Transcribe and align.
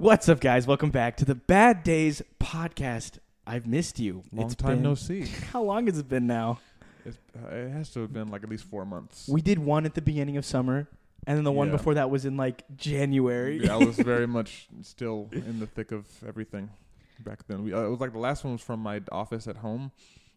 What's 0.00 0.30
up, 0.30 0.40
guys? 0.40 0.66
Welcome 0.66 0.88
back 0.88 1.18
to 1.18 1.26
the 1.26 1.34
Bad 1.34 1.82
Days 1.82 2.22
podcast. 2.40 3.18
I've 3.46 3.66
missed 3.66 3.98
you. 3.98 4.22
Long 4.32 4.46
It's 4.46 4.54
time 4.54 4.76
been- 4.76 4.82
no 4.82 4.94
see. 4.94 5.26
How 5.52 5.62
long 5.62 5.84
has 5.88 5.98
it 5.98 6.08
been 6.08 6.26
now? 6.26 6.58
It's, 7.04 7.18
uh, 7.36 7.54
it 7.54 7.68
has 7.70 7.90
to 7.90 8.00
have 8.00 8.10
been 8.10 8.28
like 8.30 8.42
at 8.42 8.48
least 8.48 8.64
four 8.64 8.86
months. 8.86 9.28
We 9.28 9.42
did 9.42 9.58
one 9.58 9.84
at 9.84 9.92
the 9.94 10.00
beginning 10.00 10.38
of 10.38 10.46
summer, 10.46 10.88
and 11.26 11.36
then 11.36 11.44
the 11.44 11.52
one 11.52 11.66
Yeah. 11.68 11.76
before 11.76 11.92
that 11.94 12.08
was 12.08 12.24
in 12.24 12.38
like 12.38 12.64
January. 12.78 13.62
yeah, 13.62 13.74
I 13.74 13.76
was 13.76 13.96
very 13.98 14.26
much 14.26 14.68
still 14.80 15.28
in 15.32 15.60
the 15.60 15.66
thick 15.66 15.92
of 15.92 16.06
everything 16.26 16.70
back 17.18 17.46
then. 17.46 17.62
We, 17.62 17.74
uh, 17.74 17.82
it 17.82 17.90
was 17.90 18.00
like 18.00 18.12
the 18.12 18.18
last 18.20 18.42
one 18.42 18.54
was 18.54 18.62
from 18.62 18.80
my 18.80 19.02
office 19.12 19.46
at 19.46 19.56
home, 19.58 19.92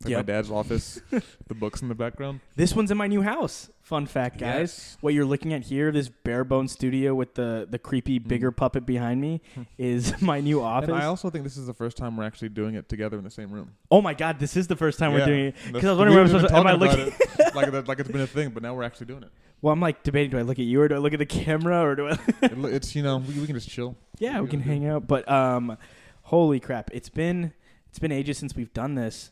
like 0.06 0.12
Yep. 0.12 0.18
my 0.28 0.34
dad's 0.34 0.52
office. 0.52 1.02
the 1.48 1.54
books 1.56 1.82
in 1.82 1.88
the 1.90 1.96
background. 1.96 2.40
This 2.56 2.76
one's 2.76 2.92
in 2.92 2.98
my 2.98 3.08
new 3.08 3.22
house. 3.22 3.70
Fun 3.82 4.06
fact, 4.06 4.38
guys. 4.40 4.60
Yes. 4.60 4.98
What 5.02 5.14
you're 5.14 5.26
looking 5.26 5.54
at 5.54 5.64
here, 5.64 5.92
this 5.92 6.08
bare 6.10 6.44
bone 6.44 6.68
studio 6.68 7.14
with 7.14 7.36
the 7.36 7.68
the 7.70 7.78
creepy 7.78 8.18
bigger 8.18 8.52
puppet 8.52 8.86
behind 8.86 9.20
me, 9.22 9.42
is 9.78 10.22
my 10.22 10.40
new 10.40 10.62
office. 10.62 10.90
And 10.90 10.98
I 10.98 11.06
also 11.06 11.30
think 11.30 11.44
this 11.44 11.58
is 11.58 11.68
the 11.68 11.74
first 11.74 11.98
time 11.98 12.16
we're 12.16 12.24
actually 12.24 12.50
doing 12.50 12.76
it 12.76 12.88
together 12.88 13.18
in 13.18 13.24
the 13.24 13.32
same 13.32 13.52
room. 13.52 13.72
oh 13.92 14.02
my 14.02 14.14
god, 14.14 14.40
this 14.40 14.56
is 14.56 14.68
the 14.68 14.76
first 14.76 15.00
time 15.00 15.14
we're 15.14 15.26
doing 15.26 15.46
it. 15.48 15.56
Because 15.68 15.86
I 15.86 15.90
was 15.90 15.98
wondering 15.98 16.16
where 16.16 16.24
I'm 16.24 16.30
supposed 16.30 16.50
to. 16.50 16.58
Am 16.58 16.68
I 16.68 16.74
looking? 16.74 17.08
it 17.40 17.56
like 17.56 17.72
that, 17.72 17.88
like 17.88 18.00
it's 18.00 18.10
been 18.10 18.22
a 18.22 18.28
thing, 18.28 18.50
but 18.52 18.64
now 18.64 18.74
we're 18.74 18.84
actually 18.84 19.08
doing 19.08 19.24
it. 19.24 19.30
Well, 19.62 19.72
I'm 19.74 19.80
like 19.82 20.04
debating: 20.04 20.32
do 20.32 20.38
I 20.38 20.42
look 20.44 20.60
at 20.60 20.66
you 20.66 20.82
or 20.82 20.88
do 20.88 20.96
I 20.96 20.98
look 21.00 21.14
at 21.14 21.20
the 21.20 21.26
camera 21.26 21.82
or 21.82 21.96
do 21.96 22.08
I? 22.10 22.18
it's 22.42 22.96
you 22.96 23.04
know 23.04 23.18
we, 23.18 23.40
we 23.40 23.46
can 23.46 23.56
just 23.56 23.70
chill. 23.70 23.96
Yeah, 24.18 24.40
we 24.40 24.46
Yeah, 24.46 24.50
can 24.52 24.60
we 24.60 24.66
hang 24.66 24.88
out. 24.88 25.08
But 25.08 25.30
um, 25.30 25.78
holy 26.24 26.60
crap! 26.60 26.90
It's 26.94 27.10
been 27.10 27.54
it's 27.90 28.00
been 28.00 28.12
ages 28.12 28.38
since 28.38 28.56
we've 28.56 28.74
done 28.74 28.96
this. 28.96 29.32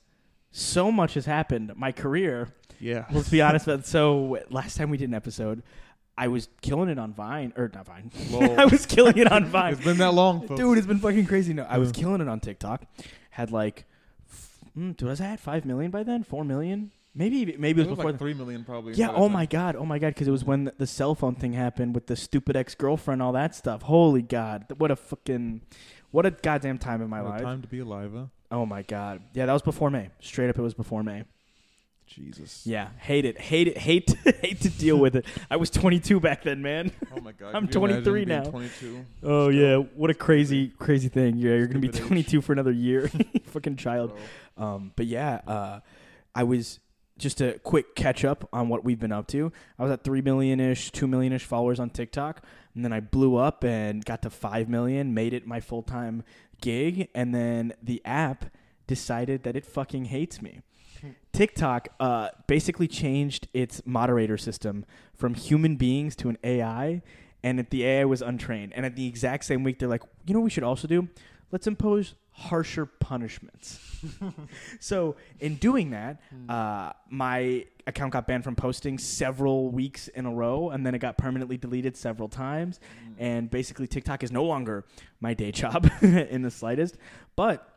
So 0.52 0.92
much 0.92 1.14
has 1.16 1.26
happened. 1.26 1.74
My 1.76 1.92
career. 1.92 2.50
Yeah. 2.80 3.06
Let's 3.12 3.30
be 3.30 3.42
honest. 3.42 3.68
About 3.68 3.86
so 3.86 4.40
last 4.50 4.78
time 4.78 4.90
we 4.90 4.98
did 4.98 5.10
an 5.10 5.16
episode, 5.16 5.64
I 6.18 6.28
was 6.28 6.50
killing 6.62 6.90
it 6.90 7.00
on 7.00 7.14
Vine 7.14 7.54
or 7.56 7.72
not 7.74 7.86
Vine. 7.86 8.12
I 8.58 8.66
was 8.66 8.86
killing 8.86 9.18
it 9.18 9.32
on 9.32 9.46
Vine. 9.46 9.74
it's 9.74 9.84
been 9.84 9.98
that 9.98 10.14
long, 10.14 10.48
folks. 10.48 10.60
Dude, 10.60 10.78
it's 10.78 10.88
been 10.88 11.00
fucking 11.00 11.26
crazy. 11.26 11.54
No, 11.54 11.66
I 11.68 11.78
was 11.78 11.92
killing 11.92 12.22
it 12.22 12.28
on 12.28 12.40
TikTok. 12.40 12.84
Had 13.32 13.52
like, 13.52 13.86
mm, 14.78 14.96
dude, 14.98 15.08
was 15.08 15.22
I 15.22 15.28
at 15.28 15.40
five 15.40 15.66
million 15.66 15.90
by 15.90 16.04
then? 16.04 16.24
Four 16.24 16.44
million? 16.44 16.92
Maybe 17.14 17.58
maybe 17.58 17.82
it 17.82 17.88
was 17.88 17.98
before. 17.98 18.12
like 18.12 18.20
three 18.20 18.34
million 18.34 18.64
probably. 18.64 18.94
Yeah. 18.94 19.12
Oh 19.12 19.30
my 19.30 19.46
god. 19.46 19.76
Oh 19.76 19.86
my 19.86 20.00
god. 20.00 20.10
Because 20.10 20.28
it 20.28 20.32
was 20.32 20.46
when 20.46 20.72
the, 20.78 20.88
cell 20.88 21.16
phone 21.16 21.36
thing 21.36 21.54
happened 21.54 21.96
with 21.96 22.08
the 22.08 22.16
stupid 22.16 22.56
ex 22.56 22.76
girlfriend, 22.76 23.22
all 23.22 23.34
that 23.34 23.56
stuff. 23.56 23.84
Holy 23.84 24.22
god. 24.22 24.66
What 24.78 24.92
a 24.92 24.96
fucking, 24.96 25.62
what 26.12 26.26
a 26.26 26.32
goddamn 26.32 26.78
time 26.78 27.02
in 27.02 27.10
my 27.10 27.22
What 27.22 27.28
a 27.28 27.32
life. 27.32 27.42
Time 27.42 27.62
to 27.62 27.68
be 27.68 27.80
alive, 27.80 28.12
huh? 28.14 28.26
Oh 28.52 28.66
my 28.66 28.82
god. 28.84 29.22
Yeah, 29.34 29.46
that 29.46 29.54
was 29.54 29.62
before 29.62 29.90
May. 29.90 30.10
Straight 30.20 30.50
up, 30.50 30.58
it 30.60 30.62
was 30.62 30.74
before 30.74 31.04
May. 31.04 31.24
Jesus. 32.06 32.68
Yeah. 32.68 32.90
Hate 32.98 33.24
it. 33.24 33.40
Hate 33.40 33.70
it. 33.70 33.78
Hate. 33.78 34.14
hate 34.42 34.60
to 34.62 34.70
deal 34.70 34.98
with 34.98 35.16
it. 35.16 35.26
I 35.50 35.56
was 35.56 35.70
22 35.70 36.20
back 36.20 36.44
then, 36.44 36.62
man. 36.62 36.92
Oh 37.16 37.22
my 37.22 37.32
God. 37.32 37.56
I'm 37.56 37.68
Could 37.68 37.76
you 37.76 37.86
imagine 37.86 38.04
23 38.04 38.26
now. 38.26 38.44
22. 38.44 39.06
Oh 39.24 39.50
Still. 39.50 39.54
yeah. 39.54 39.78
What 39.96 40.10
a 40.10 40.14
crazy, 40.14 40.70
crazy 40.78 41.08
thing. 41.08 41.38
Yeah, 41.38 41.56
you're 41.56 41.68
gonna 41.68 41.80
be 41.80 41.88
Stupid 41.88 42.04
age. 42.04 42.08
22 42.08 42.42
for 42.42 42.52
another 42.52 42.72
year. 42.72 43.10
fucking 43.46 43.78
child. 43.78 44.18
Um, 44.58 44.92
but 44.98 45.06
yeah, 45.06 45.40
uh, 45.48 45.80
I 46.36 46.44
was 46.44 46.80
just 47.18 47.40
a 47.40 47.60
quick 47.60 47.96
catch 47.96 48.26
up 48.26 48.50
on 48.52 48.68
what 48.68 48.84
we've 48.84 49.00
been 49.00 49.12
up 49.12 49.28
to. 49.28 49.54
I 49.80 49.84
was 49.84 49.92
at 49.92 50.04
three 50.04 50.22
million 50.22 50.60
ish, 50.60 50.92
two 50.92 51.08
million 51.08 51.32
ish 51.32 51.46
followers 51.46 51.80
on 51.80 51.92
TikTok, 51.92 52.44
and 52.76 52.84
then 52.84 52.92
I 52.92 53.00
blew 53.00 53.38
up 53.38 53.64
and 53.64 54.04
got 54.04 54.22
to 54.24 54.30
five 54.30 54.68
million, 54.68 55.14
made 55.14 55.34
it 55.34 55.48
my 55.48 55.62
full 55.62 55.84
time 55.84 56.24
gig, 56.62 57.10
and 57.14 57.34
then 57.34 57.74
the 57.82 58.02
app 58.06 58.46
decided 58.88 59.44
that 59.44 59.56
it 59.56 59.66
fucking 59.66 60.06
hates 60.06 60.42
me. 60.42 60.62
TikTok 61.34 61.88
uh, 62.00 62.30
basically 62.48 62.88
changed 62.88 63.48
its 63.54 63.82
moderator 63.86 64.38
system 64.38 64.86
from 65.16 65.34
human 65.34 65.76
beings 65.76 66.16
to 66.18 66.30
an 66.30 66.38
AI, 66.44 67.02
and 67.44 67.66
the 67.70 67.86
AI 67.86 68.06
was 68.06 68.22
untrained. 68.22 68.74
And 68.76 68.86
at 68.86 68.96
the 68.96 69.08
exact 69.08 69.46
same 69.46 69.64
week, 69.64 69.80
they're 69.80 69.90
like, 69.90 70.04
you 70.26 70.34
know 70.34 70.42
what 70.42 70.46
we 70.46 70.50
should 70.52 70.64
also 70.64 70.88
do? 70.88 71.08
Let's 71.52 71.68
impose 71.68 72.16
harsher 72.32 72.86
punishments. 72.86 73.80
so 74.80 75.16
in 75.40 75.56
doing 75.56 75.92
that, 75.92 76.22
uh, 76.50 76.92
my 77.10 77.66
account 77.88 78.14
got 78.14 78.28
banned 78.28 78.44
from 78.44 78.56
posting 78.56 78.98
several 78.98 79.70
weeks 79.70 80.08
in 80.08 80.26
a 80.26 80.32
row, 80.32 80.70
and 80.70 80.86
then 80.86 80.96
it 80.96 81.00
got 81.00 81.18
permanently 81.18 81.58
deleted 81.58 81.96
several 81.98 82.30
times. 82.30 82.80
And 83.18 83.50
basically, 83.50 83.88
TikTok 83.88 84.24
is 84.24 84.32
no 84.32 84.44
longer 84.44 84.86
my 85.20 85.34
day 85.34 85.52
job 85.52 85.90
in 86.02 86.42
the 86.42 86.52
slightest. 86.52 86.98
But 87.36 87.68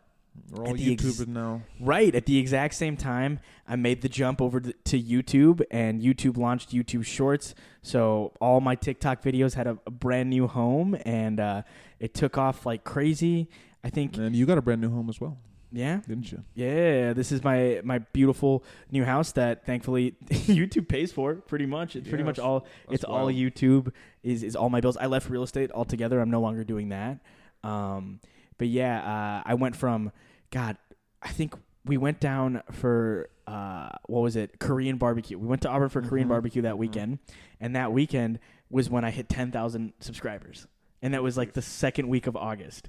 We're 0.51 0.67
all 0.67 0.75
the 0.75 0.93
ex- 0.93 1.27
now. 1.27 1.63
Right 1.81 2.15
at 2.15 2.27
the 2.27 2.39
exact 2.39 2.75
same 2.75 2.97
time, 2.97 3.41
I 3.69 3.77
made 3.77 4.03
the 4.03 4.09
jump 4.09 4.41
over 4.41 4.61
to 4.61 4.73
to 4.73 5.03
YouTube, 5.03 5.63
and 5.71 6.01
YouTube 6.01 6.37
launched 6.39 6.71
YouTube 6.71 7.05
Shorts. 7.05 7.55
So 7.83 8.33
all 8.41 8.61
my 8.61 8.77
TikTok 8.77 9.23
videos 9.23 9.55
had 9.55 9.67
a, 9.67 9.79
a 9.87 9.91
brand 9.91 10.31
new 10.31 10.47
home, 10.47 10.97
and 11.05 11.41
uh, 11.41 11.63
it 11.99 12.15
took 12.15 12.39
off 12.39 12.65
like 12.65 12.85
crazy. 12.85 13.49
I 13.85 13.91
think, 13.91 14.17
And 14.17 14.35
you 14.35 14.47
got 14.47 14.57
a 14.59 14.63
brand 14.63 14.81
new 14.81 14.91
home 14.91 15.09
as 15.11 15.21
well, 15.21 15.37
yeah, 15.71 16.01
didn't 16.09 16.33
you? 16.33 16.43
yeah. 16.55 17.13
This 17.13 17.31
is 17.31 17.45
my 17.45 17.81
my 17.85 17.99
beautiful 17.99 18.65
new 18.91 19.05
house 19.05 19.33
that 19.33 19.67
thankfully 19.67 20.17
YouTube 20.31 20.89
pays 20.89 21.13
for. 21.13 21.35
Pretty 21.35 21.67
much, 21.67 21.95
it's 21.95 22.09
pretty 22.09 22.25
much 22.25 22.39
all. 22.39 22.67
It's 22.91 23.05
all. 23.05 23.27
YouTube. 23.29 23.93
Is 24.23 24.43
is 24.43 24.57
all 24.57 24.71
my 24.71 24.81
bills. 24.81 24.97
I 24.97 25.07
left 25.07 25.29
real 25.29 25.43
estate 25.43 25.71
altogether. 25.73 26.19
I'm 26.21 26.31
no 26.31 26.41
longer 26.41 26.65
doing 26.65 26.89
that. 26.89 27.21
Um, 27.63 28.21
but 28.57 28.69
yeah, 28.69 29.01
uh, 29.01 29.43
I 29.45 29.55
went 29.55 29.77
from 29.77 30.13
God. 30.51 30.79
I 31.23 31.29
think 31.29 31.55
we 31.85 31.97
went 31.99 32.21
down 32.21 32.63
for 32.71 33.29
uh, 33.47 33.91
what 34.07 34.21
was 34.21 34.37
it? 34.37 34.59
Korean 34.59 34.97
barbecue. 34.97 35.39
We 35.39 35.47
went 35.47 35.61
to 35.63 35.69
Auburn 35.69 35.91
for 35.91 36.01
Korean 36.01 36.27
Mhm. 36.27 36.31
barbecue 36.31 36.63
that 36.63 36.75
Mhm. 36.77 36.79
weekend, 36.79 37.19
and 37.61 37.77
that 37.77 37.93
weekend 37.93 38.39
was 38.71 38.89
when 38.89 39.05
I 39.05 39.11
hit 39.11 39.29
10,000 39.29 39.93
subscribers, 40.01 40.67
and 41.03 41.13
that 41.13 41.23
was 41.23 41.37
like 41.37 41.53
the 41.53 41.61
second 41.63 42.09
week 42.09 42.27
of 42.27 42.35
August, 42.37 42.89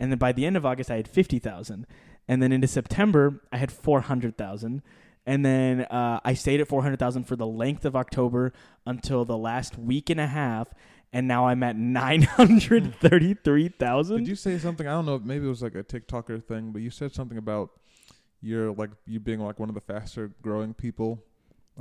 and 0.00 0.10
then 0.10 0.18
by 0.18 0.32
the 0.32 0.44
end 0.46 0.56
of 0.56 0.64
August 0.66 0.90
I 0.90 0.96
had 0.96 1.06
50,000, 1.08 1.86
and 2.28 2.42
then 2.42 2.50
into 2.52 2.66
September 2.66 3.40
I 3.52 3.56
had 3.58 3.70
400,000. 3.72 4.82
And 5.28 5.44
then 5.44 5.80
uh, 5.82 6.20
I 6.24 6.34
stayed 6.34 6.60
at 6.60 6.68
400,000 6.68 7.24
for 7.24 7.34
the 7.34 7.48
length 7.48 7.84
of 7.84 7.96
October 7.96 8.52
until 8.86 9.24
the 9.24 9.36
last 9.36 9.76
week 9.76 10.08
and 10.08 10.20
a 10.20 10.26
half. 10.28 10.68
And 11.12 11.26
now 11.26 11.48
I'm 11.48 11.64
at 11.64 11.74
933,000. 11.76 14.16
Did 14.18 14.28
you 14.28 14.34
say 14.36 14.58
something? 14.58 14.86
I 14.86 14.92
don't 14.92 15.06
know. 15.06 15.18
Maybe 15.18 15.46
it 15.46 15.48
was 15.48 15.62
like 15.62 15.74
a 15.74 15.82
TikToker 15.82 16.44
thing, 16.44 16.70
but 16.72 16.82
you 16.82 16.90
said 16.90 17.14
something 17.14 17.38
about 17.38 17.70
you're 18.40 18.72
like 18.72 18.90
you 19.06 19.18
being 19.18 19.40
like 19.40 19.58
one 19.58 19.68
of 19.68 19.74
the 19.74 19.80
faster 19.80 20.30
growing 20.42 20.74
people. 20.74 21.22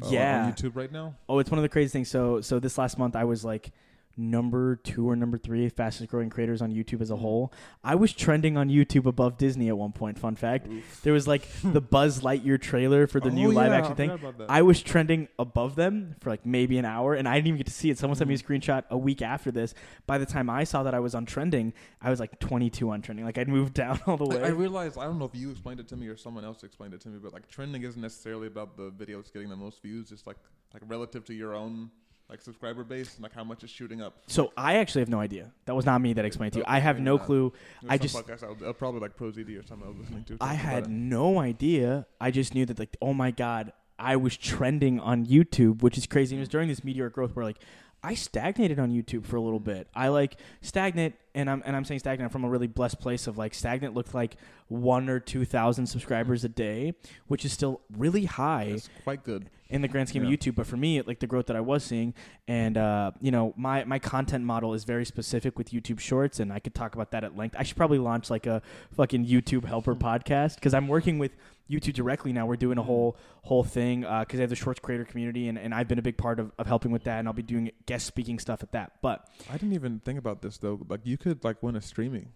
uh, 0.01 0.07
Yeah. 0.09 0.45
On 0.45 0.53
YouTube 0.53 0.75
right 0.75 0.91
now. 0.91 1.15
Oh, 1.29 1.39
it's 1.39 1.51
one 1.51 1.59
of 1.59 1.63
the 1.63 1.69
crazy 1.69 1.89
things. 1.89 2.09
So, 2.09 2.41
so 2.41 2.59
this 2.59 2.77
last 2.77 2.97
month 2.97 3.15
I 3.15 3.25
was 3.25 3.43
like 3.45 3.71
number 4.17 4.75
two 4.77 5.09
or 5.09 5.15
number 5.15 5.37
three 5.37 5.67
fastest 5.69 6.09
growing 6.09 6.29
creators 6.29 6.61
on 6.61 6.71
YouTube 6.71 7.01
as 7.01 7.11
a 7.11 7.15
whole. 7.15 7.51
I 7.83 7.95
was 7.95 8.13
trending 8.13 8.57
on 8.57 8.69
YouTube 8.69 9.05
above 9.05 9.37
Disney 9.37 9.67
at 9.69 9.77
one 9.77 9.91
point. 9.91 10.17
Fun 10.19 10.35
fact: 10.35 10.67
there 11.03 11.13
was 11.13 11.27
like 11.27 11.47
the 11.63 11.81
Buzz 11.95 12.21
Lightyear 12.21 12.59
trailer 12.59 13.07
for 13.07 13.19
the 13.19 13.29
oh, 13.29 13.33
new 13.33 13.51
Oh, 13.51 13.53
live 13.53 13.71
action 13.71 13.95
thing. 13.95 14.09
forgot 14.09 14.29
about 14.29 14.47
that. 14.47 14.51
I 14.53 14.61
was 14.61 14.81
trending 14.81 15.27
above 15.37 15.75
them 15.75 16.15
for 16.21 16.29
like 16.29 16.45
maybe 16.45 16.77
an 16.77 16.85
hour, 16.85 17.13
and 17.13 17.27
I 17.27 17.35
didn't 17.35 17.47
even 17.47 17.57
get 17.57 17.67
to 17.67 17.73
see 17.73 17.89
it. 17.89 17.97
Someone 17.97 18.17
sent 18.17 18.27
me 18.27 18.35
a 18.35 18.37
mm. 18.37 18.45
screenshot 18.45 18.83
a 18.89 18.97
week 18.97 19.21
after 19.21 19.51
this. 19.51 19.73
By 20.07 20.17
the 20.17 20.25
time 20.25 20.49
I 20.49 20.63
saw 20.63 20.83
that 20.83 20.93
I 20.93 20.99
was 20.99 21.15
on 21.15 21.25
trending, 21.25 21.73
I 22.01 22.09
was 22.09 22.19
like 22.19 22.39
22 22.39 22.89
on 22.89 23.01
trending. 23.01 23.25
Like 23.25 23.37
I'd 23.37 23.49
moved 23.49 23.73
down 23.75 23.99
all 24.07 24.17
the 24.17 24.25
way. 24.25 24.41
I, 24.41 24.47
I 24.47 24.49
realized 24.49 24.97
I 24.97 25.05
don't 25.05 25.19
know 25.19 25.25
if 25.25 25.35
you 25.35 25.51
explained 25.51 25.79
it 25.79 25.87
to 25.89 25.95
me 25.95 26.07
or 26.07 26.17
someone 26.17 26.45
else 26.45 26.63
explained 26.63 26.93
it 26.93 27.01
to 27.01 27.09
me, 27.09 27.19
but 27.21 27.33
like 27.33 27.47
trending 27.47 27.83
isn't 27.83 28.01
necessarily 28.01 28.47
about 28.47 28.77
the 28.77 28.91
videos 28.91 29.31
getting 29.31 29.49
the 29.49 29.55
most 29.55 29.81
views. 29.81 30.11
It's 30.11 30.25
like 30.25 30.37
like 30.73 30.83
relative 30.87 31.23
to 31.25 31.33
your 31.33 31.55
own 31.55 31.89
like 32.29 32.41
subscriber 32.41 32.83
base 32.83 33.13
and 33.15 33.23
like 33.23 33.33
how 33.33 33.43
much 33.43 33.63
is 33.63 33.69
shooting 33.69 34.01
up. 34.01 34.17
so 34.27 34.51
I 34.57 34.75
actually 34.77 35.01
have 35.01 35.09
no 35.09 35.19
idea. 35.19 35.51
That 35.65 35.75
was 35.75 35.85
not 35.85 36.01
me 36.01 36.13
that 36.13 36.25
explained 36.25 36.53
it 36.53 36.53
to 36.53 36.59
you. 36.59 36.65
I 36.67 36.79
have 36.79 36.99
no 36.99 37.17
not. 37.17 37.25
clue. 37.25 37.53
There's 37.81 37.91
I 37.91 37.97
just- 37.97 38.15
podcasts 38.15 38.43
out, 38.43 38.61
uh, 38.63 38.73
probably 38.73 38.99
like 39.01 39.15
ProZD 39.15 39.59
or 39.59 39.65
something 39.65 39.87
I 39.87 39.91
was 39.91 39.99
listening 39.99 40.23
to. 40.25 40.37
I 40.41 40.53
had 40.55 40.89
no 40.89 41.39
idea. 41.39 42.07
I 42.19 42.31
just 42.31 42.55
knew 42.55 42.65
that 42.65 42.79
like, 42.79 42.97
oh 43.01 43.13
my 43.13 43.31
god, 43.31 43.73
I 43.99 44.15
was 44.15 44.35
trending 44.35 44.99
on 44.99 45.25
YouTube, 45.25 45.81
which 45.81 45.97
is 45.97 46.05
crazy. 46.07 46.35
And 46.35 46.39
it 46.39 46.43
was 46.43 46.49
during 46.49 46.67
this 46.67 46.83
meteoric 46.83 47.13
growth 47.13 47.35
where 47.35 47.45
like 47.45 47.59
I 48.05 48.13
stagnated 48.13 48.77
on 48.79 48.91
YouTube 48.91 49.25
for 49.25 49.35
a 49.35 49.41
little 49.41 49.59
bit. 49.59 49.87
I 49.95 50.09
like 50.09 50.37
stagnant, 50.61 51.15
and 51.33 51.49
I'm 51.49 51.63
and 51.65 51.75
I'm 51.75 51.83
saying 51.85 51.99
stagnant 52.01 52.31
from 52.31 52.43
a 52.43 52.49
really 52.49 52.67
blessed 52.67 52.99
place 52.99 53.25
of 53.25 53.37
like 53.37 53.53
stagnant 53.53 53.95
looked 53.95 54.13
like 54.13 54.37
one 54.67 55.09
or 55.09 55.19
two 55.19 55.43
thousand 55.45 55.87
subscribers 55.87 56.43
a 56.43 56.49
day, 56.49 56.93
which 57.27 57.43
is 57.45 57.51
still 57.51 57.81
really 57.97 58.25
high 58.25 58.65
It's 58.75 58.89
quite 59.03 59.23
good. 59.23 59.49
in 59.69 59.81
the 59.81 59.87
grand 59.87 60.09
scheme 60.09 60.23
Yeah. 60.23 60.31
of 60.33 60.39
YouTube. 60.39 60.55
But 60.55 60.67
for 60.67 60.77
me, 60.77 61.01
like 61.01 61.19
the 61.19 61.27
growth 61.27 61.47
that 61.47 61.55
I 61.55 61.61
was 61.61 61.83
seeing, 61.83 62.13
and 62.47 62.77
uh, 62.77 63.11
you 63.21 63.31
know, 63.31 63.53
my 63.57 63.83
my 63.85 63.97
content 63.99 64.45
model 64.45 64.73
is 64.75 64.83
very 64.83 65.05
specific 65.05 65.57
with 65.57 65.71
YouTube 65.71 65.99
Shorts, 65.99 66.39
and 66.39 66.53
I 66.53 66.59
could 66.59 66.75
talk 66.75 66.93
about 66.93 67.09
that 67.11 67.23
at 67.23 67.35
length. 67.35 67.55
I 67.57 67.63
should 67.63 67.77
probably 67.77 67.97
launch 67.99 68.29
like 68.29 68.45
a 68.45 68.61
fucking 68.95 69.25
YouTube 69.25 69.65
helper 69.65 69.95
podcast 70.09 70.55
because 70.55 70.73
I'm 70.75 70.87
working 70.87 71.17
with 71.17 71.35
YouTube 71.69 71.93
directly 71.93 72.31
now. 72.31 72.45
We're 72.45 72.55
doing 72.55 72.77
a 72.77 72.81
mm-hmm. 72.81 72.87
whole 72.87 73.17
whole 73.41 73.63
thing 73.63 74.05
uh, 74.05 74.19
because 74.21 74.37
they 74.37 74.43
have 74.43 74.49
the 74.49 74.55
Shorts 74.55 74.79
creator 74.79 75.05
community, 75.05 75.47
and, 75.47 75.57
and 75.57 75.73
I've 75.73 75.87
been 75.87 75.99
a 75.99 76.03
big 76.03 76.17
part 76.17 76.39
of, 76.39 76.51
of 76.57 76.67
helping 76.67 76.91
with 76.91 77.03
that, 77.05 77.19
and 77.19 77.27
I'll 77.27 77.33
be 77.33 77.41
doing 77.43 77.71
guest 77.85 78.05
speaking 78.05 78.39
stuff 78.39 78.63
at 78.63 78.71
that. 78.73 78.93
But 79.01 79.27
I 79.49 79.53
didn't 79.53 79.73
even 79.73 79.99
think 79.99 80.19
about 80.19 80.41
this 80.41 80.57
though. 80.57 80.79
Like 80.87 81.01
you 81.03 81.17
could 81.17 81.43
like 81.43 81.61
win 81.63 81.75
a 81.75 81.81
streaming, 81.81 82.29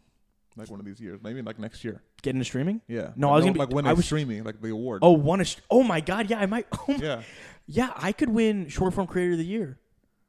like 0.56 0.70
one 0.70 0.80
of 0.80 0.86
these 0.86 1.00
years, 1.00 1.20
maybe 1.24 1.42
like 1.42 1.60
next 1.60 1.84
year. 1.84 2.02
get 2.22 2.34
into 2.36 2.46
streaming. 2.46 2.82
Yeah. 2.88 3.12
No, 3.16 3.30
I 3.30 3.36
was 3.36 3.44
gonna 3.44 3.54
be- 3.54 3.60
like 3.60 3.70
win 3.70 3.86
I 3.86 3.92
a 3.92 3.96
was- 3.96 4.06
streaming, 4.06 4.44
like 4.44 4.62
the 4.62 4.72
award. 4.72 5.00
Oh, 5.04 5.12
one 5.12 5.42
is. 5.42 5.56
Oh 5.70 5.84
my 5.84 6.02
God, 6.02 6.30
yeah, 6.30 6.40
I 6.40 6.46
might. 6.46 6.68
Oh 6.74 6.84
my, 6.88 6.96
yeah. 6.98 7.22
yeah, 7.68 7.92
I 7.96 8.12
could 8.12 8.30
win 8.30 8.68
short 8.70 8.94
form 8.94 9.08
creator 9.08 9.34
of 9.34 9.38
the 9.38 9.46
year. 9.46 9.80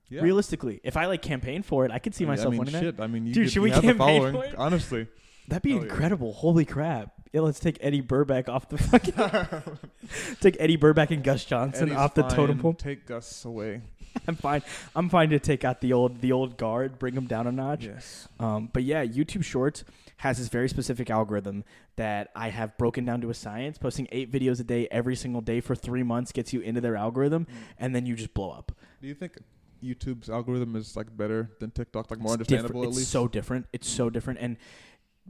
Yeah. 0.08 0.22
Realistically, 0.22 0.80
if 0.82 0.96
I 0.96 1.06
like 1.06 1.22
campaign 1.22 1.62
for 1.62 1.84
it, 1.84 1.92
I 1.92 2.00
could 2.00 2.16
see 2.16 2.24
myself 2.26 2.48
I 2.48 2.50
mean, 2.50 2.58
winning 2.58 2.84
that. 2.84 3.00
I 3.00 3.06
mean, 3.06 3.26
you 3.26 3.32
Dude, 3.32 3.44
get- 3.44 3.52
should 3.52 3.62
we 3.62 3.70
campaign 3.70 3.96
following. 3.96 4.34
for 4.34 4.44
it? 4.44 4.54
Honestly, 4.56 5.06
That'd 5.48 5.62
be 5.62 5.70
yeah. 5.70 5.82
incredible. 5.82 6.32
Holy 6.32 6.64
crap. 6.64 7.12
Yeah, 7.32 7.42
let's 7.42 7.60
take 7.60 7.78
Eddy 7.80 8.02
Burback 8.02 8.48
off 8.48 8.68
the 8.68 8.78
fucking 8.78 9.14
take 10.40 10.56
Eddy 10.58 10.76
Burback 10.76 11.10
and 11.10 11.22
Gus 11.22 11.44
Johnson 11.44 11.84
Eddy's 11.88 11.96
off 11.98 12.14
the 12.14 12.22
fine. 12.22 12.30
totem 12.34 12.58
pole. 12.58 12.74
Take 12.74 13.06
Gus 13.06 13.44
away. 13.44 13.82
I'm 14.26 14.34
fine. 14.34 14.62
I'm 14.96 15.08
fine 15.08 15.30
to 15.30 15.38
take 15.38 15.64
out 15.64 15.80
the 15.80 15.92
old 15.92 16.20
the 16.20 16.32
old 16.32 16.56
guard, 16.56 16.98
bring 16.98 17.14
them 17.14 17.26
down 17.26 17.46
a 17.46 17.52
notch. 17.52 17.84
Yes. 17.84 18.26
Um, 18.40 18.68
but 18.72 18.82
yeah, 18.82 19.04
YouTube 19.04 19.44
Shorts 19.44 19.84
has 20.16 20.38
this 20.38 20.48
very 20.48 20.68
specific 20.68 21.08
algorithm 21.08 21.62
that 21.96 22.30
I 22.34 22.48
have 22.48 22.76
broken 22.76 23.04
down 23.04 23.20
to 23.20 23.30
a 23.30 23.34
science. 23.34 23.78
Posting 23.78 24.08
eight 24.10 24.32
videos 24.32 24.58
a 24.58 24.64
day 24.64 24.88
every 24.90 25.14
single 25.14 25.40
day 25.40 25.60
for 25.60 25.76
three 25.76 26.02
months 26.02 26.32
gets 26.32 26.52
you 26.52 26.60
into 26.60 26.80
their 26.80 26.96
algorithm, 26.96 27.46
and 27.78 27.94
then 27.94 28.04
you 28.06 28.16
just 28.16 28.34
blow 28.34 28.50
up. 28.50 28.72
Do 29.00 29.06
you 29.06 29.14
think 29.14 29.38
YouTube's 29.84 30.28
algorithm 30.28 30.74
is 30.74 30.96
like 30.96 31.16
better 31.16 31.52
than 31.60 31.70
TikTok? 31.70 32.10
Like 32.10 32.18
more 32.18 32.34
It's 32.34 32.48
different. 32.48 32.64
understandable 32.64 32.82
at 32.82 32.88
It's 32.88 32.98
least. 32.98 33.10
so 33.12 33.28
different. 33.28 33.66
It's 33.72 33.88
so 33.88 34.10
different, 34.10 34.40
and 34.40 34.56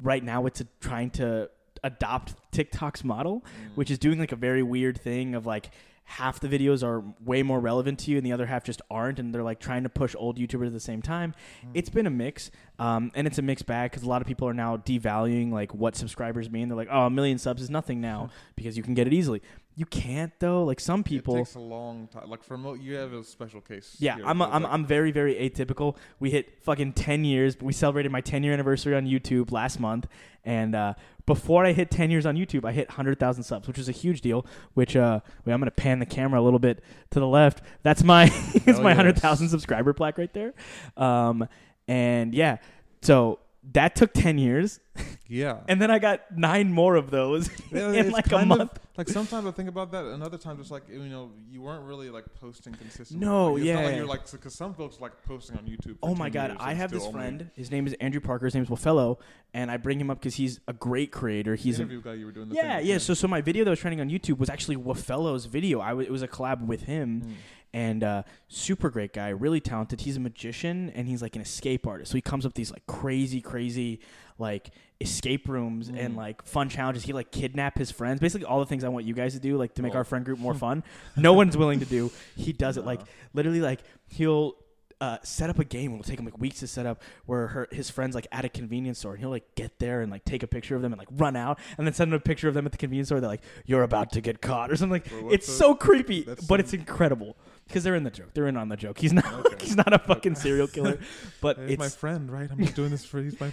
right 0.02 0.24
now 0.24 0.46
it's 0.46 0.62
a, 0.62 0.66
trying 0.80 1.10
to 1.10 1.50
adopt 1.84 2.34
TikTok's 2.52 3.04
model, 3.04 3.40
Mm. 3.40 3.76
which 3.76 3.90
is 3.90 3.98
doing 3.98 4.18
like 4.18 4.32
a 4.32 4.36
very 4.36 4.62
weird 4.62 5.00
thing 5.00 5.34
of 5.34 5.46
like 5.46 5.70
half 6.04 6.40
the 6.40 6.48
videos 6.48 6.82
are 6.82 7.04
way 7.24 7.40
more 7.40 7.60
relevant 7.60 7.96
to 8.00 8.10
you 8.10 8.16
and 8.16 8.26
the 8.26 8.32
other 8.32 8.46
half 8.46 8.64
just 8.64 8.82
aren't 8.90 9.20
and 9.20 9.32
they're 9.32 9.44
like 9.44 9.60
trying 9.60 9.84
to 9.84 9.88
push 9.88 10.12
old 10.18 10.38
youtubers 10.38 10.66
at 10.66 10.72
the 10.72 10.80
same 10.80 11.00
time 11.00 11.32
Mm. 11.64 11.68
it's 11.74 11.88
been 11.88 12.04
a 12.06 12.10
mix 12.10 12.50
um, 12.80 13.12
and 13.14 13.28
it's 13.28 13.38
a 13.38 13.42
mixed 13.42 13.64
bag 13.66 13.92
because 13.92 14.02
a 14.02 14.08
lot 14.08 14.20
of 14.20 14.26
people 14.26 14.48
are 14.48 14.54
now 14.54 14.76
devaluing 14.76 15.52
like 15.52 15.72
what 15.72 15.94
subscribers 15.94 16.50
mean 16.50 16.68
they're 16.68 16.76
like 16.76 16.88
oh 16.90 17.06
a 17.06 17.10
million 17.10 17.38
subs 17.38 17.62
is 17.62 17.70
nothing 17.70 18.00
now 18.00 18.28
because 18.56 18.76
you 18.76 18.82
can 18.82 18.94
get 18.94 19.06
it 19.06 19.12
easily 19.12 19.40
you 19.80 19.86
can't 19.86 20.38
though 20.40 20.64
like 20.64 20.78
some 20.78 21.02
people 21.02 21.36
It 21.36 21.38
takes 21.38 21.54
a 21.54 21.58
long 21.58 22.06
time. 22.08 22.28
Like 22.28 22.44
for 22.44 22.58
mo- 22.58 22.74
you 22.74 22.96
have 22.96 23.14
a 23.14 23.24
special 23.24 23.62
case. 23.62 23.96
yeah, 23.98 24.18
I'm, 24.26 24.42
a, 24.42 24.44
I'm, 24.44 24.62
like, 24.62 24.72
I'm 24.74 24.84
very, 24.84 25.10
very 25.10 25.34
atypical. 25.36 25.96
We 26.18 26.28
hit 26.28 26.62
fucking 26.62 26.92
10 26.92 27.24
years. 27.24 27.58
We 27.58 27.72
celebrated 27.72 28.12
my 28.12 28.20
10 28.20 28.42
year 28.42 28.52
anniversary 28.52 28.94
on 28.94 29.06
YouTube 29.06 29.50
last 29.52 29.80
month. 29.80 30.06
And 30.44 30.74
uh, 30.74 30.94
before 31.24 31.64
I 31.64 31.72
hit 31.72 31.90
10 31.90 32.10
years 32.10 32.26
on 32.26 32.36
YouTube, 32.36 32.66
I 32.66 32.72
hit 32.72 32.88
100,000 32.88 33.42
subs, 33.42 33.66
which 33.66 33.78
is 33.78 33.88
a 33.88 33.92
huge 33.92 34.20
deal. 34.20 34.44
Which, 34.74 34.96
uh, 34.96 35.20
wait, 35.46 35.54
I'm 35.54 35.60
going 35.60 35.64
to 35.64 35.70
pan 35.70 35.98
the 35.98 36.04
camera 36.04 36.38
a 36.38 36.44
little 36.44 36.58
bit 36.58 36.84
to 37.12 37.18
the 37.18 37.26
left. 37.26 37.62
That's 37.82 38.04
my, 38.04 38.26
Hell 38.66 38.82
my 38.82 38.90
yes. 38.90 38.98
100,000 38.98 39.48
subscriber 39.48 39.94
plaque 39.94 40.18
right 40.18 40.32
there. 40.34 40.52
Um, 40.98 41.48
and 41.88 42.34
yeah, 42.34 42.58
so 43.00 43.38
that 43.72 43.94
took 43.94 44.12
10 44.12 44.38
years. 44.38 44.80
yeah. 45.28 45.58
And 45.68 45.80
then 45.80 45.90
I 45.90 45.98
got 45.98 46.20
nine 46.36 46.72
more 46.72 46.96
of 46.96 47.10
those 47.10 47.48
Yeah, 47.72 47.92
in 47.92 48.10
like 48.10 48.26
a 48.26 48.30
kind 48.30 48.50
of- 48.52 48.58
month. 48.58 48.78
Like 48.98 49.08
sometimes 49.08 49.46
I 49.46 49.50
think 49.52 49.70
about 49.70 49.92
that, 49.92 50.04
and 50.04 50.22
other 50.22 50.36
times 50.36 50.60
it's 50.60 50.70
like 50.70 50.82
you 50.90 50.98
know 51.04 51.30
you 51.50 51.62
weren't 51.62 51.84
really 51.84 52.10
like 52.10 52.26
posting 52.38 52.74
consistently. 52.74 53.26
No, 53.26 53.54
like, 53.54 53.62
Not 53.62 53.74
like 53.76 53.84
yeah. 53.92 53.96
you're 53.96 54.04
like 54.06 54.30
because 54.30 54.54
some 54.54 54.74
folks 54.74 55.00
like 55.00 55.12
posting 55.24 55.56
on 55.56 55.64
YouTube. 55.64 55.98
for 56.00 56.10
Oh 56.10 56.14
my 56.14 56.28
god, 56.28 56.54
I 56.60 56.74
have 56.74 56.90
this 56.90 57.02
only- 57.04 57.12
friend. 57.14 57.50
His 57.54 57.70
name 57.70 57.86
is 57.86 57.94
Andrew 57.94 58.20
Parker. 58.20 58.44
His 58.44 58.52
name 58.54 58.64
is 58.64 58.68
Wilfellow, 58.68 59.18
and 59.54 59.70
I 59.70 59.78
bring 59.78 59.98
him 59.98 60.10
up 60.10 60.18
because 60.20 60.34
he's 60.34 60.60
a 60.68 60.74
great 60.74 61.12
creator. 61.12 61.56
the 61.56 61.62
He's 61.62 61.80
a, 61.80 61.84
guy 61.86 62.12
you 62.12 62.26
were 62.26 62.32
doing. 62.32 62.50
The 62.50 62.56
yeah, 62.56 62.78
yeah. 62.80 62.98
So, 62.98 63.14
so 63.14 63.26
my 63.26 63.40
video 63.40 63.64
that 63.64 63.70
was 63.70 63.78
trending 63.80 64.02
on 64.02 64.10
YouTube 64.10 64.36
was 64.38 64.50
actually 64.50 64.76
Wafellow's 64.76 65.46
video. 65.46 65.80
I 65.80 65.90
w- 65.90 66.06
it 66.06 66.10
was 66.12 66.20
a 66.22 66.28
collab 66.28 66.66
with 66.66 66.82
him, 66.82 67.22
Mm. 67.22 67.32
And 67.72 68.02
uh, 68.02 68.22
super 68.48 68.90
great 68.90 69.12
guy, 69.12 69.28
really 69.28 69.60
talented. 69.60 70.00
He's 70.00 70.16
a 70.16 70.20
magician 70.20 70.90
and 70.94 71.06
he's 71.08 71.22
like 71.22 71.36
an 71.36 71.42
escape 71.42 71.86
artist. 71.86 72.10
So 72.10 72.16
he 72.16 72.22
comes 72.22 72.44
up 72.44 72.50
with 72.50 72.56
these 72.56 72.70
like 72.72 72.86
crazy, 72.86 73.40
crazy 73.40 74.00
like 74.38 74.70
escape 75.00 75.48
rooms 75.48 75.88
and 75.88 76.14
Mm. 76.14 76.16
like 76.16 76.42
fun 76.44 76.68
challenges. 76.68 77.04
He 77.04 77.12
like 77.12 77.30
kidnap 77.30 77.78
his 77.78 77.90
friends. 77.90 78.20
Basically, 78.20 78.46
all 78.46 78.58
the 78.58 78.66
things 78.66 78.84
I 78.84 78.88
want 78.88 79.04
you 79.06 79.14
guys 79.14 79.34
to 79.34 79.40
do, 79.40 79.56
like 79.56 79.74
to 79.74 79.82
make 79.82 79.94
Oh. 79.94 79.98
our 79.98 80.04
friend 80.04 80.24
group 80.24 80.38
more 80.38 80.54
fun. 80.66 80.82
no 81.16 81.32
one's 81.32 81.56
willing 81.56 81.80
to 81.80 81.86
do. 81.86 82.10
He 82.36 82.52
does 82.52 82.76
it 82.76 82.84
like 82.84 83.00
literally 83.34 83.60
like 83.60 83.80
he'll 84.08 84.54
uh, 85.00 85.18
set 85.22 85.48
up 85.50 85.58
a 85.58 85.64
game. 85.64 85.92
It'll 85.92 86.04
take 86.04 86.18
him 86.18 86.24
like 86.26 86.38
weeks 86.38 86.60
to 86.60 86.66
set 86.66 86.84
up. 86.86 87.02
Where 87.26 87.46
her 87.48 87.68
his 87.72 87.88
friends 87.90 88.14
like 88.14 88.26
at 88.32 88.44
a 88.44 88.48
convenience 88.48 88.98
store, 88.98 89.12
and 89.12 89.20
he'll 89.20 89.30
like 89.30 89.54
get 89.54 89.78
there 89.78 90.02
and 90.02 90.10
like 90.12 90.24
take 90.24 90.42
a 90.42 90.46
picture 90.46 90.76
of 90.76 90.82
them 90.82 90.92
and 90.92 90.98
like 90.98 91.08
run 91.12 91.36
out, 91.36 91.58
and 91.78 91.86
then 91.86 91.94
send 91.94 92.12
them 92.12 92.16
a 92.18 92.20
picture 92.20 92.48
of 92.48 92.54
them 92.54 92.66
at 92.66 92.72
the 92.72 92.78
convenience 92.78 93.08
store. 93.08 93.20
They're 93.20 93.30
like, 93.30 93.42
"You're 93.66 93.82
about 93.82 94.12
to 94.12 94.20
get 94.20 94.40
caught" 94.42 94.70
or 94.70 94.76
something. 94.76 94.92
Like 95.02 95.08
Bro, 95.08 95.30
it's 95.30 95.46
the- 95.46 95.52
so 95.52 95.74
creepy, 95.74 96.22
but 96.24 96.40
some- 96.42 96.60
it's 96.60 96.72
incredible 96.74 97.36
because 97.66 97.82
they're 97.84 97.94
in 97.94 98.04
the 98.04 98.10
joke. 98.10 98.34
They're 98.34 98.48
in 98.48 98.56
on 98.56 98.68
the 98.68 98.76
joke. 98.76 98.98
He's 98.98 99.12
not. 99.12 99.24
Okay. 99.46 99.56
he's 99.64 99.76
not 99.76 99.92
a 99.92 99.98
fucking 99.98 100.34
serial 100.34 100.66
killer, 100.66 100.98
but 101.40 101.58
he's 101.66 101.78
my 101.78 101.88
friend, 101.88 102.30
right? 102.30 102.50
I'm 102.50 102.58
just 102.58 102.74
doing 102.76 102.90
this 102.90 103.04
for 103.04 103.22
he's 103.22 103.38
my 103.40 103.52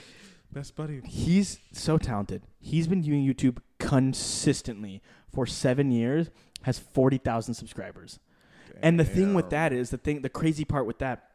best 0.51 0.75
buddy. 0.75 1.01
he's 1.05 1.59
so 1.71 1.97
talented. 1.97 2.41
He's 2.59 2.87
been 2.87 3.01
doing 3.01 3.25
YouTube 3.25 3.59
consistently 3.79 5.01
for 5.33 5.45
seven 5.45 5.91
years. 5.91 6.29
Has 6.63 6.79
forty 6.79 7.17
thousand 7.17 7.53
subscribers. 7.53 8.19
And 8.81 8.99
the 8.99 9.05
thing 9.05 9.33
with 9.33 9.49
that 9.51 9.71
is 9.73 9.89
the 9.89 9.97
thing 9.97 10.21
the 10.21 10.29
crazy 10.29 10.65
part 10.65 10.85
with 10.85 10.99
that 10.99 11.31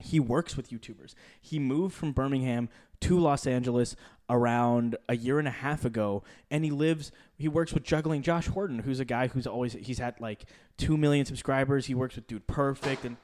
he 0.00 0.18
works 0.20 0.56
with 0.56 0.70
YouTubers. 0.70 1.14
He 1.40 1.58
moved 1.58 1.94
from 1.94 2.12
Birmingham 2.12 2.68
to 3.02 3.18
Los 3.18 3.46
Angeles 3.46 3.96
around 4.28 4.96
a 5.08 5.16
year 5.16 5.38
and 5.38 5.48
a 5.48 5.52
half 5.52 5.84
ago 5.84 6.22
and 6.50 6.64
he 6.64 6.70
lives 6.70 7.10
he 7.36 7.48
works 7.48 7.72
with 7.72 7.82
juggling 7.82 8.22
Josh 8.22 8.46
Horton 8.46 8.80
who's 8.80 9.00
a 9.00 9.04
guy 9.04 9.26
who's 9.26 9.46
always 9.46 9.72
he's 9.72 9.98
had 9.98 10.20
like 10.20 10.44
2 10.78 10.96
million 10.96 11.24
subscribers. 11.26 11.86
He 11.86 11.94
works 11.94 12.14
with 12.16 12.26
Dude 12.26 12.46
Perfect 12.46 13.04
and 13.04 13.16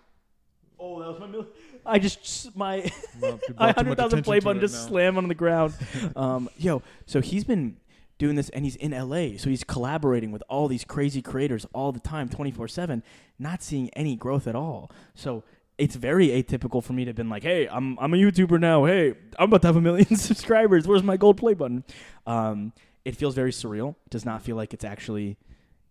Oh, 0.78 1.00
that 1.00 1.08
was 1.08 1.20
my 1.20 1.26
mil- 1.26 1.46
I 1.86 1.98
just 1.98 2.54
my 2.56 2.90
Well, 3.20 3.40
you 3.48 3.54
a 3.54 3.54
brought 3.54 3.68
too 3.68 3.74
hundred 3.76 3.88
much 3.90 3.96
thousand 3.98 4.18
attention 4.18 4.22
play 4.24 4.40
button 4.40 4.60
just 4.60 4.74
now. 4.74 4.88
slammed 4.88 5.16
on 5.18 5.28
the 5.28 5.34
ground. 5.34 5.74
um, 6.16 6.48
yo, 6.58 6.82
so 7.06 7.20
he's 7.20 7.44
been 7.44 7.76
doing 8.18 8.34
this, 8.34 8.48
and 8.50 8.64
he's 8.64 8.76
in 8.76 8.90
LA, 8.92 9.36
so 9.38 9.48
he's 9.50 9.64
collaborating 9.64 10.32
with 10.32 10.42
all 10.48 10.68
these 10.68 10.84
crazy 10.84 11.22
creators 11.22 11.66
all 11.72 11.92
the 11.92 12.00
time, 12.00 12.28
twenty 12.28 12.50
four 12.50 12.68
seven, 12.68 13.02
not 13.38 13.62
seeing 13.62 13.88
any 13.90 14.16
growth 14.16 14.46
at 14.46 14.54
all. 14.54 14.90
So 15.14 15.44
it's 15.78 15.94
very 15.94 16.28
atypical 16.28 16.82
for 16.82 16.92
me 16.92 17.04
to 17.04 17.10
have 17.10 17.16
been 17.16 17.28
like, 17.28 17.42
hey, 17.42 17.68
I'm 17.68 17.98
I'm 17.98 18.14
a 18.14 18.16
YouTuber 18.16 18.58
now. 18.60 18.84
Hey, 18.84 19.14
I'm 19.38 19.48
about 19.48 19.62
to 19.62 19.68
have 19.68 19.76
a 19.76 19.80
million 19.80 20.16
subscribers. 20.16 20.86
Where's 20.86 21.02
my 21.02 21.16
gold 21.16 21.36
play 21.36 21.54
button? 21.54 21.84
Um, 22.26 22.72
it 23.04 23.16
feels 23.16 23.34
very 23.34 23.52
surreal. 23.52 23.90
It 24.06 24.10
does 24.10 24.24
not 24.24 24.42
feel 24.42 24.56
like 24.56 24.72
it's 24.74 24.84
actually. 24.84 25.36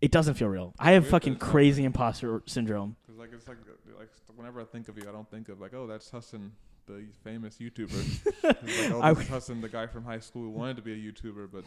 It 0.01 0.11
doesn't 0.11 0.35
feel 0.35 0.49
real. 0.49 0.73
I 0.77 0.91
have 0.91 1.07
fucking 1.07 1.33
that 1.33 1.37
it's 1.37 1.45
not 1.45 1.51
crazy 1.51 1.81
real. 1.81 1.87
imposter 1.87 2.43
syndrome. 2.45 2.95
Cause 3.07 3.17
like 3.17 3.29
it's 3.33 3.47
like 3.47 3.57
like 3.97 4.09
whenever 4.35 4.61
I 4.61 4.65
think 4.65 4.87
of 4.89 4.97
you, 4.97 5.07
I 5.07 5.11
don't 5.11 5.29
think 5.29 5.49
of 5.49 5.61
like 5.61 5.73
oh 5.73 5.87
that's 5.87 6.09
Hassan, 6.09 6.51
the 6.87 7.05
famous 7.23 7.57
YouTuber. 7.57 8.43
like 8.43 8.91
oh 8.91 9.01
I 9.01 9.11
is 9.11 9.27
Hassan, 9.27 9.61
the 9.61 9.69
guy 9.69 9.87
from 9.87 10.03
high 10.03 10.19
school 10.19 10.43
who 10.43 10.49
wanted 10.49 10.75
to 10.77 10.81
be 10.81 10.93
a 10.93 10.97
YouTuber, 10.97 11.49
but 11.51 11.63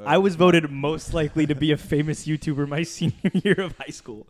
uh, 0.00 0.04
I 0.06 0.18
was 0.18 0.34
voted 0.36 0.70
most 0.70 1.12
likely 1.12 1.46
to 1.46 1.54
be 1.54 1.72
a 1.72 1.76
famous 1.76 2.26
YouTuber 2.26 2.66
my 2.68 2.82
senior 2.82 3.30
year 3.34 3.60
of 3.60 3.76
high 3.76 3.90
school. 3.90 4.26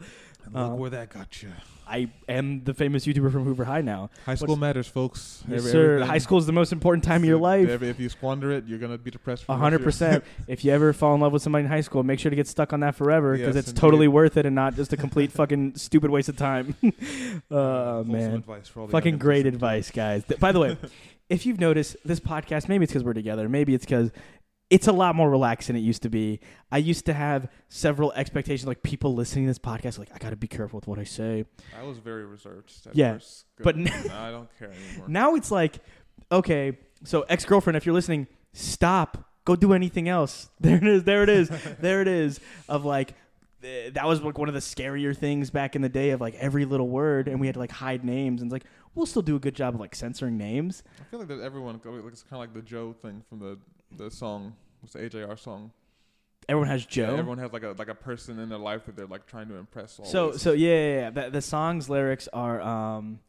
And 0.47 0.57
uh, 0.57 0.69
look 0.71 0.79
where 0.79 0.91
that 0.91 1.11
got 1.11 1.43
you. 1.43 1.51
I 1.87 2.09
am 2.29 2.63
the 2.65 2.73
famous 2.73 3.05
YouTuber 3.07 3.31
from 3.33 3.45
Hoover 3.45 3.65
High 3.65 3.83
now. 3.83 4.09
High 4.25 4.37
school 4.37 4.57
matters, 4.57 4.87
folks. 4.87 5.43
Yes, 5.49 5.59
Every- 5.59 5.71
sir. 5.73 5.85
everything- 5.95 6.09
High 6.09 6.19
school 6.19 6.39
is 6.39 6.47
the 6.47 6.53
most 6.53 6.73
important 6.73 7.05
time 7.05 7.23
of 7.23 7.29
your 7.29 7.39
life. 7.39 7.69
If, 7.69 7.83
if 7.83 8.01
you 8.01 8.09
squander 8.09 8.51
it, 8.53 8.65
you're 8.67 8.79
gonna 8.79 8.97
be 8.99 9.11
depressed. 9.11 9.45
For 9.45 9.53
A 9.53 9.57
hundred 9.57 9.83
rest 9.85 10.01
of 10.01 10.11
your- 10.13 10.21
percent. 10.21 10.25
If 10.49 10.65
you 10.65 10.73
ever 10.73 10.93
fall 10.93 11.15
in 11.15 11.21
love 11.21 11.33
with 11.33 11.43
somebody 11.43 11.65
in 11.65 11.71
high 11.71 11.81
school, 11.83 12.03
make 12.03 12.19
sure 12.21 12.31
to 12.31 12.37
get 12.37 12.47
stuck 12.47 12.73
on 12.73 12.81
that 12.81 12.95
forever 12.95 13.37
because 13.37 13.57
Yes, 13.57 13.69
it's 13.69 13.79
totally 13.79 14.09
worth 14.09 14.37
it 14.37 14.47
and 14.47 14.55
not 14.55 14.75
just 14.77 14.93
a 14.93 14.97
complete 14.97 15.33
fucking 15.41 15.75
stupid 15.77 16.11
waste 16.11 16.29
of 16.29 16.37
time. 16.37 16.77
oh 17.51 18.05
man, 18.05 18.35
advice 18.35 18.69
for 18.69 18.81
all 18.81 18.87
the 18.87 18.93
fucking 18.93 19.19
great 19.19 19.47
advice, 19.47 19.91
guys. 19.91 20.25
By 20.39 20.53
the 20.53 20.61
way, 20.61 20.77
if 21.29 21.47
you've 21.47 21.61
noticed 21.61 21.97
this 22.05 22.21
podcast, 22.21 22.69
maybe 22.69 22.85
it's 22.85 22.93
because 22.93 23.05
we're 23.05 23.13
together. 23.13 23.49
Maybe 23.49 23.75
it's 23.75 23.85
because 23.85 24.11
it's 24.73 24.89
a 24.89 24.93
lot 24.93 25.15
more 25.15 25.29
relaxed 25.29 25.67
than 25.67 25.77
it 25.77 25.81
used 25.81 26.01
to 26.01 26.09
be. 26.09 26.41
I 26.71 26.79
used 26.79 27.05
to 27.05 27.13
have 27.13 27.47
several 27.69 28.11
expectations, 28.13 28.67
like 28.67 28.83
people 28.83 29.15
listening 29.15 29.45
to 29.45 29.51
this 29.51 29.59
podcast, 29.59 29.99
like 29.99 30.09
I 30.15 30.17
got 30.17 30.31
to 30.31 30.37
be 30.37 30.49
careful 30.49 30.79
with 30.79 30.87
what 30.87 30.99
I 30.99 31.05
say. 31.05 31.45
I 31.79 31.83
was 31.83 31.99
very 31.99 32.25
reserved. 32.25 32.73
At 32.87 32.97
Yeah, 32.97 33.19
but 33.59 33.77
Nah, 33.77 33.91
I 34.17 34.31
don't 34.31 34.49
care 34.59 34.73
anymore. 34.73 35.05
Now 35.09 35.35
it's 35.35 35.51
like, 35.51 35.75
okay, 36.33 36.79
so 37.05 37.21
ex 37.29 37.45
girlfriend, 37.45 37.77
if 37.77 37.85
you're 37.85 37.95
listening, 37.95 38.27
stop. 38.55 39.29
Go 39.45 39.57
do 39.57 39.75
anything 39.75 40.09
else. 40.09 40.49
There 40.61 40.79
it 40.79 40.87
is. 40.87 41.05
There 41.05 41.23
it 41.23 41.29
is. 41.29 41.51
there 41.81 42.01
it 42.01 42.09
is. 42.09 42.41
Of 42.67 42.87
like, 42.87 43.13
eh, 43.63 43.91
that 43.91 44.07
was 44.07 44.23
like 44.23 44.39
one 44.39 44.49
of 44.49 44.55
the 44.55 44.61
scarier 44.61 45.15
things 45.15 45.51
back 45.51 45.77
in 45.77 45.83
the 45.83 45.91
day 45.91 46.11
of 46.11 46.23
like 46.23 46.35
every 46.37 46.65
little 46.65 46.89
word, 46.89 47.29
and 47.29 47.39
we 47.41 47.47
had 47.47 47.55
to 47.55 47.61
like 47.61 47.73
hide 47.73 48.07
names. 48.07 48.41
And 48.41 48.49
it's 48.49 48.55
like, 48.55 48.65
we'll 48.95 49.05
still 49.05 49.21
do 49.21 49.37
a 49.37 49.41
good 49.41 49.55
job 49.55 49.75
of 49.75 49.81
like 49.81 49.95
censoring 49.95 50.39
names. 50.39 50.83
I 50.99 51.05
feel 51.11 51.19
like 51.19 51.29
that 51.29 51.41
everyone 51.41 51.79
like, 51.85 52.05
it's 52.11 52.23
kind 52.23 52.35
of 52.35 52.39
like 52.39 52.55
the 52.55 52.63
Joe 52.63 52.95
thing 52.95 53.23
from 53.29 53.41
the 53.41 53.59
the 53.97 54.11
song. 54.11 54.55
What's 54.81 54.95
the 54.95 55.01
AJR 55.01 55.39
song? 55.39 55.71
Everyone 56.49 56.69
has 56.69 56.85
Joe. 56.85 57.03
Yeah, 57.03 57.19
everyone 57.19 57.39
has 57.39 57.53
like 57.53 57.63
a 57.63 57.75
like 57.79 57.89
a 57.89 57.95
person 57.95 58.39
in 58.39 58.49
their 58.49 58.59
life 58.59 58.87
that 58.87 58.97
they're 58.97 59.07
like 59.07 59.27
trying 59.27 59.49
to 59.49 59.57
impress. 59.57 59.99
Always. 59.99 60.11
So 60.11 60.33
so 60.37 60.53
yeah, 60.53 60.69
yeah, 60.69 60.95
yeah. 60.95 61.11
The, 61.11 61.31
the 61.31 61.43
song's 61.43 61.89
lyrics 61.89 62.29
are 62.33 62.61
um 62.61 63.21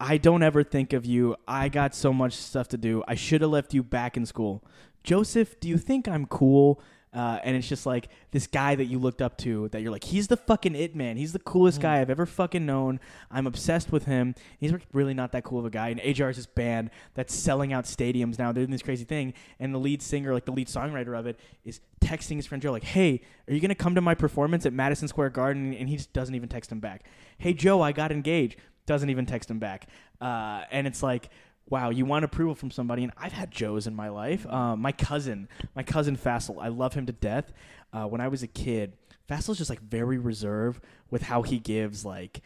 I 0.00 0.18
don't 0.18 0.42
ever 0.42 0.64
think 0.64 0.92
of 0.92 1.06
you. 1.06 1.36
I 1.46 1.68
got 1.68 1.94
so 1.94 2.12
much 2.12 2.32
stuff 2.32 2.66
to 2.68 2.76
do. 2.76 3.04
I 3.06 3.14
should 3.14 3.40
have 3.40 3.50
left 3.50 3.72
you 3.72 3.84
back 3.84 4.16
in 4.16 4.26
school. 4.26 4.64
Joseph, 5.04 5.60
do 5.60 5.68
you 5.68 5.78
think 5.78 6.08
I'm 6.08 6.26
cool? 6.26 6.80
Uh, 7.14 7.38
and 7.44 7.54
it's 7.54 7.68
just 7.68 7.84
like 7.84 8.08
this 8.30 8.46
guy 8.46 8.74
that 8.74 8.86
you 8.86 8.98
looked 8.98 9.20
up 9.20 9.36
to 9.36 9.68
that 9.68 9.82
you're 9.82 9.92
like, 9.92 10.04
he's 10.04 10.28
the 10.28 10.36
fucking 10.36 10.74
it 10.74 10.96
man. 10.96 11.18
He's 11.18 11.32
the 11.34 11.38
coolest 11.38 11.78
Mm. 11.78 11.82
guy 11.82 12.00
I've 12.00 12.08
ever 12.08 12.24
fucking 12.24 12.64
known. 12.64 13.00
I'm 13.30 13.46
obsessed 13.46 13.92
with 13.92 14.06
him. 14.06 14.34
He's 14.58 14.72
really 14.94 15.12
not 15.12 15.32
that 15.32 15.44
cool 15.44 15.58
of 15.58 15.66
a 15.66 15.70
guy. 15.70 15.90
And 15.90 16.00
AJR 16.00 16.30
is 16.30 16.36
this 16.36 16.46
band 16.46 16.90
that's 17.12 17.34
selling 17.34 17.72
out 17.72 17.84
stadiums 17.84 18.38
now. 18.38 18.50
They're 18.52 18.62
doing 18.64 18.70
this 18.70 18.82
crazy 18.82 19.04
thing. 19.04 19.34
And 19.60 19.74
the 19.74 19.78
lead 19.78 20.00
singer, 20.00 20.32
like 20.32 20.46
the 20.46 20.52
lead 20.52 20.68
songwriter 20.68 21.18
of 21.18 21.26
it, 21.26 21.38
is 21.64 21.80
texting 22.00 22.36
his 22.36 22.46
friend 22.46 22.62
Joe, 22.62 22.72
like, 22.72 22.82
hey, 22.84 23.20
are 23.46 23.52
you 23.52 23.60
going 23.60 23.68
to 23.68 23.74
come 23.74 23.94
to 23.94 24.00
my 24.00 24.14
performance 24.14 24.64
at 24.64 24.72
Madison 24.72 25.06
Square 25.06 25.30
Garden? 25.30 25.74
And 25.74 25.90
he 25.90 25.96
just 25.96 26.14
doesn't 26.14 26.34
even 26.34 26.48
text 26.48 26.72
him 26.72 26.80
back. 26.80 27.04
Hey, 27.36 27.52
Joe, 27.52 27.82
I 27.82 27.92
got 27.92 28.10
engaged. 28.10 28.56
doesn't 28.86 29.10
even 29.10 29.26
text 29.26 29.48
him 29.50 29.58
back. 29.60 29.86
Uh, 30.20 30.62
and 30.72 30.86
it's 30.88 31.02
like, 31.04 31.28
wow, 31.72 31.88
you 31.88 32.04
want 32.04 32.22
approval 32.22 32.54
from 32.54 32.70
somebody. 32.70 33.02
And 33.02 33.12
I've 33.16 33.32
had 33.32 33.50
Joes 33.50 33.86
in 33.86 33.94
my 33.94 34.10
life. 34.10 34.46
Uh, 34.46 34.76
my 34.76 34.92
cousin, 34.92 35.48
my 35.74 35.82
cousin 35.82 36.18
Fassel, 36.18 36.62
I 36.62 36.68
love 36.68 36.92
him 36.92 37.06
to 37.06 37.12
death. 37.12 37.50
Uh, 37.94 38.04
when 38.04 38.20
I 38.20 38.28
was 38.28 38.42
a 38.42 38.46
kid, 38.46 38.92
Fassel's 39.26 39.56
just 39.56 39.70
like 39.70 39.80
very 39.80 40.18
reserved 40.18 40.84
with 41.10 41.22
how 41.22 41.40
he 41.40 41.58
gives 41.58 42.04
like 42.04 42.42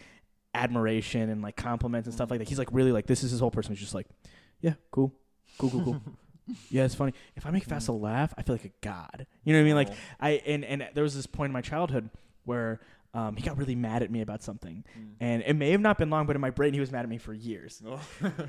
admiration 0.55 1.29
and 1.29 1.43
like 1.43 1.57
compliments 1.57 2.07
and 2.07 2.15
stuff 2.15 2.31
like 2.31 2.39
that. 2.39 2.49
He's 2.49 2.59
like 2.59 2.69
really 2.71 2.93
like 2.93 3.07
this 3.07 3.25
is 3.25 3.33
his 3.33 3.41
whole 3.41 3.51
person. 3.51 3.73
He's 3.73 3.81
just 3.81 3.95
like, 3.95 4.07
yeah, 4.61 4.75
cool, 4.93 5.13
cool, 5.59 5.71
cool, 5.71 5.83
cool. 5.83 6.03
yeah, 6.71 6.85
it's 6.85 6.95
funny. 6.95 7.13
If 7.35 7.47
I 7.47 7.51
make 7.51 7.67
Fassel 7.67 8.01
laugh, 8.01 8.33
I 8.39 8.43
feel 8.43 8.55
like 8.55 8.65
a 8.65 8.73
god. 8.81 9.27
You 9.43 9.53
know 9.53 9.59
what 9.59 9.63
I 9.63 9.67
mean? 9.67 9.75
Like 9.75 9.89
I 10.21 10.31
and 10.47 10.65
and 10.65 10.89
there 10.95 11.03
was 11.03 11.17
this 11.17 11.27
point 11.27 11.49
in 11.51 11.53
my 11.53 11.63
childhood 11.63 12.11
where 12.45 12.81
um, 13.17 13.35
he 13.37 13.43
got 13.43 13.57
really 13.57 13.75
mad 13.75 14.03
at 14.03 14.11
me 14.11 14.21
about 14.21 14.43
something, 14.43 14.85
Mm. 14.99 15.07
and 15.21 15.43
it 15.47 15.55
may 15.55 15.71
have 15.71 15.81
not 15.81 15.97
been 15.97 16.11
long, 16.11 16.27
but 16.27 16.37
in 16.37 16.41
my 16.43 16.51
brain 16.51 16.75
he 16.75 16.81
was 16.81 16.93
mad 16.93 17.03
at 17.03 17.09
me 17.09 17.19
for 17.19 17.33
years. 17.33 17.83
Oh. 17.89 18.01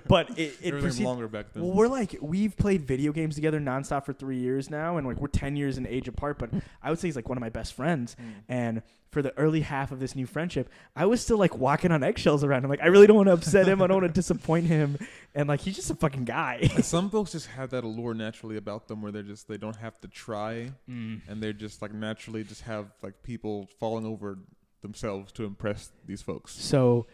But 0.07 0.37
it, 0.37 0.55
it 0.61 0.71
proceed- 0.81 1.03
longer 1.05 1.27
back 1.27 1.53
then. 1.53 1.63
well, 1.63 1.73
we're 1.73 1.87
like 1.87 2.17
we've 2.21 2.55
played 2.57 2.81
video 2.85 3.11
games 3.11 3.35
together 3.35 3.59
nonstop 3.59 4.05
for 4.05 4.13
three 4.13 4.39
years 4.39 4.69
now, 4.69 4.97
and 4.97 5.07
like 5.07 5.17
we're 5.21 5.27
ten 5.29 5.55
years 5.55 5.77
in 5.77 5.87
age 5.87 6.07
apart. 6.07 6.37
But 6.39 6.49
I 6.83 6.89
would 6.89 6.99
say 6.99 7.07
he's 7.07 7.15
like 7.15 7.29
one 7.29 7.37
of 7.37 7.41
my 7.41 7.49
best 7.49 7.73
friends. 7.73 8.15
Mm. 8.19 8.33
And 8.49 8.81
for 9.11 9.21
the 9.21 9.35
early 9.37 9.61
half 9.61 9.93
of 9.93 10.01
this 10.01 10.15
new 10.15 10.25
friendship, 10.25 10.69
I 10.93 11.05
was 11.05 11.21
still 11.21 11.37
like 11.37 11.57
walking 11.57 11.91
on 11.93 12.03
eggshells 12.03 12.43
around 12.43 12.65
him. 12.65 12.69
Like 12.69 12.81
I 12.81 12.87
really 12.87 13.07
don't 13.07 13.15
want 13.15 13.27
to 13.27 13.33
upset 13.33 13.65
him. 13.65 13.81
I 13.81 13.87
don't 13.87 14.01
want 14.01 14.13
to 14.13 14.19
disappoint 14.19 14.67
him. 14.67 14.97
And 15.33 15.47
like 15.47 15.61
he's 15.61 15.77
just 15.77 15.89
a 15.89 15.95
fucking 15.95 16.25
guy. 16.25 16.67
Some 16.81 17.09
folks 17.15 17.31
just 17.31 17.47
have 17.47 17.69
that 17.69 17.85
allure 17.85 18.13
naturally 18.13 18.57
about 18.57 18.89
them 18.89 19.01
where 19.01 19.13
they're 19.13 19.23
just 19.23 19.47
they 19.47 19.57
don't 19.57 19.77
have 19.77 19.99
to 20.01 20.07
try 20.09 20.71
Mm. 20.89 21.21
and 21.29 21.41
they're 21.41 21.53
just 21.53 21.81
like 21.81 21.93
naturally 21.93 22.43
just 22.43 22.63
have 22.63 22.87
like 23.01 23.23
people 23.23 23.69
falling 23.79 24.05
over 24.05 24.39
themselves 24.81 25.31
to 25.33 25.43
impress 25.45 25.91
these 26.05 26.21
folks. 26.21 26.53
So, 26.53 27.07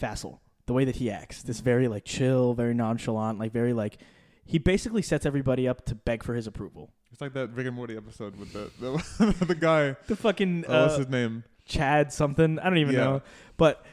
Fassel, 0.00 0.38
the 0.66 0.72
way 0.72 0.84
that 0.84 0.96
he 0.96 1.10
acts, 1.10 1.42
this 1.42 1.60
very 1.60 1.88
like 1.88 2.04
chill, 2.04 2.54
very 2.54 2.74
nonchalant, 2.74 3.38
like 3.38 3.52
very 3.52 3.72
like 3.72 3.98
he 4.44 4.58
basically 4.58 5.02
sets 5.02 5.26
everybody 5.26 5.68
up 5.68 5.84
to 5.86 5.94
beg 5.94 6.22
for 6.22 6.34
his 6.34 6.46
approval. 6.46 6.90
It's 7.12 7.20
like 7.20 7.32
that 7.34 7.52
Rick 7.54 7.66
and 7.66 7.76
Morty 7.76 7.96
episode 7.96 8.36
with 8.36 8.52
the 8.52 8.70
the, 8.80 9.44
the 9.46 9.54
guy. 9.54 9.96
The 10.06 10.16
fucking 10.16 10.64
Oh, 10.68 10.82
what's 10.82 10.94
uh, 10.94 10.98
his 10.98 11.08
name? 11.08 11.44
Chad 11.66 12.12
something. 12.12 12.58
I 12.58 12.64
don't 12.64 12.78
even 12.78 12.94
Yeah. 12.94 13.00
know. 13.04 13.22
But 13.56 13.84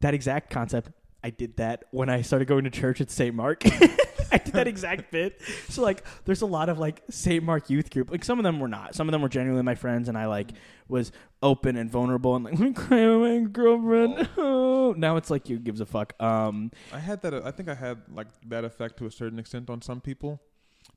that 0.00 0.14
exact 0.14 0.50
concept, 0.50 0.90
I 1.24 1.30
did 1.30 1.56
that 1.56 1.84
when 1.90 2.08
I 2.08 2.22
started 2.22 2.46
going 2.48 2.64
to 2.64 2.70
church 2.70 3.00
at 3.00 3.10
St. 3.10 3.34
Mark. 3.34 3.62
I 4.32 4.38
did 4.38 4.54
that 4.54 4.66
exact 4.68 5.10
bit. 5.10 5.40
So 5.68 5.82
like 5.82 6.04
there's 6.24 6.42
a 6.42 6.46
lot 6.46 6.68
of 6.68 6.78
like 6.78 7.02
St. 7.10 7.42
Mark 7.42 7.70
youth 7.70 7.90
group. 7.90 8.10
Like 8.10 8.24
some 8.24 8.38
of 8.38 8.42
them 8.44 8.60
were 8.60 8.68
not. 8.68 8.94
Some 8.94 9.08
of 9.08 9.12
them 9.12 9.22
were 9.22 9.28
genuinely 9.28 9.62
my 9.62 9.74
friends 9.74 10.08
and 10.08 10.16
I 10.16 10.26
like 10.26 10.50
was 10.88 11.12
open 11.42 11.76
and 11.76 11.90
vulnerable 11.90 12.36
and 12.36 12.44
like 12.44 12.54
let 12.58 12.68
me 12.68 12.72
cry 12.72 13.06
with 13.06 13.42
my 13.42 13.48
girlfriend. 13.50 14.28
Oh. 14.36 14.62
Now 14.96 15.16
it's 15.16 15.30
like 15.30 15.48
you 15.48 15.58
gives 15.58 15.80
a 15.80 15.86
fuck. 15.86 16.14
Um 16.22 16.70
I 16.92 16.98
had 17.00 17.20
that. 17.22 17.34
I 17.34 17.50
think 17.50 17.68
I 17.68 17.74
had 17.74 18.02
like 18.08 18.28
that 18.46 18.64
effect 18.64 18.98
to 18.98 19.06
a 19.06 19.10
certain 19.10 19.38
extent 19.38 19.68
on 19.68 19.82
some 19.82 20.00
people, 20.00 20.40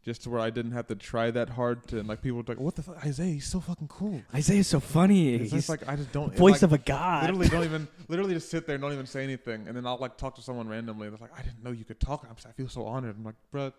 just 0.03 0.24
to 0.24 0.29
where 0.29 0.39
I 0.39 0.50
didn't 0.50 0.72
have 0.72 0.88
to 0.88 0.96
try 0.96 1.29
that 1.32 1.50
hard 1.50 1.86
to. 1.88 2.00
And 2.00 2.08
like 2.08 2.22
people 2.22 2.38
were 2.38 2.44
like, 2.48 2.60
"What 2.60 2.75
the 2.75 2.84
fuck, 2.84 3.06
Isaiah? 3.06 3.34
He's 3.34 3.46
so 3.46 3.60
fucking 3.60 3.88
cool." 3.88 4.22
Isaiah's 4.34 4.68
so 4.68 4.79
funny. 4.79 5.36
It's 5.36 5.44
He's 5.44 5.51
just 5.51 5.70
like 5.70 5.88
I 5.88 5.96
just 5.96 6.12
don't. 6.12 6.36
voice 6.36 6.53
like, 6.53 6.62
of 6.63 6.74
a 6.74 6.77
god. 6.77 7.24
Literally 7.24 7.50
don't 7.50 7.63
even 7.63 7.88
literally 8.08 8.34
just 8.34 8.50
sit 8.50 8.65
there 8.65 8.75
and 8.75 8.82
don't 8.82 8.94
even 8.94 9.06
say 9.06 9.24
anything, 9.24 9.68
and 9.68 9.75
then 9.75 9.86
I'll 9.86 9.98
like 9.98 10.18
talk 10.18 10.36
to 10.36 10.41
someone 10.41 10.68
randomly. 10.68 11.08
And 11.08 11.18
They're 11.18 11.27
like, 11.27 11.38
"I 11.38 11.44
didn't 11.44 11.63
know 11.63 11.72
you 11.72 11.86
could 11.86 12.00
talk." 12.00 12.25
I'm, 12.29 12.38
si 12.38 12.50
feel 12.56 12.70
so 12.70 12.86
honored. 12.86 13.15
I'm 13.18 13.25
like, 13.25 13.36
"Bro, 13.51 13.74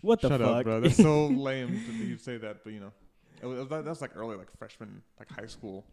what 0.00 0.20
the 0.20 0.28
shut 0.28 0.40
fuck? 0.40 0.50
up, 0.50 0.64
bro. 0.64 0.80
That's 0.80 0.96
so 0.96 1.26
lame 1.48 1.68
to 1.68 1.92
you 1.92 2.16
say 2.16 2.38
that." 2.38 2.64
But 2.64 2.72
you 2.72 2.80
know, 2.80 2.92
it 3.42 3.46
was, 3.46 3.68
that, 3.68 3.84
that's 3.84 4.00
like 4.00 4.16
early, 4.16 4.36
like 4.36 4.48
freshman, 4.58 5.02
like 5.18 5.30
high 5.30 5.46
school, 5.46 5.84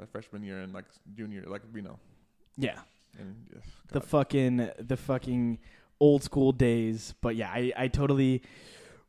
uh, 0.00 0.06
freshman 0.06 0.42
year 0.42 0.60
and 0.60 0.72
like 0.72 0.86
junior, 1.14 1.44
like 1.46 1.62
you 1.74 1.82
know, 1.82 1.98
yeah. 2.56 2.78
and 3.18 3.36
yeah, 3.52 3.60
the 3.92 4.00
fucking 4.00 4.70
the 4.78 4.96
fucking 4.96 5.58
old 6.00 6.22
school 6.22 6.52
days. 6.52 7.14
But 7.20 7.36
yeah, 7.36 7.50
I, 7.50 7.72
I 7.76 7.88
totally 7.88 8.42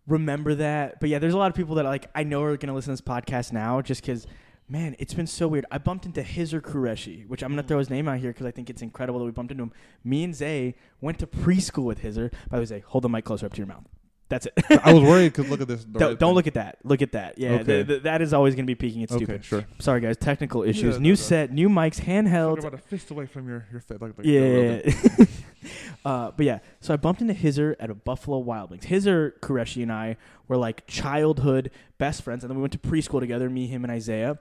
remember 0.07 0.55
that. 0.55 0.99
But 0.99 1.09
yeah, 1.09 1.19
there's 1.19 1.33
a 1.33 1.37
lot 1.37 1.49
of 1.49 1.55
people 1.55 1.75
that 1.75 1.85
like 1.85 2.09
I 2.15 2.23
know 2.23 2.41
are 2.43 2.57
gonna 2.57 2.73
listen 2.73 2.95
to 2.95 3.01
this 3.01 3.07
podcast 3.07 3.51
now 3.53 3.81
just 3.81 4.01
because. 4.01 4.25
Man, 4.69 4.97
it's 4.99 5.13
been 5.13 5.27
so 5.27 5.47
weird. 5.47 5.65
I 5.71 5.77
bumped 5.77 6.05
into 6.05 6.21
Hizer 6.21 6.59
Qureshi, 6.59 7.25
which 7.29 7.41
I'm 7.41 7.51
gonna 7.51 7.63
mm. 7.63 7.69
throw 7.69 7.79
his 7.79 7.89
name 7.89 8.09
out 8.09 8.17
here 8.17 8.31
because 8.31 8.45
I 8.45 8.51
think 8.51 8.69
it's 8.69 8.81
incredible 8.81 9.17
that 9.19 9.23
we 9.23 9.31
bumped 9.31 9.49
into 9.49 9.63
him. 9.63 9.71
Me 10.03 10.25
and 10.25 10.35
Zay 10.35 10.75
went 10.99 11.19
to 11.19 11.25
preschool 11.25 11.85
with 11.85 12.01
Hizer. 12.01 12.31
By 12.49 12.57
the 12.57 12.61
way, 12.63 12.65
Zay, 12.65 12.79
hold 12.85 13.05
the 13.05 13.07
mic 13.07 13.23
closer 13.23 13.45
up 13.45 13.53
to 13.53 13.59
your 13.59 13.67
mouth. 13.67 13.85
That's 14.29 14.45
it. 14.45 14.53
I 14.83 14.93
was 14.93 15.03
worried 15.03 15.33
because 15.33 15.49
look 15.49 15.61
at 15.61 15.69
this. 15.69 15.85
don't 15.85 16.19
don't 16.19 16.33
look 16.35 16.47
at 16.47 16.55
that. 16.55 16.79
Look 16.83 17.01
at 17.01 17.13
that. 17.13 17.37
Yeah, 17.37 17.51
Okay. 17.51 17.63
the- 17.63 17.83
the- 17.93 17.99
that 18.01 18.21
is 18.21 18.33
always 18.33 18.55
gonna 18.55 18.65
be 18.65 18.75
peaking. 18.75 19.01
It's 19.01 19.13
Okay, 19.13 19.23
stupid. 19.23 19.45
sure. 19.45 19.65
Sorry, 19.79 20.01
guys. 20.01 20.17
Technical 20.17 20.63
issues. 20.63 20.95
Yeah, 20.95 21.01
new 21.01 21.11
no. 21.11 21.15
set, 21.15 21.51
new 21.53 21.69
mics, 21.69 22.01
handheld. 22.01 22.55
Talk 22.55 22.65
about 22.65 22.73
a 22.73 22.77
fist 22.77 23.09
away 23.09 23.25
from 23.25 23.47
your 23.47 23.65
your 23.71 23.79
face. 23.79 24.01
Like, 24.01 24.17
like 24.17 24.27
Yeah. 24.27 24.81
uh, 26.05 26.31
but 26.31 26.45
yeah, 26.45 26.59
so 26.79 26.93
I 26.93 26.97
bumped 26.97 27.21
into 27.21 27.33
Hizer 27.33 27.75
at 27.79 27.89
a 27.89 27.95
Buffalo 27.95 28.37
Wild 28.39 28.69
Wings. 28.69 28.85
Hizer 28.85 29.35
Qureshi 29.41 29.83
and 29.83 29.91
I 29.91 30.17
were 30.47 30.57
like 30.57 30.85
childhood 30.87 31.71
best 31.97 32.21
friends, 32.21 32.43
and 32.43 32.51
then 32.51 32.57
we 32.57 32.61
went 32.61 32.73
to 32.73 32.79
preschool 32.79 33.19
together. 33.19 33.49
Me, 33.49 33.67
him, 33.67 33.83
and 33.83 33.91
Isaiah, 33.91 34.39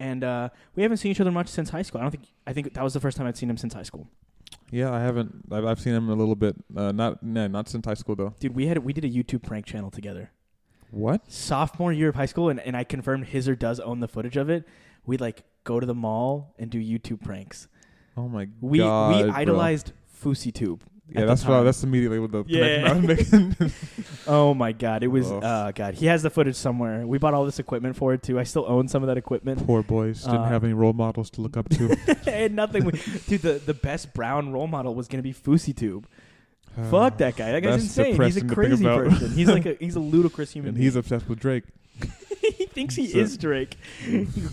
and 0.00 0.24
uh, 0.24 0.48
we 0.74 0.82
haven't 0.82 0.98
seen 0.98 1.10
each 1.12 1.20
other 1.20 1.32
much 1.32 1.48
since 1.48 1.70
high 1.70 1.82
school. 1.82 2.00
I 2.00 2.04
don't 2.04 2.10
think. 2.10 2.24
I 2.46 2.52
think 2.52 2.74
that 2.74 2.84
was 2.84 2.94
the 2.94 3.00
first 3.00 3.16
time 3.16 3.26
I'd 3.26 3.36
seen 3.36 3.50
him 3.50 3.56
since 3.56 3.74
high 3.74 3.82
school. 3.82 4.08
Yeah, 4.70 4.92
I 4.92 5.00
haven't. 5.00 5.44
I've, 5.50 5.64
I've 5.64 5.80
seen 5.80 5.94
him 5.94 6.08
a 6.08 6.14
little 6.14 6.36
bit. 6.36 6.56
Uh, 6.76 6.92
not 6.92 7.22
no, 7.22 7.46
not 7.46 7.68
since 7.68 7.86
high 7.86 7.94
school 7.94 8.16
though. 8.16 8.34
Dude, 8.38 8.54
we 8.54 8.66
had 8.66 8.78
we 8.78 8.92
did 8.92 9.04
a 9.04 9.08
YouTube 9.10 9.42
prank 9.42 9.66
channel 9.66 9.90
together. 9.90 10.30
What? 10.90 11.30
Sophomore 11.30 11.92
year 11.92 12.08
of 12.08 12.14
high 12.14 12.26
school, 12.26 12.48
and, 12.48 12.60
and 12.60 12.76
I 12.76 12.84
confirmed 12.84 13.26
Hizer 13.28 13.54
does 13.54 13.78
own 13.80 14.00
the 14.00 14.08
footage 14.08 14.36
of 14.36 14.48
it. 14.48 14.66
We'd 15.04 15.20
like 15.20 15.42
go 15.64 15.80
to 15.80 15.86
the 15.86 15.94
mall 15.94 16.54
and 16.58 16.70
do 16.70 16.78
YouTube 16.78 17.22
pranks. 17.22 17.68
Oh 18.16 18.28
my 18.28 18.48
We 18.60 18.78
god! 18.78 19.26
we 19.26 19.30
bro. 19.30 19.32
Idolized 20.20 20.44
FouseyTube. 20.54 20.80
Yeah, 21.10 21.24
that's 21.24 21.42
what. 21.46 21.60
I, 21.60 21.62
that's 21.62 21.82
immediately 21.82 22.18
with 22.18 22.32
the 22.32 22.44
Yeah. 22.46 22.92
connection 22.92 23.44
I 23.46 23.48
was 23.48 23.52
making. 23.58 23.72
Oh 24.26 24.52
my 24.52 24.72
god, 24.72 25.02
it 25.02 25.06
was 25.08 25.30
Ugh. 25.32 25.42
uh 25.42 25.72
god. 25.72 25.94
He 25.94 26.04
has 26.04 26.22
the 26.22 26.28
footage 26.28 26.54
somewhere. 26.56 27.06
We 27.06 27.16
bought 27.16 27.32
all 27.32 27.46
this 27.46 27.58
equipment 27.58 27.96
for 27.96 28.12
it 28.12 28.22
too. 28.22 28.38
I 28.38 28.42
still 28.42 28.66
own 28.68 28.88
some 28.88 29.02
of 29.02 29.06
that 29.06 29.16
equipment. 29.16 29.66
Poor 29.66 29.82
boys 29.82 30.22
didn't 30.22 30.36
Uh, 30.40 30.48
have 30.48 30.64
any 30.64 30.74
role 30.74 30.92
models 30.92 31.30
to 31.30 31.40
look 31.40 31.56
up 31.56 31.66
to. 31.70 31.96
and 32.26 32.54
nothing. 32.54 32.84
We, 32.84 32.92
dude, 33.26 33.40
the, 33.40 33.52
the 33.64 33.72
best 33.72 34.12
brown 34.12 34.52
role 34.52 34.66
model 34.66 34.94
was 34.94 35.08
gonna 35.08 35.22
be 35.22 35.32
FouseyTube. 35.32 36.04
Fuck 36.90 37.16
that 37.18 37.36
guy. 37.36 37.52
That 37.52 37.62
guy's 37.62 37.82
insane. 37.84 38.20
He's 38.20 38.36
a 38.36 38.40
depressing 38.40 38.48
to 38.48 38.54
think 38.54 38.54
crazy 38.54 38.84
person. 38.84 39.30
He's 39.32 39.48
like 39.48 39.64
a 39.64 39.76
he's 39.80 39.96
a 39.96 40.00
ludicrous 40.00 40.52
human. 40.52 40.68
And 40.70 40.76
being. 40.76 40.84
he's 40.84 40.96
obsessed 40.96 41.26
with 41.26 41.40
Drake. 41.40 41.64
he 42.42 42.66
thinks 42.66 42.94
he 42.96 43.06
So- 43.08 43.18
is 43.20 43.38
Drake. 43.38 43.78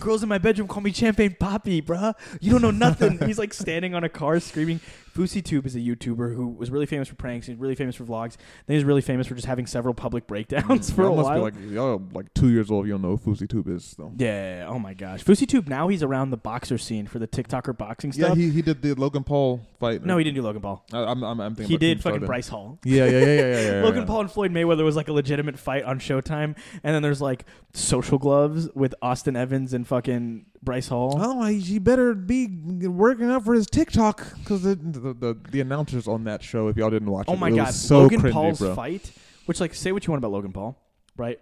Girls 0.00 0.22
in 0.22 0.28
my 0.30 0.38
bedroom 0.38 0.68
call 0.68 0.80
me 0.82 0.90
Champagne 0.92 1.36
Papi, 1.38 1.84
bruh. 1.84 2.14
You 2.40 2.50
don't 2.52 2.62
know 2.62 2.70
nothing. 2.70 3.18
he's 3.26 3.38
like 3.38 3.52
standing 3.52 3.94
on 3.94 4.04
a 4.04 4.08
car 4.08 4.40
screaming. 4.40 4.80
FouseyTube 5.16 5.64
is 5.66 5.74
a 5.74 5.78
YouTuber 5.78 6.34
who 6.34 6.48
was 6.48 6.70
really 6.70 6.86
famous 6.86 7.08
for 7.08 7.14
pranks. 7.14 7.46
He's 7.46 7.56
really 7.56 7.74
famous 7.74 7.96
for 7.96 8.04
vlogs. 8.04 8.36
Then 8.66 8.76
he's 8.76 8.84
really 8.84 9.00
famous 9.00 9.26
for 9.26 9.34
just 9.34 9.46
having 9.46 9.66
several 9.66 9.94
public 9.94 10.26
breakdowns 10.28 10.90
for 10.90 11.04
a 11.04 11.10
must 11.14 11.24
while. 11.24 11.36
be 11.36 11.40
like 11.42 11.54
y'all 11.72 12.02
like 12.12 12.32
two 12.34 12.50
years 12.50 12.70
old. 12.70 12.86
You 12.86 12.92
don't 12.92 13.02
know 13.02 13.16
who 13.16 13.34
FouseyTube 13.34 13.68
is 13.74 13.94
though. 13.98 14.12
Yeah. 14.16 14.66
Oh 14.68 14.78
my 14.78 14.94
gosh. 14.94 15.24
FouseyTube 15.24 15.68
now 15.68 15.88
he's 15.88 16.02
around 16.02 16.30
the 16.30 16.36
boxer 16.36 16.78
scene 16.78 17.06
for 17.06 17.18
the 17.18 17.26
TikToker 17.28 17.76
boxing 17.76 18.12
Yeah, 18.14 18.26
stuff. 18.26 18.36
he, 18.38 18.50
he 18.50 18.62
did 18.62 18.82
the 18.82 18.94
Logan 18.94 19.24
Paul 19.24 19.60
fight. 19.80 20.04
no, 20.04 20.18
he 20.18 20.24
didn't 20.24 20.36
do 20.36 20.42
Logan 20.42 20.62
Paul. 20.62 20.84
I, 20.92 20.98
I'm, 21.04 21.22
I'm, 21.22 21.40
I'm 21.40 21.54
thinking 21.54 21.68
He 21.68 21.74
about 21.76 21.80
did 21.80 21.96
fucking 22.02 22.10
Stardom. 22.12 22.26
Bryce 22.26 22.48
Hall. 22.48 22.78
Yeah, 22.84 23.04
yeah, 23.06 23.10
yeah, 23.10 23.18
yeah, 23.26 23.34
yeah. 23.34 23.60
yeah 23.78 23.82
Logan 23.84 24.00
yeah. 24.02 24.06
Paul 24.06 24.20
and 24.22 24.30
Floyd 24.30 24.52
Mayweather 24.52 24.84
was 24.84 24.96
like 24.96 25.08
a 25.08 25.12
legitimate 25.12 25.58
fight 25.58 25.84
on 25.84 25.98
Showtime, 25.98 26.56
and 26.82 26.94
then 26.94 27.02
there's 27.02 27.20
like 27.22 27.44
social 27.72 28.18
gloves 28.18 28.68
with 28.74 28.94
Austin 29.02 29.36
Evans 29.36 29.72
and 29.72 29.86
fucking 29.86 30.46
Bryce 30.66 30.88
Hall. 30.88 31.16
Oh, 31.18 31.44
he 31.46 31.60
he 31.60 31.78
better 31.78 32.12
be 32.12 32.48
working 32.86 33.30
out 33.30 33.46
for 33.46 33.54
his 33.54 33.66
TikTok 33.66 34.34
because 34.40 34.64
the, 34.64 34.74
the 34.74 35.14
the 35.14 35.38
the 35.50 35.60
announcers 35.62 36.06
on 36.06 36.24
that 36.24 36.42
show. 36.42 36.68
If 36.68 36.76
y'all 36.76 36.90
didn't 36.90 37.10
watch 37.10 37.24
Oh 37.28 37.32
it, 37.32 37.38
my 37.38 37.48
it 37.48 37.56
god, 37.56 37.68
was 37.68 37.76
so 37.76 38.00
Logan 38.02 38.20
cringy, 38.20 38.32
Paul's 38.32 38.58
bro. 38.58 38.74
fight, 38.74 39.12
which 39.46 39.60
like 39.60 39.72
say 39.74 39.92
what 39.92 40.06
you 40.06 40.10
want 40.10 40.20
about 40.22 40.32
Logan 40.32 40.52
Paul, 40.52 40.76
right? 41.16 41.40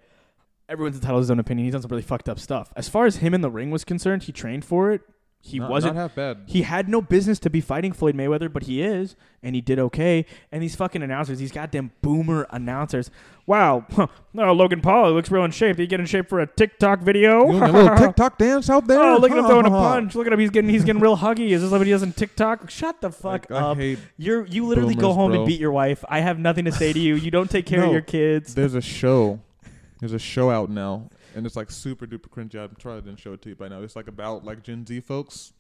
Everyone's 0.69 0.95
entitled 0.97 1.19
to 1.19 1.25
his 1.25 1.31
own 1.33 1.41
opinion. 1.41 1.65
He's 1.65 1.73
done 1.73 1.83
some 1.83 1.91
really 1.91 2.03
fucked 2.03 2.29
up 2.29 2.39
stuff. 2.39 2.73
As 2.77 2.89
far 2.89 3.07
as 3.07 3.17
him 3.17 3.35
in 3.35 3.41
the 3.41 3.51
ring 3.51 3.71
was 3.73 3.85
concerned, 3.85 4.23
he 4.23 4.33
trained 4.33 4.65
for 4.65 4.93
it. 4.93 5.03
He 5.41 5.59
not, 5.59 5.71
wasn't 5.71 5.97
not 5.97 6.01
half 6.01 6.15
bad. 6.15 6.39
He 6.47 6.63
had 6.63 6.89
no 6.89 7.03
business 7.03 7.39
to 7.41 7.51
be 7.51 7.61
fighting 7.61 7.93
Floyd 7.93 8.15
Mayweather, 8.17 8.51
but 8.51 8.63
he 8.63 8.81
is, 8.81 9.15
and 9.43 9.55
he 9.55 9.61
did 9.61 9.79
okay. 9.79 10.25
And 10.51 10.63
these 10.63 10.75
fucking 10.75 11.03
announcers, 11.03 11.39
these 11.39 11.53
goddamn 11.53 11.93
boomer 12.01 12.47
announcers. 12.51 13.11
Wow, 13.47 13.85
huh, 13.93 14.07
no, 14.33 14.53
Logan 14.55 14.81
Paul, 14.81 15.09
he 15.09 15.13
looks 15.13 15.31
real 15.31 15.45
in 15.45 15.51
shape. 15.51 15.77
Did 15.77 15.83
he 15.83 15.87
get 15.87 16.01
in 16.01 16.07
shape 16.07 16.31
for 16.31 16.41
a 16.41 16.47
TikTok 16.47 17.01
video? 17.01 17.45
You 17.51 17.63
a 17.63 17.67
little 17.67 17.97
TikTok 17.97 18.39
dance 18.39 18.71
out 18.71 18.87
there? 18.87 18.99
Oh, 19.03 19.19
look 19.19 19.31
at 19.31 19.37
him 19.37 19.45
throwing 19.47 19.67
a 19.67 19.71
punch. 19.71 20.15
Look 20.15 20.27
at 20.27 20.33
him. 20.33 20.39
He's 20.41 20.49
getting 20.51 20.71
he's 20.71 20.83
getting 20.85 21.03
real 21.03 21.17
huggy. 21.19 21.51
Is 21.51 21.61
this 21.61 21.71
what 21.71 21.83
he 21.83 21.91
does 21.91 22.03
in 22.03 22.13
TikTok? 22.15 22.71
Shut 22.71 23.03
the 23.03 23.11
fuck 23.11 23.51
Like, 23.51 23.61
up. 23.63 23.79
You're 24.17 24.47
you 24.47 24.67
literally 24.67 24.95
go 24.95 25.13
home 25.13 25.33
bro. 25.33 25.41
and 25.41 25.47
beat 25.47 25.61
your 25.61 25.73
wife. 25.73 26.05
I 26.09 26.21
have 26.21 26.39
nothing 26.39 26.65
to 26.65 26.73
say 26.73 26.93
to 26.95 26.99
you. 26.99 27.17
You 27.17 27.31
don't 27.31 27.51
take 27.51 27.67
care 27.67 27.85
of 27.85 27.93
your 27.93 28.01
kids. 28.01 28.55
There's 28.55 28.75
a 28.75 28.81
show. 28.81 29.41
There's 30.01 30.15
a 30.15 30.19
show 30.19 30.51
out 30.51 30.71
now, 30.71 31.09
and 31.35 31.47
it's 31.47 31.57
like 31.57 31.71
super 31.71 32.07
duper 32.07 32.29
cringy. 32.29 32.57
I'm 32.63 32.79
sorry 32.81 32.97
I 32.99 33.01
didn't 33.01 33.21
show 33.21 33.33
it 33.35 33.43
to 33.43 33.51
you 33.51 33.55
by 33.57 33.69
now. 33.69 33.83
It's 33.83 33.97
like 33.97 34.09
about 34.09 34.45
like 34.45 34.63
Gen 34.63 34.87
Z 34.87 35.01
folks. 35.01 35.53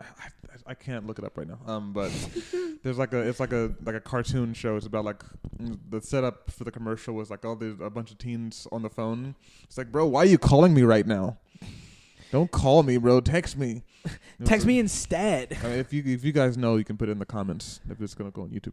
I, 0.00 0.04
I, 0.04 0.70
I 0.70 0.74
can't 0.74 1.06
look 1.06 1.18
it 1.18 1.24
up 1.24 1.36
right 1.36 1.46
now. 1.46 1.58
Um, 1.66 1.92
but 1.92 2.10
there's 2.82 2.98
like 2.98 3.12
a 3.12 3.20
it's 3.20 3.40
like 3.40 3.52
a 3.52 3.74
like 3.84 3.94
a 3.94 4.00
cartoon 4.00 4.54
show. 4.54 4.76
It's 4.76 4.86
about 4.86 5.04
like 5.04 5.22
the 5.88 6.00
setup 6.00 6.50
for 6.50 6.64
the 6.64 6.70
commercial 6.70 7.14
was 7.14 7.30
like 7.30 7.44
all 7.44 7.56
these 7.56 7.74
a 7.80 7.90
bunch 7.90 8.10
of 8.10 8.18
teens 8.18 8.66
on 8.72 8.82
the 8.82 8.90
phone. 8.90 9.34
It's 9.64 9.78
like, 9.78 9.90
bro, 9.92 10.06
why 10.06 10.22
are 10.22 10.26
you 10.26 10.38
calling 10.38 10.74
me 10.74 10.82
right 10.82 11.06
now? 11.06 11.38
Don't 12.32 12.50
call 12.50 12.82
me, 12.82 12.96
bro. 12.96 13.20
Text 13.20 13.56
me. 13.56 13.82
Text 14.44 14.66
me 14.66 14.78
instead. 14.78 15.56
I 15.62 15.68
mean, 15.68 15.78
if 15.78 15.92
you 15.92 16.02
if 16.04 16.24
you 16.24 16.32
guys 16.32 16.56
know, 16.56 16.76
you 16.76 16.84
can 16.84 16.96
put 16.96 17.08
it 17.08 17.12
in 17.12 17.18
the 17.18 17.26
comments 17.26 17.80
if 17.88 18.00
it's 18.00 18.14
gonna 18.14 18.30
go 18.30 18.42
on 18.42 18.50
YouTube. 18.50 18.72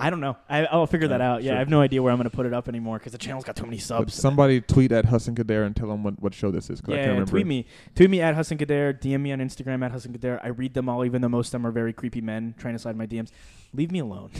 I 0.00 0.10
don't 0.10 0.20
know. 0.20 0.36
I, 0.48 0.64
I'll 0.66 0.86
figure 0.86 1.08
that 1.08 1.20
out. 1.20 1.42
Yeah, 1.42 1.50
sure. 1.50 1.56
I 1.56 1.58
have 1.58 1.68
no 1.68 1.80
idea 1.80 2.00
where 2.00 2.12
I'm 2.12 2.18
going 2.18 2.30
to 2.30 2.34
put 2.36 2.46
it 2.46 2.54
up 2.54 2.68
anymore 2.68 2.98
because 2.98 3.10
the 3.10 3.18
channel's 3.18 3.42
got 3.42 3.56
too 3.56 3.64
many 3.64 3.78
But 3.78 3.82
subs. 3.84 4.14
somebody 4.14 4.60
tweet 4.60 4.92
at 4.92 5.06
Hassan 5.06 5.34
Khadair 5.34 5.66
and 5.66 5.74
tell 5.74 5.90
him 5.90 6.04
what, 6.04 6.22
what 6.22 6.34
show 6.34 6.52
this 6.52 6.70
is. 6.70 6.80
'cause 6.80 6.94
I 6.94 6.98
yeah, 6.98 7.02
can't 7.04 7.10
remember. 7.14 7.30
tweet 7.32 7.46
me. 7.48 7.66
Tweet 7.96 8.08
me 8.08 8.20
at 8.20 8.36
Hassan 8.36 8.58
Khadair. 8.58 8.96
DM 9.00 9.20
me 9.22 9.32
on 9.32 9.40
Instagram 9.40 9.84
at 9.84 9.90
Hassan 9.90 10.12
Khadair. 10.12 10.38
I 10.44 10.48
read 10.48 10.74
them 10.74 10.88
all, 10.88 11.04
even 11.04 11.20
though 11.20 11.28
most 11.28 11.48
of 11.48 11.52
them 11.52 11.66
are 11.66 11.72
very 11.72 11.92
creepy 11.92 12.20
men 12.20 12.54
trying 12.58 12.74
to 12.74 12.78
slide 12.78 12.96
my 12.96 13.06
DMs. 13.06 13.30
Leave 13.74 13.90
me 13.90 13.98
alone. 13.98 14.30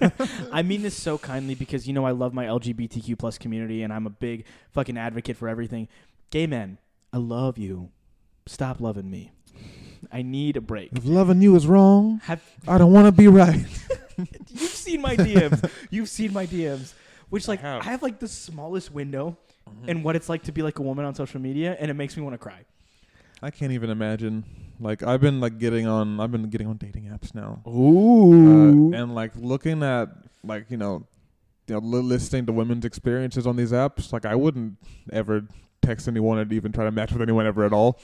I 0.52 0.62
mean 0.62 0.80
this 0.82 0.96
so 0.96 1.18
kindly 1.18 1.54
because 1.54 1.86
you 1.86 1.92
know 1.92 2.06
I 2.06 2.12
love 2.12 2.32
my 2.32 2.46
LGBTQ 2.46 3.18
plus 3.18 3.36
community 3.36 3.82
and 3.82 3.92
I'm 3.92 4.06
a 4.06 4.10
big 4.10 4.44
fucking 4.72 4.96
advocate 4.96 5.36
for 5.36 5.46
everything. 5.48 5.88
Gay 6.30 6.46
men, 6.46 6.78
I 7.12 7.18
love 7.18 7.58
you. 7.58 7.90
Stop 8.46 8.80
loving 8.80 9.10
me. 9.10 9.30
I 10.10 10.22
need 10.22 10.56
a 10.56 10.60
break. 10.60 10.90
If 10.92 11.04
loving 11.04 11.40
you 11.42 11.54
is 11.56 11.66
wrong, 11.66 12.20
Have 12.24 12.42
I 12.66 12.78
don't 12.78 12.92
want 12.92 13.06
to 13.06 13.12
be 13.12 13.28
right. 13.28 13.64
You've 14.48 14.70
seen 14.70 15.00
my 15.00 15.16
DMs. 15.16 15.70
You've 15.90 16.08
seen 16.08 16.32
my 16.32 16.46
DMs. 16.46 16.94
Which 17.30 17.48
like 17.48 17.60
have. 17.60 17.82
I 17.82 17.84
have 17.86 18.02
like 18.02 18.18
the 18.18 18.28
smallest 18.28 18.92
window 18.92 19.38
in 19.86 20.02
what 20.02 20.16
it's 20.16 20.28
like 20.28 20.42
to 20.44 20.52
be 20.52 20.62
like 20.62 20.78
a 20.78 20.82
woman 20.82 21.04
on 21.04 21.14
social 21.14 21.40
media, 21.40 21.76
and 21.80 21.90
it 21.90 21.94
makes 21.94 22.16
me 22.16 22.22
want 22.22 22.34
to 22.34 22.38
cry. 22.38 22.64
I 23.42 23.50
can't 23.50 23.72
even 23.72 23.90
imagine. 23.90 24.44
Like 24.78 25.02
I've 25.02 25.20
been 25.20 25.40
like 25.40 25.58
getting 25.58 25.86
on. 25.86 26.20
I've 26.20 26.30
been 26.30 26.50
getting 26.50 26.66
on 26.66 26.76
dating 26.76 27.04
apps 27.04 27.34
now. 27.34 27.62
Ooh. 27.66 28.92
uh, 28.92 28.96
and 28.96 29.14
like 29.14 29.32
looking 29.36 29.82
at 29.82 30.08
like 30.44 30.66
you 30.70 30.76
know, 30.76 31.06
you 31.66 31.74
know, 31.74 31.80
listening 31.80 32.46
to 32.46 32.52
women's 32.52 32.84
experiences 32.84 33.46
on 33.46 33.56
these 33.56 33.72
apps. 33.72 34.12
Like 34.12 34.26
I 34.26 34.34
wouldn't 34.34 34.76
ever 35.12 35.46
text 35.80 36.08
anyone 36.08 36.38
and 36.38 36.52
even 36.52 36.70
try 36.72 36.84
to 36.84 36.90
match 36.90 37.12
with 37.12 37.22
anyone 37.22 37.46
ever 37.46 37.64
at 37.64 37.72
all. 37.72 37.98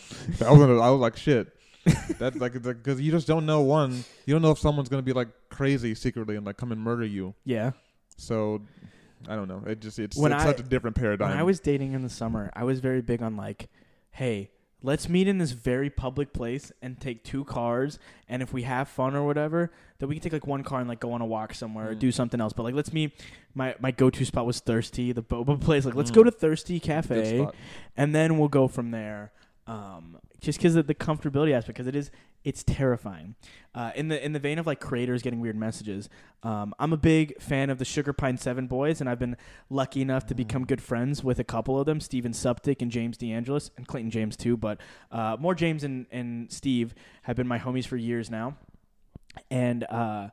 I 0.45 0.53
was 0.53 0.63
I 0.63 0.91
was 0.91 1.01
like 1.01 1.17
shit. 1.17 1.49
That's 2.19 2.37
like 2.37 2.61
because 2.63 3.01
you 3.01 3.11
just 3.11 3.27
don't 3.27 3.47
know 3.47 3.61
one. 3.63 4.05
You 4.27 4.35
don't 4.35 4.43
know 4.43 4.51
if 4.51 4.59
someone's 4.59 4.89
gonna 4.89 5.03
be 5.03 5.13
like 5.13 5.29
crazy 5.49 5.95
secretly 5.95 6.37
and 6.37 6.45
like 6.47 6.57
come 6.57 6.73
and 6.73 6.81
murder 6.81 7.05
you. 7.05 7.35
yeah. 7.45 7.73
So 8.17 8.63
I 9.29 9.35
don't 9.37 9.49
know. 9.49 9.63
It 9.67 9.81
just 9.81 9.99
it's, 9.99 10.17
When 10.17 10.33
it's 10.33 10.43
I- 10.43 10.47
such 10.47 10.61
a 10.61 10.63
different 10.65 10.97
paradigm. 10.97 11.31
When 11.31 11.39
I 11.39 11.43
was 11.43 11.61
dating 11.61 11.93
in 11.93 12.03
the 12.03 12.09
summer, 12.09 12.51
I 12.55 12.65
was 12.65 12.81
very 12.81 13.01
big 13.03 13.23
on 13.23 13.37
like, 13.37 13.69
hey, 14.11 14.51
let's 14.83 15.09
meet 15.09 15.27
in 15.29 15.39
this 15.39 15.51
very 15.53 15.91
public 15.91 16.33
place 16.33 16.71
and 16.83 17.01
take 17.01 17.25
two 17.25 17.45
cars, 17.45 17.99
and 18.29 18.43
if 18.43 18.53
we 18.53 18.63
have 18.63 18.89
fun 18.89 19.17
or 19.17 19.25
whatever, 19.25 19.73
then 19.99 20.09
we 20.09 20.15
can 20.17 20.23
take 20.23 20.33
like 20.33 20.47
one 20.47 20.63
car 20.63 20.79
and 20.81 20.89
like 20.89 21.01
go 21.01 21.13
on 21.13 21.21
a 21.21 21.27
walk 21.27 21.53
somewhere 21.55 21.91
or 21.91 21.95
Mm. 21.95 21.99
do 21.99 22.13
something 22.13 22.41
else. 22.41 22.53
But 22.53 22.63
like, 22.65 22.75
let's 22.75 22.93
meet. 22.93 23.13
My 23.55 23.75
my 23.81 23.91
go 23.91 24.09
to 24.11 24.25
spot 24.25 24.47
was 24.47 24.61
Thirsty, 24.61 25.11
the 25.13 25.23
boba 25.23 25.61
place. 25.61 25.85
Like, 25.85 25.95
let's 25.97 26.11
Mm. 26.13 26.15
go 26.17 26.23
to 26.25 26.31
Thirsty 26.31 26.79
Good 26.79 26.87
Cafe. 26.87 27.39
spot. 27.39 27.55
and 27.97 28.15
then 28.15 28.39
we'll 28.39 28.49
go 28.49 28.69
from 28.69 28.91
there. 28.93 29.33
Um, 29.69 30.17
just 30.41 30.59
because 30.59 30.77
of 30.77 30.87
the 30.87 30.95
comfortability 30.95 31.53
aspect, 31.53 31.77
because 31.77 31.87
it 31.87 31.95
is, 31.95 32.11
it's 32.43 32.65
terrifying. 32.65 33.35
Uh, 33.75 33.91
in 33.95 34.09
the 34.09 34.25
in 34.25 34.33
the 34.33 34.39
vein 34.39 34.59
of 34.59 34.67
like 34.67 34.81
creators 34.81 35.21
getting 35.21 35.41
weird 35.41 35.57
messages, 35.57 36.09
um, 36.43 36.73
I'm 36.79 36.95
a 36.95 36.97
big 36.97 37.39
fan 37.41 37.69
of 37.69 37.79
the 37.79 37.85
Sugar 37.85 38.15
Pine 38.15 38.39
Seven 38.39 38.67
boys, 38.67 39.03
and 39.03 39.11
I've 39.11 39.19
been 39.19 39.37
lucky 39.69 40.01
enough 40.01 40.25
to 40.27 40.35
become 40.35 40.65
good 40.65 40.81
friends 40.81 41.23
with 41.23 41.39
a 41.39 41.45
couple 41.45 41.79
of 41.79 41.85
them, 41.85 42.01
Steven 42.01 42.33
Suptic 42.33 42.81
and 42.81 42.91
James 42.91 43.19
DeAngelis, 43.19 43.71
and 43.77 43.87
Clayton 43.87 44.11
James 44.11 44.37
too. 44.39 44.57
But 44.57 44.81
uh, 45.13 45.37
more 45.39 45.55
James 45.55 45.85
and 45.85 46.07
and 46.11 46.51
Steve 46.51 46.95
have 47.23 47.37
been 47.37 47.47
my 47.47 47.59
homies 47.59 47.87
for 47.87 47.99
years 47.99 48.31
now, 48.31 48.57
and 49.51 49.85
uh, 49.85 50.29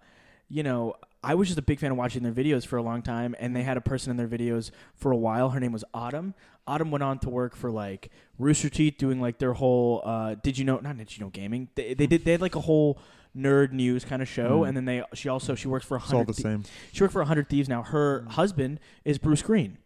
you 0.48 0.64
know. 0.64 0.96
I 1.28 1.34
was 1.34 1.48
just 1.48 1.58
a 1.58 1.64
big 1.64 1.80
fan 1.80 1.90
of 1.90 1.98
watching 1.98 2.22
their 2.22 2.32
videos 2.32 2.68
for 2.68 2.78
a 2.78 2.84
long 2.84 3.02
time, 3.02 3.36
and 3.40 3.56
they 3.56 3.64
had 3.64 3.78
a 3.78 3.82
person 3.82 4.12
in 4.12 4.16
their 4.18 4.28
videos 4.28 4.70
for 4.94 5.12
a 5.12 5.18
while. 5.18 5.50
Her 5.50 5.60
name 5.60 5.72
was 5.72 5.84
Autumn. 5.92 6.36
Autumn 6.68 6.90
went 6.92 7.04
on 7.04 7.20
to 7.20 7.30
work 7.30 7.56
for 7.56 7.70
like 7.72 8.10
Rooster 8.40 8.70
Teeth, 8.70 8.96
doing 8.98 9.22
like 9.22 9.38
their 9.40 9.54
whole 9.54 10.02
uh, 10.04 10.36
Did 10.36 10.58
you 10.58 10.66
know? 10.66 10.78
Not 10.80 10.98
Did 10.98 11.16
you 11.18 11.24
know 11.24 11.30
gaming. 11.30 11.70
They, 11.76 11.94
they 11.94 12.08
did. 12.08 12.26
They 12.26 12.32
had 12.32 12.42
like 12.42 12.56
a 12.56 12.62
whole 12.62 13.00
nerd 13.38 13.72
news 13.74 14.06
kind 14.06 14.22
of 14.22 14.28
show, 14.28 14.62
Mm. 14.62 14.68
and 14.70 14.78
then 14.78 14.86
they 14.86 15.04
she 15.14 15.30
also 15.30 15.56
she 15.56 15.68
works 15.68 15.86
for 15.86 15.96
a 15.96 16.00
It's 16.00 16.12
all 16.12 16.20
hundred. 16.20 16.36
the 16.36 16.42
same. 16.42 16.64
She 16.92 17.04
worked 17.04 17.14
for 17.14 17.22
a 17.22 17.26
hundred 17.26 17.50
thieves 17.50 17.70
now. 17.70 17.84
Her 17.84 18.22
Mm. 18.28 18.32
husband 18.32 18.80
is 19.04 19.18
Bruce 19.18 19.42
Greene, 19.42 19.78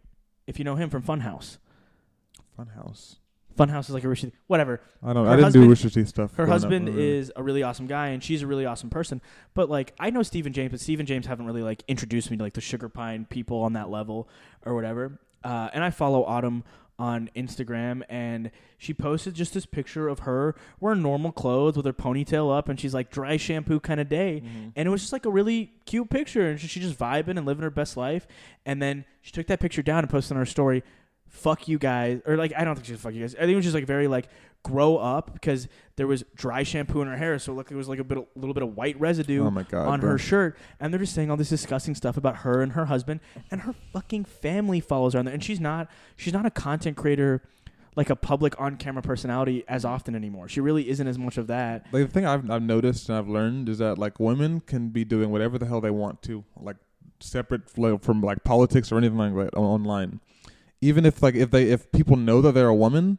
if 0.47 0.57
you 0.59 0.63
know 0.65 0.75
him 0.75 0.89
from 0.89 1.03
Funhouse. 1.03 1.57
Funhouse. 2.57 3.15
Funhouse 3.57 3.81
is 3.83 3.89
like 3.89 4.03
a 4.05 4.07
Rooster 4.07 4.27
Teeth. 4.27 4.39
Whatever. 4.47 4.79
I 5.03 5.11
don't. 5.11 5.25
Her 5.25 5.31
I 5.31 5.35
didn't 5.35 5.43
husband- 5.45 5.63
do 5.65 5.69
Rooster 5.69 5.89
Teeth 5.89 6.07
stuff. 6.07 6.33
Her 6.35 6.43
up, 6.43 6.49
husband 6.49 6.87
really. 6.87 7.17
is 7.17 7.31
a 7.35 7.43
really 7.43 7.61
awesome 7.63 7.87
guy, 7.87 8.07
and 8.09 8.23
she's 8.23 8.41
a 8.41 8.47
really 8.47 8.65
awesome 8.65 8.89
person. 8.89 9.21
But 9.53 9.69
like, 9.69 9.93
I 9.99 10.11
know 10.11 10.23
Stephen 10.23 10.53
James, 10.53 10.71
but 10.71 10.79
Stephen 10.79 11.05
James 11.05 11.25
haven't 11.25 11.45
really 11.45 11.63
like 11.63 11.83
introduced 11.87 12.31
me 12.31 12.37
to 12.37 12.43
like 12.43 12.53
the 12.53 12.61
Sugar 12.61 12.87
Pine 12.87 13.25
people 13.29 13.59
on 13.61 13.73
that 13.73 13.89
level 13.89 14.29
or 14.65 14.75
whatever. 14.75 15.19
Uh, 15.43 15.69
and 15.73 15.83
I 15.83 15.89
follow 15.89 16.23
Autumn 16.25 16.63
on 16.97 17.29
Instagram, 17.33 18.03
and 18.09 18.51
she 18.77 18.93
posted 18.93 19.33
just 19.33 19.53
this 19.53 19.65
picture 19.65 20.09
of 20.09 20.19
her 20.19 20.53
wearing 20.81 21.01
normal 21.01 21.31
clothes 21.31 21.77
with 21.77 21.85
her 21.85 21.93
ponytail 21.93 22.53
up, 22.55 22.67
and 22.67 22.77
she's 22.77 22.93
like 22.93 23.09
dry 23.09 23.37
shampoo 23.37 23.79
kind 23.79 24.01
of 24.01 24.09
day. 24.09 24.41
Mhm. 24.45 24.73
And 24.75 24.87
it 24.87 24.89
was 24.91 24.99
just 24.99 25.13
like 25.13 25.25
a 25.25 25.29
really 25.31 25.71
cute 25.85 26.09
picture, 26.09 26.49
and 26.49 26.59
she, 26.59 26.67
she 26.67 26.81
just 26.81 26.99
vibing 26.99 27.37
and 27.37 27.45
living 27.45 27.63
her 27.63 27.69
best 27.69 27.95
life. 27.95 28.27
And 28.65 28.81
then 28.81 29.05
she 29.21 29.31
took 29.31 29.47
that 29.47 29.61
picture 29.61 29.81
down 29.81 29.99
and 29.99 30.09
posted 30.09 30.33
on 30.35 30.39
her 30.39 30.45
story, 30.45 30.83
"Fuck 31.29 31.69
you 31.69 31.77
guys," 31.79 32.19
or 32.25 32.35
like 32.35 32.51
I 32.57 32.65
don't 32.65 32.75
think 32.75 32.87
she 32.87 32.91
was 32.91 33.01
"fuck 33.01 33.13
you 33.13 33.21
guys." 33.21 33.33
I 33.35 33.39
think 33.39 33.51
it 33.51 33.55
was 33.55 33.65
just 33.65 33.75
like 33.75 33.85
very 33.87 34.09
like 34.09 34.27
grow 34.63 34.97
up 34.97 35.33
because 35.33 35.67
there 35.95 36.07
was 36.07 36.23
dry 36.35 36.63
shampoo 36.63 37.01
in 37.01 37.07
her 37.07 37.17
hair, 37.17 37.39
so 37.39 37.53
like 37.53 37.71
it 37.71 37.75
was 37.75 37.87
like 37.87 37.99
a 37.99 38.03
bit, 38.03 38.17
a 38.17 38.25
little 38.35 38.53
bit 38.53 38.63
of 38.63 38.75
white 38.75 38.99
residue 38.99 39.45
Oh 39.45 39.51
god. 39.51 39.87
on 39.87 39.99
bro. 39.99 40.11
her 40.11 40.17
shirt, 40.17 40.57
and 40.79 40.93
they're 40.93 40.99
just 40.99 41.13
saying 41.15 41.31
all 41.31 41.37
this 41.37 41.49
disgusting 41.49 41.95
stuff 41.95 42.17
about 42.17 42.37
her 42.37 42.61
and 42.61 42.73
her 42.73 42.85
husband, 42.85 43.19
and 43.51 43.61
her 43.61 43.73
fucking 43.93 44.25
family 44.25 44.79
follows 44.79 45.13
her 45.13 45.19
on 45.19 45.25
there, 45.25 45.33
and 45.33 45.43
she's 45.43 45.59
not 45.59 45.89
she's 46.15 46.33
not 46.33 46.45
a 46.45 46.51
content 46.51 46.97
creator. 46.97 47.41
Like 47.95 48.11
a 48.11 48.15
public 48.15 48.53
on-camera 48.61 49.01
personality 49.01 49.65
as 49.67 49.83
often 49.83 50.15
anymore. 50.15 50.47
She 50.47 50.61
really 50.61 50.87
isn't 50.89 51.05
as 51.07 51.17
much 51.17 51.37
of 51.37 51.47
that. 51.47 51.85
Like 51.91 52.05
the 52.05 52.13
thing 52.13 52.25
I've 52.25 52.49
I've 52.49 52.61
noticed 52.61 53.09
and 53.09 53.17
I've 53.17 53.27
learned 53.27 53.67
is 53.67 53.79
that 53.79 53.97
like 53.97 54.19
women 54.21 54.61
can 54.61 54.89
be 54.89 55.03
doing 55.03 55.31
whatever 55.31 55.57
the 55.57 55.65
hell 55.65 55.81
they 55.81 55.89
want 55.89 56.21
to, 56.21 56.45
like 56.61 56.77
separate 57.19 57.69
from 57.69 58.21
like 58.21 58.43
politics 58.45 58.91
or 58.91 58.97
anything 58.99 59.17
like 59.17 59.33
that 59.51 59.57
online. 59.57 60.21
Even 60.79 61.05
if 61.05 61.21
like 61.21 61.35
if 61.35 61.51
they 61.51 61.63
if 61.71 61.91
people 61.91 62.15
know 62.15 62.39
that 62.41 62.53
they're 62.53 62.67
a 62.69 62.75
woman, 62.75 63.17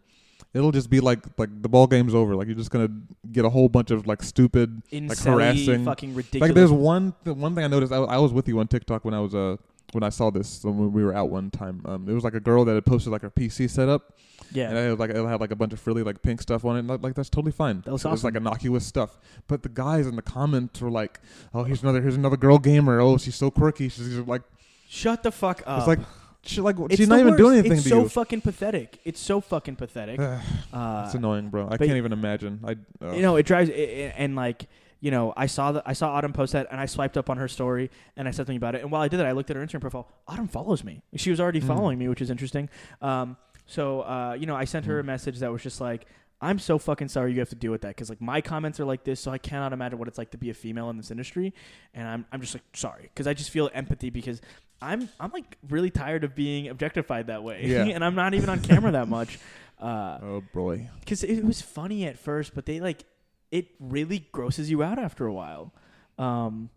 it'll 0.54 0.72
just 0.72 0.90
be 0.90 1.00
like 1.00 1.20
like 1.38 1.62
the 1.62 1.68
ball 1.68 1.86
game's 1.86 2.14
over. 2.14 2.34
Like 2.34 2.46
you're 2.46 2.56
just 2.56 2.70
gonna 2.70 2.90
get 3.30 3.44
a 3.44 3.50
whole 3.50 3.68
bunch 3.68 3.90
of 3.90 4.06
like 4.06 4.22
stupid. 4.22 4.82
Incel 4.92 5.34
harassing- 5.34 5.84
fucking 5.84 6.14
ridiculous. 6.14 6.48
Like 6.48 6.54
there's 6.54 6.72
one 6.72 7.14
the 7.24 7.34
one 7.34 7.54
thing 7.54 7.64
I 7.64 7.68
noticed. 7.68 7.92
I, 7.92 7.98
I 7.98 8.18
was 8.18 8.32
with 8.32 8.48
you 8.48 8.58
on 8.60 8.68
TikTok 8.68 9.04
when 9.04 9.14
I 9.14 9.20
was 9.20 9.34
uh 9.34 9.56
when 9.92 10.04
I 10.04 10.08
saw 10.08 10.30
this 10.30 10.62
when 10.62 10.92
we 10.92 11.04
were 11.04 11.14
out 11.14 11.30
one 11.30 11.50
time. 11.50 11.82
Um, 11.84 12.08
it 12.08 12.12
was 12.12 12.24
like 12.24 12.34
a 12.34 12.40
girl 12.40 12.64
that 12.64 12.74
had 12.74 12.86
posted 12.86 13.12
like 13.12 13.22
her 13.22 13.30
PC 13.30 13.68
setup 13.68 14.16
yeah. 14.52 14.68
and 14.68 14.78
it 14.78 14.90
had 14.90 14.98
like 14.98 15.10
it 15.10 15.16
had 15.16 15.40
like 15.40 15.50
a 15.50 15.56
bunch 15.56 15.72
of 15.72 15.80
frilly 15.80 16.02
like 16.02 16.22
pink 16.22 16.40
stuff 16.42 16.64
on 16.64 16.76
it. 16.76 16.80
And 16.80 16.88
like, 16.88 17.02
like 17.02 17.14
that's 17.14 17.30
totally 17.30 17.52
fine. 17.52 17.82
That 17.82 17.92
was 17.92 18.04
awesome. 18.04 18.14
It's 18.14 18.24
like 18.24 18.36
innocuous 18.36 18.86
stuff. 18.86 19.18
But 19.46 19.62
the 19.62 19.68
guys 19.68 20.06
in 20.06 20.16
the 20.16 20.22
comments 20.22 20.80
were 20.80 20.90
like, 20.90 21.20
"Oh, 21.54 21.64
here's 21.64 21.82
another 21.82 22.00
here's 22.00 22.16
another 22.16 22.36
girl 22.36 22.58
gamer. 22.58 23.00
Oh, 23.00 23.18
she's 23.18 23.36
so 23.36 23.50
quirky. 23.50 23.88
She's 23.88 24.18
like 24.18 24.42
Shut 24.88 25.22
the 25.22 25.30
fuck 25.30 25.62
up. 25.66 25.78
it's 25.78 25.86
like 25.86 26.00
she 26.42 26.60
like 26.60 26.76
It's 26.78 26.96
she's 26.96 27.08
not 27.08 27.20
even 27.20 27.32
worst. 27.32 27.38
doing 27.38 27.58
anything 27.58 27.72
It's 27.78 27.82
to 27.84 27.88
so 27.88 28.02
you. 28.02 28.08
fucking 28.08 28.40
pathetic. 28.40 28.98
It's 29.04 29.20
so 29.20 29.40
fucking 29.40 29.76
pathetic. 29.76 30.18
Uh, 30.72 31.02
it's 31.04 31.14
annoying, 31.14 31.48
bro. 31.50 31.66
I 31.68 31.76
can't 31.78 31.90
even 31.96 32.12
imagine. 32.12 32.60
I 32.64 32.76
uh, 33.04 33.10
you 33.12 33.22
know, 33.22 33.34
it 33.36 33.44
drives 33.44 33.68
i- 33.70 33.72
i- 33.72 34.14
and 34.16 34.36
like 34.36 34.68
you 35.00 35.10
know, 35.10 35.32
I 35.36 35.46
saw 35.46 35.72
that 35.72 35.82
I 35.86 35.94
saw 35.94 36.10
Autumn 36.12 36.32
post 36.32 36.52
that, 36.52 36.68
and 36.70 36.78
I 36.80 36.86
swiped 36.86 37.16
up 37.16 37.28
on 37.30 37.38
her 37.38 37.48
story, 37.48 37.90
and 38.16 38.28
I 38.28 38.30
said 38.30 38.38
something 38.46 38.56
about 38.56 38.74
it. 38.76 38.82
And 38.82 38.90
while 38.92 39.00
I 39.02 39.08
did 39.08 39.16
that, 39.18 39.26
I 39.26 39.32
looked 39.32 39.50
at 39.50 39.56
her 39.56 39.66
Instagram 39.66 39.80
profile. 39.80 40.08
Autumn 40.28 40.46
follows 40.46 40.84
me. 40.84 41.02
She 41.16 41.30
was 41.30 41.40
already 41.40 41.60
Mm. 41.60 41.66
following 41.66 41.98
me, 41.98 42.06
which 42.08 42.20
is 42.22 42.30
interesting. 42.30 42.68
Um, 43.02 43.36
so 43.66 44.02
uh, 44.02 44.36
you 44.38 44.46
know, 44.46 44.54
I 44.54 44.64
sent 44.64 44.84
her 44.86 45.00
a 45.00 45.02
Mm. 45.02 45.06
message 45.06 45.38
that 45.40 45.50
was 45.52 45.62
just 45.62 45.80
like. 45.80 46.06
I'm 46.42 46.58
so 46.58 46.78
fucking 46.78 47.08
sorry 47.08 47.34
you 47.34 47.38
have 47.40 47.50
to 47.50 47.54
deal 47.54 47.70
with 47.70 47.82
that 47.82 47.88
because 47.88 48.08
like 48.08 48.22
my 48.22 48.40
comments 48.40 48.80
are 48.80 48.86
like 48.86 49.04
this, 49.04 49.20
so 49.20 49.30
I 49.30 49.36
cannot 49.36 49.74
imagine 49.74 49.98
what 49.98 50.08
it's 50.08 50.16
like 50.16 50.30
to 50.30 50.38
be 50.38 50.48
a 50.48 50.54
female 50.54 50.88
in 50.88 50.96
this 50.96 51.10
industry, 51.10 51.52
and 51.92 52.08
I'm 52.08 52.24
I'm 52.32 52.40
just 52.40 52.54
like 52.54 52.62
sorry 52.72 53.02
because 53.02 53.26
I 53.26 53.34
just 53.34 53.50
feel 53.50 53.68
empathy 53.74 54.08
because 54.08 54.40
I'm 54.82 55.08
I'm 55.18 55.30
like 55.32 55.58
really 55.68 55.90
tired 55.90 56.24
of 56.24 56.34
being 56.34 56.68
objectified 56.68 57.26
that 57.28 57.42
way, 57.42 57.66
Yeah. 57.66 57.84
and 57.94 58.04
I'm 58.04 58.14
not 58.14 58.34
even 58.34 58.48
on 58.48 58.60
camera 58.60 58.92
that 58.92 59.08
much. 59.08 59.38
Uh, 59.80 60.18
oh 60.22 60.42
boy. 60.52 60.86
because 61.00 61.24
it 61.24 61.42
was 61.42 61.62
funny 61.62 62.04
at 62.04 62.18
first, 62.18 62.54
but 62.54 62.66
they 62.66 62.80
like 62.80 63.02
it 63.50 63.68
really 63.80 64.26
grosses 64.30 64.70
you 64.70 64.82
out 64.82 64.98
after 64.98 65.26
a 65.26 65.32
while. 65.32 65.72
Um, 66.18 66.68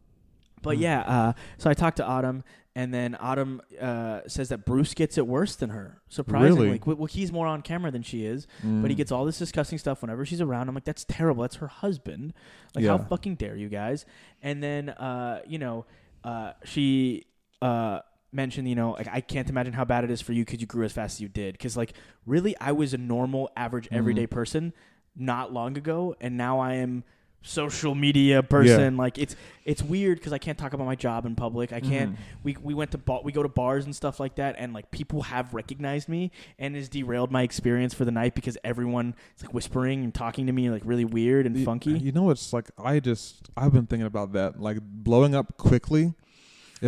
but 0.62 0.78
Hmm. 0.78 0.84
yeah, 0.84 1.00
uh, 1.02 1.34
so 1.58 1.70
I 1.70 1.74
talked 1.74 1.98
to 1.98 2.06
Autumn, 2.06 2.46
and 2.78 2.94
then 2.94 3.18
Autumn 3.20 3.62
uh, 3.82 4.22
says 4.28 4.48
that 4.50 4.64
Bruce 4.66 4.94
gets 4.94 5.18
it 5.18 5.28
worse 5.28 5.58
than 5.58 5.72
her. 5.72 6.02
Surprisingly, 6.08 6.68
Really? 6.68 6.82
well, 6.86 6.96
well, 6.96 7.06
he's 7.08 7.30
more 7.34 7.46
on 7.46 7.62
camera 7.62 7.92
than 7.92 8.04
she 8.04 8.26
is, 8.26 8.48
but 8.62 8.90
he 8.90 8.96
Mm. 8.96 8.98
gets 8.98 9.12
all 9.12 9.26
this 9.26 9.38
disgusting 9.38 9.78
stuff 9.80 10.02
whenever 10.02 10.26
she's 10.26 10.40
around. 10.40 10.70
I'm 10.70 10.76
like, 10.76 10.86
that's 10.86 11.04
terrible. 11.04 11.42
That's 11.42 11.58
her 11.58 11.68
husband. 11.68 12.34
Like, 12.74 12.86
how 12.86 13.00
fucking 13.00 13.36
dare 13.36 13.58
you 13.58 13.68
guys? 13.68 14.06
And 14.42 14.64
then, 14.64 14.88
uh, 14.92 15.42
you 15.46 15.60
know, 15.60 15.86
uh, 16.24 16.54
she 16.64 17.26
uh, 17.64 18.00
mentioned, 18.32 18.68
you 18.68 18.76
know, 18.76 18.92
like 18.92 19.08
I 19.12 19.22
can't 19.22 19.50
imagine 19.50 19.74
how 19.74 19.86
bad 19.86 20.04
it 20.04 20.12
is 20.12 20.22
for 20.22 20.34
you 20.34 20.44
because 20.44 20.60
you 20.62 20.68
grew 20.68 20.84
as 20.86 20.92
fast 20.92 21.18
as 21.18 21.22
you 21.22 21.28
did. 21.30 21.54
Because 21.54 21.78
like, 21.78 21.94
really, 22.26 22.56
I 22.60 22.72
was 22.72 22.94
a 22.94 22.98
normal, 22.98 23.50
average, 23.56 23.90
Mhm. 23.90 23.98
everyday 23.98 24.28
person 24.28 24.74
not 25.16 25.54
long 25.54 25.78
ago, 25.78 26.16
and 26.20 26.36
now 26.38 26.60
I 26.60 26.74
am 26.76 27.04
social 27.46 27.94
media 27.94 28.42
person. 28.42 28.96
Like 28.98 29.18
it's 29.20 29.36
it's 29.66 29.84
weird 29.84 30.18
because 30.18 30.32
I 30.34 30.38
can't 30.38 30.58
talk 30.58 30.72
about 30.74 30.86
my 30.86 30.96
job 30.96 31.26
in 31.26 31.36
public. 31.36 31.72
I 31.74 31.80
can't. 31.82 32.14
Mhm. 32.14 32.18
We 32.44 32.58
we 32.64 32.74
went 32.74 32.92
to 32.92 32.98
bar, 32.98 33.22
we 33.24 33.32
go 33.32 33.44
to 33.44 33.50
bars 33.50 33.86
and 33.86 33.96
stuff 33.96 34.20
like 34.20 34.36
that, 34.36 34.56
and 34.58 34.74
like 34.74 34.90
people 34.92 35.24
have 35.24 35.54
recognized 35.54 36.08
me, 36.10 36.32
and 36.58 36.76
has 36.76 36.88
derailed 36.90 37.32
my 37.32 37.44
experience 37.44 37.94
for 37.94 38.06
the 38.06 38.12
night 38.12 38.34
because 38.34 38.58
everyone 38.64 39.14
is 39.38 39.44
like 39.44 39.54
whispering 39.54 40.04
and 40.06 40.14
talking 40.14 40.48
to 40.48 40.54
me 40.54 40.70
like 40.70 40.82
really 40.86 41.06
weird 41.06 41.46
and 41.46 41.56
Y- 41.56 41.64
funky. 41.66 41.92
You 42.00 42.12
know, 42.14 42.30
it's 42.32 42.52
like 42.54 42.72
I 42.78 43.00
just 43.00 43.50
I've 43.56 43.74
been 43.74 43.88
thinking 43.88 44.08
about 44.08 44.32
that. 44.34 44.60
Like 44.60 44.78
blowing 44.82 45.36
up 45.36 45.58
quickly 45.58 46.14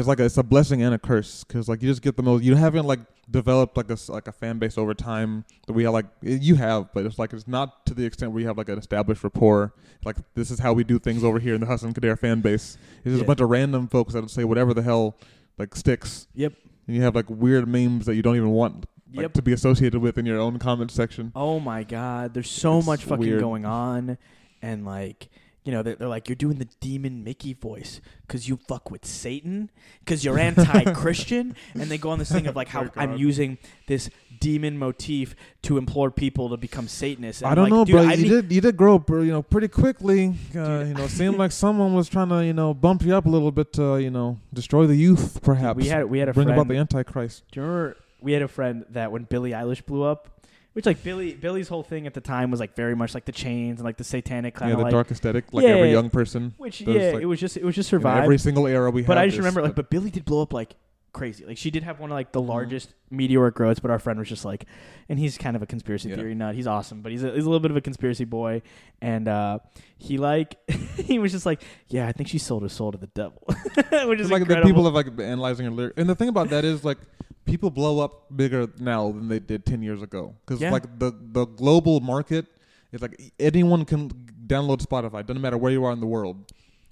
is 0.01 0.07
like 0.07 0.19
a, 0.19 0.25
it's 0.25 0.37
a 0.37 0.43
blessing 0.43 0.81
and 0.81 0.93
a 0.93 0.99
curse 0.99 1.43
because 1.43 1.67
like 1.69 1.81
you 1.81 1.89
just 1.89 2.01
get 2.01 2.17
the 2.17 2.23
most. 2.23 2.43
You 2.43 2.55
haven't 2.55 2.85
like 2.85 2.99
developed 3.29 3.75
like 3.77 3.89
a 3.89 3.97
like 4.09 4.27
a 4.27 4.31
fan 4.31 4.59
base 4.59 4.77
over 4.77 4.93
time 4.93 5.45
that 5.67 5.73
we 5.73 5.83
have. 5.83 5.93
Like 5.93 6.05
you 6.21 6.55
have, 6.55 6.91
but 6.93 7.05
it's 7.05 7.17
like 7.17 7.33
it's 7.33 7.47
not 7.47 7.85
to 7.87 7.93
the 7.93 8.05
extent 8.05 8.31
where 8.31 8.41
you 8.41 8.47
have 8.47 8.57
like 8.57 8.69
an 8.69 8.77
established 8.77 9.23
rapport. 9.23 9.73
Like 10.03 10.17
this 10.35 10.51
is 10.51 10.59
how 10.59 10.73
we 10.73 10.83
do 10.83 10.99
things 10.99 11.23
over 11.23 11.39
here 11.39 11.53
in 11.55 11.61
the 11.61 11.67
Hassan 11.67 11.93
Khadair 11.93 12.19
fan 12.19 12.41
base. 12.41 12.77
It's 12.97 13.05
just 13.05 13.17
Yeah. 13.17 13.23
a 13.23 13.27
bunch 13.27 13.41
of 13.41 13.49
random 13.49 13.87
folks 13.87 14.13
that 14.13 14.29
say 14.29 14.43
whatever 14.43 14.73
the 14.73 14.83
hell 14.83 15.15
like 15.57 15.75
sticks. 15.75 16.27
Yep. 16.35 16.53
And 16.87 16.95
you 16.95 17.01
have 17.01 17.15
like 17.15 17.29
weird 17.29 17.67
memes 17.67 18.05
that 18.05 18.15
you 18.15 18.21
don't 18.21 18.35
even 18.35 18.49
want 18.51 18.85
like, 19.13 19.21
Yep. 19.23 19.33
to 19.33 19.41
be 19.41 19.53
associated 19.53 19.99
with 20.01 20.17
in 20.17 20.25
your 20.25 20.39
own 20.39 20.59
comment 20.59 20.91
section. 20.91 21.31
Oh 21.35 21.59
my 21.59 21.83
god, 21.83 22.33
there's 22.33 22.49
so 22.49 22.79
It's 22.79 22.87
much 22.87 23.03
fucking 23.05 23.19
weird. 23.25 23.39
going 23.39 23.65
on, 23.65 24.17
and 24.61 24.85
like. 24.85 25.29
You 25.65 25.71
know, 25.71 25.81
they're, 25.81 25.95
they're 25.95 26.07
like, 26.07 26.29
you're 26.29 26.35
doing 26.35 26.59
the 26.59 26.67
demon 26.79 27.23
Mickey 27.23 27.53
voice 27.53 27.99
because 28.21 28.47
you 28.47 28.57
fuck 28.67 28.91
with 28.91 29.03
Satan, 29.03 29.71
because 29.99 30.23
you're 30.23 30.37
anti 30.39 30.93
Christian. 30.93 31.55
and 31.73 31.83
they 31.83 31.97
go 31.97 32.11
on 32.11 32.19
this 32.19 32.31
thing 32.31 32.45
of 32.47 32.55
like 32.55 32.67
how 32.67 32.87
I'm 32.95 33.17
using 33.17 33.57
this 33.87 34.09
demon 34.39 34.77
motif 34.77 35.35
to 35.63 35.77
implore 35.79 36.11
people 36.11 36.49
to 36.49 36.57
become 36.57 36.87
Satanists. 36.87 37.41
And 37.41 37.51
I 37.51 37.55
don't 37.55 37.63
like, 37.63 37.73
know, 37.73 37.85
dude, 37.85 37.93
bro. 37.93 38.01
I 38.03 38.13
you 38.13 38.29
didn't- 38.29 38.47
did 38.49 38.55
you 38.55 38.61
did 38.61 38.77
grow 38.77 38.95
up, 38.95 39.09
you 39.09 39.25
know, 39.25 39.41
pretty 39.41 39.67
quickly. 39.67 40.35
Uh, 40.55 40.79
Dude. 40.79 40.87
you 40.89 40.93
know, 40.93 41.07
seemed 41.19 41.37
like 41.37 41.51
someone 41.51 41.95
was 41.95 42.07
trying 42.09 42.29
to, 42.29 42.45
you 42.45 42.53
know, 42.53 42.73
bump 42.73 43.01
you 43.01 43.15
up 43.15 43.25
a 43.25 43.29
little 43.29 43.51
bit 43.51 43.73
to, 43.73 43.97
you 43.97 44.11
know, 44.11 44.37
destroy 44.53 44.85
the 44.85 44.95
youth, 44.95 45.41
perhaps. 45.41 45.77
we 45.77 45.87
had 45.87 46.05
we 46.05 46.19
had 46.19 46.29
a 46.29 46.33
bring 46.33 46.47
friend. 46.47 46.59
about 46.59 46.71
the 46.71 46.77
Antichrist. 46.77 47.43
Do 47.51 47.59
you 47.61 47.65
remember 47.65 47.97
we 48.21 48.33
had 48.33 48.41
a 48.41 48.47
friend 48.47 48.85
that 48.89 49.11
when 49.11 49.23
Billie 49.23 49.51
Eilish 49.51 49.85
blew 49.85 50.03
up, 50.03 50.29
which 50.75 50.85
like 50.85 51.01
Billy 51.03 51.33
Billy's 51.33 51.67
whole 51.69 51.83
thing 51.83 52.05
at 52.05 52.13
the 52.13 52.19
time 52.21 52.51
was 52.51 52.59
like 52.59 52.75
very 52.75 52.95
much 52.95 53.13
like 53.13 53.23
the 53.23 53.31
chains 53.31 53.79
and 53.79 53.85
like 53.85 53.95
the 53.97 54.03
satanic 54.03 54.55
kind 54.55 54.69
Yeah, 54.69 54.73
of 54.73 54.79
the 54.79 54.83
like 54.83 54.91
dark 54.91 55.09
aesthetic, 55.09 55.45
like 55.53 55.63
Yeah, 55.63 55.69
every 55.69 55.91
young 55.91 56.09
person. 56.09 56.53
which 56.57 56.79
does, 56.85 56.93
yeah, 56.95 57.11
like, 57.11 57.23
it 57.23 57.25
was 57.25 57.39
just 57.39 57.55
it 57.55 57.63
was 57.63 57.75
just 57.75 57.87
In 57.91 57.99
survive. 57.99 58.23
every 58.23 58.37
single 58.37 58.67
era 58.67 58.91
we 58.91 59.01
but 59.03 59.17
I 59.17 59.25
just 59.27 59.37
this, 59.37 59.39
remember 59.39 59.61
like 59.61 59.69
but- 59.75 59.83
but 59.85 59.89
Billy 59.89 60.09
did 60.11 60.25
blow 60.25 60.41
up 60.41 60.51
like 60.53 60.75
crazy. 61.15 61.45
Like 61.45 61.57
she 61.57 61.71
did 61.71 61.83
have 61.83 61.99
one 61.99 62.11
of 62.11 62.15
like 62.15 62.31
the 62.33 62.41
Mhm. 62.41 62.47
largest 62.55 62.93
meteoric 63.09 63.55
growths, 63.55 63.79
but 63.79 63.89
our 63.89 63.99
friend 63.99 64.19
was 64.19 64.27
just 64.29 64.43
like 64.45 64.65
and 65.09 65.17
he's 65.17 65.37
kind 65.37 65.55
of 65.55 65.61
a 65.61 65.65
conspiracy 65.65 66.09
Yeah. 66.09 66.15
theory 66.17 66.35
nut. 66.35 66.53
He's 66.55 66.67
awesome, 66.67 67.01
but 67.01 67.11
he's 67.13 67.23
a, 67.23 67.31
he's 67.31 67.45
a 67.45 67.49
little 67.49 67.59
bit 67.61 67.71
of 67.71 67.77
a 67.77 67.81
conspiracy 67.81 68.25
boy 68.25 68.61
and 69.01 69.27
uh 69.27 69.59
he 69.97 70.17
like 70.17 70.57
he 71.09 71.17
was 71.17 71.31
just 71.31 71.45
like, 71.45 71.63
"Yeah, 71.87 72.07
I 72.07 72.11
think 72.11 72.27
she 72.29 72.37
sold 72.37 72.61
her 72.63 72.69
soul 72.69 72.91
to 72.91 72.97
the 72.97 73.07
devil." 73.07 73.41
which 74.09 74.19
is 74.19 74.29
like 74.29 74.45
the 74.47 74.61
people 74.61 74.83
have 74.85 74.93
like 74.93 75.07
analyzing 75.19 75.65
her 75.65 75.71
lyrics, 75.71 75.95
and 75.97 76.07
the 76.09 76.15
thing 76.15 76.29
about 76.29 76.49
that 76.49 76.65
is 76.65 76.83
like 76.83 76.97
people 77.45 77.69
blow 77.69 77.99
up 77.99 78.13
bigger 78.35 78.67
now 78.79 79.11
than 79.11 79.27
they 79.29 79.39
did 79.39 79.65
ten 79.65 79.81
years 79.81 80.01
ago 80.01 80.35
because 80.45 80.61
Yeah. 80.61 80.71
like 80.71 80.99
the 80.99 81.11
the 81.37 81.45
global 81.45 81.99
market 82.01 82.45
is 82.91 83.01
like 83.01 83.15
anyone 83.39 83.85
can 83.85 84.09
download 84.45 84.79
Spotify. 84.81 85.25
Doesn't 85.25 85.41
matter 85.41 85.57
where 85.57 85.71
you 85.71 85.83
are 85.85 85.91
in 85.93 85.99
the 86.01 86.11
world. 86.17 86.37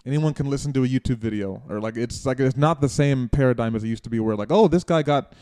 Anyone 0.06 0.34
can 0.34 0.50
listen 0.50 0.74
to 0.74 0.84
a 0.84 0.88
YouTube 0.88 1.18
video, 1.18 1.62
or 1.70 1.80
like 1.80 1.96
it's 1.96 2.26
like 2.26 2.40
it's 2.40 2.58
not 2.58 2.82
the 2.82 2.90
same 2.90 3.30
paradigm 3.30 3.76
as 3.76 3.84
it 3.84 3.88
used 3.88 4.04
to 4.04 4.10
be, 4.10 4.20
where 4.20 4.36
like 4.36 4.52
oh 4.52 4.68
this 4.68 4.84
guy 4.84 5.02
got 5.02 5.34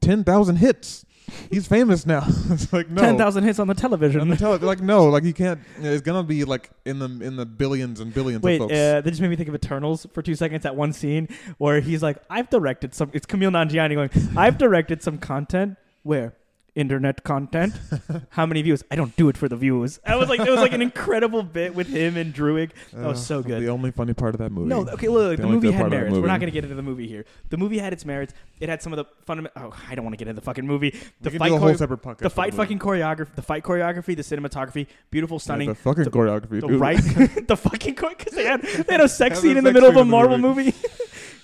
ten 0.00 0.24
thousand 0.24 0.56
hits, 0.56 1.04
he's 1.50 1.66
famous 1.66 2.06
now. 2.06 2.24
it's 2.50 2.72
like 2.72 2.90
no, 2.90 3.02
10,000 3.02 3.44
hits 3.44 3.58
on 3.58 3.66
the 3.66 3.72
on 3.72 3.76
television. 3.76 4.28
the 4.28 4.36
tele- 4.36 4.58
like 4.58 4.80
no, 4.80 5.06
like 5.06 5.24
you 5.24 5.32
can't. 5.32 5.60
It's 5.80 6.02
gonna 6.02 6.22
be 6.22 6.44
like 6.44 6.70
in 6.84 6.98
the 6.98 7.06
in 7.06 7.36
the 7.36 7.46
billions 7.46 8.00
and 8.00 8.12
billions 8.12 8.42
Wait, 8.42 8.56
of 8.56 8.62
folks. 8.62 8.72
uh, 8.72 9.00
that 9.00 9.08
just 9.10 9.20
made 9.20 9.30
me 9.30 9.36
think 9.36 9.48
of 9.48 9.54
Eternals 9.54 10.06
for 10.12 10.22
two 10.22 10.34
seconds. 10.34 10.62
That 10.62 10.76
one 10.76 10.92
scene 10.92 11.28
where 11.58 11.80
he's 11.80 12.02
like, 12.02 12.18
"I've 12.28 12.50
directed 12.50 12.94
some." 12.94 13.10
It's 13.12 13.26
Kumail 13.26 13.50
Nanjiani 13.50 13.94
going, 13.94 14.10
"I've 14.36 14.58
directed 14.58 15.02
some 15.02 15.18
content 15.18 15.76
where." 16.02 16.34
Internet 16.80 17.22
content. 17.24 17.74
How 18.30 18.46
many 18.46 18.62
views? 18.62 18.82
I 18.90 18.96
don't 18.96 19.14
do 19.16 19.28
it 19.28 19.36
for 19.36 19.48
the 19.48 19.56
views. 19.56 20.00
I 20.06 20.16
was 20.16 20.28
like, 20.28 20.40
it 20.40 20.50
was 20.50 20.60
like 20.60 20.72
an 20.72 20.82
incredible 20.82 21.42
bit 21.42 21.74
with 21.74 21.88
him 21.88 22.16
and 22.16 22.34
Druig. 22.34 22.70
That 22.92 23.06
was 23.06 23.24
so 23.24 23.38
Uh, 23.40 23.42
good. 23.42 23.62
The 23.62 23.68
only 23.68 23.90
funny 23.90 24.14
part 24.14 24.34
of 24.34 24.38
that 24.38 24.50
movie. 24.50 24.68
No, 24.68 24.88
okay, 24.88 25.08
look, 25.08 25.36
The 25.36 25.42
the 25.42 25.48
movie 25.48 25.70
had 25.70 25.80
part 25.82 25.86
of 25.86 25.90
that 25.92 25.96
merits. 25.98 26.16
We're 26.18 26.26
not 26.26 26.40
going 26.40 26.50
to 26.50 26.54
get 26.54 26.64
into 26.64 26.76
the 26.76 26.82
movie 26.82 27.06
here. 27.06 27.24
The 27.50 27.56
movie 27.58 27.78
had 27.78 27.92
its 27.92 28.04
merits. 28.04 28.32
It 28.60 28.68
had 28.68 28.82
some 28.82 28.92
of 28.92 28.96
the 28.96 29.04
fundamental. 29.26 29.62
Oh, 29.70 29.76
I 29.88 29.94
don't 29.94 30.04
want 30.04 30.14
to 30.14 30.18
get 30.18 30.28
into 30.28 30.40
the 30.40 30.44
fucking 30.44 30.66
movie. 30.66 30.94
The 31.20 31.30
fight, 31.30 31.48
do 31.48 31.54
a 31.56 31.58
whole 31.58 31.74
chore- 31.74 32.14
the 32.18 32.30
fight, 32.30 32.52
movie. 32.52 32.56
fucking 32.56 32.78
choreography, 32.78 33.34
the 33.34 33.42
fight 33.42 33.62
choreography, 33.62 34.16
the 34.16 34.22
cinematography, 34.22 34.86
beautiful, 35.10 35.36
Yeah, 35.36 35.40
stunning. 35.40 35.68
the 35.68 35.74
fucking 35.74 36.04
the- 36.04 36.10
choreography, 36.10 36.60
the 36.60 36.68
dude. 36.68 36.80
right, 36.80 36.98
the 37.48 37.56
fucking 37.56 37.94
because 37.94 38.32
they 38.34 38.44
had 38.44 38.62
they 38.62 38.92
had 38.94 39.00
a 39.00 39.08
sex 39.20 39.36
Had 39.36 39.42
scene 39.42 39.56
in 39.56 39.64
the 39.64 39.72
middle 39.72 39.88
of 39.88 39.96
a 39.96 40.04
Marvel 40.04 40.38
movie. 40.38 40.64
movie. 40.66 40.76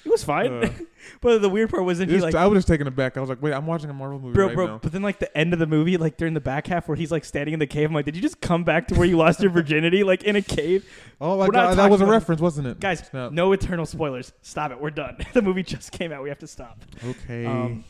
it 0.04 0.10
was 0.10 0.24
fine, 0.24 0.52
Uh, 0.64 0.68
but 1.20 1.40
the 1.42 1.48
weird 1.48 1.70
part 1.70 1.84
was 1.84 1.98
that 1.98 2.08
he 2.08 2.18
like, 2.18 2.34
I 2.34 2.46
was 2.46 2.58
just 2.58 2.68
taken 2.68 2.86
aback. 2.86 3.16
I 3.16 3.20
was 3.20 3.28
like, 3.28 3.42
wait, 3.42 3.52
I'm 3.52 3.66
watching 3.66 3.90
a 3.90 3.94
Marvel 3.94 4.18
movie 4.18 4.34
bro, 4.34 4.46
right 4.46 4.54
bro. 4.54 4.66
now. 4.66 4.78
But 4.82 4.92
then 4.92 5.02
like 5.02 5.18
the 5.18 5.36
end 5.36 5.52
of 5.52 5.58
the 5.58 5.66
movie, 5.66 5.96
like 5.96 6.16
during 6.16 6.34
the 6.34 6.40
back 6.40 6.66
half 6.66 6.88
where 6.88 6.96
he's 6.96 7.10
like 7.10 7.24
standing 7.24 7.52
in 7.52 7.58
the 7.60 7.66
cave, 7.66 7.88
I'm 7.88 7.94
like, 7.94 8.04
did 8.04 8.16
you 8.16 8.22
just 8.22 8.40
come 8.40 8.64
back 8.64 8.88
to 8.88 8.94
where 8.94 9.06
you 9.06 9.16
lost 9.16 9.40
your 9.40 9.50
virginity, 9.50 10.04
like 10.04 10.24
in 10.24 10.36
a 10.36 10.42
cave? 10.42 10.88
Oh 11.18 11.38
my 11.38 11.46
we're 11.46 11.52
god, 11.52 11.78
that 11.78 11.90
was 11.90 12.02
a 12.02 12.06
reference, 12.06 12.42
wasn't 12.42 12.66
it? 12.66 12.78
Guys, 12.78 12.98
Snap. 13.08 13.32
No 13.32 13.52
eternal 13.52 13.86
spoilers. 13.86 14.34
Stop 14.42 14.70
it. 14.70 14.78
We're 14.78 14.90
done. 14.90 15.16
the 15.32 15.40
movie 15.40 15.62
just 15.62 15.90
came 15.90 16.12
out. 16.12 16.22
We 16.22 16.28
have 16.28 16.40
to 16.40 16.46
stop. 16.46 16.84
Okay. 17.02 17.46
Um, 17.46 17.84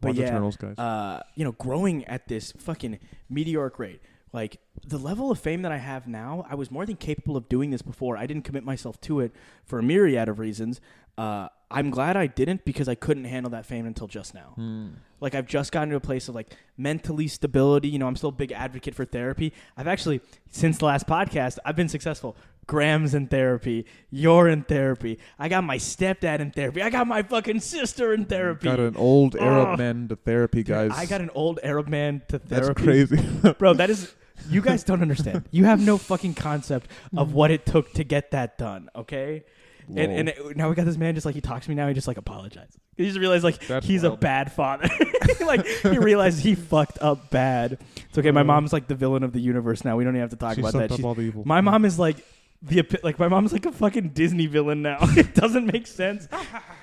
but 0.00 0.08
Watch 0.08 0.16
yeah, 0.16 0.26
Eternals, 0.28 0.56
guys. 0.56 0.78
uh, 0.78 1.22
you 1.34 1.44
know, 1.44 1.52
growing 1.52 2.04
at 2.06 2.26
this 2.28 2.52
fucking 2.52 2.98
meteoric 3.28 3.78
rate. 3.78 4.00
Like 4.32 4.60
the 4.86 4.98
level 4.98 5.30
of 5.30 5.38
fame 5.38 5.62
that 5.62 5.72
I 5.72 5.78
have 5.78 6.06
now, 6.06 6.46
I 6.48 6.54
was 6.54 6.70
more 6.70 6.86
than 6.86 6.96
capable 6.96 7.36
of 7.36 7.48
doing 7.48 7.70
this 7.70 7.82
before. 7.82 8.16
I 8.16 8.26
didn't 8.26 8.44
commit 8.44 8.64
myself 8.64 9.00
to 9.02 9.20
it 9.20 9.32
for 9.64 9.78
a 9.78 9.82
myriad 9.82 10.28
of 10.28 10.38
reasons. 10.38 10.80
Uh, 11.16 11.48
I'm 11.70 11.90
glad 11.90 12.16
I 12.16 12.26
didn't 12.26 12.64
because 12.64 12.88
I 12.88 12.94
couldn't 12.94 13.24
handle 13.24 13.50
that 13.50 13.66
fame 13.66 13.84
until 13.86 14.06
just 14.06 14.32
now. 14.34 14.52
Hmm. 14.54 14.88
Like 15.20 15.34
I've 15.34 15.46
just 15.46 15.70
gotten 15.72 15.90
to 15.90 15.96
a 15.96 16.00
place 16.00 16.28
of 16.28 16.34
like 16.34 16.56
mentally 16.78 17.28
stability. 17.28 17.88
You 17.88 17.98
know, 17.98 18.06
I'm 18.06 18.16
still 18.16 18.30
a 18.30 18.32
big 18.32 18.52
advocate 18.52 18.94
for 18.94 19.04
therapy. 19.04 19.52
I've 19.76 19.88
actually 19.88 20.20
since 20.50 20.78
the 20.78 20.86
last 20.86 21.06
podcast, 21.06 21.58
I've 21.64 21.76
been 21.76 21.88
successful. 21.88 22.36
Graham's 22.66 23.14
in 23.14 23.26
therapy. 23.28 23.86
You're 24.10 24.48
in 24.48 24.62
therapy. 24.62 25.18
I 25.38 25.48
got 25.48 25.64
my 25.64 25.76
stepdad 25.76 26.40
in 26.40 26.50
therapy. 26.52 26.82
I 26.82 26.90
got 26.90 27.06
my 27.06 27.22
fucking 27.22 27.60
sister 27.60 28.12
in 28.12 28.26
therapy. 28.26 28.64
Got 28.66 28.78
an 28.80 28.96
old 28.96 29.36
Arab 29.36 29.68
Oh. 29.68 29.76
man 29.76 30.08
to 30.08 30.16
therapy, 30.16 30.62
Dude, 30.62 30.66
guys. 30.74 30.90
I 30.94 31.06
got 31.06 31.20
an 31.20 31.30
old 31.34 31.58
Arab 31.62 31.88
man 31.88 32.22
to 32.28 32.38
therapy. 32.38 32.66
That's 32.66 32.82
crazy. 32.82 33.52
Bro, 33.58 33.74
that 33.74 33.90
is 33.90 34.14
you 34.48 34.62
guys 34.62 34.84
don't 34.84 35.02
understand. 35.02 35.44
You 35.50 35.64
have 35.64 35.84
no 35.84 35.98
fucking 35.98 36.34
concept 36.34 36.90
of 37.16 37.34
what 37.34 37.50
it 37.50 37.66
took 37.66 37.92
to 37.94 38.04
get 38.04 38.30
that 38.30 38.56
done, 38.56 38.88
okay? 38.94 39.44
And, 39.88 40.12
and 40.12 40.28
it- 40.28 40.56
now 40.56 40.68
we 40.68 40.74
got 40.74 40.84
this 40.86 40.96
man 40.96 41.14
just 41.14 41.24
like 41.26 41.34
he 41.34 41.40
talks 41.40 41.64
to 41.66 41.70
me 41.70 41.74
now, 41.74 41.88
he 41.88 41.94
just 41.94 42.06
like 42.08 42.16
apologizes. 42.18 42.76
He 42.96 43.06
just 43.06 43.18
realized 43.18 43.44
like 43.44 43.58
That's 43.66 43.86
he's 43.86 44.02
a 44.04 44.10
wild. 44.10 44.20
bad 44.20 44.52
father. 44.52 44.88
like 45.46 45.66
he 45.66 45.98
realized 45.98 46.40
he 46.40 46.54
fucked 46.54 46.98
up 47.00 47.30
bad. 47.30 47.78
It's 48.08 48.18
okay. 48.18 48.30
My 48.30 48.40
Uh. 48.40 48.44
mom's 48.44 48.72
like 48.72 48.86
the 48.88 48.94
villain 48.94 49.22
of 49.22 49.32
the 49.32 49.40
universe 49.40 49.84
now. 49.84 49.96
We 49.96 50.04
don't 50.04 50.14
even 50.14 50.22
have 50.22 50.30
to 50.30 50.36
talk 50.36 50.54
she 50.54 50.60
about 50.60 50.72
sucked 50.72 50.80
that. 50.88 50.90
up 50.92 50.96
She's, 50.98 51.04
all 51.04 51.14
the 51.14 51.22
evil. 51.22 51.42
my 51.46 51.60
mom 51.60 51.84
is 51.84 51.98
like 51.98 52.16
the 52.60 52.80
epi- 52.80 52.98
like 53.04 53.18
my 53.20 53.28
mom's 53.28 53.52
like 53.52 53.66
a 53.66 53.72
fucking 53.72 54.08
Disney 54.10 54.46
villain 54.46 54.82
now. 54.82 54.98
it 55.02 55.34
doesn't 55.34 55.66
make 55.72 55.86
sense. 55.86 56.26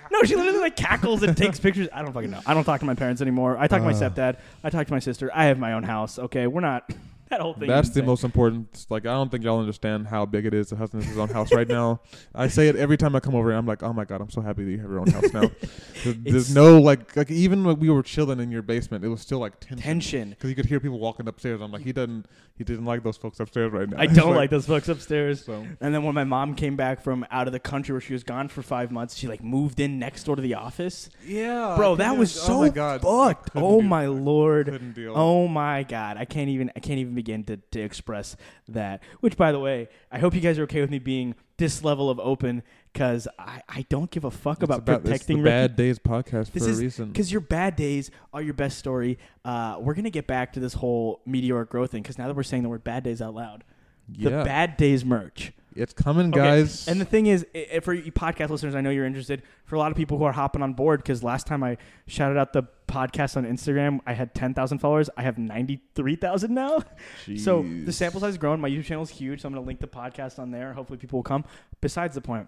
No, 0.10 0.24
she 0.24 0.36
literally 0.36 0.60
like 0.60 0.78
cackles 0.78 1.22
and 1.22 1.36
takes 1.36 1.60
pictures. 1.60 1.90
I 1.94 2.02
don't 2.02 2.14
fucking 2.14 2.32
know. 2.32 2.40
I 2.46 2.54
don't 2.54 2.64
talk 2.64 2.80
to 2.80 2.86
my 2.86 2.96
parents 2.96 3.22
anymore. 3.22 3.58
I 3.58 3.68
talk 3.68 3.80
to 3.82 3.86
my 3.86 3.92
Uh. 3.92 4.10
stepdad. 4.10 4.38
I 4.64 4.70
talk 4.70 4.88
to 4.88 4.94
my 4.94 5.00
sister. 5.00 5.30
I 5.34 5.46
have 5.46 5.60
my 5.60 5.74
own 5.74 5.84
house. 5.84 6.18
Okay, 6.18 6.48
we're 6.48 6.62
not 6.62 6.90
that 7.30 7.42
whole 7.42 7.54
thing. 7.54 7.68
That's 7.68 7.90
the 7.90 8.04
most 8.04 8.24
important. 8.24 8.86
Like, 8.90 9.06
I 9.06 9.12
don't 9.14 9.30
think 9.30 9.44
y'all 9.44 9.60
understand 9.60 10.08
how 10.08 10.26
big 10.26 10.46
it 10.46 10.54
is 10.54 10.70
to 10.70 10.76
husband 10.76 11.04
is 11.04 11.10
his 11.10 11.18
own 11.18 11.30
house 11.30 11.52
right 11.54 11.68
now. 11.68 12.02
I 12.36 12.48
say 12.48 12.68
it 12.68 12.76
every 12.76 12.98
time 12.98 13.16
I 13.16 13.20
come 13.20 13.36
over, 13.36 13.50
and 13.50 13.58
I'm 13.58 13.66
like, 13.66 13.84
oh 13.84 13.94
my 13.94 14.06
god, 14.06 14.22
I'm 14.22 14.30
so 14.30 14.42
happy 14.42 14.64
that 14.66 14.72
you 14.72 14.80
have 14.80 14.90
your 14.90 15.00
own 15.00 15.08
house 15.08 15.34
now. 15.34 15.50
There- 16.04 16.14
There's 16.14 16.54
no 16.54 16.80
like, 16.80 17.16
like 17.16 17.32
even 17.32 17.64
when 17.64 17.80
we 17.80 17.90
were 17.90 18.04
chilling 18.04 18.40
in 18.40 18.52
your 18.52 18.62
basement, 18.62 19.04
it 19.04 19.08
was 19.08 19.22
still 19.22 19.40
like 19.40 19.60
tension. 19.60 19.80
tension. 19.80 20.30
Because 20.30 20.50
you 20.52 20.56
could 20.56 20.66
hear 20.68 20.80
people 20.80 21.00
walking 21.00 21.28
upstairs. 21.28 21.62
I'm 21.62 21.72
like, 21.72 21.82
he 21.84 21.94
doesn't, 21.94 22.28
he 22.58 22.64
didn't 22.64 22.86
like 22.86 23.02
those 23.04 23.18
folks 23.18 23.40
upstairs 23.40 23.72
right 23.72 23.90
now. 23.90 23.98
I 24.00 24.06
don't 24.06 24.36
like 24.36 24.50
those 24.52 24.68
folks 24.68 24.88
upstairs. 24.88 25.44
So 25.44 25.66
And 25.82 25.94
then 25.96 26.04
when 26.04 26.14
my 26.14 26.24
mom 26.24 26.54
came 26.54 26.76
back 26.76 27.02
from 27.02 27.26
out 27.32 27.48
of 27.48 27.54
the 27.54 27.60
country 27.60 27.94
where 27.94 28.02
she 28.02 28.14
was 28.14 28.24
gone 28.24 28.50
for 28.50 28.62
five 28.62 28.92
months, 28.92 29.16
she 29.16 29.28
like 29.28 29.44
moved 29.44 29.80
in 29.80 29.98
next 29.98 30.26
door 30.26 30.36
to 30.36 30.42
the 30.44 30.54
office. 30.54 31.10
yeah, 31.26 31.74
Bro, 31.76 31.96
that 31.96 32.18
was 32.18 32.32
so 32.32 32.54
oh 32.58 32.62
my 32.62 32.70
god, 32.70 33.02
fucked. 33.02 33.50
Oh 33.56 33.82
my 33.82 34.06
lord. 34.06 34.96
Oh 35.08 35.48
my 35.48 35.84
god, 35.84 36.18
I 36.18 36.26
can't 36.26 36.50
even 36.50 36.72
I 36.76 36.80
can't 36.82 37.00
even 37.00 37.15
begin 37.16 37.44
to, 37.46 37.58
to 37.72 37.80
express 37.82 38.36
that. 38.68 39.02
Which 39.22 39.38
by 39.38 39.52
the 39.52 39.60
way, 39.60 39.90
I 40.12 40.20
hope 40.20 40.34
you 40.36 40.42
guys 40.42 40.60
are 40.60 40.64
okay 40.64 40.82
with 40.82 40.90
me 40.92 41.00
being 41.00 41.36
this 41.58 41.84
level 41.84 42.10
of 42.10 42.20
open 42.20 42.62
because 42.92 43.28
I, 43.40 43.62
I 43.70 43.86
don't 43.90 44.12
give 44.12 44.24
a 44.26 44.32
fuck 44.32 44.58
It's 44.58 44.64
about, 44.64 44.80
about 44.80 45.02
it's 45.02 45.10
protecting 45.10 45.38
the 45.38 45.44
Bad 45.50 45.76
Days 45.76 46.00
podcast 46.00 46.52
This 46.52 46.64
for 46.66 46.70
is- 46.70 46.80
a 46.80 46.84
reason. 46.84 47.08
because 47.12 47.32
your 47.32 47.42
bad 47.42 47.76
days 47.76 48.12
are 48.34 48.42
your 48.42 48.54
best 48.54 48.78
story. 48.78 49.18
Uh, 49.46 49.78
we're 49.80 49.94
gonna 49.94 50.10
get 50.10 50.28
back 50.28 50.54
to 50.54 50.60
this 50.60 50.74
whole 50.74 51.22
meteoric 51.26 51.70
growth 51.70 51.92
thing 51.92 52.02
because 52.02 52.18
now 52.18 52.28
that 52.28 52.36
we're 52.36 52.44
saying 52.44 52.64
the 52.64 52.70
word 52.70 52.84
bad 52.84 53.04
days 53.04 53.22
out 53.22 53.34
loud, 53.34 53.64
the 54.10 54.30
bad 54.30 54.78
days 54.78 55.04
merch 55.06 55.52
It's 55.76 55.94
coming, 55.94 56.28
Okay, 56.30 56.40
guys. 56.40 56.88
And 56.88 57.02
the 57.02 57.06
thing 57.06 57.28
is, 57.28 57.46
for 57.82 57.94
you 57.94 58.12
podcast 58.12 58.50
listeners, 58.50 58.76
I 58.76 58.82
know 58.82 58.90
you're 58.90 59.06
interested. 59.06 59.44
For 59.66 59.76
a 59.76 59.80
lot 59.80 59.92
of 59.92 59.98
people 59.98 60.18
who 60.18 60.24
are 60.24 60.32
hopping 60.32 60.62
on 60.62 60.74
board, 60.74 61.02
because 61.02 61.22
last 61.24 61.48
time 61.48 61.64
I 61.64 61.78
shouted 62.08 62.38
out 62.38 62.54
the 62.54 62.64
podcast 62.88 63.36
on 63.36 63.46
Instagram, 63.46 64.00
I 64.08 64.14
had 64.14 64.34
10,000 64.34 64.78
followers. 64.80 65.10
I 65.18 65.24
have 65.24 65.38
93,000 65.38 66.54
now. 66.54 66.80
So 67.38 67.64
the 67.84 67.92
sample 67.92 68.20
size 68.22 68.32
is 68.32 68.38
growing. 68.38 68.62
My 68.62 68.70
YouTube 68.70 68.86
channel 68.86 69.04
is 69.04 69.10
huge, 69.10 69.42
so 69.42 69.48
I'm 69.48 69.54
going 69.54 69.64
to 69.64 69.68
link 69.68 69.80
the 69.80 69.88
podcast 69.88 70.40
on 70.40 70.52
there. 70.52 70.74
Hopefully, 70.74 70.98
people 70.98 71.18
will 71.18 71.24
come. 71.24 71.44
Besides 71.82 72.16
the 72.16 72.22
point, 72.22 72.48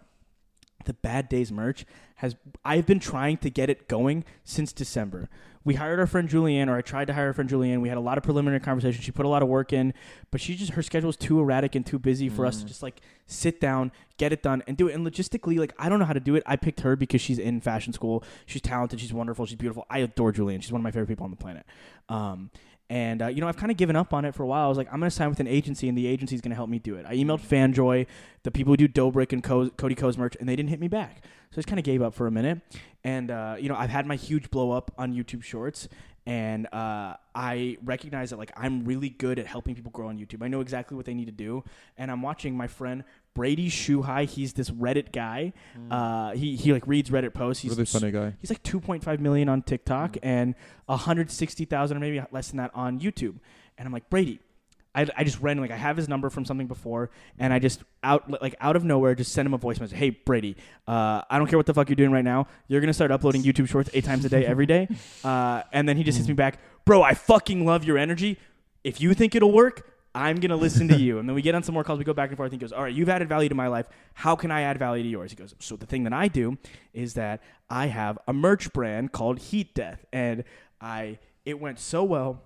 the 0.88 0.94
Bad 0.94 1.30
Days 1.30 1.52
merch 1.52 1.86
has. 2.16 2.36
I've 2.66 2.86
been 2.88 3.00
trying 3.00 3.38
to 3.38 3.50
get 3.52 3.70
it 3.70 3.88
going 3.88 4.26
since 4.44 4.74
December. 4.74 5.30
We 5.64 5.76
hired 5.76 6.00
our 6.00 6.08
friend 6.08 6.30
Julianne, 6.30 6.70
or 6.70 6.78
I 6.78 6.82
tried 6.82 7.06
to 7.08 7.14
hire 7.14 7.28
our 7.28 7.34
friend 7.34 7.50
Julianne. 7.50 7.82
We 7.82 7.90
had 7.90 7.98
a 7.98 8.02
lot 8.02 8.18
of 8.18 8.24
preliminary 8.24 8.62
conversations. 8.62 9.04
She 9.04 9.12
put 9.12 9.26
a 9.26 9.30
lot 9.30 9.44
of 9.44 9.50
work 9.50 9.74
in, 9.74 9.94
but 10.32 10.40
she 10.40 10.56
just 10.56 10.72
her 10.72 10.82
schedule 10.82 11.10
is 11.10 11.18
too 11.18 11.40
erratic 11.42 11.76
and 11.76 11.86
too 11.86 12.00
busy 12.00 12.30
for 12.30 12.46
us 12.46 12.60
to 12.60 12.66
Mm. 12.66 12.68
just 12.70 12.82
like 12.82 13.02
sit 13.26 13.60
down, 13.60 13.92
get 14.18 14.32
it 14.32 14.42
done, 14.42 14.64
and 14.66 14.78
do 14.78 14.88
it. 14.88 14.96
And 14.96 15.06
logistically, 15.06 15.60
like 15.60 15.74
I 15.78 15.90
don't 15.90 16.00
know 16.00 16.06
how 16.06 16.14
to 16.14 16.22
do 16.22 16.36
it. 16.36 16.44
I 16.46 16.56
picked 16.56 16.80
her 16.82 16.96
because 16.96 17.20
she's 17.22 17.38
in 17.38 17.60
fashion 17.60 17.92
school. 17.92 18.24
She's 18.46 18.62
talented. 18.62 19.02
She's 19.02 19.12
wonderful. 19.14 19.46
She's 19.46 19.58
beautiful. 19.58 19.86
I 19.90 20.00
adore 20.00 20.32
Julianne. 20.32 20.62
She's 20.64 20.72
one 20.72 20.80
of 20.80 20.84
my 20.84 20.92
favorite 20.92 21.08
people 21.08 21.26
on 21.26 21.32
the 21.32 21.38
planet. 21.38 21.66
Um, 22.08 22.50
and 22.90 23.22
uh, 23.22 23.28
you 23.28 23.42
know, 23.42 23.48
I've 23.48 23.58
kind 23.58 23.72
of 23.72 23.78
given 23.78 23.96
up 23.96 24.14
on 24.14 24.24
it 24.26 24.34
for 24.34 24.44
a 24.44 24.48
while. 24.48 24.66
I 24.66 24.70
was 24.70 24.78
like, 24.78 24.88
I'm 24.92 25.00
going 25.00 25.10
to 25.10 25.16
sign 25.16 25.30
with 25.30 25.40
an 25.40 25.48
agency, 25.48 25.90
and 25.90 25.98
the 25.98 26.08
agency's 26.08 26.42
going 26.42 26.52
to 26.52 26.56
help 26.56 26.70
me 26.70 26.80
do 26.80 26.96
it. 26.96 27.06
I 27.06 27.16
emailed 27.16 27.42
Fanjoy, 27.42 28.08
the 28.44 28.52
people 28.52 28.74
who 28.74 28.78
do 28.78 28.88
Dobrik 28.88 29.34
and 29.34 29.44
Co- 29.44 29.70
Cody 29.72 29.96
Ko's 29.96 30.18
merch, 30.18 30.36
and 30.40 30.48
they 30.48 30.56
didn't 30.56 30.70
hit 30.70 30.80
me 30.80 30.88
back. 30.88 31.24
So 31.52 31.54
I 31.54 31.56
just 31.56 31.68
kind 31.68 31.80
of 31.80 31.86
gave 31.86 32.02
up 32.02 32.14
for 32.14 32.28
a 32.28 32.32
minute. 32.32 32.62
And 33.04 33.30
uh, 33.30 33.56
you 33.60 33.70
know, 33.70 33.76
I've 33.76 33.90
had 33.90 34.06
my 34.06 34.16
huge 34.16 34.50
blow 34.50 34.72
up 34.72 34.92
on 34.98 35.14
YouTube 35.14 35.44
Shorts, 35.44 35.90
and 36.26 36.68
uh, 36.74 37.16
I 37.34 37.78
recognize 37.84 38.32
that 38.32 38.38
like 38.38 38.52
I'm 38.56 38.86
really 38.86 39.10
good 39.10 39.40
at 39.40 39.48
helping 39.48 39.76
people 39.76 39.92
grow 39.92 40.08
on 40.08 40.18
YouTube. 40.18 40.44
I 40.44 40.48
know 40.48 40.62
exactly 40.62 40.96
what 40.96 41.06
they 41.06 41.14
need 41.14 41.26
to 41.26 41.32
do, 41.32 41.64
and 41.98 42.12
I'm 42.12 42.22
watching 42.22 42.56
my 42.56 42.68
friend 42.68 43.04
Brady 43.38 43.70
Shuhai. 43.70 44.26
He's 44.28 44.54
this 44.54 44.70
Reddit 44.72 45.12
guy. 45.14 45.54
Uh, 45.92 46.32
he 46.32 46.56
he 46.56 46.74
like 46.74 46.88
reads 46.88 47.10
Reddit 47.12 47.34
posts. 47.34 47.62
He's 47.62 47.72
really 47.72 47.86
funny 47.86 48.12
guy. 48.12 48.34
He's 48.42 48.50
like 48.50 48.64
2.5 48.64 49.20
million 49.20 49.48
on 49.48 49.62
TikTok 49.62 50.14
Mm. 50.14 50.20
and 50.24 50.56
160,000 50.88 51.96
or 51.98 52.00
maybe 52.00 52.22
less 52.32 52.50
than 52.50 52.58
that 52.58 52.72
on 52.74 53.00
YouTube. 53.00 53.36
And 53.78 53.86
I'm 53.86 53.92
like, 53.94 54.10
Brady, 54.10 54.40
I, 54.96 55.08
I 55.16 55.24
just 55.24 55.40
ran 55.40 55.60
like 55.60 55.70
I 55.72 55.76
have 55.76 55.96
his 55.98 56.10
number 56.10 56.30
from 56.32 56.44
something 56.46 56.66
before, 56.68 57.12
and 57.38 57.54
I 57.54 57.60
just 57.60 57.84
out 58.04 58.42
like 58.42 58.56
out 58.60 58.76
of 58.76 58.84
nowhere 58.84 59.14
just 59.14 59.32
send 59.32 59.46
him 59.46 59.54
a 59.54 59.58
voice 59.58 59.80
message. 59.80 59.98
Hey 59.98 60.10
Brady, 60.10 60.56
uh, 60.88 61.22
I 61.30 61.38
don't 61.38 61.48
care 61.48 61.60
what 61.60 61.68
the 61.68 61.74
fuck 61.76 61.88
you're 61.90 61.96
doing 61.96 62.12
right 62.12 62.26
now. 62.26 62.48
You're 62.68 62.82
gonna 62.82 62.94
start 62.94 63.12
uploading 63.12 63.44
YouTube 63.48 63.70
Shorts 63.70 63.90
eight 63.94 64.04
times 64.06 64.26
a 64.26 64.30
day 64.30 64.46
every 64.46 64.66
day. 64.66 64.88
Uh, 65.24 65.62
and 65.74 65.88
then 65.90 65.98
he 65.98 66.04
just 66.04 66.18
hits 66.18 66.28
me 66.28 66.34
back, 66.36 66.60
bro. 66.86 67.02
I 67.04 67.14
fucking 67.14 67.66
love 67.66 67.84
your 67.84 67.98
energy. 67.98 68.38
If 68.84 69.02
you 69.02 69.14
think 69.14 69.36
it'll 69.36 69.52
work, 69.52 69.86
I'm 70.18 70.40
gonna 70.40 70.56
listen 70.56 70.88
to 70.88 70.98
you. 71.06 71.20
And 71.20 71.30
then 71.30 71.36
we 71.36 71.42
get 71.42 71.54
on 71.56 71.64
some 71.64 71.74
more 71.74 71.84
calls. 71.84 72.00
We 72.00 72.06
go 72.06 72.14
back 72.14 72.30
and 72.30 72.38
forth. 72.38 72.52
He 72.52 72.58
goes, 72.58 72.72
all 72.72 72.84
right, 72.84 72.94
you've 72.94 73.10
added 73.10 73.30
value 73.30 73.50
to 73.50 73.56
my 73.56 73.68
life. 73.68 73.88
How 74.16 74.36
can 74.36 74.52
I 74.52 74.62
add 74.62 74.80
value 74.80 75.04
to 75.04 75.10
yours? 75.10 75.32
He 75.32 75.38
goes, 75.38 75.54
so 75.60 75.76
the 75.76 75.86
thing 75.86 76.04
that 76.04 76.14
I 76.14 76.28
do 76.28 76.58
is 76.94 77.14
that 77.14 77.42
I 77.70 77.88
have 77.88 78.18
a 78.28 78.34
merch 78.34 78.74
brand 78.74 79.12
called 79.12 79.40
Heat 79.40 79.74
Death, 79.76 80.06
and 80.12 80.44
I 80.82 81.20
it 81.46 81.60
went 81.60 81.80
so 81.80 82.04
well 82.04 82.42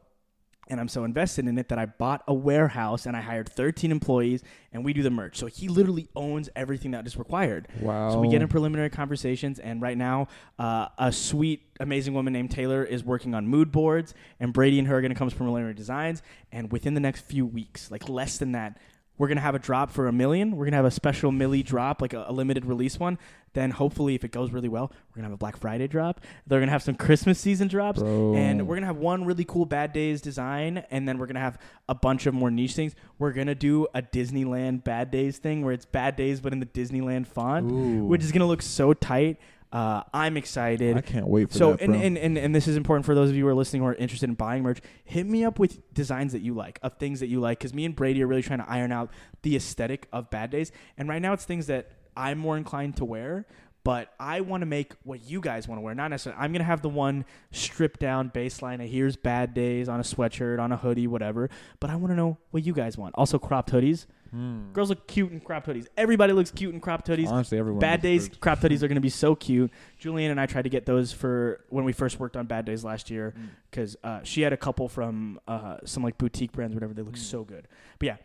and 0.71 0.79
I'm 0.79 0.87
so 0.87 1.03
invested 1.03 1.47
in 1.47 1.57
it 1.57 1.67
that 1.67 1.77
I 1.77 1.85
bought 1.85 2.23
a 2.29 2.33
warehouse 2.33 3.05
and 3.05 3.15
I 3.15 3.19
hired 3.19 3.49
13 3.49 3.91
employees 3.91 4.41
and 4.71 4.85
we 4.85 4.93
do 4.93 5.03
the 5.03 5.09
merch. 5.09 5.37
So 5.37 5.47
he 5.47 5.67
literally 5.67 6.07
owns 6.15 6.49
everything 6.55 6.91
that 6.91 7.05
is 7.05 7.17
required. 7.17 7.67
Wow. 7.81 8.11
So 8.11 8.19
we 8.19 8.29
get 8.29 8.41
in 8.41 8.47
preliminary 8.47 8.89
conversations, 8.89 9.59
and 9.59 9.81
right 9.81 9.97
now, 9.97 10.29
uh, 10.57 10.87
a 10.97 11.11
sweet, 11.11 11.63
amazing 11.81 12.13
woman 12.13 12.31
named 12.31 12.51
Taylor 12.51 12.85
is 12.85 13.03
working 13.03 13.35
on 13.35 13.45
mood 13.47 13.69
boards, 13.69 14.13
and 14.39 14.53
Brady 14.53 14.79
and 14.79 14.87
her 14.87 14.97
are 14.97 15.01
going 15.01 15.11
to 15.11 15.17
come 15.17 15.29
to 15.29 15.35
preliminary 15.35 15.73
designs. 15.73 16.23
And 16.53 16.71
within 16.71 16.93
the 16.93 17.01
next 17.01 17.21
few 17.25 17.45
weeks, 17.45 17.91
like 17.91 18.07
less 18.07 18.37
than 18.37 18.53
that, 18.53 18.79
we're 19.21 19.27
to 19.37 19.43
have 19.43 19.53
a 19.53 19.59
drop 19.59 19.91
for 19.91 20.07
a 20.07 20.11
million. 20.11 20.57
We're 20.57 20.65
to 20.71 20.77
have 20.77 20.85
a 20.85 20.89
special 20.89 21.31
milli 21.31 21.63
drop, 21.63 22.01
like 22.01 22.13
a, 22.13 22.25
a 22.27 22.33
limited 22.33 22.65
release 22.65 22.99
one. 22.99 23.19
Then 23.53 23.69
hopefully, 23.69 24.15
if 24.15 24.23
it 24.23 24.31
goes 24.31 24.49
really 24.49 24.67
well, 24.67 24.91
we're 25.09 25.21
to 25.21 25.29
have 25.29 25.33
a 25.33 25.37
Black 25.37 25.57
Friday 25.57 25.87
drop. 25.87 26.21
They're 26.47 26.59
to 26.59 26.71
have 26.71 26.81
some 26.81 26.95
Christmas 26.95 27.37
season 27.39 27.67
drops. 27.67 27.99
Bro. 27.99 28.33
And 28.33 28.67
we're 28.67 28.77
gonna 28.77 28.87
have 28.87 28.97
one 28.97 29.23
really 29.25 29.45
cool 29.45 29.67
Bad 29.67 29.93
Days 29.93 30.21
design, 30.21 30.83
and 30.89 31.07
then 31.07 31.19
we're 31.19 31.27
gonna 31.27 31.39
have 31.39 31.59
a 31.87 31.93
bunch 31.93 32.25
of 32.25 32.33
more 32.33 32.49
niche 32.49 32.73
things. 32.73 32.95
We're 33.19 33.31
gonna 33.31 33.53
do 33.53 33.85
a 33.93 34.01
Disneyland 34.01 34.83
Bad 34.83 35.11
Days 35.11 35.37
thing 35.37 35.63
where 35.63 35.73
it's 35.73 35.85
Bad 35.85 36.15
Days 36.15 36.41
but 36.41 36.51
in 36.51 36.59
the 36.59 36.65
Disneyland 36.65 37.27
font, 37.27 37.71
Ooh. 37.71 38.05
which 38.05 38.23
is 38.23 38.31
gonna 38.31 38.47
look 38.47 38.63
so 38.63 38.91
tight. 38.91 39.37
Uh, 39.71 40.03
I'm 40.13 40.35
excited. 40.35 40.97
I 40.97 41.01
can't 41.01 41.27
wait 41.27 41.49
for 41.49 41.57
so 41.57 41.71
that, 41.71 41.81
and, 41.81 41.95
and, 41.95 42.17
and 42.17 42.37
and 42.37 42.53
this 42.53 42.67
is 42.67 42.75
important 42.75 43.05
for 43.05 43.15
those 43.15 43.29
of 43.29 43.35
you 43.35 43.45
who 43.45 43.49
are 43.49 43.55
listening 43.55 43.81
who 43.81 43.87
are 43.87 43.95
interested 43.95 44.29
in 44.29 44.35
buying 44.35 44.63
merch. 44.63 44.81
Hit 45.05 45.25
me 45.25 45.45
up 45.45 45.59
with 45.59 45.93
designs 45.93 46.33
that 46.33 46.41
you 46.41 46.53
like, 46.53 46.77
of 46.83 46.97
things 46.97 47.21
that 47.21 47.27
you 47.27 47.39
like, 47.39 47.59
because 47.59 47.73
me 47.73 47.85
and 47.85 47.95
Brady 47.95 48.21
are 48.21 48.27
really 48.27 48.41
trying 48.41 48.59
to 48.59 48.69
iron 48.69 48.91
out 48.91 49.11
the 49.43 49.55
aesthetic 49.55 50.07
of 50.11 50.29
Bad 50.29 50.49
Days. 50.49 50.73
And 50.97 51.07
right 51.07 51.21
now, 51.21 51.31
it's 51.31 51.45
things 51.45 51.67
that 51.67 51.91
I'm 52.17 52.37
more 52.37 52.57
inclined 52.57 52.97
to 52.97 53.05
wear. 53.05 53.45
But 53.83 54.13
I 54.19 54.41
want 54.41 54.61
to 54.61 54.67
make 54.67 54.93
what 55.03 55.23
you 55.23 55.41
guys 55.41 55.67
want 55.67 55.79
to 55.79 55.81
wear. 55.81 55.95
Not 55.95 56.09
necessarily. 56.09 56.39
I'm 56.39 56.51
gonna 56.51 56.65
have 56.65 56.83
the 56.83 56.89
one 56.89 57.25
stripped 57.51 57.99
down 57.99 58.29
baseline. 58.29 58.83
of 58.83 58.89
Here's 58.89 59.15
Bad 59.15 59.53
Days 59.55 59.89
on 59.89 59.99
a 59.99 60.03
sweatshirt, 60.03 60.59
on 60.59 60.71
a 60.71 60.77
hoodie, 60.77 61.07
whatever. 61.07 61.49
But 61.79 61.89
I 61.89 61.95
want 61.95 62.11
to 62.11 62.15
know 62.15 62.37
what 62.51 62.63
you 62.63 62.73
guys 62.73 62.97
want. 62.97 63.15
Also, 63.15 63.39
cropped 63.39 63.71
hoodies. 63.71 64.05
Hmm. 64.31 64.71
Girls 64.71 64.89
look 64.89 65.07
cute 65.07 65.31
in 65.31 65.39
cropped 65.41 65.67
hoodies. 65.67 65.87
Everybody 65.97 66.31
looks 66.33 66.51
cute 66.51 66.73
in 66.73 66.79
cropped 66.79 67.07
hoodies. 67.07 67.27
Honestly, 67.27 67.57
everyone. 67.57 67.79
Bad 67.81 68.01
Days 68.01 68.29
good. 68.29 68.39
crop 68.39 68.59
hoodies 68.59 68.77
are 68.81 68.87
going 68.87 68.95
to 68.95 69.01
be 69.01 69.09
so 69.09 69.35
cute. 69.35 69.69
Julianne 70.01 70.31
and 70.31 70.39
I 70.39 70.45
tried 70.45 70.61
to 70.63 70.69
get 70.69 70.85
those 70.85 71.11
for 71.11 71.59
when 71.69 71.83
we 71.83 71.91
first 71.91 72.19
worked 72.19 72.37
on 72.37 72.45
Bad 72.45 72.65
Days 72.65 72.83
last 72.85 73.09
year 73.09 73.33
Mm. 73.37 73.47
because 73.69 73.97
uh, 74.03 74.21
she 74.23 74.41
had 74.41 74.53
a 74.53 74.57
couple 74.57 74.87
from 74.87 75.39
uh, 75.47 75.77
some 75.85 76.01
like 76.03 76.17
boutique 76.17 76.53
brands, 76.53 76.73
whatever. 76.73 76.93
They 76.93 77.01
look 77.01 77.15
Mm. 77.15 77.17
so 77.17 77.43
good. 77.43 77.67
But 77.99 78.05
yeah, 78.05 78.17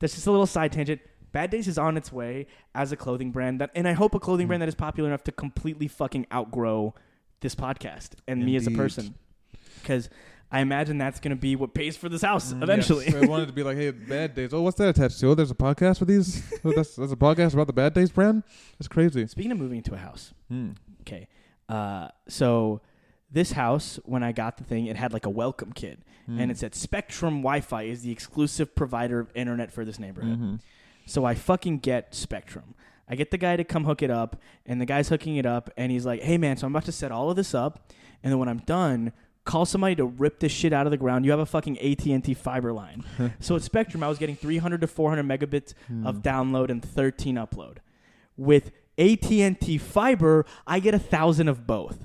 that's 0.00 0.14
just 0.14 0.26
a 0.26 0.30
little 0.30 0.46
side 0.46 0.72
tangent. 0.72 1.00
Bad 1.32 1.50
Days 1.50 1.68
is 1.68 1.78
on 1.78 1.96
its 1.96 2.12
way 2.12 2.46
as 2.74 2.90
a 2.92 2.96
clothing 2.96 3.30
brand, 3.30 3.60
that, 3.60 3.70
and 3.74 3.86
I 3.88 3.92
hope 3.92 4.14
a 4.14 4.20
clothing 4.20 4.46
Mm. 4.46 4.48
brand 4.48 4.62
that 4.62 4.68
is 4.68 4.74
popular 4.74 5.08
enough 5.08 5.24
to 5.24 5.32
completely 5.32 5.86
fucking 5.88 6.26
outgrow 6.32 6.94
this 7.40 7.54
podcast 7.54 8.10
and 8.26 8.44
me 8.44 8.56
as 8.56 8.66
a 8.66 8.70
person. 8.72 9.14
Because 9.80 10.08
I 10.54 10.60
imagine 10.60 10.98
that's 10.98 11.18
going 11.20 11.30
to 11.36 11.40
be 11.40 11.56
what 11.56 11.74
pays 11.74 11.96
for 11.96 12.08
this 12.08 12.22
house 12.22 12.52
Mm, 12.52 12.62
eventually. 12.62 13.06
yes. 13.06 13.14
I 13.16 13.26
wanted 13.26 13.46
to 13.46 13.52
be 13.52 13.62
like, 13.62 13.76
hey, 13.76 13.90
bad 13.90 14.34
days. 14.34 14.54
Oh, 14.54 14.62
what's 14.62 14.76
that 14.78 14.88
attached 14.90 15.18
to? 15.20 15.28
Oh, 15.30 15.34
there's 15.34 15.50
a 15.50 15.54
podcast 15.54 15.98
for 15.98 16.04
these. 16.04 16.42
oh, 16.64 16.72
that's, 16.74 16.94
that's 16.96 17.12
a 17.12 17.16
podcast 17.16 17.54
about 17.54 17.66
the 17.66 17.72
bad 17.72 17.92
days 17.94 18.10
brand. 18.10 18.42
That's 18.78 18.88
crazy. 18.88 19.26
Speaking 19.26 19.52
of 19.52 19.58
moving 19.58 19.78
into 19.78 19.94
a 19.94 19.98
house, 19.98 20.32
Hmm. 20.48 20.70
Okay. 21.00 21.28
Uh, 21.68 22.08
so 22.28 22.80
this 23.30 23.52
house, 23.52 23.98
when 24.04 24.22
I 24.22 24.32
got 24.32 24.56
the 24.58 24.64
thing, 24.64 24.86
it 24.86 24.96
had 24.96 25.12
like 25.12 25.26
a 25.26 25.30
welcome 25.30 25.72
kit, 25.72 25.98
Hmm. 26.26 26.38
and 26.38 26.50
it 26.50 26.58
said 26.58 26.74
Spectrum 26.74 27.38
Wi-Fi 27.42 27.82
is 27.82 28.02
the 28.02 28.12
exclusive 28.12 28.74
provider 28.74 29.18
of 29.20 29.30
internet 29.34 29.72
for 29.72 29.84
this 29.84 29.98
neighborhood. 29.98 30.38
Mhm. 30.40 30.60
So 31.06 31.24
I 31.24 31.34
fucking 31.34 31.78
get 31.80 32.14
Spectrum. 32.14 32.74
I 33.08 33.16
get 33.16 33.30
the 33.30 33.36
guy 33.38 33.56
to 33.56 33.64
come 33.64 33.84
hook 33.84 34.02
it 34.02 34.10
up, 34.10 34.40
and 34.64 34.80
the 34.80 34.86
guy's 34.86 35.08
hooking 35.10 35.36
it 35.36 35.44
up, 35.46 35.68
and 35.76 35.90
he's 35.92 36.06
like, 36.06 36.22
"Hey 36.22 36.38
man, 36.38 36.56
so 36.56 36.66
I'm 36.66 36.72
about 36.72 36.84
to 36.86 36.92
set 36.92 37.10
all 37.12 37.28
of 37.28 37.36
this 37.36 37.54
up, 37.54 37.90
and 38.22 38.32
then 38.32 38.38
when 38.38 38.48
I'm 38.48 38.60
done." 38.60 39.12
Call 39.44 39.66
somebody 39.66 39.94
to 39.96 40.04
rip 40.06 40.40
this 40.40 40.52
shit 40.52 40.72
out 40.72 40.86
of 40.86 40.90
the 40.90 40.96
ground. 40.96 41.24
You 41.24 41.30
have 41.32 41.40
a 41.40 41.46
fucking 41.46 41.78
AT 41.78 42.06
and 42.06 42.24
T 42.24 42.32
fiber 42.34 42.72
line. 42.72 43.04
so 43.40 43.56
at 43.56 43.62
Spectrum, 43.62 44.02
I 44.02 44.08
was 44.08 44.18
getting 44.18 44.36
300 44.36 44.80
to 44.80 44.86
400 44.86 45.22
megabits 45.24 45.74
Hmm. 45.88 46.06
of 46.06 46.22
download 46.22 46.70
and 46.70 46.82
13 46.82 47.36
upload. 47.36 47.76
With 48.36 48.72
AT&T 48.98 49.78
fiber, 49.78 50.46
I 50.66 50.80
get 50.80 50.94
a 50.94 50.98
thousand 50.98 51.48
of 51.48 51.66
both. 51.66 52.04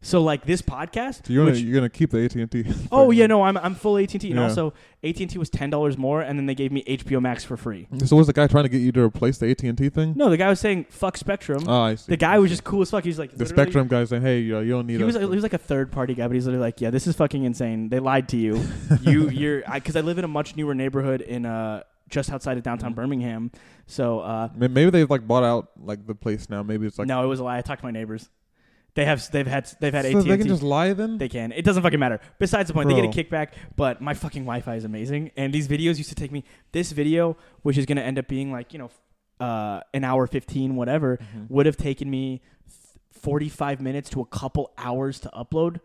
So 0.00 0.22
like 0.22 0.44
this 0.44 0.62
podcast, 0.62 1.26
So 1.26 1.32
you're 1.32 1.44
gonna 1.44 1.58
you're 1.58 1.74
gonna 1.74 1.88
keep 1.88 2.10
the 2.12 2.24
AT 2.24 2.34
and 2.36 2.48
T. 2.50 2.64
oh 2.92 3.10
yeah, 3.10 3.26
no, 3.26 3.42
I'm 3.42 3.56
I'm 3.56 3.74
full 3.74 3.98
AT&T, 3.98 4.30
and 4.30 4.38
also 4.38 4.72
AT&T 5.02 5.36
was 5.38 5.50
ten 5.50 5.70
dollars 5.70 5.98
more, 5.98 6.20
and 6.20 6.38
then 6.38 6.46
they 6.46 6.54
gave 6.54 6.70
me 6.70 6.84
HBO 6.84 7.20
Max 7.20 7.44
for 7.44 7.56
free. 7.56 7.88
So 8.04 8.14
was 8.14 8.28
the 8.28 8.32
guy 8.32 8.46
trying 8.46 8.62
to 8.62 8.68
get 8.68 8.80
you 8.80 8.92
to 8.92 9.00
replace 9.02 9.38
the 9.38 9.50
AT 9.50 9.60
and 9.64 9.76
T 9.76 9.88
thing? 9.88 10.12
No, 10.16 10.30
the 10.30 10.36
guy 10.36 10.48
was 10.48 10.60
saying 10.60 10.86
fuck 10.88 11.16
Spectrum. 11.16 11.64
Oh, 11.66 11.80
I 11.82 11.96
see. 11.96 12.12
the 12.12 12.16
guy 12.16 12.38
was 12.38 12.50
just 12.50 12.62
cool 12.62 12.82
as 12.82 12.90
fuck. 12.92 13.02
He's 13.02 13.18
like 13.18 13.36
the 13.36 13.44
Spectrum 13.46 13.88
guy 13.88 14.04
saying, 14.04 14.22
"Hey, 14.22 14.38
you, 14.40 14.58
you 14.60 14.70
don't 14.70 14.86
need." 14.86 14.98
He 14.98 15.04
was 15.04 15.16
us. 15.16 15.22
he 15.22 15.26
was 15.28 15.42
like 15.42 15.52
a 15.54 15.58
third 15.58 15.90
party 15.90 16.14
guy, 16.14 16.28
but 16.28 16.34
he's 16.34 16.46
literally 16.46 16.64
like, 16.64 16.80
yeah, 16.80 16.90
this 16.90 17.08
is 17.08 17.16
fucking 17.16 17.42
insane. 17.42 17.88
They 17.88 17.98
lied 17.98 18.28
to 18.28 18.36
you. 18.36 18.62
you 19.02 19.28
you're 19.30 19.62
because 19.74 19.96
I, 19.96 20.00
live 20.02 20.18
in 20.18 20.24
a 20.24 20.28
much 20.28 20.54
newer 20.54 20.74
neighborhood 20.76 21.22
in 21.22 21.44
uh 21.44 21.82
just 22.08 22.30
outside 22.30 22.56
of 22.56 22.62
downtown 22.62 22.92
Mhm. 22.92 22.96
Birmingham. 22.96 23.50
So 23.86 24.20
uh 24.20 24.48
Maybe 24.56 24.90
they've 24.90 25.10
like 25.10 25.26
bought 25.26 25.42
out 25.44 25.70
like 25.82 26.06
the 26.06 26.14
place 26.14 26.48
now. 26.48 26.62
Maybe 26.62 26.86
it's 26.86 26.98
like 27.00 27.08
no, 27.08 27.22
it 27.24 27.26
was 27.26 27.40
a 27.40 27.44
lie. 27.44 27.58
I 27.58 27.62
talked 27.62 27.80
to 27.80 27.86
my 27.86 27.90
neighbors. 27.90 28.30
They 28.94 29.04
have 29.04 29.30
they've 29.30 29.46
had 29.46 29.70
they've 29.80 29.92
had 29.94 30.04
so 30.06 30.18
AT&T. 30.18 30.28
they 30.28 30.38
can 30.38 30.48
just 30.48 30.62
lie 30.62 30.92
then. 30.92 31.18
They 31.18 31.28
can. 31.28 31.52
It 31.52 31.64
doesn't 31.64 31.82
fucking 31.84 32.00
matter. 32.00 32.18
Besides 32.38 32.68
the 32.68 32.74
point, 32.74 32.88
they 32.88 32.94
Bro. 32.94 33.10
get 33.10 33.16
a 33.18 33.24
kickback, 33.24 33.48
but 33.76 34.00
my 34.00 34.12
fucking 34.14 34.42
Wi-Fi 34.42 34.74
is 34.74 34.84
amazing. 34.84 35.30
And 35.36 35.52
these 35.52 35.68
videos 35.68 35.98
used 35.98 36.08
to 36.08 36.14
take 36.16 36.32
me 36.32 36.42
this 36.72 36.90
video, 36.92 37.36
which 37.62 37.78
is 37.78 37.86
going 37.86 37.96
to 37.96 38.02
end 38.02 38.18
up 38.18 38.26
being 38.26 38.50
like 38.50 38.72
you 38.72 38.78
know, 38.80 38.90
uh, 39.38 39.80
an 39.94 40.02
hour 40.04 40.26
fifteen, 40.26 40.74
whatever, 40.74 41.18
Mhm. 41.18 41.48
would 41.50 41.66
have 41.66 41.76
taken 41.76 42.10
me 42.10 42.42
forty-five 43.12 43.80
minutes 43.80 44.10
to 44.10 44.20
a 44.20 44.26
couple 44.26 44.72
hours 44.78 45.20
to 45.20 45.30
upload. 45.30 45.80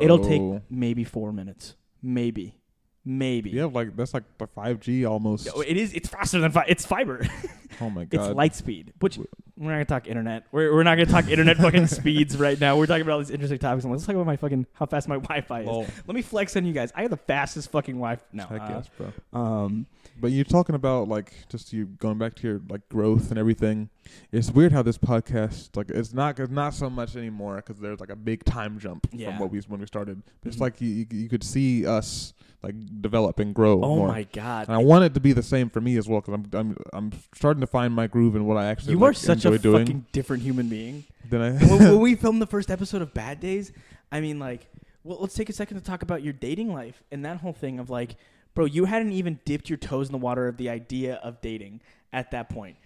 It'll 0.00 0.18
take 0.18 0.42
maybe 0.70 1.04
four 1.04 1.32
minutes, 1.32 1.74
maybe, 2.02 2.56
maybe. 3.04 3.50
You 3.50 3.60
have 3.60 3.74
like 3.74 3.96
that's 3.96 4.14
like 4.14 4.24
the 4.38 4.46
five 4.46 4.80
G 4.80 5.04
almost. 5.04 5.46
Yo, 5.46 5.60
It 5.60 5.76
is. 5.76 5.92
It's 5.92 6.08
faster 6.08 6.40
than 6.40 6.50
fi- 6.52 6.66
it's 6.68 6.84
fiber. 6.86 7.26
Oh 7.80 7.90
my 7.90 8.04
god. 8.04 8.28
it's 8.28 8.36
light 8.36 8.54
speed, 8.54 8.92
which 9.00 9.18
we're 9.18 9.24
not 9.66 9.72
gonna 9.72 9.84
talk 9.84 10.06
internet. 10.06 10.44
We're, 10.52 10.72
we're 10.72 10.84
not 10.84 10.94
gonna 10.94 11.10
talk 11.10 11.28
internet 11.28 11.56
fucking 11.66 11.88
speeds 11.88 12.36
right 12.36 12.60
now. 12.60 12.76
We're 12.76 12.86
talking 12.86 13.02
about 13.02 13.14
all 13.14 13.18
these 13.18 13.30
interesting 13.30 13.58
topics. 13.58 13.84
Let's 13.84 14.06
talk 14.06 14.14
about 14.14 14.26
my 14.26 14.36
fucking 14.36 14.66
how 14.74 14.86
fast 14.86 15.08
my 15.08 15.16
Wi-Fi 15.18 15.62
is. 15.62 15.66
Lol. 15.66 15.84
Let 16.06 16.14
me 16.14 16.22
flex 16.22 16.54
on 16.56 16.64
you 16.66 16.72
guys. 16.72 16.92
I 16.94 17.02
have 17.02 17.10
the 17.10 17.16
fastest 17.16 17.72
fucking 17.72 17.96
Wi-Fi. 17.96 18.22
No, 18.32 18.46
Heck 18.46 18.60
uh, 18.60 18.66
yes, 18.70 18.88
bro. 18.96 19.12
um, 19.32 19.86
But 20.20 20.30
you're 20.30 20.44
talking 20.44 20.74
about 20.76 21.08
like 21.08 21.32
just 21.48 21.72
you 21.72 21.86
going 21.86 22.18
back 22.18 22.34
to 22.36 22.46
your 22.46 22.60
like 22.68 22.88
growth 22.88 23.30
and 23.30 23.38
everything. 23.38 23.90
It's 24.30 24.50
weird 24.50 24.72
how 24.72 24.82
this 24.82 24.96
podcast 24.98 25.76
like 25.76 25.90
it's 25.90 26.12
not 26.14 26.38
it's 26.38 26.50
not 26.52 26.72
so 26.74 26.88
much 26.88 27.16
anymore 27.16 27.56
because 27.56 27.78
there's 27.80 27.98
like 28.00 28.10
a 28.10 28.16
big 28.16 28.44
time 28.44 28.78
jump 28.78 29.08
Yeah. 29.12 29.30
from 29.30 29.38
what 29.40 29.50
we 29.50 29.58
when 29.66 29.80
we 29.80 29.86
started. 29.86 30.22
It's 30.44 30.56
Mhm. 30.56 30.60
like 30.60 30.80
you, 30.80 30.88
you 30.88 31.06
you 31.10 31.28
could 31.28 31.42
see 31.42 31.84
us 31.86 32.32
like 32.62 32.74
develop 33.02 33.40
and 33.40 33.54
grow. 33.54 33.82
oh 33.82 33.96
more. 33.96 34.08
my 34.08 34.22
god, 34.32 34.68
And 34.68 34.74
I 34.76 34.78
want 34.82 35.04
it 35.04 35.14
to 35.14 35.20
be 35.20 35.32
the 35.32 35.42
same 35.42 35.68
for 35.68 35.80
me 35.80 35.96
as 35.96 36.08
well 36.08 36.20
because 36.20 36.34
I'm 36.34 36.46
I'm 36.52 36.76
I'm 36.92 37.12
starting 37.34 37.60
to 37.62 37.66
find 37.66 37.92
my 37.92 38.06
groove 38.06 38.36
and 38.36 38.46
what 38.46 38.56
I 38.56 38.66
actually 38.66 38.92
you 38.92 38.98
like, 39.00 39.10
are 39.10 39.14
such 39.14 39.44
a 39.44 39.58
doing. 39.58 39.84
fucking 39.84 40.06
different 40.12 40.42
human 40.44 40.68
being. 40.68 41.04
Then 41.28 41.40
I 41.42 41.50
when, 41.52 41.78
when 41.78 42.00
we 42.00 42.14
filmed 42.24 42.40
the 42.40 42.46
first 42.46 42.70
episode 42.70 43.02
of 43.02 43.12
Bad 43.14 43.40
Days, 43.40 43.72
I 44.12 44.20
mean, 44.20 44.38
like, 44.38 44.68
well, 45.02 45.18
let's 45.20 45.34
take 45.34 45.48
a 45.48 45.52
second 45.52 45.78
to 45.78 45.82
talk 45.84 46.02
about 46.02 46.22
your 46.22 46.32
dating 46.32 46.72
life 46.72 47.02
and 47.10 47.24
that 47.24 47.38
whole 47.38 47.52
thing 47.52 47.78
of 47.80 47.90
like, 47.90 48.16
bro, 48.54 48.64
you 48.64 48.84
hadn't 48.86 49.12
even 49.12 49.40
dipped 49.44 49.68
your 49.68 49.76
toes 49.78 50.08
in 50.08 50.12
the 50.12 50.18
water 50.18 50.48
of 50.48 50.56
the 50.56 50.68
idea 50.68 51.14
of 51.16 51.40
dating 51.40 51.80
at 52.12 52.30
that 52.32 52.48
point. 52.48 52.76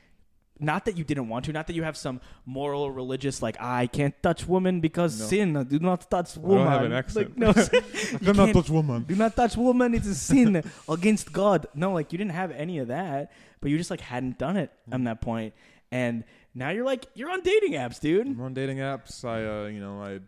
Not 0.61 0.87
that 0.87 0.97
you 0.99 1.05
didn't 1.05 1.29
want 1.29 1.45
to, 1.45 1.53
not 1.53 1.69
that 1.69 1.77
you 1.77 1.85
have 1.85 1.97
some 1.97 2.21
moral 2.45 2.83
or 2.83 2.93
religious 2.93 3.41
like 3.41 3.57
I 3.61 3.87
can't 3.87 4.21
touch 4.25 4.45
woman 4.49 4.81
because 4.81 5.17
No. 5.21 5.27
sin. 5.27 5.65
Do 5.69 5.79
not 5.79 6.11
touch 6.11 6.37
woman. 6.37 6.67
I 6.67 6.71
don't 6.71 6.73
have 6.73 6.85
an 6.85 6.93
accent. 6.93 7.39
Like, 7.39 7.39
no, 7.39 7.51
I 8.15 8.19
cannot 8.25 8.53
touch 8.53 8.69
woman. 8.69 9.05
do 9.05 9.15
not 9.15 9.37
touch 9.37 9.57
woman. 9.57 9.95
It's 9.95 10.09
a 10.09 10.17
sin 10.17 10.65
against 10.89 11.33
God. 11.33 11.69
No, 11.75 11.93
like 11.93 12.11
you 12.13 12.19
didn't 12.19 12.33
have 12.33 12.51
any 12.51 12.79
of 12.79 12.89
that, 12.89 13.31
but 13.61 13.71
you 13.71 13.79
just 13.79 13.91
like 13.91 14.01
hadn't 14.01 14.37
done 14.39 14.57
it 14.57 14.73
Mm. 14.91 14.95
on 14.95 15.05
that 15.05 15.21
point. 15.21 15.55
and 15.93 16.25
now 16.55 16.71
you're 16.71 16.85
like 16.85 17.07
you're 17.15 17.31
on 17.31 17.43
dating 17.43 17.75
apps, 17.75 18.01
dude. 18.01 18.27
I'm 18.27 18.41
on 18.41 18.53
dating 18.53 18.79
apps. 18.79 19.25
I, 19.25 19.45
uh, 19.47 19.67
you 19.69 19.79
know, 19.79 20.03
I, 20.03 20.19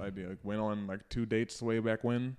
I 0.00 0.10
be 0.10 0.24
like, 0.24 0.38
went 0.44 0.60
on 0.60 0.86
like 0.86 1.08
two 1.08 1.26
dates 1.26 1.60
way 1.60 1.80
back 1.80 2.04
when. 2.04 2.36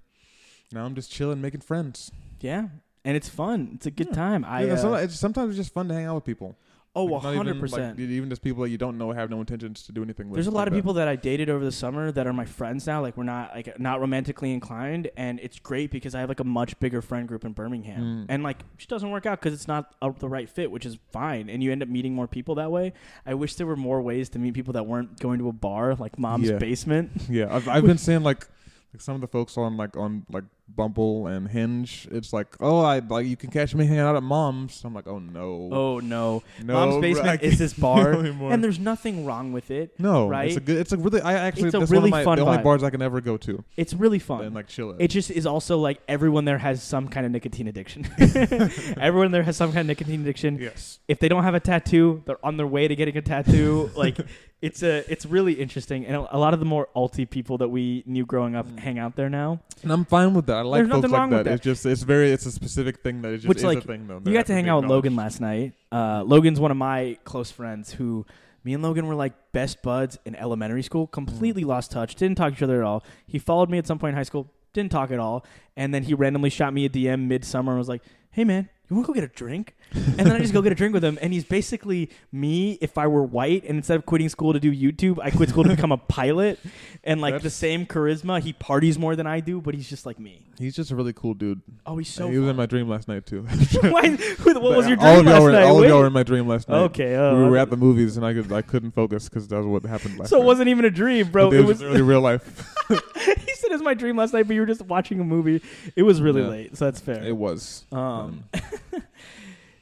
Now 0.71 0.85
I'm 0.85 0.95
just 0.95 1.11
chilling, 1.11 1.41
making 1.41 1.61
friends. 1.61 2.13
Yeah, 2.41 2.67
and 3.05 3.15
it's 3.17 3.29
fun. 3.29 3.71
It's 3.75 3.85
a 3.85 3.91
good 3.91 4.07
Yeah. 4.07 4.13
time. 4.15 4.45
I 4.45 4.65
Yeah, 4.65 4.73
uh, 4.73 4.93
it's, 4.95 5.15
sometimes 5.19 5.49
it's 5.51 5.57
just 5.57 5.73
fun 5.73 5.87
to 5.87 5.93
hang 5.93 6.05
out 6.05 6.15
with 6.15 6.25
people. 6.25 6.57
oh, 6.93 7.05
Like, 7.05 7.23
not 7.23 7.33
even, 7.35 7.37
hundred 7.47 7.71
like, 7.71 7.99
even 7.99 8.29
just 8.29 8.41
people 8.41 8.63
that 8.63 8.69
you 8.69 8.77
don't 8.77 8.97
know 8.97 9.13
have 9.13 9.29
no 9.29 9.39
intentions 9.39 9.83
to 9.83 9.93
do 9.93 10.03
anything 10.03 10.27
with. 10.29 10.35
There's 10.35 10.47
a 10.47 10.49
like 10.51 10.55
lot 10.55 10.67
of 10.67 10.73
that. 10.73 10.77
people 10.79 10.91
that 10.95 11.07
I 11.07 11.15
dated 11.15 11.49
over 11.49 11.63
the 11.63 11.71
summer 11.71 12.11
that 12.11 12.27
are 12.27 12.33
my 12.33 12.43
friends 12.43 12.85
now. 12.85 13.01
Like 13.01 13.15
we're 13.15 13.23
not 13.23 13.55
like 13.55 13.79
not 13.79 14.01
romantically 14.01 14.51
inclined, 14.51 15.09
and 15.15 15.39
it's 15.41 15.57
great 15.57 15.89
because 15.89 16.15
I 16.15 16.19
have 16.19 16.27
like 16.27 16.41
a 16.41 16.43
much 16.43 16.77
bigger 16.81 17.01
friend 17.01 17.29
group 17.29 17.45
in 17.45 17.53
Birmingham, 17.53 18.01
Mm. 18.01 18.25
and 18.27 18.43
like 18.43 18.59
it 18.59 18.65
just 18.77 18.89
doesn't 18.89 19.09
work 19.09 19.25
out 19.25 19.39
because 19.39 19.53
it's 19.53 19.69
not 19.69 19.95
uh 20.01 20.09
the 20.19 20.27
right 20.27 20.49
fit, 20.49 20.69
which 20.69 20.85
is 20.85 20.97
fine, 21.13 21.49
and 21.49 21.63
you 21.63 21.71
end 21.71 21.81
up 21.81 21.87
meeting 21.87 22.13
more 22.13 22.27
people 22.27 22.55
that 22.55 22.71
way. 22.73 22.91
I 23.25 23.35
wish 23.35 23.55
there 23.55 23.67
were 23.67 23.77
more 23.77 24.01
ways 24.01 24.27
to 24.31 24.39
meet 24.39 24.53
people 24.53 24.73
that 24.73 24.85
weren't 24.85 25.17
going 25.21 25.39
to 25.39 25.47
a 25.47 25.53
bar 25.53 25.95
like 25.95 26.19
mom's 26.19 26.49
Yeah. 26.49 26.57
basement. 26.57 27.11
Yeah, 27.29 27.55
I've, 27.55 27.69
I've 27.69 27.85
been 27.91 27.99
seeing 27.99 28.21
like 28.23 28.49
like 28.93 28.99
some 28.99 29.15
of 29.15 29.21
the 29.21 29.27
folks 29.27 29.57
on 29.57 29.77
like 29.77 29.95
on 29.95 30.25
like 30.29 30.43
Bumble 30.75 31.27
and 31.27 31.47
Hinge. 31.49 32.07
It's 32.11 32.31
like, 32.33 32.55
oh, 32.59 32.79
I 32.81 32.99
like 32.99 33.25
you 33.27 33.35
can 33.37 33.49
catch 33.51 33.73
me 33.75 33.85
hanging 33.85 33.99
out 34.01 34.15
at 34.15 34.23
mom's. 34.23 34.81
I'm 34.83 34.93
like, 34.93 35.07
oh 35.07 35.19
no, 35.19 35.69
Oh 35.71 35.99
no, 35.99 36.43
no, 36.63 36.73
mom's 36.73 37.01
basement 37.01 37.41
is 37.43 37.59
this 37.59 37.73
bar, 37.73 38.11
and 38.13 38.63
there's 38.63 38.79
nothing 38.79 39.25
wrong 39.25 39.51
with 39.53 39.71
it. 39.71 39.99
no, 39.99 40.27
right? 40.27 40.47
It's 40.49 40.57
a 40.57 40.61
good. 40.61 40.77
It's 40.77 40.91
a 40.91 40.97
really. 40.97 41.21
I 41.21 41.33
actually. 41.33 41.67
It's 41.69 41.75
a 41.75 41.85
really 41.85 42.09
my, 42.09 42.23
fun 42.23 42.37
the 42.37 42.45
only 42.45 42.57
vibe. 42.57 42.63
bars 42.63 42.83
I 42.83 42.89
can 42.89 43.01
ever 43.01 43.21
go 43.21 43.37
to 43.37 43.63
It's 43.77 43.93
really 43.93 44.19
fun. 44.19 44.45
and 44.45 44.55
like 44.55 44.67
chill 44.67 44.91
at. 44.91 45.01
It 45.01 45.09
just 45.09 45.31
is 45.31 45.45
also 45.45 45.77
like 45.77 45.99
everyone 46.07 46.45
there 46.45 46.57
has 46.57 46.81
some 46.83 47.07
kind 47.07 47.25
of 47.25 47.31
nicotine 47.31 47.67
addiction. 47.67 48.07
everyone 48.99 49.31
there 49.31 49.43
has 49.43 49.57
some 49.57 49.69
kind 49.71 49.81
of 49.81 49.87
nicotine 49.87 50.21
addiction. 50.21 50.57
yes. 50.59 50.99
If 51.07 51.19
they 51.19 51.27
don't 51.27 51.43
have 51.43 51.55
a 51.55 51.59
tattoo, 51.59 52.23
they're 52.25 52.43
on 52.45 52.57
their 52.57 52.67
way 52.67 52.87
to 52.87 52.95
getting 52.95 53.17
a 53.17 53.21
tattoo. 53.21 53.91
like 53.95 54.17
it's 54.61 54.83
a 54.83 55.09
it's 55.11 55.25
really 55.25 55.53
interesting, 55.53 56.05
and 56.05 56.15
a, 56.15 56.35
a 56.35 56.37
lot 56.37 56.53
of 56.53 56.59
the 56.59 56.65
more 56.65 56.87
alty 56.95 57.27
people 57.29 57.57
that 57.59 57.69
we 57.69 58.03
knew 58.05 58.25
growing 58.25 58.55
up 58.55 58.61
Mm. 58.61 58.79
hang 58.79 58.99
out 58.99 59.15
there 59.15 59.29
now. 59.29 59.59
And 59.81 59.91
I'm 59.91 60.05
fine 60.05 60.33
with 60.35 60.45
that. 60.45 60.60
I 60.61 60.69
like 60.69 60.79
There's 60.79 60.89
folks 60.89 60.95
nothing 60.97 61.11
like 61.11 61.19
wrong 61.19 61.29
that. 61.31 61.37
with 61.37 61.45
that. 61.45 61.53
It's 61.53 61.63
just 61.63 61.85
it's 61.85 62.03
very 62.03 62.31
it's 62.31 62.45
a 62.45 62.51
specific 62.51 63.01
thing 63.01 63.21
that 63.21 63.33
it 63.33 63.37
just 63.37 63.47
Which, 63.47 63.59
is 63.59 63.63
like, 63.63 63.79
a 63.79 63.81
thing 63.81 64.07
though. 64.07 64.21
You 64.23 64.33
got 64.33 64.45
to 64.47 64.53
hang 64.53 64.69
out 64.69 64.81
with 64.81 64.89
Logan 64.91 65.15
last 65.15 65.41
night. 65.41 65.73
Uh, 65.91 66.23
Logan's 66.23 66.59
one 66.59 66.71
of 66.71 66.77
my 66.77 67.17
close 67.23 67.51
friends 67.51 67.93
who. 67.93 68.25
Me 68.63 68.75
and 68.75 68.83
Logan 68.83 69.07
were 69.07 69.15
like 69.15 69.33
best 69.53 69.81
buds 69.81 70.19
in 70.23 70.35
elementary 70.35 70.83
school. 70.83 71.07
Completely 71.07 71.63
lost 71.63 71.89
touch. 71.89 72.13
Didn't 72.13 72.35
talk 72.37 72.49
to 72.49 72.57
each 72.57 72.61
other 72.61 72.79
at 72.79 72.85
all. 72.85 73.03
He 73.25 73.39
followed 73.39 73.71
me 73.71 73.79
at 73.79 73.87
some 73.87 73.97
point 73.97 74.11
in 74.11 74.17
high 74.17 74.21
school. 74.23 74.51
Didn't 74.73 74.91
talk 74.91 75.09
at 75.09 75.17
all. 75.17 75.43
And 75.75 75.91
then 75.91 76.03
he 76.03 76.13
randomly 76.13 76.51
shot 76.51 76.71
me 76.71 76.85
a 76.85 76.89
DM 76.89 77.27
midsummer 77.27 77.71
and 77.71 77.79
was 77.79 77.89
like, 77.89 78.03
"Hey 78.29 78.43
man, 78.43 78.69
you 78.87 78.95
want 78.95 79.07
to 79.07 79.13
go 79.13 79.15
get 79.15 79.23
a 79.23 79.33
drink?" 79.33 79.75
And 79.93 80.15
then 80.27 80.31
I 80.31 80.39
just 80.39 80.53
go 80.53 80.61
get 80.61 80.71
a 80.71 80.75
drink 80.75 80.93
with 80.93 81.03
him. 81.03 81.17
And 81.21 81.33
he's 81.33 81.43
basically 81.43 82.09
me 82.31 82.77
if 82.81 82.97
I 82.97 83.07
were 83.07 83.23
white. 83.23 83.63
And 83.63 83.77
instead 83.77 83.95
of 83.97 84.05
quitting 84.05 84.29
school 84.29 84.53
to 84.53 84.59
do 84.59 84.71
YouTube, 84.73 85.19
I 85.21 85.31
quit 85.31 85.49
school 85.49 85.63
to 85.63 85.69
become 85.69 85.91
a 85.91 85.97
pilot. 86.17 86.59
And 87.03 87.19
like 87.21 87.41
the 87.41 87.49
same 87.49 87.85
charisma. 87.85 88.39
He 88.41 88.53
parties 88.53 88.97
more 88.97 89.15
than 89.15 89.27
I 89.27 89.39
do, 89.39 89.59
but 89.61 89.75
he's 89.75 89.89
just 89.89 90.05
like 90.05 90.19
me. 90.19 90.45
He's 90.59 90.75
just 90.75 90.91
a 90.91 90.95
really 90.95 91.13
cool 91.13 91.33
dude. 91.33 91.61
Oh, 91.85 91.97
he's 91.97 92.07
so. 92.09 92.29
he 92.29 92.37
was 92.37 92.47
in 92.49 92.55
my 92.55 92.65
dream 92.67 92.87
last 92.87 93.07
night 93.07 93.25
too. 93.25 93.41
Why- 93.81 94.09
who- 94.15 94.59
what 94.59 94.77
was 94.77 94.87
your 94.87 94.99
all 94.99 95.15
dream 95.15 95.19
of 95.19 95.25
y'all 95.25 95.33
last 95.33 95.41
were, 95.41 95.51
night? 95.51 95.63
All 95.63 95.75
of 95.75 95.81
Wait. 95.81 95.87
y'all 95.89 95.99
were 95.99 96.07
in 96.07 96.13
my 96.13 96.23
dream 96.23 96.47
last 96.47 96.69
night. 96.69 96.77
Okay, 96.83 97.15
oh, 97.15 97.35
we 97.43 97.49
were 97.49 97.57
at 97.57 97.69
the 97.69 97.77
movies 97.77 98.15
and 98.17 98.25
I 98.25 98.33
could 98.33 98.51
I 98.51 98.61
couldn't 98.61 98.91
focus 98.91 99.27
because 99.27 99.47
that 99.47 99.57
was 99.57 99.65
what 99.65 99.83
happened 99.85 100.19
last 100.19 100.29
So 100.29 100.37
night. 100.37 100.43
it 100.43 100.45
wasn't 100.45 100.69
even 100.69 100.85
a 100.85 100.89
dream, 100.91 101.29
bro. 101.31 101.51
It 101.51 101.65
was. 101.65 101.83
really 101.83 102.01
real 102.01 102.21
life. 102.21 102.43
he 102.89 102.95
said 102.95 103.71
it 103.71 103.73
was 103.73 103.81
my 103.81 103.93
dream 103.95 104.17
last 104.17 104.33
night, 104.33 104.47
but 104.47 104.53
you 104.53 104.59
were 104.61 104.67
just 104.67 104.83
watching 104.83 105.19
a 105.19 105.23
movie. 105.23 105.61
It 105.95 106.03
was 106.03 106.21
really 106.21 106.41
Yeah. 106.43 106.47
late, 106.49 106.77
so 106.77 106.85
that's 106.85 106.99
fair. 106.99 107.23
It 107.23 107.35
was. 107.35 107.85
um, 107.91 108.43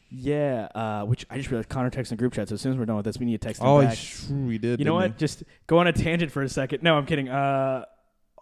yeah. 0.10 0.67
Uh, 0.76 1.06
which 1.06 1.26
I 1.30 1.38
just 1.38 1.50
realized 1.50 1.69
Connor 1.69 1.89
texted 1.89 2.12
in 2.12 2.17
group 2.17 2.34
chat. 2.34 2.50
So 2.50 2.56
as 2.56 2.62
soon 2.62 2.74
as 2.74 2.78
we're 2.78 2.86
done 2.86 2.95
with 2.98 3.06
this, 3.06 3.17
we 3.17 3.26
need 3.26 3.41
to 3.41 3.48
text 3.48 3.62
him 3.62 3.67
oh, 3.67 3.82
back. 3.82 3.98
sure 3.98 4.50
he 4.52 4.58
did. 4.58 4.80
you 4.80 4.86
know 4.86 4.95
what? 4.95 5.17
Just 5.17 5.43
go 5.67 5.78
on 5.80 5.88
a 5.88 5.93
tangent 5.93 6.32
for 6.32 6.41
a 6.41 6.50
second. 6.50 6.84
No, 6.84 6.95
I'm 6.98 7.06
kidding. 7.06 7.30
Uh, 7.30 7.86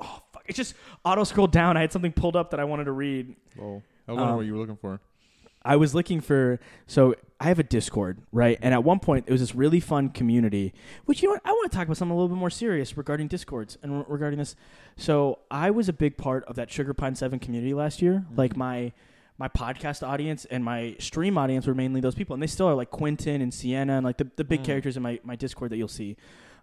oh 0.01 0.21
fuck! 0.32 0.43
It's 0.47 0.58
just 0.58 0.75
auto 1.03 1.23
scroll 1.23 1.47
down. 1.47 1.77
I 1.77 1.82
had 1.82 1.91
something 1.91 2.12
pulled 2.12 2.36
up 2.36 2.51
that 2.51 2.60
I 2.60 2.63
wanted 2.63 2.86
to 2.86 2.91
read. 2.91 3.36
Oh, 3.62 3.82
I 4.08 4.13
wonder 4.13 4.30
Um, 4.32 4.36
what 4.38 4.45
you 4.45 4.53
were 4.53 4.60
looking 4.60 4.77
for. 4.77 4.99
I 5.65 5.75
was 5.75 5.93
looking 5.93 6.21
for 6.21 6.60
so 6.86 7.15
I 7.41 7.45
have 7.45 7.60
a 7.60 7.63
Discord, 7.63 8.19
right? 8.32 8.58
And 8.62 8.73
at 8.73 8.86
one 8.86 8.99
point 8.99 9.25
it 9.27 9.32
was 9.34 9.41
this 9.41 9.53
really 9.53 9.82
fun 9.82 10.10
community, 10.10 10.73
which 11.06 11.21
you 11.21 11.27
know 11.27 11.34
what? 11.34 11.41
I 11.43 11.51
want 11.51 11.69
to 11.69 11.75
talk 11.75 11.88
about 11.88 11.97
something 11.97 12.13
a 12.13 12.15
little 12.15 12.30
bit 12.34 12.39
more 12.39 12.49
serious 12.49 12.95
regarding 12.95 13.27
Discords 13.27 13.77
and 13.84 13.97
re- 13.99 14.06
regarding 14.08 14.39
this. 14.39 14.56
So 14.95 15.39
I 15.51 15.71
was 15.71 15.89
a 15.89 15.93
big 15.93 16.15
part 16.15 16.45
of 16.45 16.56
that 16.56 16.71
Sugar 16.71 16.93
Pine 16.93 17.15
Seven 17.15 17.38
community 17.39 17.73
last 17.73 18.01
year. 18.01 18.25
Mhm. 18.32 18.38
Like 18.38 18.56
my 18.56 18.93
my 19.38 19.47
podcast 19.47 20.06
audience 20.08 20.45
and 20.45 20.63
my 20.63 20.95
stream 21.00 21.38
audience 21.38 21.67
were 21.67 21.76
mainly 21.76 22.02
those 22.02 22.15
people, 22.15 22.34
and 22.34 22.41
they 22.41 22.47
still 22.47 22.67
are 22.67 22.73
like 22.76 22.89
Quentin 22.89 23.41
and 23.41 23.54
Sienna 23.54 23.93
and 23.97 24.06
like 24.06 24.17
the, 24.17 24.30
the 24.36 24.43
big 24.43 24.62
Mm. 24.62 24.65
characters 24.65 24.97
in 24.97 25.04
my, 25.04 25.19
my 25.23 25.36
Discord 25.36 25.71
that 25.71 25.78
you'll 25.78 25.88
see. 25.88 26.17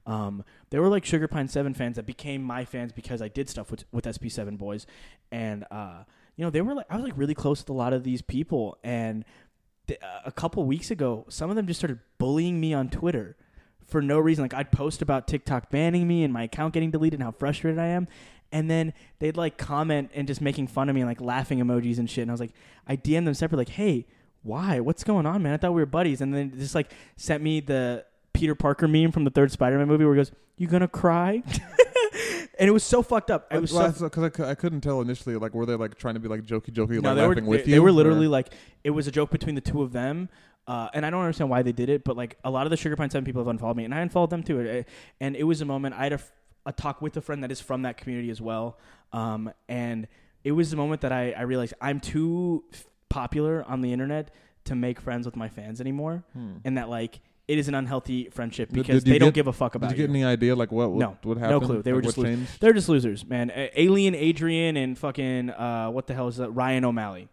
Um, 0.06 0.44
they 0.70 0.78
were 0.78 0.88
like 0.88 1.04
Sugar 1.04 1.28
Pine 1.28 1.48
Seven 1.48 1.72
fans 1.72 1.96
that 1.96 2.04
became 2.04 2.42
my 2.42 2.64
fans 2.64 2.92
because 2.92 3.22
I 3.22 3.28
did 3.28 3.48
stuff 3.48 3.70
with 3.70 3.84
with 3.92 4.04
SP 4.10 4.28
Seven 4.28 4.56
boys, 4.56 4.87
and 5.32 5.64
uh, 5.70 6.04
you 6.37 6.44
know 6.44 6.50
they 6.50 6.60
were 6.60 6.74
like 6.74 6.87
I 6.90 6.96
was 6.96 7.04
like 7.04 7.16
really 7.16 7.34
close 7.34 7.60
with 7.60 7.70
a 7.70 7.74
lot 7.74 7.92
of 7.92 8.04
these 8.04 8.20
people, 8.20 8.76
and 8.84 9.24
th- 9.87 10.00
a 10.26 10.32
couple 10.32 10.62
weeks 10.64 10.90
ago, 10.90 11.24
some 11.28 11.48
of 11.48 11.56
them 11.56 11.66
just 11.66 11.80
started 11.80 12.00
bullying 12.18 12.60
me 12.60 12.74
on 12.74 12.90
Twitter 12.90 13.37
for 13.87 14.02
no 14.02 14.18
reason. 14.18 14.44
Like 14.44 14.52
I'd 14.52 14.72
post 14.72 15.00
about 15.00 15.26
TikTok 15.26 15.70
banning 15.70 16.06
me 16.06 16.22
and 16.22 16.32
my 16.34 16.42
account 16.42 16.74
getting 16.74 16.90
deleted 16.90 17.20
and 17.20 17.22
how 17.24 17.30
frustrated 17.32 17.78
I 17.78 17.87
am. 17.87 18.06
And 18.54 18.70
then 18.70 18.94
they'd 19.18 19.36
like 19.36 19.58
comment 19.58 20.12
and 20.14 20.26
just 20.28 20.40
making 20.40 20.68
fun 20.68 20.88
of 20.88 20.94
me 20.94 21.00
and 21.00 21.10
like 21.10 21.20
laughing 21.20 21.58
emojis 21.58 21.98
and 21.98 22.08
shit. 22.08 22.22
And 22.22 22.30
I 22.30 22.34
was 22.34 22.40
like, 22.40 22.52
I 22.86 22.96
DM'd 22.96 23.26
them 23.26 23.34
separately, 23.34 23.62
like, 23.62 23.74
hey, 23.74 24.06
why? 24.44 24.78
What's 24.78 25.02
going 25.02 25.26
on, 25.26 25.42
man? 25.42 25.54
I 25.54 25.56
thought 25.56 25.72
we 25.74 25.82
were 25.82 25.86
buddies. 25.86 26.20
And 26.20 26.32
then 26.32 26.52
just 26.56 26.74
like 26.74 26.92
sent 27.16 27.42
me 27.42 27.58
the 27.58 28.04
Peter 28.32 28.54
Parker 28.54 28.86
meme 28.86 29.10
from 29.10 29.24
the 29.24 29.30
third 29.30 29.50
Spider-Man 29.50 29.88
movie 29.88 30.04
where 30.04 30.14
he 30.14 30.18
goes, 30.18 30.32
"You 30.56 30.68
gonna 30.68 30.86
cry?" 30.88 31.42
and 32.58 32.68
it 32.68 32.72
was 32.72 32.84
so 32.84 33.02
fucked 33.02 33.30
up. 33.30 33.46
I 33.50 33.58
was 33.58 33.70
so 33.70 33.90
because 33.90 34.22
I, 34.22 34.28
cou- 34.28 34.44
I 34.44 34.54
couldn't 34.54 34.82
tell 34.82 35.00
initially. 35.00 35.34
Like, 35.36 35.54
were 35.54 35.66
they 35.66 35.74
like 35.74 35.96
trying 35.96 36.14
to 36.14 36.20
be 36.20 36.28
like 36.28 36.42
jokey, 36.42 36.70
jokey, 36.70 37.00
no, 37.00 37.08
like 37.10 37.16
they 37.16 37.22
were 37.22 37.28
laughing 37.28 37.46
with 37.46 37.64
they, 37.64 37.70
you? 37.70 37.74
they 37.76 37.80
were 37.80 37.88
or- 37.88 37.92
literally 37.92 38.28
like 38.28 38.52
it 38.82 38.90
was 38.90 39.06
a 39.06 39.10
joke 39.10 39.30
between 39.30 39.54
the 39.54 39.60
two 39.60 39.82
of 39.82 39.92
them. 39.92 40.28
Uh, 40.66 40.88
and 40.94 41.04
I 41.04 41.10
don't 41.10 41.20
understand 41.20 41.50
why 41.50 41.62
they 41.62 41.72
did 41.72 41.90
it, 41.90 42.04
but 42.04 42.16
like 42.16 42.38
a 42.42 42.50
lot 42.50 42.66
of 42.66 42.70
the 42.70 42.76
Sugar 42.76 42.96
Pine 42.96 43.10
Seven 43.10 43.24
people 43.24 43.40
have 43.42 43.48
unfollowed 43.48 43.76
me, 43.76 43.84
and 43.84 43.94
I 43.94 44.00
unfollowed 44.00 44.30
them 44.30 44.42
too. 44.42 44.84
And 45.20 45.36
it 45.36 45.44
was 45.44 45.60
a 45.60 45.64
moment 45.66 45.94
I 45.94 46.04
had 46.04 46.12
a, 46.12 46.14
f- 46.14 46.32
a 46.66 46.72
talk 46.72 47.00
with 47.03 47.16
a 47.16 47.20
friend 47.20 47.42
that 47.44 47.53
is 47.53 47.61
from 47.61 47.83
that 47.83 47.96
community 47.96 48.31
as 48.31 48.40
well, 48.40 48.79
um, 49.12 49.50
and 49.68 50.07
it 50.44 50.53
was 50.53 50.70
the 50.70 50.77
moment 50.77 51.00
that 51.03 51.12
I, 51.12 51.33
I 51.33 51.42
realized 51.42 51.74
I'm 51.81 52.00
too 52.00 52.64
f- 52.72 52.87
popular 53.09 53.64
on 53.68 53.81
the 53.81 53.92
internet 53.92 54.31
to 54.64 54.74
make 54.74 55.00
friends 55.00 55.27
with 55.27 55.37
my 55.37 55.48
fans 55.48 55.81
anymore, 55.81 56.24
Hmm. 56.33 56.53
and 56.64 56.77
that 56.79 56.88
like 56.88 57.20
it 57.46 57.59
is 57.59 57.68
an 57.68 57.74
unhealthy 57.74 58.31
friendship 58.31 58.70
because 58.72 59.05
did 59.05 59.09
you 59.09 59.12
they 59.14 59.18
don't 59.18 59.29
get- 59.29 59.35
give 59.35 59.46
a 59.48 59.53
fuck 59.53 59.74
about 59.74 59.88
it. 59.88 59.90
Did 59.90 59.98
you 60.00 60.07
get 60.07 60.12
you. 60.14 60.22
any 60.22 60.24
idea 60.24 60.57
like 60.57 60.72
what 60.72 60.90
what, 60.90 60.98
No. 60.98 61.18
what 61.24 61.38
No 61.38 61.61
clue. 61.61 61.83
They 61.83 61.92
like 61.92 61.96
were 61.96 62.03
just 62.03 62.16
lo- 62.16 62.37
they're 62.61 62.72
just 62.72 62.88
losers, 62.88 63.27
man. 63.27 63.53
Alien 63.55 64.14
Adrian 64.14 64.79
and 64.79 64.96
fucking 64.98 65.50
uh, 65.50 65.90
what 65.90 66.07
the 66.07 66.14
hell 66.14 66.29
is 66.29 66.38
that? 66.38 66.50
Ryan 66.53 66.87
O'Malley. 66.87 67.29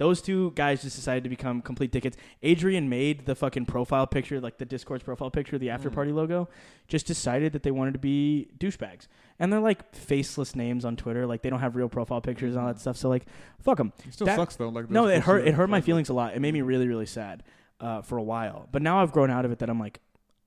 Those 0.00 0.22
two 0.22 0.52
guys 0.52 0.80
just 0.80 0.96
decided 0.96 1.24
to 1.24 1.28
become 1.28 1.60
complete 1.60 1.92
dickheads. 1.92 2.14
Adrian 2.42 2.88
made 2.88 3.26
the 3.26 3.34
fucking 3.34 3.66
profile 3.66 4.06
picture, 4.06 4.40
like 4.40 4.56
the 4.56 4.64
Discord's 4.64 5.04
profile 5.04 5.30
picture, 5.30 5.58
the 5.58 5.68
after 5.68 5.90
Mm. 5.90 5.94
party 5.94 6.10
logo. 6.12 6.48
Just 6.88 7.06
decided 7.06 7.52
that 7.52 7.64
they 7.64 7.70
wanted 7.70 7.92
to 7.92 7.98
be 7.98 8.48
douchebags, 8.58 9.08
and 9.38 9.52
they're 9.52 9.60
like 9.60 9.94
faceless 9.94 10.56
names 10.56 10.86
on 10.86 10.96
Twitter. 10.96 11.26
Like 11.26 11.42
they 11.42 11.50
don't 11.50 11.60
have 11.60 11.76
real 11.76 11.90
profile 11.90 12.22
pictures 12.22 12.54
and 12.54 12.62
all 12.62 12.68
that 12.68 12.80
stuff. 12.80 12.96
So 12.96 13.10
like, 13.10 13.26
fuck 13.60 13.76
them. 13.76 13.92
It 14.08 14.14
still 14.14 14.26
that- 14.26 14.36
sucks 14.36 14.56
though. 14.56 14.70
Like 14.70 14.88
No, 14.90 15.06
it 15.06 15.22
hurt. 15.24 15.46
It 15.46 15.52
hurt 15.52 15.68
my 15.68 15.82
feelings 15.82 16.08
a 16.08 16.14
lot. 16.14 16.34
It 16.34 16.40
made 16.40 16.54
me 16.54 16.62
really, 16.62 16.88
really 16.88 17.04
sad 17.04 17.42
uh, 17.78 18.00
for 18.00 18.16
a 18.16 18.22
while. 18.22 18.68
But 18.72 18.80
now 18.80 19.02
I've 19.02 19.12
grown 19.12 19.30
out 19.30 19.44
of 19.44 19.52
it. 19.52 19.58
That 19.58 19.68
I'm 19.68 19.78
like, 19.78 20.00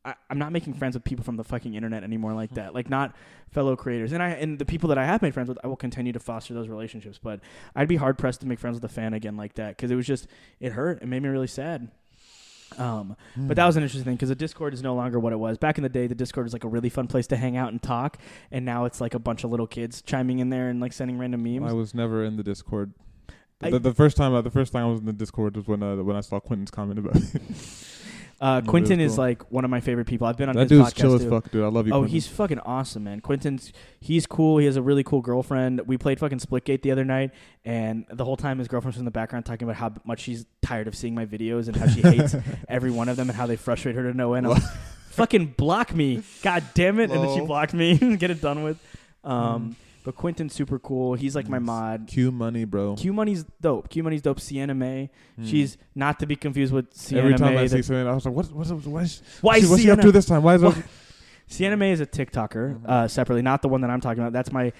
I, 0.05 0.15
I'm 0.29 0.37
not 0.37 0.51
making 0.51 0.73
friends 0.73 0.95
with 0.95 1.03
people 1.03 1.23
from 1.23 1.37
the 1.37 1.43
fucking 1.43 1.73
internet 1.75 2.03
anymore 2.03 2.33
like 2.33 2.53
that. 2.55 2.73
Like 2.73 2.89
not 2.89 3.15
fellow 3.51 3.75
creators. 3.75 4.11
And 4.11 4.21
I 4.21 4.29
and 4.31 4.59
the 4.59 4.65
people 4.65 4.89
that 4.89 4.97
I 4.97 5.05
have 5.05 5.21
made 5.21 5.33
friends 5.33 5.47
with, 5.49 5.57
I 5.63 5.67
will 5.67 5.75
continue 5.77 6.11
to 6.13 6.19
foster 6.19 6.53
those 6.53 6.67
relationships. 6.67 7.19
But 7.21 7.39
I'd 7.75 7.87
be 7.87 7.95
hard 7.95 8.17
pressed 8.17 8.41
to 8.41 8.47
make 8.47 8.59
friends 8.59 8.75
with 8.75 8.83
a 8.83 8.93
fan 8.93 9.13
again 9.13 9.37
like 9.37 9.53
that 9.55 9.77
because 9.77 9.91
it 9.91 9.95
was 9.95 10.05
just 10.05 10.27
it 10.59 10.73
hurt. 10.73 11.01
It 11.01 11.07
made 11.07 11.23
me 11.23 11.29
really 11.29 11.47
sad. 11.47 11.89
Um, 12.77 13.15
but 13.37 13.55
that 13.57 13.65
was 13.67 13.77
an 13.77 13.83
interesting 13.83 14.03
thing 14.05 14.15
because 14.15 14.29
the 14.29 14.35
Discord 14.35 14.73
is 14.73 14.81
no 14.81 14.95
longer 14.95 15.19
what 15.19 15.31
it 15.31 15.35
was. 15.37 15.59
Back 15.59 15.77
in 15.77 15.83
the 15.83 15.89
day, 15.89 16.07
the 16.07 16.15
Discord 16.15 16.45
was 16.47 16.53
like 16.53 16.63
a 16.63 16.67
really 16.67 16.89
fun 16.89 17.05
place 17.07 17.27
to 17.27 17.35
hang 17.35 17.55
out 17.55 17.71
and 17.71 17.79
talk, 17.81 18.17
and 18.51 18.65
now 18.65 18.85
it's 18.85 18.99
like 18.99 19.13
a 19.13 19.19
bunch 19.19 19.43
of 19.43 19.51
little 19.51 19.67
kids 19.67 20.01
chiming 20.01 20.39
in 20.39 20.49
there 20.49 20.69
and 20.69 20.79
like 20.81 20.91
sending 20.91 21.19
random 21.19 21.43
memes. 21.43 21.69
I 21.71 21.75
was 21.75 21.93
never 21.93 22.23
in 22.23 22.35
the 22.35 22.41
Discord. 22.43 22.93
I- 23.61 23.69
The, 23.69 23.77
the 23.79 23.93
first 23.93 24.17
time, 24.17 24.33
uh, 24.33 24.41
the 24.41 24.49
first 24.49 24.73
time 24.73 24.85
I 24.87 24.89
was 24.89 25.01
in 25.01 25.05
the 25.05 25.13
Discord 25.13 25.55
was 25.55 25.67
when 25.67 25.83
uh, 25.83 25.97
when 25.97 26.15
I 26.15 26.21
saw 26.21 26.39
Quentin's 26.39 26.71
comment 26.71 26.97
about 26.97 27.15
it. 27.15 27.41
Uh, 28.43 28.59
Quentin 28.59 28.99
is 28.99 29.15
cool. 29.15 29.23
like 29.23 29.51
one 29.51 29.63
of 29.63 29.71
my 29.71 29.79
favorite 29.79 30.05
people. 30.05 30.27
I've 30.27 30.35
been 30.35 30.49
on 30.49 30.55
that 30.55 30.63
his 30.63 30.69
dude's 30.71 30.89
podcast 30.89 30.95
chill 30.95 31.13
as 31.15 31.21
too. 31.21 31.29
fuck, 31.29 31.49
dude. 31.49 31.63
I 31.63 31.67
love 31.67 31.87
you. 31.87 31.93
Oh, 31.93 31.99
Quentin. 31.99 32.13
he's 32.13 32.27
fucking 32.27 32.59
awesome, 32.59 33.05
man. 33.05 33.21
Quentin's 33.21 33.71
he's 34.01 34.25
cool. 34.25 34.57
He 34.57 34.65
has 34.65 34.75
a 34.75 34.81
really 34.81 35.01
cool 35.01 35.21
girlfriend. 35.21 35.79
We 35.87 35.97
played 35.97 36.19
fucking 36.19 36.39
Splitgate 36.39 36.81
the 36.81 36.91
other 36.91 37.05
night, 37.05 37.31
and 37.63 38.05
the 38.11 38.25
whole 38.25 38.35
time 38.35 38.59
his 38.59 38.67
girlfriend's 38.67 38.97
in 38.99 39.05
the 39.05 39.11
background 39.11 39.45
talking 39.45 39.63
about 39.65 39.77
how 39.77 39.93
much 40.03 40.19
she's 40.19 40.45
tired 40.61 40.89
of 40.89 40.95
seeing 40.95 41.15
my 41.15 41.25
videos 41.25 41.67
and 41.67 41.77
how 41.77 41.87
she 41.87 42.01
hates 42.01 42.35
every 42.67 42.91
one 42.91 43.07
of 43.07 43.15
them 43.15 43.29
and 43.29 43.37
how 43.37 43.47
they 43.47 43.55
frustrate 43.55 43.95
her 43.95 44.03
to 44.11 44.13
no 44.13 44.33
end. 44.33 44.45
I'm 44.45 44.53
like, 44.55 44.63
fucking 45.11 45.53
block 45.55 45.95
me, 45.95 46.21
god 46.41 46.65
damn 46.73 46.99
it! 46.99 47.11
And 47.11 47.23
then 47.23 47.29
she 47.33 47.39
Lol. 47.39 47.47
blocked 47.47 47.73
me. 47.73 47.97
Get 48.17 48.29
it 48.29 48.41
done 48.41 48.63
with. 48.63 48.77
Um, 49.23 49.77
but 50.03 50.15
Quentin's 50.15 50.53
super 50.53 50.79
cool. 50.79 51.13
He's 51.15 51.35
like 51.35 51.47
my 51.49 51.59
mod. 51.59 52.07
Q 52.07 52.31
money, 52.31 52.65
bro. 52.65 52.95
Q 52.95 53.13
Money's 53.13 53.43
dope. 53.61 53.89
Q 53.89 54.03
Money's 54.03 54.21
dope. 54.21 54.39
Sienna 54.39 54.73
May. 54.75 55.09
Mm. 55.39 55.47
She's 55.49 55.77
not 55.95 56.19
to 56.19 56.25
be 56.25 56.35
confused 56.35 56.73
with 56.73 56.93
Sienna 56.93 57.23
Every 57.23 57.37
time 57.37 57.55
May. 57.55 57.61
I 57.61 57.67
see 57.67 57.81
something, 57.81 58.07
I 58.07 58.13
was 58.13 58.25
like, 58.25 58.33
what? 58.35 58.51
What's? 58.51 58.69
Why 58.71 59.01
is, 59.03 59.21
Why 59.41 59.59
she, 59.59 59.65
what's 59.67 59.81
she 59.81 59.91
up 59.91 60.01
to 60.01 60.11
this 60.11 60.25
time? 60.25 60.43
Why 60.43 60.55
is 60.55 60.63
it? 60.63 60.75
Sienna 61.47 61.77
May 61.83 61.91
is 61.91 62.01
a 62.01 62.05
TikToker 62.05 62.79
Mhm. 62.81 62.89
uh, 62.89 63.07
separately, 63.07 63.41
not 63.41 63.61
the 63.61 63.69
one 63.69 63.81
that 63.81 63.89
I'm 63.89 64.01
talking 64.01 64.21
about. 64.21 64.33
That's 64.33 64.51
my 64.51 64.71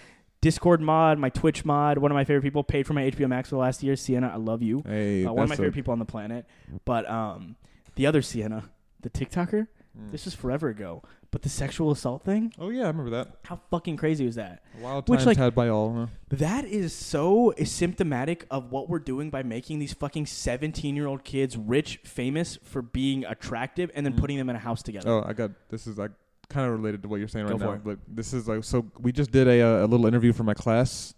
Discord 0.41 0.81
mod, 0.81 1.19
my 1.19 1.29
Twitch 1.29 1.63
mod, 1.63 1.97
one 1.99 2.11
of 2.11 2.15
my 2.15 2.25
favorite 2.25 2.41
people. 2.43 2.63
Paid 2.63 2.85
for 2.85 2.93
my 2.93 3.03
HBO 3.09 3.29
Max 3.29 3.49
for 3.49 3.55
the 3.55 3.59
last 3.61 3.81
year. 3.81 3.95
Sienna, 3.95 4.27
I 4.33 4.35
love 4.37 4.61
you. 4.61 4.83
Hey, 4.85 5.23
Uh, 5.25 5.31
one 5.31 5.43
of 5.43 5.49
my 5.49 5.53
that's 5.55 5.59
a- 5.59 5.63
favorite 5.63 5.75
people 5.75 5.93
on 5.93 5.99
the 5.99 6.05
planet. 6.05 6.45
But 6.83 7.09
um, 7.09 7.55
the 7.95 8.05
other 8.07 8.21
Sienna, 8.21 8.69
the 9.01 9.09
TikToker, 9.09 9.67
Mm. 9.97 10.11
this 10.11 10.25
was 10.25 10.33
forever 10.33 10.69
ago. 10.69 11.03
But 11.33 11.41
the 11.41 11.49
sexual 11.49 11.89
assault 11.89 12.23
thing, 12.23 12.53
Oh 12.59 12.69
yeah, 12.69 12.83
I 12.83 12.87
remember 12.87 13.09
that. 13.09 13.37
how 13.45 13.59
fucking 13.71 13.97
crazy 13.97 14.23
was 14.23 14.35
that? 14.35 14.61
Wild 14.79 15.09
Which, 15.09 15.17
times 15.21 15.25
like- 15.25 15.37
had 15.37 15.55
by 15.55 15.67
all. 15.67 15.91
Huh? 15.93 16.05
That 16.29 16.63
is 16.63 16.93
so 16.93 17.53
symptomatic 17.63 18.45
of 18.51 18.71
what 18.71 18.87
we're 18.87 18.99
doing 18.99 19.31
by 19.31 19.41
making 19.41 19.79
these 19.79 19.93
fucking 19.93 20.27
17 20.27 20.95
year 20.95 21.07
old 21.07 21.23
kids 21.23 21.57
rich, 21.57 21.99
famous 22.03 22.59
for 22.63 22.83
being 22.83 23.25
attractive, 23.25 23.89
and 23.95 24.05
then 24.05 24.13
Mm. 24.13 24.19
putting 24.19 24.37
them 24.37 24.47
in 24.51 24.55
a 24.55 24.59
house 24.59 24.83
together. 24.83 25.09
Oh, 25.09 25.23
I 25.27 25.33
got 25.33 25.49
this 25.69 25.87
is 25.87 25.97
like 25.97 26.11
kind 26.49 26.67
of 26.67 26.73
related 26.73 27.01
to 27.01 27.07
what 27.09 27.17
you're 27.17 27.27
saying 27.27 27.47
Go 27.47 27.53
right 27.53 27.59
now. 27.61 27.71
it. 27.71 27.83
But 27.83 27.99
this 28.07 28.31
is 28.31 28.47
like 28.47 28.63
so 28.63 28.85
we 28.99 29.11
just 29.11 29.31
did 29.31 29.47
a 29.47 29.59
uh, 29.59 29.85
a 29.85 29.87
little 29.87 30.05
interview 30.05 30.33
for 30.33 30.43
my 30.43 30.53
class. 30.53 31.15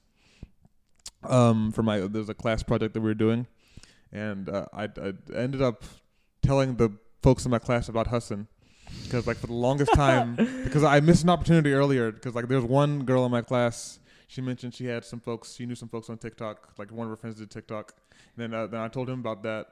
Um, 1.24 1.72
for 1.74 1.84
my 1.84 1.99
there's 1.99 2.30
a 2.30 2.34
class 2.34 2.63
project 2.63 2.93
that 2.93 3.01
we 3.01 3.09
were 3.09 3.13
doing, 3.16 3.47
and 4.13 4.47
uh, 4.47 4.68
I, 4.72 4.84
I 4.86 5.13
ended 5.36 5.61
up 5.61 5.84
telling 6.41 6.76
the 6.78 6.91
folks 7.24 7.43
in 7.43 7.51
my 7.51 7.59
class 7.59 7.89
about 7.89 8.07
Hassan 8.07 8.47
because 9.04 9.28
like 9.28 9.38
for 9.38 9.48
the 9.48 9.54
longest 9.54 9.94
time 9.94 10.36
because 10.64 10.84
I 10.84 11.00
missed 11.00 11.24
an 11.24 11.30
opportunity 11.30 11.74
earlier 11.74 12.12
because 12.12 12.36
like 12.36 12.48
there 12.48 12.58
was 12.60 12.66
one 12.70 13.04
girl 13.06 13.26
in 13.26 13.32
my 13.32 13.42
class. 13.42 14.00
She 14.28 14.42
mentioned 14.42 14.74
she 14.74 14.86
had 14.86 15.06
some 15.06 15.20
folks. 15.20 15.54
She 15.56 15.66
knew 15.66 15.76
some 15.76 15.88
folks 15.90 16.10
on 16.10 16.18
TikTok. 16.18 16.70
Like 16.78 16.92
one 16.92 17.06
of 17.08 17.12
her 17.12 17.16
friends 17.16 17.38
did 17.38 17.50
TikTok. 17.52 17.94
And 18.36 18.54
then 18.54 18.60
uh, 18.60 18.68
then 18.68 18.82
I 18.82 18.88
told 18.88 19.08
him 19.10 19.20
about 19.20 19.44
that, 19.44 19.68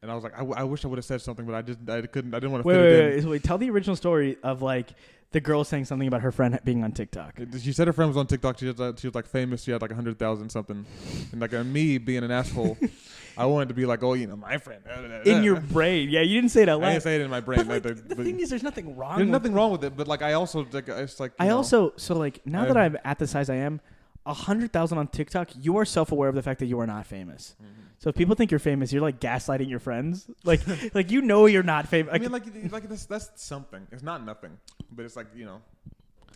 and 0.00 0.10
I 0.10 0.14
was 0.14 0.24
like, 0.24 0.34
I, 0.34 0.38
w- 0.38 0.56
I 0.56 0.64
wish 0.64 0.84
I 0.84 0.88
would 0.88 0.98
have 0.98 1.04
said 1.04 1.20
something, 1.20 1.44
but 1.46 1.54
I 1.54 1.62
just 1.62 1.78
I 1.88 2.00
couldn't. 2.02 2.34
I 2.34 2.38
didn't 2.40 2.52
want 2.52 2.64
to 2.64 2.68
Wait, 2.68 2.74
fit 2.74 2.80
wait, 2.80 2.90
it 2.90 2.98
in. 3.00 3.08
wait, 3.08 3.24
wait, 3.24 3.30
wait. 3.30 3.42
Tell 3.44 3.58
the 3.58 3.70
original 3.70 3.94
story 3.96 4.38
of 4.42 4.62
like 4.62 4.88
the 5.30 5.40
girl 5.40 5.62
saying 5.64 5.84
something 5.84 6.08
about 6.08 6.22
her 6.22 6.32
friend 6.32 6.58
being 6.64 6.82
on 6.84 6.92
TikTok. 6.92 7.38
She 7.60 7.72
said 7.72 7.86
her 7.86 7.92
friend 7.92 8.08
was 8.10 8.16
on 8.16 8.26
TikTok. 8.26 8.58
She 8.58 8.66
was, 8.66 8.80
uh, 8.80 8.92
she 8.98 9.06
was 9.06 9.14
like 9.14 9.26
famous. 9.26 9.62
She 9.62 9.70
had 9.70 9.80
like 9.82 9.90
a 9.92 9.94
hundred 9.94 10.18
thousand 10.18 10.50
something, 10.50 10.84
and 11.30 11.40
like 11.40 11.52
me 11.52 11.98
being 11.98 12.24
an 12.24 12.30
asshole, 12.30 12.76
I 13.36 13.46
wanted 13.46 13.68
to 13.68 13.74
be 13.74 13.86
like, 13.86 14.02
oh, 14.02 14.14
you 14.14 14.26
know, 14.26 14.36
my 14.36 14.58
friend. 14.58 14.82
In 15.24 15.42
your 15.42 15.60
brain. 15.60 16.08
Yeah, 16.10 16.20
you 16.20 16.40
didn't 16.40 16.50
say 16.50 16.62
it 16.62 16.68
out 16.68 16.80
loud. 16.80 16.88
I 16.88 16.92
didn't 16.92 17.02
say 17.04 17.14
it 17.16 17.20
in 17.22 17.30
my 17.30 17.40
brain. 17.40 17.66
But 17.66 17.84
like, 17.84 18.08
the 18.08 18.14
thing 18.16 18.40
is, 18.40 18.50
there's 18.50 18.62
nothing 18.62 18.96
wrong 18.96 19.16
there's 19.16 19.26
with 19.26 19.32
nothing 19.32 19.52
wrong 19.54 19.72
with 19.72 19.84
it, 19.84 19.96
but 19.96 20.06
like 20.08 20.22
I 20.22 20.34
also 20.34 20.66
like 20.72 20.88
it's 20.88 21.18
like 21.20 21.32
I 21.38 21.48
know, 21.48 21.56
also 21.58 21.92
so 21.96 22.14
like 22.14 22.44
now 22.46 22.64
that 22.66 22.76
I- 22.76 22.84
I'm 22.84 22.96
at 23.04 23.18
the 23.18 23.26
size 23.26 23.48
I 23.50 23.56
am, 23.56 23.80
a 24.26 24.34
hundred 24.34 24.72
thousand 24.72 24.98
on 24.98 25.08
TikTok, 25.08 25.50
you 25.58 25.76
are 25.78 25.84
self 25.84 26.12
aware 26.12 26.28
of 26.28 26.34
the 26.34 26.42
fact 26.42 26.60
that 26.60 26.66
you 26.66 26.78
are 26.80 26.86
not 26.86 27.06
famous. 27.06 27.56
Mhm. 27.62 27.66
So 27.98 28.08
if 28.10 28.16
people 28.16 28.34
think 28.34 28.50
you're 28.50 28.58
famous, 28.60 28.92
you're 28.92 29.02
like 29.02 29.20
gaslighting 29.20 29.68
your 29.70 29.78
friends. 29.80 30.28
Like 30.44 30.60
like 30.94 31.10
you 31.10 31.22
know 31.22 31.46
you're 31.46 31.62
not 31.62 31.88
famous. 31.88 32.12
I 32.14 32.18
mean, 32.18 32.32
like 32.32 32.44
like 32.70 32.88
that's 32.88 33.06
that's 33.06 33.30
something. 33.42 33.86
It's 33.92 34.02
not 34.02 34.24
nothing, 34.24 34.58
but 34.90 35.04
it's 35.04 35.16
like 35.16 35.26
you 35.34 35.44
know, 35.44 35.60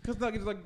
because 0.02 0.20
like 0.20 0.34
it's 0.34 0.44
like 0.44 0.58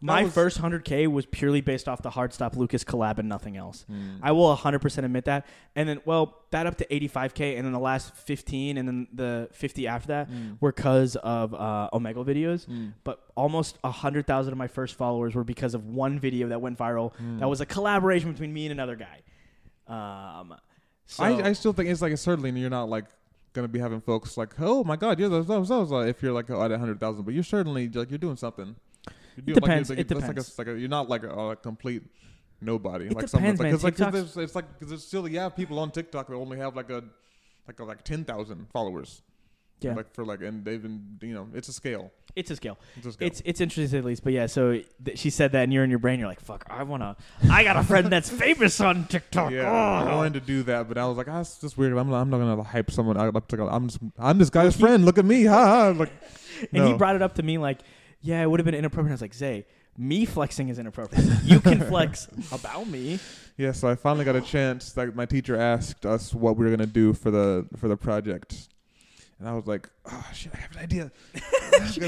my 0.00 0.24
was- 0.24 0.32
first 0.34 0.58
hundred 0.58 0.84
K 0.84 1.06
was 1.06 1.26
purely 1.26 1.60
based 1.60 1.88
off 1.88 2.02
the 2.02 2.10
hard 2.10 2.32
stop 2.32 2.56
Lucas 2.56 2.84
collab 2.84 3.18
and 3.18 3.28
nothing 3.28 3.56
else. 3.56 3.84
Mm. 3.90 4.18
I 4.22 4.32
will 4.32 4.56
100% 4.56 5.04
admit 5.04 5.24
that. 5.24 5.46
And 5.74 5.88
then, 5.88 6.00
well, 6.04 6.38
that 6.50 6.66
up 6.66 6.76
to 6.78 6.86
85K, 6.86 7.56
and 7.56 7.64
then 7.66 7.72
the 7.72 7.78
last 7.78 8.14
15, 8.14 8.76
and 8.78 8.86
then 8.88 9.08
the 9.12 9.48
50 9.52 9.86
after 9.86 10.08
that 10.08 10.30
Mm. 10.30 10.56
were 10.60 10.72
because 10.72 11.16
of 11.16 11.52
uh, 11.54 11.90
Omegle 11.92 12.24
videos. 12.26 12.66
Mm. 12.68 12.92
But 13.04 13.22
almost 13.34 13.78
100,000 13.82 14.52
of 14.52 14.58
my 14.58 14.68
first 14.68 14.94
followers 14.94 15.34
were 15.34 15.44
because 15.44 15.74
of 15.74 15.86
one 15.86 16.18
video 16.18 16.48
that 16.48 16.60
went 16.60 16.78
viral 16.78 17.12
Mm. 17.22 17.40
that 17.40 17.48
was 17.48 17.60
a 17.60 17.66
collaboration 17.66 18.32
between 18.32 18.52
me 18.52 18.66
and 18.66 18.72
another 18.72 18.96
guy. 18.96 19.22
Um, 19.86 20.54
so, 21.06 21.24
I, 21.24 21.48
I 21.48 21.52
still 21.54 21.72
think 21.72 21.88
it's 21.88 22.02
like 22.02 22.16
certainly 22.18 22.50
you're 22.50 22.68
not 22.70 22.88
like 22.88 23.06
gonna 23.54 23.68
be 23.68 23.78
having 23.78 24.00
folks 24.00 24.36
like, 24.36 24.54
oh 24.60 24.84
my 24.84 24.96
god, 24.96 25.18
you're 25.18 25.28
those 25.30 25.46
those 25.46 25.68
those. 25.70 25.90
Uh, 25.90 25.98
if 26.00 26.22
you're 26.22 26.32
like 26.32 26.50
at 26.50 26.70
a 26.70 26.78
hundred 26.78 27.00
thousand, 27.00 27.24
but 27.24 27.32
you're 27.34 27.42
certainly 27.42 27.88
like 27.88 28.10
you're 28.10 28.18
doing 28.18 28.36
something. 28.36 28.76
Doing, 29.42 29.54
depends. 29.54 29.90
Like, 29.90 29.98
It 30.00 30.08
that's 30.08 30.20
depends. 30.20 30.58
Like 30.58 30.66
a, 30.66 30.70
like 30.70 30.76
a, 30.76 30.80
you're 30.80 30.88
not 30.88 31.08
like 31.08 31.22
a, 31.24 31.30
a 31.30 31.56
complete 31.56 32.02
nobody. 32.60 33.06
It 33.06 33.14
like 33.14 33.30
depends, 33.30 33.60
man. 33.60 33.70
Because 33.70 33.84
like, 33.84 33.96
'cause 33.96 34.12
there's, 34.12 34.36
it's 34.36 34.54
like 34.54 34.72
because 34.74 34.88
there's 34.88 35.04
still 35.06 35.24
have 35.26 35.56
people 35.56 35.78
on 35.78 35.90
TikTok 35.90 36.28
that 36.28 36.34
only 36.34 36.58
have 36.58 36.76
like 36.76 36.90
a 36.90 37.04
like 37.66 37.78
a, 37.80 37.84
like 37.84 38.04
ten 38.04 38.24
thousand 38.24 38.66
followers. 38.72 39.22
Yeah. 39.80 39.94
Like 39.94 40.12
for 40.12 40.24
like 40.24 40.42
and 40.42 40.64
they've 40.64 40.82
been 40.82 41.18
you 41.22 41.34
know 41.34 41.46
it's 41.54 41.68
a 41.68 41.72
scale. 41.72 42.10
it's 42.34 42.50
a 42.50 42.56
scale. 42.56 42.78
It's 42.96 43.06
a 43.06 43.12
scale. 43.12 43.26
It's 43.28 43.42
it's 43.44 43.60
interesting 43.60 43.96
at 44.00 44.04
least, 44.04 44.24
but 44.24 44.32
yeah. 44.32 44.46
So 44.46 44.80
th- 45.04 45.16
she 45.16 45.30
said 45.30 45.52
that, 45.52 45.62
and 45.62 45.72
you're 45.72 45.84
in 45.84 45.90
your 45.90 46.00
brain. 46.00 46.18
You're 46.18 46.26
like, 46.28 46.40
"Fuck, 46.40 46.64
I 46.68 46.82
wanna. 46.82 47.16
I 47.48 47.62
got 47.62 47.76
a 47.76 47.84
friend 47.84 48.06
that's 48.12 48.28
famous 48.28 48.80
on 48.80 49.04
TikTok." 49.06 49.52
yeah, 49.52 49.70
I 49.70 50.10
Oh. 50.10 50.16
wanted 50.16 50.34
to 50.34 50.40
do 50.40 50.64
that, 50.64 50.88
but 50.88 50.98
I 50.98 51.06
was 51.06 51.16
like, 51.16 51.28
ah, 51.28 51.38
it's 51.42 51.60
just 51.60 51.78
weird. 51.78 51.92
I'm 51.96 52.10
not, 52.10 52.20
I'm 52.22 52.28
not 52.28 52.38
gonna 52.38 52.60
hype 52.64 52.90
someone. 52.90 53.16
I, 53.16 53.28
I'm 53.28 53.86
just, 53.88 54.00
I'm 54.18 54.38
this 54.38 54.50
guy's 54.50 54.74
friend. 54.76 55.04
Look 55.04 55.16
at 55.18 55.24
me, 55.24 55.44
ha 55.44 55.64
ha. 55.64 55.88
Like, 55.96 56.10
And 56.72 56.88
he 56.88 56.94
brought 56.94 57.14
it 57.14 57.22
up 57.22 57.36
to 57.36 57.44
me 57.44 57.56
like, 57.56 57.78
yeah, 58.20 58.42
it 58.42 58.50
would 58.50 58.60
have 58.60 58.64
been 58.64 58.74
inappropriate. 58.74 59.12
I 59.12 59.14
was 59.14 59.20
like, 59.20 59.34
Zay, 59.34 59.66
me 59.96 60.24
flexing 60.24 60.68
is 60.68 60.78
inappropriate. 60.78 61.24
you 61.44 61.60
can 61.60 61.80
flex 61.88 62.28
about 62.52 62.86
me. 62.88 63.18
Yeah, 63.56 63.72
so 63.72 63.88
I 63.88 63.94
finally 63.96 64.24
got 64.24 64.36
a 64.36 64.40
chance. 64.40 64.96
Like 64.96 65.14
my 65.14 65.26
teacher 65.26 65.56
asked 65.56 66.06
us 66.06 66.32
what 66.34 66.56
we 66.56 66.64
were 66.64 66.70
gonna 66.70 66.86
do 66.86 67.12
for 67.12 67.30
the 67.30 67.66
for 67.76 67.88
the 67.88 67.96
project, 67.96 68.68
and 69.40 69.48
I 69.48 69.52
was 69.54 69.66
like, 69.66 69.88
"Oh 70.06 70.26
shit, 70.32 70.52
I 70.54 70.58
have 70.58 70.72
an 70.72 70.78
idea. 70.82 71.10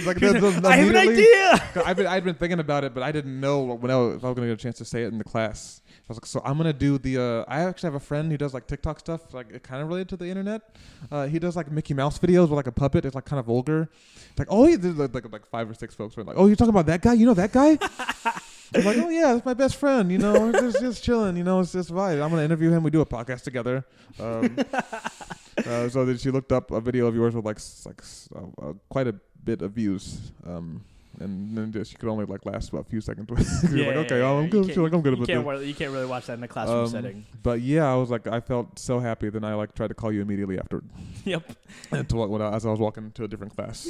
like, 0.05 0.19
the- 0.19 0.61
the- 0.61 0.69
I 0.69 0.77
have 0.77 0.91
an 0.91 0.97
idea. 0.97 1.69
I've 1.87 1.97
been 1.97 2.07
I'd 2.07 2.25
been 2.25 2.35
thinking 2.37 2.61
about 2.61 2.85
it, 2.85 2.95
but 2.95 3.03
I 3.03 3.11
didn't 3.13 3.41
know 3.41 3.63
when 3.65 3.91
I 3.91 3.97
was, 3.97 4.17
if 4.17 4.25
I 4.25 4.29
was 4.29 4.37
gonna 4.37 4.47
get 4.49 4.55
a 4.55 4.63
chance 4.63 4.79
to 4.79 4.85
say 4.85 5.03
it 5.05 5.09
in 5.09 5.19
the 5.19 5.25
class. 5.25 5.80
I 6.11 6.13
was 6.13 6.17
like, 6.19 6.27
so 6.27 6.43
I'm 6.45 6.57
gonna 6.57 6.73
do 6.73 6.99
the. 6.99 7.23
Uh, 7.23 7.45
I 7.47 7.61
actually 7.61 7.87
have 7.87 7.95
a 7.95 8.01
friend 8.01 8.33
who 8.33 8.37
does 8.37 8.53
like 8.53 8.67
TikTok 8.67 8.99
stuff, 8.99 9.33
like 9.33 9.53
it 9.53 9.63
kind 9.63 9.81
of 9.81 9.87
related 9.87 10.09
to 10.09 10.17
the 10.17 10.27
internet. 10.27 10.75
Uh, 11.09 11.29
he 11.29 11.39
does 11.39 11.55
like 11.55 11.71
Mickey 11.71 11.95
Mouse 11.95 12.19
videos 12.19 12.43
with 12.49 12.53
like 12.53 12.67
a 12.67 12.73
puppet. 12.73 13.05
It's 13.05 13.15
like 13.15 13.27
kind 13.27 13.39
of 13.39 13.47
vulgar. 13.47 13.89
It's 14.31 14.39
like, 14.39 14.49
oh, 14.51 14.67
there's 14.77 14.97
like, 14.97 15.15
like 15.15 15.31
like 15.33 15.47
five 15.47 15.71
or 15.71 15.75
six 15.75 15.95
folks 15.95 16.17
were 16.17 16.25
like, 16.25 16.35
oh, 16.37 16.49
you're 16.49 16.57
talking 16.57 16.71
about 16.75 16.87
that 16.87 17.01
guy? 17.01 17.13
You 17.13 17.27
know 17.27 17.35
that 17.35 17.53
guy? 17.53 17.79
I'm 18.75 18.85
like, 18.85 18.97
oh 18.99 19.09
yeah, 19.09 19.35
that's 19.35 19.47
my 19.47 19.55
best 19.55 19.77
friend. 19.77 20.11
You 20.11 20.19
know, 20.19 20.33
we're 20.33 20.53
just 20.53 20.81
just 20.81 21.05
chilling. 21.05 21.37
You 21.37 21.45
know, 21.45 21.61
it's 21.61 21.71
just 21.73 21.93
vibe. 21.93 22.21
I'm 22.21 22.31
gonna 22.31 22.43
interview 22.43 22.71
him. 22.73 22.83
We 22.83 22.91
do 22.91 23.03
a 23.03 23.07
podcast 23.07 23.43
together. 23.45 23.85
Um, 24.19 24.57
uh, 25.65 25.89
so 25.89 26.05
then 26.05 26.19
she 26.19 26.33
looked 26.33 26.51
up 26.51 26.73
a 26.73 26.81
video 26.81 27.07
of 27.07 27.15
yours 27.15 27.37
with 27.37 27.45
like 27.45 27.57
s- 27.59 27.85
like 27.87 28.01
s- 28.01 28.29
uh, 28.35 28.71
uh, 28.71 28.73
quite 28.89 29.07
a 29.07 29.15
bit 29.45 29.63
of 29.63 29.73
views. 29.73 30.33
Um, 30.45 30.83
and 31.21 31.57
then 31.57 31.71
just, 31.73 31.91
she 31.93 31.97
could 31.97 32.09
only 32.09 32.25
like 32.25 32.45
last 32.47 32.71
about 32.71 32.87
a 32.87 32.91
few 32.91 33.01
seconds. 33.01 33.29
You're 33.73 33.87
like, 33.95 33.97
okay, 34.11 34.23
I'm 34.23 34.45
you 34.45 34.51
good. 34.51 34.67
can't- 34.67 34.79
like, 34.79 34.93
I'm 34.93 35.03
good 35.03 35.19
you 35.19 35.27
can't, 35.27 35.45
wa- 35.45 35.55
you 35.55 35.75
can't 35.75 35.93
really 35.93 36.07
watch 36.07 36.27
that 36.27 36.39
in 36.39 36.43
a 36.45 36.49
classroom 36.49 36.81
Um, 36.81 36.89
setting. 36.89 37.27
But 37.43 37.61
yeah, 37.61 37.91
I 37.91 37.95
was 37.97 38.11
like, 38.11 38.27
I 38.27 38.41
felt 38.41 38.79
so 38.79 38.99
happy. 38.99 39.29
Then 39.31 39.45
I 39.45 39.55
like 39.55 39.75
tried 39.75 39.89
to 39.89 39.95
call 39.95 40.11
you 40.13 40.23
immediately 40.23 40.59
after, 40.59 40.83
Yep. 41.25 41.53
and 41.93 42.09
to 42.09 42.17
what 42.17 42.31
when 42.31 42.43
I, 42.43 42.55
as 42.55 42.65
I 42.67 42.71
was 42.71 42.81
walking 42.81 43.11
to 43.13 43.25
a 43.25 43.29
different 43.29 43.55
class. 43.55 43.89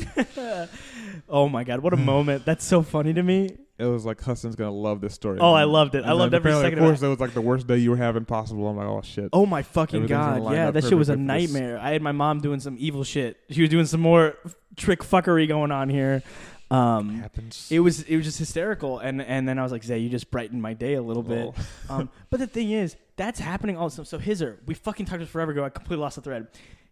oh 1.29 1.49
my 1.49 1.65
god, 1.65 1.81
what 1.81 1.93
a 1.93 1.97
moment! 1.97 2.45
That's 2.45 2.65
so 2.65 2.83
funny 2.83 3.13
to 3.15 3.23
me. 3.23 3.57
It 3.79 3.87
was 3.87 4.05
like 4.05 4.21
Hassan's 4.21 4.57
gonna 4.57 4.71
love 4.73 5.01
this 5.01 5.15
story. 5.15 5.39
Oh, 5.41 5.55
I 5.55 5.65
loved 5.65 5.95
it. 5.95 6.05
I 6.05 6.13
loved 6.13 6.35
every 6.35 6.53
second 6.53 6.75
Of 6.81 6.85
of 6.85 6.89
course, 6.91 7.03
it. 7.03 7.07
it 7.07 7.09
was 7.09 7.21
like 7.21 7.33
the 7.33 7.41
worst 7.41 7.67
day 7.67 7.79
you 7.79 7.91
were 7.91 7.97
having 7.97 8.27
possible. 8.27 8.69
I'm 8.69 8.77
like, 8.77 8.87
oh 8.87 9.01
shit. 9.03 9.31
Oh 9.33 9.47
my 9.47 9.63
fucking 9.63 10.07
god! 10.07 10.53
Yeah, 10.53 10.71
that 10.71 10.85
shit 10.85 10.99
was 10.99 11.09
a 11.09 11.13
perfectly 11.15 11.37
for 11.37 11.41
this. 11.47 11.53
nightmare. 11.55 11.79
I 11.79 11.93
had 11.93 12.03
my 12.03 12.13
mom 12.13 12.41
doing 12.41 12.61
some 12.61 12.77
evil 12.79 13.05
shit. 13.05 13.39
She 13.51 13.63
was 13.63 13.71
doing 13.71 13.87
some 13.87 14.01
more 14.01 14.35
trick 14.77 15.01
fuckery 15.01 15.49
going 15.49 15.73
on 15.73 15.89
here. 15.89 16.23
Um, 16.71 17.19
happens. 17.19 17.67
it 17.71 17.81
was 17.81 18.03
it 18.03 18.17
was 18.17 18.25
just 18.25 18.39
hysterical, 18.39 18.99
and 19.01 19.21
and 19.21 19.49
then 19.49 19.59
I 19.59 19.63
was 19.63 19.73
like, 19.73 19.83
Zay, 19.83 19.99
you 19.99 20.09
just 20.09 20.31
brightened 20.31 20.63
my 20.63 20.73
day 20.75 20.95
a 20.95 21.03
little 21.03 21.23
bit. 21.25 21.49
Oh. 21.49 21.55
Um, 21.91 22.11
but 22.31 22.39
the 22.39 22.47
thing 22.47 22.71
is, 22.71 22.95
that's 23.17 23.41
happening 23.41 23.77
also. 23.77 24.05
So 24.05 24.19
Hizzer, 24.19 24.61
we 24.67 24.75
fucking 24.75 25.07
talked 25.07 25.19
this 25.19 25.29
forever 25.29 25.51
ago. 25.51 25.65
I 25.65 25.69
completely 25.71 26.03
lost 26.03 26.15
the 26.17 26.23
thread. 26.23 26.47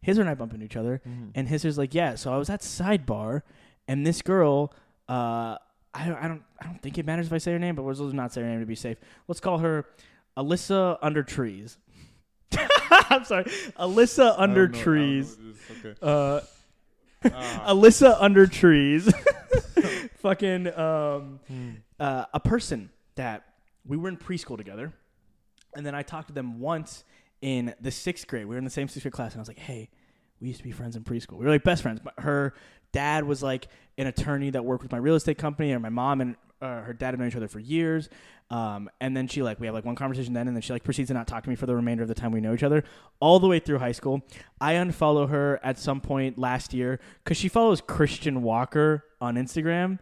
Hizer 0.05 0.20
and 0.20 0.29
I 0.31 0.35
bump 0.35 0.53
into 0.55 0.64
each 0.66 0.76
other, 0.76 1.01
Mhm. 1.09 1.31
and 1.37 1.47
Hizer's 1.49 1.79
like, 1.79 1.95
yeah. 1.95 2.16
So 2.16 2.33
I 2.33 2.37
was 2.39 2.51
at 2.51 2.61
sidebar, 2.62 3.43
and 3.87 4.05
this 4.07 4.22
girl, 4.22 4.72
uh, 5.09 5.57
I, 5.95 6.07
don't- 6.07 6.22
I 6.22 6.29
don't, 6.29 6.43
I 6.61 6.66
don't 6.66 6.81
think 6.83 6.99
it 6.99 7.07
matters 7.07 7.26
if 7.26 7.33
I 7.33 7.39
say 7.39 7.53
her 7.53 7.59
name, 7.61 7.74
but 7.76 7.83
let's 7.83 8.01
not 8.01 8.33
say 8.33 8.41
her 8.43 8.49
name 8.49 8.61
to 8.61 8.66
be 8.66 8.74
safe. 8.76 8.99
Let's 9.29 9.41
call 9.41 9.59
her 9.59 9.87
Alyssa 10.37 10.99
Under 11.03 11.22
Trees. 11.22 11.79
I'm 13.11 13.24
sorry, 13.24 13.45
Alyssa 13.79 14.35
Under 14.39 14.66
don't 14.66 14.72
know- 14.74 14.79
I 14.81 14.85
don't 14.85 14.97
know 15.07 15.22
Trees. 15.22 15.39
it. 15.83 15.87
Okay. 15.87 15.95
Uh. 16.03 16.41
Alyssa 17.25 18.16
Under 18.21 18.47
Trees. 18.47 19.12
Fucking 20.19 20.66
um, 20.79 21.41
Hmm. 21.49 21.71
uh, 21.99 22.25
a 22.35 22.41
person 22.41 22.91
that 23.16 23.45
we 23.87 23.97
were 23.97 24.09
in 24.09 24.16
preschool 24.16 24.57
together, 24.57 24.93
and 25.75 25.85
then 25.87 25.95
I 25.95 26.03
talked 26.03 26.29
to 26.29 26.35
them 26.35 26.61
once 26.61 27.05
in 27.41 27.75
the 27.81 27.91
sixth 27.91 28.27
grade. 28.27 28.47
We 28.47 28.55
were 28.55 28.59
in 28.59 28.64
the 28.64 28.71
same 28.71 28.89
sixth 28.89 29.03
grade 29.05 29.12
class, 29.12 29.33
and 29.33 29.39
I 29.39 29.43
was 29.43 29.49
like, 29.49 29.59
"Hey, 29.59 29.89
we 30.41 30.49
used 30.49 30.59
to 30.59 30.64
be 30.64 30.73
friends 30.73 30.97
in 30.97 31.05
preschool. 31.05 31.39
We 31.39 31.45
were 31.47 31.53
like 31.53 31.64
best 31.64 31.83
friends." 31.83 32.01
But 32.03 32.14
her 32.19 32.55
dad 32.93 33.25
was 33.25 33.43
like 33.43 33.69
an 33.97 34.07
attorney 34.07 34.51
that 34.51 34.64
worked 34.64 34.83
with 34.83 34.93
my 34.93 34.99
real 34.99 35.14
estate 35.14 35.39
company, 35.39 35.71
and 35.73 35.83
my 35.83 35.89
mom 35.89 36.21
and 36.21 36.37
uh, 36.61 36.83
her 36.83 36.93
dad 36.93 37.13
have 37.13 37.19
known 37.19 37.29
each 37.29 37.37
other 37.37 37.49
for 37.49 37.61
years. 37.61 38.09
Um, 38.51 38.89
and 39.01 39.17
then 39.17 39.29
she 39.29 39.43
like 39.43 39.61
we 39.61 39.67
have 39.67 39.75
like 39.75 39.85
one 39.85 39.95
conversation 39.95 40.33
then, 40.33 40.49
and 40.49 40.57
then 40.57 40.63
she 40.63 40.73
like 40.73 40.83
proceeds 40.83 41.09
to 41.09 41.15
not 41.15 41.27
talk 41.27 41.45
to 41.45 41.51
me 41.51 41.57
for 41.57 41.67
the 41.67 41.75
remainder 41.75 42.03
of 42.03 42.09
the 42.09 42.15
time 42.15 42.33
we 42.33 42.41
know 42.41 42.55
each 42.55 42.63
other, 42.63 42.83
all 43.21 43.39
the 43.39 43.47
way 43.47 43.59
through 43.59 43.79
high 43.79 43.93
school. 43.93 44.23
I 44.61 44.75
unfollow 44.75 45.29
her 45.29 45.61
at 45.63 45.79
some 45.79 46.01
point 46.01 46.39
last 46.39 46.73
year 46.73 46.99
because 47.23 47.37
she 47.37 47.49
follows 47.49 47.81
Christian 47.81 48.43
Walker 48.43 49.05
on 49.21 49.35
Instagram. 49.35 49.99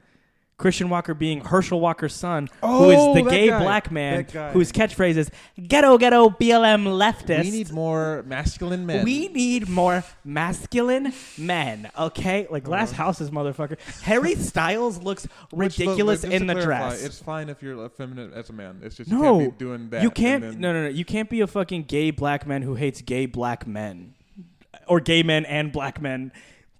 Christian 0.58 0.88
Walker 0.88 1.12
being 1.12 1.42
Herschel 1.44 1.80
Walker's 1.80 2.14
son, 2.14 2.48
who 2.62 2.88
is 2.90 2.96
Oh, 2.98 3.14
the 3.14 3.22
gay 3.22 3.48
guy. 3.48 3.62
black 3.62 3.90
man 3.90 4.24
whose 4.52 4.72
catchphrase 4.72 5.16
is 5.18 5.30
"Ghetto, 5.68 5.98
ghetto, 5.98 6.30
BLM 6.30 6.84
leftist." 6.86 7.44
We 7.44 7.50
need 7.50 7.72
more 7.72 8.24
masculine 8.26 8.86
men. 8.86 9.04
We 9.04 9.28
need 9.28 9.68
more 9.68 10.02
masculine 10.24 11.12
men, 11.36 11.90
okay? 11.98 12.46
Like 12.50 12.62
oh. 12.64 12.68
Glass 12.70 12.90
House's 12.92 13.30
motherfucker. 13.30 13.78
Harry 14.00 14.34
Styles 14.36 14.96
looks 15.02 15.24
Which, 15.50 15.78
look, 15.78 15.88
ridiculous 15.88 16.22
just 16.22 16.32
in 16.32 16.46
the 16.46 16.54
clarify, 16.54 16.88
dress. 16.88 17.04
It's 17.04 17.18
fine 17.18 17.50
if 17.50 17.62
you're 17.62 17.84
effeminate 17.84 18.32
as 18.32 18.48
a 18.48 18.54
man. 18.54 18.80
It's 18.82 18.96
just 18.96 19.10
you 19.10 19.18
no, 19.18 19.38
can't 19.40 19.58
be 19.58 19.64
doing 19.64 19.90
that. 19.90 20.02
you 20.02 20.10
can't. 20.10 20.42
then- 20.42 20.60
no, 20.60 20.72
no, 20.72 20.84
no. 20.84 20.88
You 20.88 21.04
can't 21.04 21.28
be 21.28 21.42
a 21.42 21.46
fucking 21.46 21.82
gay 21.82 22.10
black 22.10 22.46
man 22.46 22.62
who 22.62 22.76
hates 22.76 23.02
gay 23.02 23.26
black 23.26 23.66
men, 23.66 24.14
or 24.88 25.00
gay 25.00 25.22
men 25.22 25.44
and 25.44 25.70
black 25.70 26.00
men. 26.00 26.32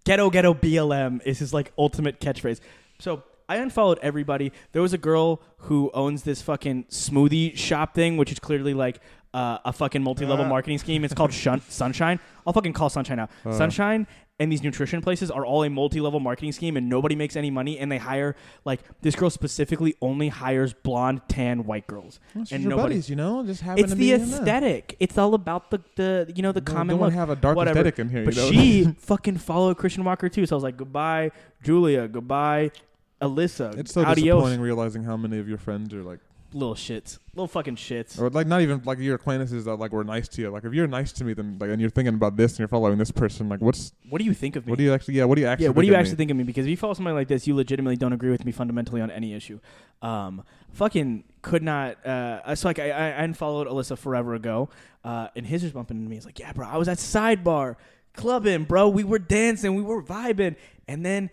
Ghetto, 0.04 0.30
ghetto, 0.30 0.54
BLM 0.54 1.20
is 1.26 1.40
his 1.40 1.52
like 1.52 1.72
ultimate 1.76 2.20
catchphrase. 2.20 2.60
So 3.00 3.22
I 3.48 3.56
unfollowed 3.56 3.98
everybody. 4.02 4.52
There 4.72 4.82
was 4.82 4.92
a 4.92 4.98
girl 4.98 5.40
who 5.58 5.90
owns 5.94 6.22
this 6.24 6.42
fucking 6.42 6.84
smoothie 6.84 7.56
shop 7.56 7.94
thing, 7.94 8.16
which 8.16 8.32
is 8.32 8.38
clearly 8.38 8.74
like 8.74 9.00
uh, 9.34 9.58
a 9.64 9.72
fucking 9.72 10.02
multi-level 10.02 10.44
Ah. 10.46 10.48
marketing 10.48 10.78
scheme. 10.78 11.04
It's 11.04 11.14
called 11.14 11.32
Shun- 11.44 11.60
Sunshine. 11.68 12.18
I'll 12.46 12.52
fucking 12.52 12.72
call 12.72 12.88
Sunshine 12.90 13.18
out. 13.18 13.30
Uh. 13.44 13.52
Sunshine 13.52 14.06
and 14.38 14.52
these 14.52 14.62
nutrition 14.62 15.00
places 15.00 15.30
are 15.30 15.46
all 15.46 15.62
a 15.64 15.70
multi-level 15.70 16.20
marketing 16.20 16.52
scheme, 16.52 16.76
and 16.76 16.90
nobody 16.90 17.14
makes 17.16 17.36
any 17.36 17.50
money. 17.50 17.78
And 17.78 17.90
they 17.90 17.96
hire 17.96 18.36
like 18.66 18.80
this 19.00 19.14
girl 19.16 19.30
specifically 19.30 19.94
only 20.02 20.28
hires 20.28 20.74
blonde, 20.74 21.22
tan, 21.28 21.64
white 21.64 21.86
girls, 21.86 22.20
Well, 22.34 22.44
and 22.50 22.64
nobody. 22.64 22.82
buddies, 22.96 23.08
you 23.08 23.16
know, 23.16 23.44
just 23.46 23.62
happen 23.62 23.82
It's 23.84 23.92
to 23.94 23.98
the 23.98 24.12
aesthetic. 24.12 24.94
It's 25.00 25.16
all 25.16 25.32
about 25.34 25.70
the 25.70 25.80
the 25.96 26.32
you 26.36 26.42
know 26.42 26.52
the 26.52 26.60
Don't- 26.60 26.74
common 26.76 26.96
don't 26.98 27.06
look. 27.06 27.14
have 27.14 27.30
a 27.30 27.36
dark 27.36 27.56
whatever. 27.56 27.78
aesthetic 27.78 27.98
in 27.98 28.08
here. 28.10 28.24
But 28.26 28.36
you 28.36 28.42
know? 28.42 28.50
she 28.50 28.84
fucking 28.98 29.38
followed 29.38 29.78
Christian 29.78 30.04
Walker 30.04 30.28
too. 30.28 30.44
So 30.44 30.54
I 30.54 30.56
was 30.56 30.64
like, 30.64 30.76
goodbye, 30.76 31.30
Julia. 31.62 32.06
Goodbye, 32.06 32.72
Alyssa. 33.20 33.76
it's 33.78 33.92
so 33.92 34.04
Adios. 34.04 34.36
disappointing 34.36 34.60
realizing 34.60 35.04
how 35.04 35.16
many 35.16 35.38
of 35.38 35.48
your 35.48 35.58
friends 35.58 35.92
are 35.94 36.02
like, 36.02 36.20
Little 36.52 36.74
shits. 36.76 37.18
Little 37.34 37.48
fucking 37.48 37.76
shits. 37.76 38.18
or 38.20 38.30
like 38.30 38.46
not 38.46 38.60
even 38.62 38.80
like 38.84 38.98
your 38.98 39.16
acquaintances 39.16 39.64
that 39.64 39.76
like 39.76 39.92
were 39.92 40.04
nice 40.04 40.28
to 40.28 40.42
you. 40.42 40.48
Like 40.50 40.64
if 40.64 40.72
you're 40.72 40.86
nice 40.86 41.12
to 41.14 41.24
me, 41.24 41.34
then 41.34 41.58
like 41.60 41.70
and 41.70 41.80
you're 41.80 41.90
thinking 41.90 42.14
about 42.14 42.36
this 42.36 42.52
and 42.52 42.60
you're 42.60 42.68
following 42.68 42.96
this 42.98 43.10
person, 43.10 43.48
like 43.48 43.60
what's 43.60 43.92
What 44.08 44.20
do 44.20 44.24
you 44.24 44.32
think 44.32 44.54
of 44.56 44.64
me? 44.64 44.70
what 44.70 44.78
do 44.78 44.84
you 44.84 44.94
actually? 44.94 45.14
Yeah, 45.14 45.24
what 45.24 45.34
do 45.34 45.40
you 45.42 45.48
actually? 45.48 45.64
yeah, 45.64 45.70
what 45.70 45.82
do 45.82 45.86
you 45.88 45.92
think 45.92 45.96
of 45.96 46.00
actually 46.00 46.12
me? 46.12 46.16
think 46.18 46.30
of 46.30 46.36
me? 46.38 46.44
Because 46.44 46.64
if 46.66 46.70
you 46.70 46.76
follow 46.76 46.94
somebody 46.94 47.14
like 47.14 47.28
this, 47.28 47.46
you 47.46 47.54
legitimately 47.54 47.96
don't 47.96 48.12
agree 48.12 48.30
with 48.30 48.44
me 48.44 48.52
fundamentally 48.52 49.00
on 49.00 49.10
any 49.10 49.34
issue. 49.34 49.58
Um, 50.00 50.44
fucking 50.72 51.24
could 51.42 51.64
not. 51.64 52.06
Uh, 52.06 52.54
so 52.54 52.68
like 52.68 52.78
I, 52.78 52.90
I 52.90 53.06
I 53.08 53.22
unfollowed 53.24 53.66
Alyssa 53.66 53.98
forever 53.98 54.34
ago, 54.34 54.70
uh, 55.04 55.28
and 55.36 55.44
his 55.44 55.62
was 55.64 55.72
bumping 55.72 55.96
into 55.98 56.08
me. 56.08 56.14
He's 56.16 56.24
like, 56.26 56.38
"Yeah, 56.38 56.52
bro, 56.52 56.66
I 56.68 56.76
was 56.76 56.88
at 56.88 56.98
Sidebar 56.98 57.74
clubbing, 58.14 58.64
bro. 58.64 58.88
We 58.88 59.04
were 59.04 59.18
dancing, 59.18 59.74
we 59.74 59.82
were 59.82 60.02
vibing, 60.02 60.54
and 60.86 61.04
then." 61.04 61.28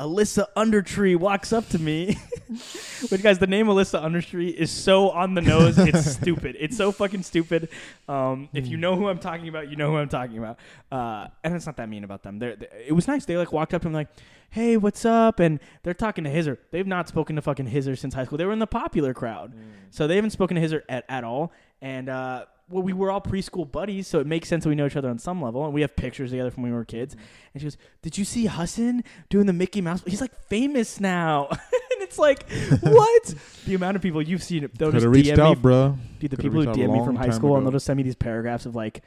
Alyssa 0.00 0.46
Undertree 0.56 1.16
walks 1.16 1.52
up 1.52 1.68
to 1.68 1.78
me. 1.78 2.18
Which 3.10 3.22
guys, 3.22 3.38
the 3.38 3.46
name 3.46 3.66
Alyssa 3.66 4.02
Undertree 4.02 4.52
is 4.52 4.70
so 4.70 5.10
on 5.10 5.34
the 5.34 5.40
nose. 5.40 5.78
It's 5.78 6.12
stupid. 6.16 6.56
It's 6.58 6.76
so 6.76 6.90
fucking 6.90 7.22
stupid. 7.22 7.68
Um, 8.08 8.48
if 8.52 8.66
you 8.66 8.76
know 8.76 8.96
who 8.96 9.08
I'm 9.08 9.18
talking 9.20 9.48
about, 9.48 9.70
you 9.70 9.76
know 9.76 9.90
who 9.90 9.96
I'm 9.96 10.08
talking 10.08 10.38
about. 10.38 10.58
Uh, 10.90 11.28
and 11.44 11.54
it's 11.54 11.66
not 11.66 11.76
that 11.76 11.88
mean 11.88 12.02
about 12.02 12.22
them. 12.24 12.38
They're, 12.40 12.56
they 12.56 12.66
it 12.88 12.92
was 12.92 13.06
nice. 13.06 13.24
They 13.24 13.36
like 13.36 13.52
walked 13.52 13.72
up 13.72 13.82
to 13.82 13.88
him 13.88 13.94
like, 13.94 14.08
"Hey, 14.50 14.76
what's 14.76 15.04
up?" 15.04 15.38
And 15.38 15.60
they're 15.84 15.94
talking 15.94 16.24
to 16.24 16.30
Hizer. 16.30 16.58
They've 16.72 16.86
not 16.86 17.08
spoken 17.08 17.36
to 17.36 17.42
fucking 17.42 17.66
Hizer 17.66 17.94
since 17.94 18.14
high 18.14 18.24
school. 18.24 18.38
They 18.38 18.46
were 18.46 18.52
in 18.52 18.58
the 18.58 18.66
popular 18.66 19.14
crowd, 19.14 19.54
so 19.90 20.06
they 20.08 20.16
haven't 20.16 20.30
spoken 20.30 20.56
to 20.56 20.60
Hizer 20.60 20.82
at, 20.88 21.04
at 21.08 21.22
all. 21.22 21.52
And 21.80 22.08
uh, 22.08 22.46
well, 22.74 22.82
we 22.82 22.92
were 22.92 23.08
all 23.08 23.20
preschool 23.20 23.70
buddies, 23.70 24.08
so 24.08 24.18
it 24.18 24.26
makes 24.26 24.48
sense 24.48 24.64
that 24.64 24.68
we 24.68 24.74
know 24.74 24.86
each 24.86 24.96
other 24.96 25.08
on 25.08 25.16
some 25.16 25.40
level. 25.40 25.64
And 25.64 25.72
we 25.72 25.82
have 25.82 25.94
pictures 25.94 26.32
together 26.32 26.50
from 26.50 26.64
when 26.64 26.72
we 26.72 26.76
were 26.76 26.84
kids. 26.84 27.14
Mm-hmm. 27.14 27.24
And 27.54 27.60
she 27.60 27.66
goes, 27.66 27.76
"Did 28.02 28.18
you 28.18 28.24
see 28.24 28.46
Hassan 28.46 29.04
doing 29.28 29.46
the 29.46 29.52
Mickey 29.52 29.80
Mouse? 29.80 30.02
He's 30.04 30.20
like 30.20 30.34
famous 30.48 30.98
now." 30.98 31.46
and 31.50 31.60
it's 32.00 32.18
like, 32.18 32.50
what? 32.80 33.34
the 33.66 33.76
amount 33.76 33.94
of 33.94 34.02
people 34.02 34.20
you've 34.20 34.42
seen, 34.42 34.68
they'll 34.76 34.88
Could 34.88 34.94
just 34.94 35.04
have 35.04 35.12
reached 35.12 35.30
DM 35.30 35.38
out, 35.38 35.58
me 35.58 35.62
bro. 35.62 35.98
Dude, 36.18 36.32
the 36.32 36.36
Could've 36.36 36.52
people 36.52 36.62
who 36.62 36.68
reached 36.68 36.80
DM 36.80 36.92
me 36.92 37.04
from 37.04 37.14
high 37.14 37.26
time 37.26 37.34
school 37.34 37.56
and 37.56 37.64
they'll 37.64 37.72
just 37.72 37.86
send 37.86 37.96
me 37.96 38.02
these 38.02 38.16
paragraphs 38.16 38.66
of 38.66 38.74
like, 38.74 39.04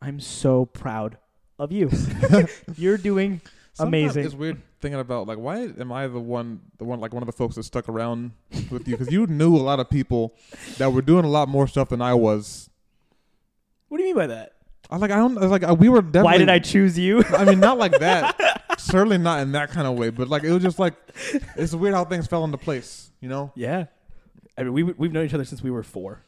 "I'm 0.00 0.18
so 0.18 0.64
proud 0.64 1.18
of 1.58 1.72
you. 1.72 1.90
You're 2.76 2.96
doing 2.96 3.42
Sometimes 3.42 3.61
amazing." 3.80 4.24
It's 4.24 4.34
weird 4.34 4.60
thinking 4.80 5.00
about 5.00 5.26
like 5.26 5.38
why 5.38 5.58
am 5.62 5.92
I 5.92 6.06
the 6.06 6.20
one, 6.20 6.60
the 6.78 6.84
one 6.84 7.00
like 7.00 7.12
one 7.12 7.22
of 7.22 7.26
the 7.26 7.32
folks 7.32 7.54
that 7.56 7.62
stuck 7.62 7.88
around 7.88 8.32
with 8.70 8.86
you 8.88 8.96
because 8.96 9.12
you 9.12 9.26
knew 9.26 9.56
a 9.56 9.58
lot 9.58 9.80
of 9.80 9.88
people 9.88 10.34
that 10.78 10.92
were 10.92 11.02
doing 11.02 11.24
a 11.24 11.28
lot 11.28 11.48
more 11.48 11.66
stuff 11.66 11.88
than 11.88 12.02
I 12.02 12.14
was. 12.14 12.68
What 13.88 13.98
do 13.98 14.04
you 14.04 14.10
mean 14.10 14.16
by 14.16 14.26
that? 14.28 14.54
I 14.90 14.96
like 14.96 15.10
I 15.10 15.16
don't 15.16 15.38
I 15.38 15.40
was 15.42 15.50
like 15.50 15.68
uh, 15.68 15.74
we 15.74 15.88
were 15.88 16.02
definitely. 16.02 16.24
Why 16.24 16.38
did 16.38 16.50
I 16.50 16.58
choose 16.58 16.98
you? 16.98 17.24
I 17.36 17.44
mean, 17.44 17.60
not 17.60 17.78
like 17.78 17.98
that. 18.00 18.62
Certainly 18.78 19.18
not 19.18 19.40
in 19.40 19.52
that 19.52 19.70
kind 19.70 19.86
of 19.86 19.98
way. 19.98 20.10
But 20.10 20.28
like 20.28 20.44
it 20.44 20.52
was 20.52 20.62
just 20.62 20.78
like 20.78 20.94
it's 21.56 21.74
weird 21.74 21.94
how 21.94 22.04
things 22.04 22.26
fell 22.26 22.44
into 22.44 22.58
place. 22.58 23.10
You 23.20 23.28
know, 23.28 23.52
yeah, 23.54 23.86
I 24.58 24.64
mean 24.64 24.72
we 24.72 24.82
we've 24.82 25.12
known 25.12 25.24
each 25.24 25.34
other 25.34 25.44
since 25.44 25.62
we 25.62 25.70
were 25.70 25.82
four. 25.82 26.22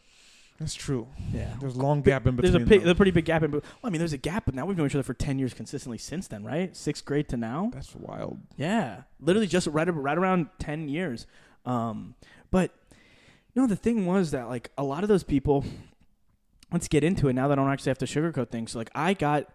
That's 0.59 0.75
true. 0.75 1.09
Yeah, 1.33 1.55
There's 1.61 1.75
a 1.75 1.79
long 1.79 2.03
gap 2.03 2.27
in 2.27 2.37
between. 2.37 2.53
there's 2.53 2.63
a, 2.63 2.67
big, 2.67 2.81
them. 2.83 2.91
a 2.91 2.95
pretty 2.95 3.11
big 3.11 3.25
gap 3.25 3.43
in. 3.43 3.51
Well, 3.51 3.63
I 3.83 3.91
mean, 3.91 3.99
there's 3.99 4.13
a 4.13 4.19
gap, 4.19 4.45
but 4.47 4.55
now 4.55 4.65
we've 4.67 4.77
known 4.77 4.87
each 4.87 4.95
other 4.95 5.03
for 5.03 5.15
ten 5.15 5.39
years 5.39 5.53
consistently 5.53 5.99
since 5.99 6.29
then, 6.29 6.45
right? 6.45 6.75
Sixth 6.77 7.05
grade 7.05 7.29
to 7.31 7.37
now. 7.37 7.71
That's 7.73 7.95
wild. 7.95 8.39
Yeah, 8.57 9.03
literally 9.21 9.47
just 9.49 9.67
right 9.67 9.93
right 9.93 10.17
around 10.19 10.49
ten 10.59 10.89
years. 10.89 11.27
Um, 11.67 12.15
but 12.51 12.71
no, 13.57 13.67
the 13.67 13.77
thing 13.77 14.07
was 14.07 14.31
that 14.31 14.49
like 14.49 14.71
a 14.79 14.85
lot 14.85 15.03
of 15.03 15.09
those 15.09 15.25
people. 15.25 15.65
Let's 16.73 16.89
get 16.89 17.05
into 17.05 17.29
it 17.29 17.35
now 17.35 17.47
that 17.49 17.59
I 17.59 17.63
don't 17.63 17.71
actually 17.71 17.91
have 17.91 17.99
to 17.99 18.07
sugarcoat 18.07 18.51
things. 18.51 18.73
So 18.73 18.79
like 18.79 18.91
I 18.95 19.15
got 19.15 19.49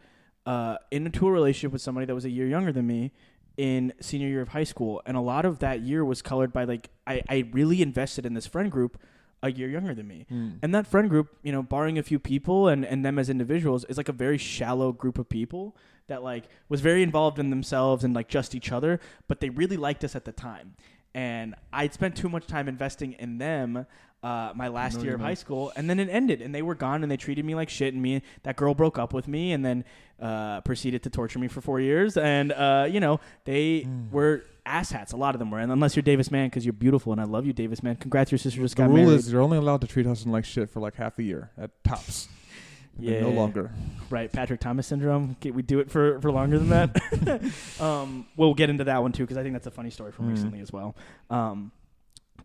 uh, 0.45 0.78
into 0.91 1.28
a 1.28 1.32
relationship 1.32 1.74
with 1.74 1.82
somebody 1.82 2.06
that 2.06 2.16
was 2.16 2.24
a 2.26 2.30
year 2.30 2.47
younger 2.47 2.72
than 2.72 2.88
me 2.88 3.12
in 3.58 3.91
senior 4.00 4.28
year 4.28 4.41
of 4.41 4.50
high 4.50 4.64
school, 4.64 5.02
and 5.06 5.18
a 5.18 5.22
lot 5.22 5.43
of 5.43 5.60
that 5.60 5.82
year 5.82 6.06
was 6.06 6.22
colored 6.22 6.54
by 6.54 6.64
like 6.64 6.89
I, 7.06 7.22
I 7.28 7.50
really 7.52 7.82
invested 7.82 8.26
in 8.26 8.34
this 8.34 8.47
friend 8.47 8.72
group 8.72 8.97
a 9.41 9.51
year 9.51 9.69
younger 9.69 9.93
than 9.93 10.07
me. 10.07 10.25
And 10.61 10.75
that 10.75 10.85
friend 10.87 11.09
group, 11.09 11.35
you 11.43 11.51
know, 11.51 11.63
barring 11.63 11.97
a 11.97 12.03
few 12.03 12.19
people 12.19 12.67
and, 12.67 12.85
and 12.85 13.05
them 13.05 13.17
as 13.19 13.29
individuals, 13.29 13.85
is 13.85 13.97
like 13.97 14.09
a 14.09 14.13
very 14.13 14.37
shallow 14.37 14.91
group 14.91 15.17
of 15.17 15.29
people 15.29 15.75
that 16.07 16.23
like 16.23 16.45
was 16.67 16.81
very 16.81 17.03
involved 17.03 17.39
in 17.39 17.49
themselves 17.49 18.03
and 18.03 18.13
like 18.13 18.27
just 18.27 18.53
each 18.55 18.71
other, 18.71 18.99
but 19.27 19.39
they 19.39 19.49
really 19.49 19.77
liked 19.77 20.03
us 20.03 20.15
at 20.15 20.25
the 20.25 20.31
time. 20.31 20.75
And 21.13 21.55
I'd 21.73 21.93
spent 21.93 22.15
too 22.15 22.29
much 22.29 22.45
time 22.47 22.67
investing 22.67 23.13
in 23.13 23.37
them 23.39 23.85
uh, 24.21 24.51
my 24.53 24.67
last 24.67 25.01
year 25.01 25.15
of 25.15 25.21
high 25.21 25.33
school, 25.33 25.71
and 25.77 25.89
then 25.89 25.97
it 25.97 26.09
ended, 26.09 26.41
and 26.41 26.53
they 26.53 26.61
were 26.61 26.75
gone, 26.75 27.03
and 27.03 27.09
they 27.11 27.15
treated 27.15 27.45
me 27.45 27.55
like 27.55 27.69
shit, 27.69 27.93
and 27.93 28.03
me 28.03 28.21
that 28.43 28.57
girl 28.57 28.73
broke 28.75 28.99
up 28.99 29.13
with 29.13 29.29
me, 29.29 29.53
and 29.53 29.63
then 29.63 29.85
uh, 30.21 30.59
proceeded 30.61 31.01
to 31.03 31.09
torture 31.09 31.39
me 31.39 31.47
for 31.47 31.61
four 31.61 31.79
years, 31.79 32.17
and 32.17 32.51
uh, 32.51 32.85
you 32.89 32.99
know 32.99 33.21
they 33.45 33.85
Mm. 33.87 34.11
were 34.11 34.43
asshats. 34.70 35.13
A 35.13 35.17
lot 35.17 35.36
of 35.36 35.39
them 35.39 35.51
were, 35.51 35.59
and 35.59 35.72
unless 35.72 35.95
you're 35.95 36.03
Davis 36.03 36.30
Mann, 36.32 36.47
because 36.47 36.65
you're 36.65 36.74
beautiful, 36.74 37.11
and 37.11 37.20
I 37.20 37.26
love 37.26 37.45
you, 37.45 37.53
Davis 37.53 37.82
Mann. 37.84 37.95
Congrats, 37.95 38.32
your 38.32 38.38
sister 38.38 38.61
just 38.61 38.76
The 38.76 38.84
got 38.84 38.89
rule 38.89 38.97
married. 39.05 39.13
is 39.20 39.32
you're 39.32 39.41
only 39.41 39.57
allowed 39.57 39.82
to 39.82 39.88
treat 39.88 40.05
Hassan 40.05 40.32
like 40.32 40.45
shit 40.45 40.70
for 40.70 40.80
like 40.80 40.95
half 40.95 41.17
a 41.20 41.24
year 41.24 41.51
at 41.57 41.72
tops. 41.84 42.28
And 42.97 43.07
then 43.07 43.24
no 43.24 43.30
longer. 43.30 43.72
Right, 44.09 44.30
Patrick 44.32 44.59
Thomas 44.59 44.86
syndrome. 44.88 45.38
Okay, 45.39 45.51
we 45.51 45.61
do 45.61 45.80
it 45.80 45.89
for, 45.89 46.20
for 46.20 46.32
longer 46.34 46.59
than 46.59 46.70
that. 46.70 47.80
um, 47.82 48.26
we'll 48.36 48.53
get 48.53 48.70
into 48.70 48.84
that 48.86 49.01
one 49.01 49.13
too 49.13 49.24
because 49.24 49.38
I 49.38 49.43
think 49.43 49.53
that's 49.53 49.67
a 49.67 49.72
funny 49.72 49.89
story 49.89 50.11
from 50.11 50.26
Mhm. 50.28 50.32
recently 50.32 50.59
as 50.59 50.74
well. 50.74 50.95
Um, 51.30 51.72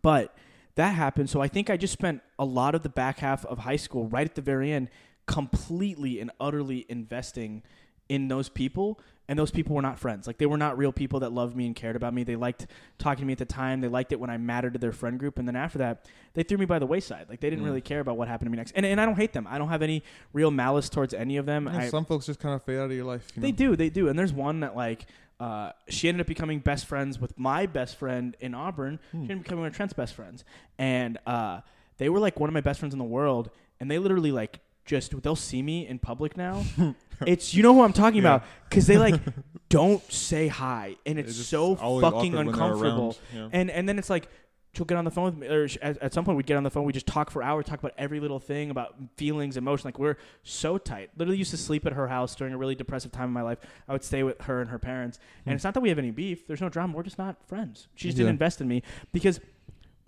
but 0.01 0.33
that 0.75 0.91
happened, 0.91 1.29
so 1.29 1.41
I 1.41 1.47
think 1.49 1.69
I 1.69 1.75
just 1.77 1.91
spent 1.93 2.21
a 2.39 2.45
lot 2.45 2.73
of 2.73 2.83
the 2.83 2.89
back 2.89 3.19
half 3.19 3.45
of 3.45 3.59
high 3.59 3.75
school, 3.75 4.07
right 4.07 4.25
at 4.25 4.35
the 4.35 4.41
very 4.41 4.71
end, 4.71 4.89
completely 5.25 6.19
and 6.21 6.31
utterly 6.39 6.85
investing 6.89 7.61
in 8.07 8.27
those 8.29 8.47
people 8.49 8.99
and 9.27 9.37
those 9.39 9.51
people 9.51 9.75
were 9.75 9.81
not 9.81 9.97
friends. 9.99 10.27
Like 10.27 10.37
they 10.37 10.45
were 10.45 10.57
not 10.57 10.77
real 10.77 10.91
people 10.91 11.19
that 11.21 11.31
loved 11.31 11.55
me 11.55 11.65
and 11.65 11.75
cared 11.75 11.95
about 11.95 12.13
me. 12.13 12.23
They 12.23 12.35
liked 12.35 12.67
talking 12.99 13.21
to 13.23 13.25
me 13.25 13.31
at 13.33 13.39
the 13.39 13.45
time. 13.45 13.81
They 13.81 13.87
liked 13.87 14.11
it 14.11 14.19
when 14.19 14.29
I 14.29 14.37
mattered 14.37 14.73
to 14.73 14.79
their 14.79 14.91
friend 14.91 15.17
group. 15.19 15.39
And 15.39 15.47
then 15.47 15.55
after 15.55 15.79
that, 15.79 16.05
they 16.33 16.43
threw 16.43 16.57
me 16.57 16.65
by 16.65 16.79
the 16.79 16.85
wayside. 16.85 17.27
Like 17.29 17.39
they 17.39 17.49
didn't 17.49 17.63
Mm. 17.63 17.67
really 17.69 17.81
care 17.81 17.99
about 18.01 18.17
what 18.17 18.27
happened 18.27 18.47
to 18.47 18.51
me 18.51 18.57
next. 18.57 18.71
And 18.75 18.85
and 18.85 19.01
I 19.01 19.05
don't 19.05 19.15
hate 19.15 19.33
them. 19.33 19.47
I 19.49 19.57
don't 19.57 19.69
have 19.69 19.81
any 19.81 20.03
real 20.33 20.51
malice 20.51 20.89
towards 20.89 21.13
any 21.13 21.37
of 21.37 21.45
them. 21.45 21.67
Yeah, 21.71 21.79
I, 21.79 21.89
some 21.89 22.05
folks 22.05 22.25
just 22.27 22.39
kind 22.39 22.53
of 22.55 22.63
fade 22.63 22.77
out 22.77 22.85
of 22.85 22.91
your 22.93 23.05
life. 23.05 23.31
You 23.35 23.41
they 23.41 23.51
know? 23.51 23.57
do, 23.57 23.75
they 23.75 23.89
do. 23.89 24.09
And 24.09 24.17
there's 24.19 24.33
one 24.33 24.59
that 24.61 24.75
like 24.75 25.05
uh, 25.39 25.71
she 25.89 26.07
ended 26.07 26.21
up 26.21 26.27
becoming 26.27 26.59
best 26.59 26.85
friends 26.85 27.19
with 27.19 27.37
my 27.37 27.65
best 27.65 27.97
friend 27.97 28.37
in 28.39 28.53
Auburn. 28.53 28.99
She 29.11 29.17
Hmm. 29.17 29.23
ended 29.23 29.37
up 29.39 29.43
becoming 29.43 29.61
one 29.63 29.67
of 29.69 29.75
Trent's 29.75 29.93
best 29.93 30.13
friends, 30.13 30.45
and 30.77 31.17
uh, 31.27 31.59
they 31.97 32.07
were 32.09 32.19
like 32.19 32.39
one 32.39 32.49
of 32.49 32.53
my 32.53 32.61
best 32.61 32.79
friends 32.79 32.93
in 32.93 32.99
the 32.99 33.03
world. 33.05 33.49
And 33.79 33.91
they 33.91 33.99
literally 33.99 34.31
like 34.31 34.59
just 34.85 35.19
they'll 35.23 35.35
see 35.35 35.61
me 35.61 35.87
in 35.87 35.99
public 35.99 36.37
now. 36.37 36.63
it's 37.25 37.53
you 37.53 37.63
know 37.63 37.73
who 37.73 37.81
I'm 37.81 37.93
talking 37.93 38.21
Yeah. 38.23 38.35
about 38.35 38.43
because 38.69 38.87
they 38.87 38.97
like 38.97 39.19
don't 39.69 40.01
say 40.11 40.47
hi, 40.47 40.95
and 41.05 41.17
it's, 41.19 41.35
just 41.37 41.49
so 41.49 41.75
always 41.75 42.03
fucking 42.03 42.33
awkward 42.33 42.45
when 42.47 42.55
they're 42.55 42.65
uncomfortable. 42.65 43.17
around, 43.33 43.51
yeah. 43.53 43.59
And 43.59 43.71
and 43.71 43.89
then 43.89 43.97
it's 43.99 44.09
like 44.09 44.27
she'll 44.73 44.85
get 44.85 44.97
on 44.97 45.05
the 45.05 45.11
phone 45.11 45.23
with 45.25 45.37
me, 45.37 45.47
or 45.47 45.67
sh- 45.69 45.77
at, 45.81 45.97
at 46.03 46.13
some 46.13 46.25
point 46.25 46.35
we'd 46.35 46.45
get 46.45 46.57
on 46.57 46.63
the 46.63 46.69
phone, 46.69 46.83
we 46.83 46.91
just 46.91 47.07
talk 47.07 47.29
for 47.31 47.41
hours, 47.41 47.65
talk 47.65 47.79
about 47.79 47.93
every 47.97 48.19
little 48.19 48.39
thing 48.39 48.69
about 48.69 48.93
feelings, 49.15 49.55
emotion. 49.57 49.87
Like 49.87 49.97
we're 49.97 50.17
so 50.43 50.77
tight. 50.77 51.09
Literally 51.17 51.37
used 51.37 51.51
to 51.51 51.57
sleep 51.57 51.85
at 51.85 51.93
her 51.93 52.07
house 52.09 52.35
during 52.35 52.53
a 52.53 52.57
really 52.57 52.75
depressive 52.75 53.11
time 53.13 53.25
in 53.29 53.31
my 53.33 53.41
life. 53.41 53.57
I 53.87 53.93
would 53.93 54.03
stay 54.03 54.21
with 54.23 54.39
her 54.41 54.59
and 54.61 54.69
her 54.69 54.77
parents, 54.79 55.17
and 55.45 55.53
Hmm. 55.53 55.55
it's 55.55 55.63
not 55.63 55.73
that 55.75 55.81
we 55.81 55.89
have 55.89 55.97
any 55.99 56.11
beef. 56.11 56.45
There's 56.45 56.61
no 56.61 56.69
drama. 56.69 56.95
We're 56.95 57.03
just 57.03 57.17
not 57.17 57.37
friends. 57.47 57.87
She 57.95 58.09
just 58.09 58.17
Yeah. 58.17 58.23
didn't 58.23 58.31
invest 58.31 58.59
in 58.61 58.67
me 58.67 58.83
because 59.13 59.39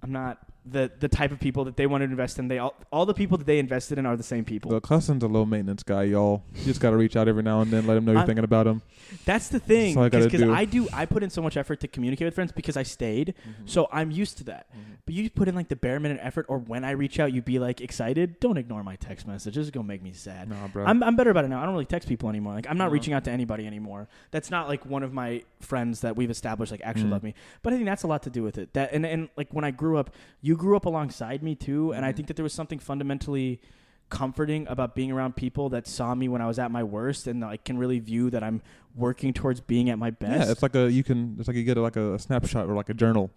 I'm 0.04 0.12
not 0.12 0.38
the 0.70 0.92
the 1.00 1.08
type 1.08 1.32
of 1.32 1.40
people 1.40 1.64
that 1.66 1.78
they 1.78 1.88
want 1.88 2.02
to 2.02 2.06
invest 2.06 2.40
in. 2.40 2.48
They 2.48 2.60
all 2.60 2.76
all 2.92 3.06
the 3.06 3.14
people 3.14 3.38
that 3.38 3.46
they 3.48 3.60
invested 3.60 3.98
in 3.98 4.06
are 4.06 4.16
the 4.18 4.24
same 4.24 4.44
people. 4.46 4.72
Look, 4.72 4.88
Hassan's 4.88 5.24
a 5.24 5.28
low 5.28 5.46
maintenance 5.46 5.84
guy, 5.84 6.04
y'all. 6.04 6.44
You 6.56 6.66
just 6.66 6.80
got 6.82 6.92
to 6.92 6.98
reach 6.98 7.16
out 7.16 7.28
every 7.28 7.44
now 7.44 7.62
and 7.62 7.72
then, 7.72 7.88
let 7.88 7.98
him 7.98 8.06
know 8.06 8.12
you're 8.14 8.20
I'm- 8.20 8.28
thinking 8.28 8.44
about 8.46 8.68
him. 8.68 8.82
That's 9.26 9.48
the 9.48 9.60
thing. 9.60 9.98
I 9.98 10.10
Because 10.10 10.28
do. 10.28 10.54
I 10.54 10.66
do, 10.66 10.88
I 10.92 11.06
put 11.06 11.24
in 11.24 11.30
so 11.30 11.42
much 11.42 11.56
effort 11.56 11.80
to 11.80 11.88
communicate 11.88 12.26
with 12.26 12.36
friends 12.36 12.52
because 12.52 12.76
I 12.76 12.84
stayed. 12.84 13.34
So 13.66 13.88
I'm 13.92 14.12
used 14.12 14.38
to 14.40 14.44
that. 14.46 14.68
But 15.06 15.16
you 15.16 15.30
put 15.30 15.48
in 15.48 15.56
like 15.56 15.70
the 15.70 15.78
bare 15.78 16.00
minute 16.00 16.20
effort, 16.22 16.46
or 16.50 16.58
when 16.60 16.84
I 16.84 16.92
reach 16.92 17.18
out, 17.20 17.32
you 17.32 17.42
be 17.42 17.60
like 17.60 17.80
excited. 17.80 18.40
Don't 18.42 18.58
ignore 18.58 18.84
my 18.84 18.98
text 18.98 19.26
message. 19.26 19.58
It's 19.58 19.70
gonna 19.70 19.88
make 19.88 20.04
me 20.04 20.12
sad. 20.12 20.50
Nah, 20.50 20.68
bro. 20.68 20.84
I'm, 20.86 21.02
I'm 21.02 21.16
better 21.16 21.30
about 21.30 21.46
it 21.46 21.48
now. 21.48 21.62
I 21.62 21.66
don't 21.66 21.74
really 21.74 21.86
text 21.86 22.10
people 22.10 22.28
anymore. 22.28 22.54
Like 22.54 22.68
I'm 22.70 22.78
not 22.78 22.88
No. 22.88 22.92
reaching 22.92 23.14
out 23.14 23.24
to 23.26 23.32
anybody 23.32 23.66
anymore. 23.66 24.10
That's 24.32 24.52
not 24.52 24.68
like 24.68 24.86
one 24.86 25.04
of 25.04 25.14
my 25.14 25.44
friends 25.62 26.02
that 26.02 26.18
we've 26.18 26.30
established 26.30 26.72
like 26.74 26.82
actually 26.84 27.06
Mm. 27.08 27.12
love 27.12 27.24
me. 27.24 27.34
But 27.64 27.72
I 27.72 27.78
think 27.78 27.86
that's 27.86 28.04
a 28.04 28.08
lot 28.08 28.24
to 28.24 28.30
do 28.30 28.44
with 28.44 28.58
it. 28.58 28.74
That 28.74 28.92
and 28.92 29.06
and 29.06 29.30
like 29.38 29.48
when 29.54 29.64
I 29.64 29.72
grew 29.72 29.98
up, 29.98 30.10
you 30.42 30.57
grew 30.58 30.76
up 30.76 30.86
alongside 30.86 31.44
me 31.44 31.56
too, 31.56 31.94
and 31.94 32.06
I 32.06 32.12
think 32.12 32.28
that 32.28 32.36
there 32.36 32.44
was 32.44 32.54
something 32.54 32.80
fundamentally 32.80 33.62
comforting 34.10 34.66
about 34.70 34.96
being 34.96 35.12
around 35.12 35.36
people 35.36 35.70
that 35.70 35.86
saw 35.86 36.16
me 36.16 36.30
when 36.30 36.42
I 36.42 36.48
was 36.48 36.60
at 36.60 36.72
my 36.72 36.84
worst 36.84 37.28
and 37.28 37.42
like 37.42 37.66
can 37.66 37.78
really 37.78 38.00
view 38.00 38.30
that 38.30 38.44
I'm 38.44 38.62
working 38.96 39.34
towards 39.34 39.60
being 39.60 39.90
at 39.90 40.00
my 40.00 40.12
best. 40.12 40.46
yeah, 40.46 40.52
it's 40.52 40.64
like 40.64 40.76
a 40.76 40.92
you 40.92 41.04
can. 41.04 41.36
It's 41.40 41.48
like 41.48 41.58
you 41.58 41.64
get 41.64 41.78
a, 41.78 41.82
like 41.82 41.96
a, 41.98 42.18
snapshot 42.20 42.70
or 42.70 42.74
like 42.74 42.90
a 42.90 42.94
journal. 42.94 43.32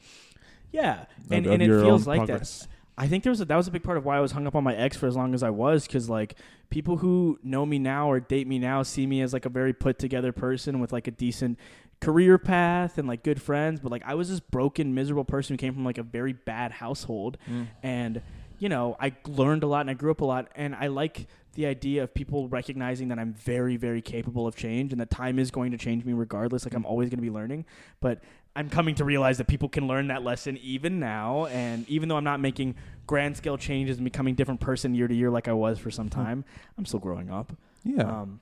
Yeah, 0.72 1.02
of- 1.02 1.32
and, 1.32 1.46
of 1.46 1.52
and 1.52 1.62
it 1.62 1.68
feels 1.68 2.06
like 2.06 2.18
progress. 2.26 2.60
that. 2.60 2.68
I 2.98 3.08
think 3.08 3.24
there 3.24 3.30
was 3.30 3.40
a, 3.40 3.46
that 3.46 3.56
was 3.56 3.66
a 3.66 3.70
big 3.70 3.82
part 3.82 3.96
of 3.96 4.04
why 4.04 4.18
I 4.18 4.20
was 4.20 4.32
hung 4.32 4.46
up 4.46 4.54
on 4.54 4.62
my 4.62 4.74
ex 4.74 4.96
for 4.96 5.06
as 5.06 5.16
long 5.16 5.32
as 5.32 5.42
I 5.42 5.48
was 5.48 5.86
because 5.86 6.10
like 6.10 6.34
people 6.68 6.98
who 6.98 7.38
know 7.42 7.64
me 7.64 7.78
now 7.78 8.10
or 8.10 8.20
date 8.20 8.46
me 8.46 8.58
now 8.58 8.82
see 8.82 9.06
me 9.06 9.22
as 9.22 9.32
like 9.32 9.46
a 9.46 9.48
very 9.48 9.72
put 9.72 9.98
together 9.98 10.32
person 10.32 10.80
with 10.80 10.92
like 10.92 11.06
a 11.06 11.10
decent 11.10 11.58
career 12.00 12.38
path 12.38 12.98
and 12.98 13.06
like 13.06 13.22
good 13.22 13.40
friends, 13.42 13.80
but 13.80 13.90
like 13.92 14.02
I 14.06 14.14
was 14.14 14.28
this 14.30 14.40
broken, 14.40 14.94
miserable 14.94 15.24
person 15.24 15.54
who 15.54 15.58
came 15.58 15.74
from 15.74 15.84
like 15.84 15.98
a 15.98 16.02
very 16.02 16.32
bad 16.32 16.72
household, 16.72 17.36
Mm. 17.50 17.66
and 17.82 18.22
you 18.58 18.68
know 18.68 18.96
I 19.00 19.12
learned 19.26 19.62
a 19.62 19.66
lot 19.66 19.80
and 19.82 19.90
I 19.90 19.94
grew 19.94 20.10
up 20.10 20.20
a 20.20 20.24
lot, 20.24 20.48
and 20.54 20.74
I 20.74 20.86
like 20.88 21.26
the 21.54 21.66
idea 21.66 22.04
of 22.04 22.14
people 22.14 22.48
recognizing 22.48 23.08
that 23.08 23.18
I'm 23.18 23.34
very, 23.34 23.76
very 23.76 24.00
capable 24.00 24.46
of 24.46 24.54
change 24.54 24.92
and 24.92 25.00
that 25.00 25.10
time 25.10 25.38
is 25.38 25.50
going 25.50 25.72
to 25.72 25.76
change 25.76 26.04
me 26.04 26.12
regardless. 26.12 26.64
Like 26.64 26.74
I'm 26.74 26.86
always 26.86 27.08
going 27.10 27.18
to 27.18 27.22
be 27.22 27.30
learning, 27.30 27.64
but 28.00 28.20
I'm 28.54 28.70
coming 28.70 28.94
to 28.96 29.04
realize 29.04 29.38
that 29.38 29.48
people 29.48 29.68
can 29.68 29.88
learn 29.88 30.06
that 30.08 30.22
lesson 30.22 30.56
even 30.58 31.00
now. 31.00 31.46
And 31.46 31.88
even 31.88 32.08
though 32.08 32.16
I'm 32.16 32.22
not 32.24 32.38
making 32.38 32.76
grand 33.06 33.36
scale 33.36 33.56
changes 33.58 33.96
and 33.98 34.04
becoming 34.04 34.34
a 34.34 34.36
different 34.36 34.60
person 34.60 34.94
year 34.94 35.08
to 35.08 35.14
year 35.14 35.28
like 35.28 35.48
I 35.48 35.52
was 35.52 35.78
for 35.80 35.90
some 35.90 36.08
time, 36.08 36.44
I'm 36.78 36.84
still 36.84 37.00
growing 37.00 37.30
up. 37.30 37.52
Yeah. 37.82 38.02
Um, 38.04 38.40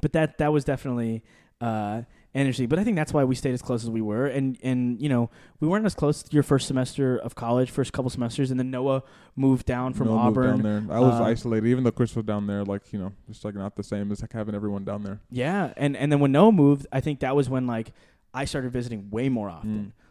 but 0.00 0.12
that 0.14 0.38
that 0.38 0.50
was 0.50 0.64
definitely 0.64 1.22
uh, 1.60 2.02
interesting. 2.42 2.68
But 2.68 2.78
I 2.78 2.84
think 2.84 2.96
that's 2.96 3.12
why 3.12 3.24
we 3.24 3.34
stayed 3.34 3.54
as 3.54 3.62
close 3.62 3.84
as 3.84 3.90
we 3.90 4.00
were. 4.00 4.26
And 4.26 4.58
and 4.62 5.00
you 5.00 5.08
know 5.08 5.30
we 5.60 5.68
weren't 5.68 5.86
as 5.86 5.94
close 5.94 6.24
your 6.30 6.42
first 6.42 6.66
semester 6.66 7.16
of 7.16 7.34
college, 7.34 7.70
first 7.70 7.92
couple 7.92 8.10
semesters, 8.10 8.50
and 8.50 8.58
then 8.58 8.70
Noah 8.70 9.02
moved 9.36 9.66
down 9.66 9.94
from 9.94 10.08
Noah 10.08 10.24
moved 10.24 10.38
Auburn. 10.38 10.62
down 10.62 10.86
there. 10.88 10.96
I 10.96 11.00
was 11.00 11.20
Uh, 11.20 11.24
isolated, 11.24 11.68
even 11.68 11.84
though 11.84 11.90
Chris 11.92 12.14
was 12.16 12.24
down 12.24 12.46
there. 12.46 12.64
Like 12.64 12.92
you 12.92 12.98
know, 12.98 13.12
just 13.28 13.44
like 13.44 13.54
not 13.54 13.76
the 13.76 13.82
same 13.82 14.10
as 14.12 14.20
like 14.20 14.32
having 14.32 14.54
everyone 14.54 14.84
down 14.84 15.02
there. 15.04 15.20
Yeah, 15.30 15.72
and 15.76 15.96
and 15.96 16.10
then 16.12 16.20
when 16.20 16.32
Noah 16.32 16.52
moved, 16.52 16.86
I 16.92 17.00
think 17.00 17.20
that 17.20 17.34
was 17.36 17.48
when 17.48 17.66
like 17.66 17.92
I 18.32 18.44
started 18.44 18.72
visiting 18.72 19.10
way 19.10 19.28
more 19.28 19.48
often. 19.48 19.92
Mm. 19.96 20.03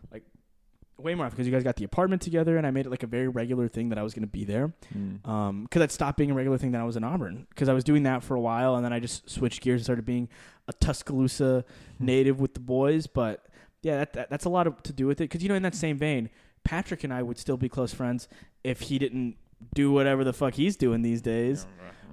Way 0.98 1.16
more 1.16 1.26
often 1.26 1.36
because 1.36 1.48
you 1.48 1.54
guys 1.54 1.64
got 1.64 1.76
the 1.76 1.84
apartment 1.84 2.22
together, 2.22 2.58
and 2.58 2.66
I 2.68 2.72
made 2.72 2.86
it 2.86 2.90
like 2.90 3.04
a 3.04 3.08
very 3.08 3.28
regular 3.28 3.68
thing 3.68 3.90
that 3.90 3.98
I 3.98 4.04
was 4.04 4.14
going 4.14 4.24
to 4.24 4.32
be 4.32 4.46
there. 4.46 4.74
Mm. 4.96 5.28
Um, 5.28 5.64
because 5.64 5.80
that 5.80 5.92
stopped 5.92 6.18
being 6.18 6.32
a 6.32 6.34
regular 6.34 6.58
thing 6.58 6.72
that 6.72 6.82
I 6.82 6.84
was 6.84 6.96
in 6.96 7.04
Auburn 7.04 7.48
because 7.50 7.70
I 7.70 7.74
was 7.74 7.84
doing 7.84 8.04
that 8.04 8.24
for 8.24 8.36
a 8.36 8.40
while, 8.40 8.76
and 8.76 8.86
then 8.86 8.94
I 8.94 9.00
just 9.00 9.30
switched 9.30 9.62
gears 9.62 9.82
and 9.82 9.86
started 9.86 10.06
being 10.06 10.30
a 10.68 10.74
Tuscaloosa 10.74 11.66
native 12.00 12.40
with 12.40 12.54
the 12.54 12.60
boys. 12.60 13.08
But 13.08 13.46
yeah, 13.82 13.98
that, 13.98 14.14
that 14.14 14.30
that's 14.30 14.46
a 14.46 14.50
lot 14.50 14.68
of, 14.68 14.82
to 14.84 14.94
do 14.94 15.08
with 15.08 15.20
it 15.22 15.26
because 15.26 15.44
you 15.44 15.50
know 15.50 15.56
in 15.56 15.64
that 15.64 15.76
same 15.76 15.98
vein, 15.98 16.30
Patrick 16.64 17.04
and 17.04 17.14
I 17.14 17.24
would 17.24 17.38
still 17.38 17.58
be 17.58 17.70
close 17.70 17.94
friends 17.94 18.28
if 18.64 18.82
he 18.82 19.00
didn't 19.00 19.36
do 19.74 19.92
whatever 19.92 20.24
the 20.24 20.34
fuck 20.34 20.54
he's 20.56 20.76
doing 20.76 21.02
these 21.02 21.22
days. 21.22 21.66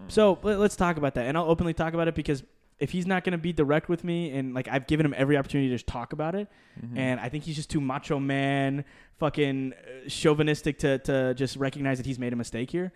So 0.09 0.39
let, 0.43 0.59
let's 0.59 0.76
talk 0.76 0.97
about 0.97 1.14
that, 1.14 1.26
and 1.26 1.37
I'll 1.37 1.49
openly 1.49 1.74
talk 1.74 1.95
about 1.95 2.09
it 2.09 2.14
because 2.14 2.43
if 2.81 2.91
he's 2.91 3.07
not 3.07 3.24
going 3.24 3.33
to 3.33 3.39
be 3.39 3.53
direct 3.53 3.89
with 3.89 4.03
me, 4.05 4.31
and 4.31 4.55
like 4.55 4.66
I've 4.68 4.87
given 4.87 5.05
him 5.07 5.14
every 5.16 5.37
opportunity 5.37 5.68
to 5.68 5.74
just 5.74 5.87
talk 5.87 6.12
about 6.12 6.35
it, 6.35 6.49
Mhm. 6.83 6.97
and 6.99 7.20
I 7.20 7.28
think 7.28 7.45
he's 7.45 7.57
just 7.57 7.70
too 7.70 7.81
macho 7.81 8.18
man, 8.18 8.85
fucking 9.18 9.72
uh, 9.74 10.09
chauvinistic 10.09 10.78
to 10.81 10.99
to 11.01 11.35
just 11.35 11.57
recognize 11.57 11.99
that 11.99 12.07
he's 12.07 12.18
made 12.18 12.33
a 12.33 12.37
mistake 12.37 12.70
here. 12.70 12.93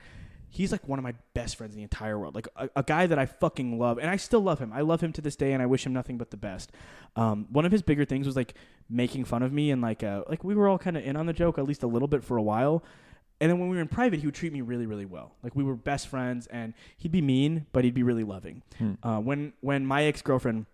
He's 0.49 0.71
like 0.71 0.87
one 0.89 1.01
of 1.01 1.03
my 1.03 1.15
best 1.35 1.57
friends 1.57 1.75
in 1.75 1.79
the 1.79 1.83
entire 1.83 2.17
world, 2.17 2.35
like 2.37 2.47
a, 2.57 2.69
a 2.77 2.83
guy 2.85 3.07
that 3.09 3.19
I 3.19 3.27
fucking 3.27 3.77
love, 3.79 3.99
and 3.99 4.09
I 4.09 4.17
still 4.17 4.41
love 4.41 4.61
him. 4.61 4.73
I 4.73 4.83
love 4.83 5.01
him 5.01 5.13
to 5.15 5.21
this 5.21 5.35
day, 5.37 5.53
and 5.53 5.61
I 5.61 5.67
wish 5.67 5.85
him 5.85 5.93
nothing 5.93 6.17
but 6.17 6.31
the 6.31 6.37
best. 6.37 6.71
Um, 7.17 7.47
one 7.51 7.65
of 7.67 7.73
his 7.73 7.83
bigger 7.83 8.05
things 8.05 8.25
was 8.27 8.37
like 8.37 8.55
making 8.89 9.25
fun 9.25 9.43
of 9.43 9.53
me, 9.53 9.71
and 9.73 9.83
like 9.83 10.03
uh, 10.05 10.23
like 10.29 10.45
we 10.45 10.55
were 10.55 10.69
all 10.69 10.79
kind 10.79 10.97
of 10.97 11.05
in 11.05 11.17
on 11.17 11.27
the 11.27 11.33
joke 11.33 11.59
at 11.59 11.65
least 11.65 11.83
a 11.83 11.89
little 11.89 12.09
bit 12.09 12.23
for 12.23 12.37
a 12.37 12.43
while. 12.43 12.85
And 13.41 13.51
then 13.51 13.59
when 13.59 13.69
we 13.69 13.77
were 13.77 13.83
in 13.83 13.89
private, 13.89 14.21
he 14.21 14.27
would 14.27 14.35
treat 14.35 14.53
me 14.53 14.61
really, 14.61 14.87
really 14.87 15.05
well. 15.07 15.33
Like 15.43 15.55
we 15.57 15.65
were 15.65 15.75
best 15.75 16.09
friends, 16.09 16.47
and 16.47 16.73
he'd 16.97 17.13
be 17.13 17.21
mean, 17.21 17.67
but 17.73 17.85
he'd 17.85 17.95
be 17.95 18.03
really 18.05 18.25
loving. 18.25 18.63
Hmm. 18.79 18.93
Uh, 19.03 19.19
when 19.21 19.53
when 19.61 19.85
my 19.87 20.05
ex 20.05 20.23
girlfriend 20.23 20.67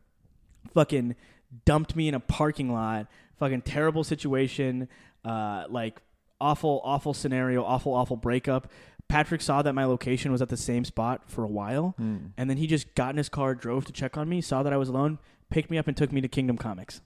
fucking 0.75 1.17
dumped 1.65 1.97
me 1.97 2.09
in 2.09 2.15
a 2.15 2.21
parking 2.21 2.73
lot, 2.73 3.07
fucking 3.39 3.63
terrible 3.63 4.05
situation, 4.05 4.89
uh, 5.25 5.65
like 5.69 6.01
awful, 6.41 6.81
awful 6.85 7.13
scenario, 7.15 7.65
awful, 7.65 7.93
awful 7.95 8.17
breakup. 8.17 8.71
Patrick 9.09 9.41
saw 9.41 9.61
that 9.63 9.73
my 9.75 9.85
location 9.85 10.31
was 10.31 10.41
at 10.41 10.49
the 10.49 10.57
same 10.57 10.85
spot 10.85 11.23
for 11.27 11.43
a 11.43 11.49
while, 11.49 11.95
Mm. 12.01 12.31
and 12.37 12.49
then 12.49 12.57
he 12.59 12.67
just 12.69 12.95
got 12.95 13.11
in 13.11 13.17
his 13.17 13.29
car, 13.29 13.55
drove 13.57 13.85
to 13.87 13.93
check 13.93 14.17
on 14.17 14.29
me, 14.29 14.41
saw 14.41 14.63
that 14.63 14.73
I 14.73 14.77
was 14.77 14.89
alone, 14.89 15.19
picked 15.51 15.69
me 15.71 15.79
up, 15.79 15.89
and 15.89 15.97
took 15.97 16.13
me 16.13 16.21
to 16.21 16.29
Kingdom 16.29 16.57
Comics. 16.57 17.01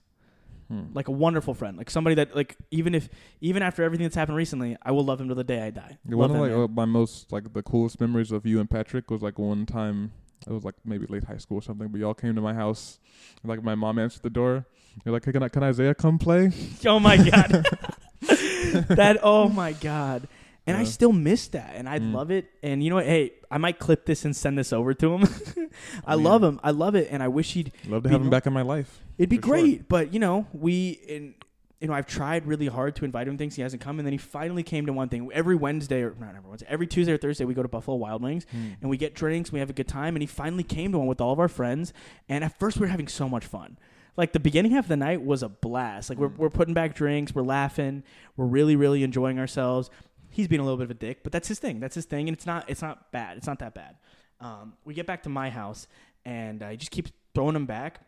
Hmm. 0.67 0.85
Like 0.93 1.07
a 1.07 1.11
wonderful 1.11 1.53
friend, 1.53 1.77
like 1.77 1.91
somebody 1.91 2.15
that 2.15 2.35
like 2.35 2.55
even 2.71 2.95
if 2.95 3.07
even 3.39 3.61
after 3.61 3.83
everything 3.83 4.05
that's 4.05 4.15
happened 4.15 4.37
recently, 4.37 4.75
I 4.81 4.91
will 4.91 5.05
love 5.05 5.21
him 5.21 5.29
to 5.29 5.35
the 5.35 5.43
day 5.43 5.61
I 5.61 5.69
die. 5.69 5.99
Yeah, 6.09 6.15
Love 6.15 6.31
one 6.31 6.39
of 6.39 6.59
like 6.59 6.69
uh, 6.69 6.73
my 6.73 6.85
most 6.85 7.31
like 7.31 7.53
the 7.53 7.61
coolest 7.61 8.01
memories 8.01 8.31
of 8.31 8.47
you 8.47 8.59
and 8.59 8.69
Patrick 8.69 9.11
was 9.11 9.21
like 9.21 9.37
one 9.37 9.67
time 9.67 10.11
it 10.47 10.51
was 10.51 10.63
like 10.63 10.75
maybe 10.83 11.05
late 11.07 11.23
high 11.23 11.37
school 11.37 11.57
or 11.59 11.61
something, 11.61 11.87
but 11.87 11.99
y'all 11.99 12.13
came 12.13 12.35
to 12.35 12.41
my 12.41 12.53
house 12.53 12.99
and 13.41 13.49
like 13.49 13.63
my 13.63 13.75
mom 13.75 13.99
answered 13.99 14.23
the 14.23 14.29
door. 14.29 14.65
You're 15.03 15.13
like, 15.13 15.25
hey, 15.25 15.31
can, 15.31 15.43
I, 15.43 15.49
can 15.49 15.63
Isaiah 15.63 15.95
come 15.95 16.17
play? 16.17 16.51
Oh 16.85 16.99
my 16.99 17.17
god. 17.17 17.65
that 18.21 19.19
oh 19.21 19.49
my 19.49 19.73
god. 19.73 20.27
And 20.67 20.75
I 20.75 20.83
still 20.83 21.11
miss 21.13 21.47
that 21.49 21.73
and 21.75 21.87
I 21.87 21.99
Mm. 21.99 22.11
love 22.13 22.31
it. 22.31 22.49
And 22.63 22.83
you 22.83 22.89
know 22.89 22.95
what? 22.95 23.05
Hey, 23.05 23.33
I 23.51 23.59
might 23.59 23.77
clip 23.77 24.05
this 24.05 24.25
and 24.25 24.35
send 24.35 24.57
this 24.57 24.73
over 24.73 24.93
to 24.95 25.13
him. 25.13 25.23
I, 26.05 26.13
I 26.13 26.15
love 26.15 26.41
mean- 26.41 26.53
him. 26.53 26.59
I 26.63 26.71
love 26.71 26.95
it 26.95 27.07
and 27.11 27.21
I 27.21 27.27
wish 27.27 27.53
he'd 27.53 27.71
Love 27.87 28.03
to 28.03 28.09
Be 28.09 28.13
have 28.13 28.21
him 28.23 28.29
back 28.31 28.47
in 28.47 28.53
my 28.53 28.63
life. 28.63 29.01
it'd 29.19 29.29
be 29.29 29.37
For 29.37 29.43
sure. 29.47 29.55
great, 29.57 29.87
but 29.87 30.13
you 30.13 30.19
know, 30.19 30.47
we 30.53 30.99
and 31.09 31.33
you 31.81 31.87
know, 31.89 31.93
I've 31.93 32.07
tried 32.07 32.47
really 32.47 32.65
hard 32.67 32.95
to 32.95 33.05
invite 33.05 33.27
him 33.27 33.35
to 33.35 33.37
things 33.37 33.55
he 33.57 33.61
hasn't 33.61 33.81
come 33.81 33.99
and 33.99 34.07
then 34.07 34.13
he 34.13 34.17
finally 34.17 34.63
came 34.63 34.87
to 34.87 34.93
one 34.93 35.07
thing. 35.09 35.29
Every 35.31 35.55
Wednesday 35.55 36.01
or 36.01 36.15
not 36.19 36.29
every 36.35 36.49
Wednesday, 36.49 36.67
every 36.69 36.87
Tuesday 36.87 37.13
or 37.13 37.17
Thursday 37.17 37.45
we 37.45 37.53
go 37.53 37.61
to 37.61 37.67
Buffalo 37.69 37.97
Wild 37.97 38.23
Wings 38.23 38.47
and 38.81 38.89
we 38.89 38.97
get 38.97 39.13
drinks, 39.13 39.51
we 39.51 39.59
have 39.59 39.69
a 39.69 39.73
good 39.73 39.87
time, 39.87 40.15
and 40.15 40.23
he 40.23 40.27
finally 40.27 40.63
came 40.63 40.91
to 40.93 40.97
one 40.97 41.05
with 41.07 41.21
all 41.21 41.31
of 41.33 41.39
our 41.39 41.49
friends. 41.49 41.93
And 42.27 42.43
at 42.43 42.57
first, 42.57 42.77
we 42.77 42.81
were 42.87 42.91
having 42.91 43.07
so 43.07 43.29
much 43.29 43.45
fun. 43.45 43.77
Like 44.17 44.31
the 44.31 44.39
beginning 44.39 44.71
half 44.71 44.85
of 44.85 44.89
the 44.89 44.97
night 44.97 45.21
was 45.23 45.43
a 45.43 45.49
blast. 45.49 46.09
Like 46.09 46.17
we're 46.17 46.29
Mm. 46.29 46.37
we're 46.37 46.49
putting 46.49 46.73
back 46.73 46.95
drinks, 46.95 47.35
we're 47.35 47.43
laughing, 47.43 48.01
we're 48.37 48.45
really 48.45 48.75
really 48.77 49.03
enjoying 49.03 49.37
ourselves. 49.37 49.89
He's 50.35 50.49
being 50.49 50.59
a 50.59 50.63
little 50.65 50.77
bit 50.77 50.83
of 50.83 50.91
a 50.91 50.95
dick, 50.95 51.23
but 51.23 51.31
that's 51.31 51.47
his 51.47 51.59
thing. 51.59 51.79
That's 51.79 51.95
his 51.95 52.03
thing, 52.03 52.27
and 52.27 52.35
it's 52.35 52.45
not 52.45 52.69
it's 52.69 52.81
not 52.81 53.09
bad. 53.13 53.37
It's 53.37 53.47
not 53.47 53.59
that 53.59 53.73
bad. 53.73 53.95
Um, 54.41 54.73
we 54.83 54.93
get 54.93 55.07
back 55.07 55.23
to 55.23 55.29
my 55.29 55.49
house, 55.49 55.87
and 56.25 56.61
I 56.61 56.75
just 56.75 56.91
keep 56.91 57.07
throwing 57.33 57.55
him 57.55 57.65
back. 57.65 58.01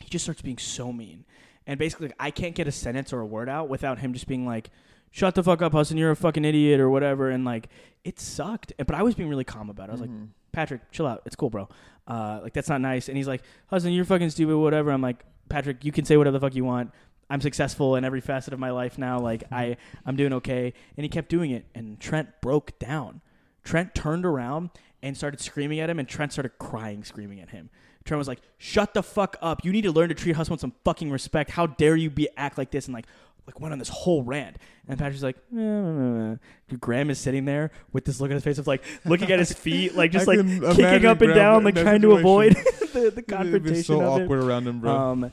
He 0.00 0.08
just 0.08 0.24
starts 0.24 0.42
being 0.42 0.58
so 0.58 0.92
mean, 0.92 1.24
and 1.66 1.78
basically, 1.78 2.08
like, 2.08 2.16
I 2.18 2.30
can't 2.32 2.56
get 2.56 2.66
a 2.66 2.72
sentence 2.72 3.12
or 3.12 3.20
a 3.20 3.26
word 3.26 3.48
out 3.48 3.68
without 3.68 4.00
him 4.00 4.12
just 4.12 4.26
being 4.26 4.44
like, 4.44 4.70
"Shut 5.12 5.36
the 5.36 5.44
fuck 5.44 5.62
up, 5.62 5.72
Hassan. 5.72 5.96
You're 5.96 6.10
a 6.10 6.16
fucking 6.16 6.44
idiot," 6.44 6.80
or 6.80 6.90
whatever. 6.90 7.30
And 7.30 7.44
like, 7.44 7.68
it 8.02 8.18
sucked. 8.18 8.72
But 8.76 8.94
I 8.96 9.02
was 9.04 9.14
being 9.14 9.28
really 9.28 9.44
calm 9.44 9.70
about 9.70 9.84
it. 9.88 9.90
I 9.90 9.92
was 9.92 10.00
like, 10.00 10.10
Mhm. 10.10 10.28
Patrick, 10.50 10.90
chill 10.90 11.06
out. 11.06 11.22
It's 11.24 11.36
cool, 11.36 11.50
bro. 11.50 11.68
Uh, 12.06 12.40
like 12.42 12.52
that's 12.52 12.68
not 12.68 12.80
nice. 12.80 13.08
And 13.08 13.16
he's 13.16 13.26
like, 13.28 13.42
Hassan, 13.68 13.92
you're 13.92 14.04
fucking 14.04 14.30
stupid, 14.30 14.56
whatever. 14.58 14.90
I'm 14.90 15.00
like, 15.02 15.24
Patrick, 15.48 15.84
you 15.84 15.92
can 15.92 16.04
say 16.04 16.16
whatever 16.16 16.38
the 16.38 16.40
fuck 16.46 16.54
you 16.54 16.64
want. 16.64 16.90
I'm 17.30 17.40
successful 17.40 17.96
in 17.96 18.04
every 18.04 18.20
facet 18.20 18.52
of 18.52 18.58
my 18.58 18.70
life 18.70 18.98
now. 18.98 19.18
Like 19.18 19.44
I, 19.50 19.76
I'm 20.04 20.16
doing 20.16 20.32
okay. 20.34 20.72
And 20.96 21.04
he 21.04 21.08
kept 21.08 21.28
doing 21.28 21.50
it. 21.50 21.66
And 21.74 21.98
Trent 21.98 22.28
broke 22.40 22.78
down. 22.78 23.20
Trent 23.62 23.94
turned 23.94 24.26
around 24.26 24.70
and 25.02 25.16
started 25.16 25.40
screaming 25.40 25.80
at 25.80 25.90
him, 25.90 25.98
and 25.98 26.08
Trent 26.08 26.32
started 26.32 26.52
crying, 26.58 27.04
screaming 27.04 27.40
at 27.40 27.50
him. 27.50 27.70
Trent 28.04 28.18
was 28.18 28.28
like, 28.28 28.40
"Shut 28.58 28.92
the 28.94 29.02
fuck 29.02 29.36
up! 29.40 29.64
You 29.64 29.72
need 29.72 29.82
to 29.82 29.92
learn 29.92 30.10
to 30.10 30.14
treat 30.14 30.36
Hassan 30.36 30.52
with 30.52 30.60
some 30.60 30.74
fucking 30.84 31.10
respect. 31.10 31.50
How 31.50 31.66
dare 31.66 31.96
you 31.96 32.10
be 32.10 32.28
act 32.36 32.58
like 32.58 32.70
this?" 32.70 32.86
And 32.86 32.94
like, 32.94 33.06
like 33.46 33.60
went 33.60 33.72
on 33.72 33.78
this 33.78 33.88
whole 33.88 34.22
rant. 34.22 34.56
And 34.88 34.98
Patrick's 34.98 35.22
like, 35.22 35.36
eh. 35.56 36.36
Graham 36.80 37.10
is 37.10 37.18
sitting 37.18 37.44
there 37.44 37.70
with 37.92 38.04
this 38.04 38.20
look 38.20 38.30
on 38.30 38.34
his 38.34 38.44
face 38.44 38.58
of 38.58 38.66
like 38.66 38.82
looking 39.04 39.30
at 39.30 39.38
his 39.38 39.52
feet, 39.64 39.94
like 39.94 40.10
just 40.10 40.28
I 40.28 40.34
like 40.34 40.76
kicking 40.76 41.06
up 41.06 41.20
and 41.20 41.32
Graham 41.32 41.34
down, 41.34 41.64
like 41.64 41.74
trying 41.74 42.02
to 42.02 42.12
avoid 42.12 42.52
the, 42.92 42.92
the 42.92 43.00
It'd 43.06 43.14
be 43.16 43.22
confrontation 43.22 43.84
so 43.84 44.00
it. 44.00 44.04
awkward 44.24 44.42
around 44.42 44.66
him, 44.66 44.80
bro. 44.80 44.92
Um, 44.92 45.32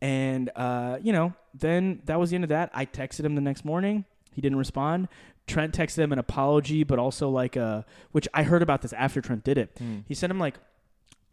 and 0.00 0.50
uh, 0.56 0.98
you 1.02 1.12
know, 1.12 1.34
then 1.54 2.00
that 2.06 2.18
was 2.18 2.30
the 2.30 2.36
end 2.36 2.44
of 2.44 2.50
that. 2.50 2.70
I 2.74 2.86
texted 2.86 3.24
him 3.24 3.34
the 3.34 3.40
next 3.40 3.64
morning. 3.64 4.04
He 4.34 4.40
didn't 4.40 4.58
respond. 4.58 5.08
Trent 5.46 5.74
texted 5.76 5.98
him 5.98 6.12
an 6.12 6.18
apology, 6.18 6.84
but 6.84 6.98
also 6.98 7.28
like 7.28 7.56
a 7.56 7.84
which 8.12 8.28
I 8.32 8.42
heard 8.44 8.62
about 8.62 8.82
this 8.82 8.92
after 8.92 9.20
Trent 9.20 9.42
did 9.44 9.58
it. 9.58 9.70
Hmm. 9.78 9.98
He 10.06 10.14
sent 10.14 10.30
him 10.30 10.38
like, 10.38 10.54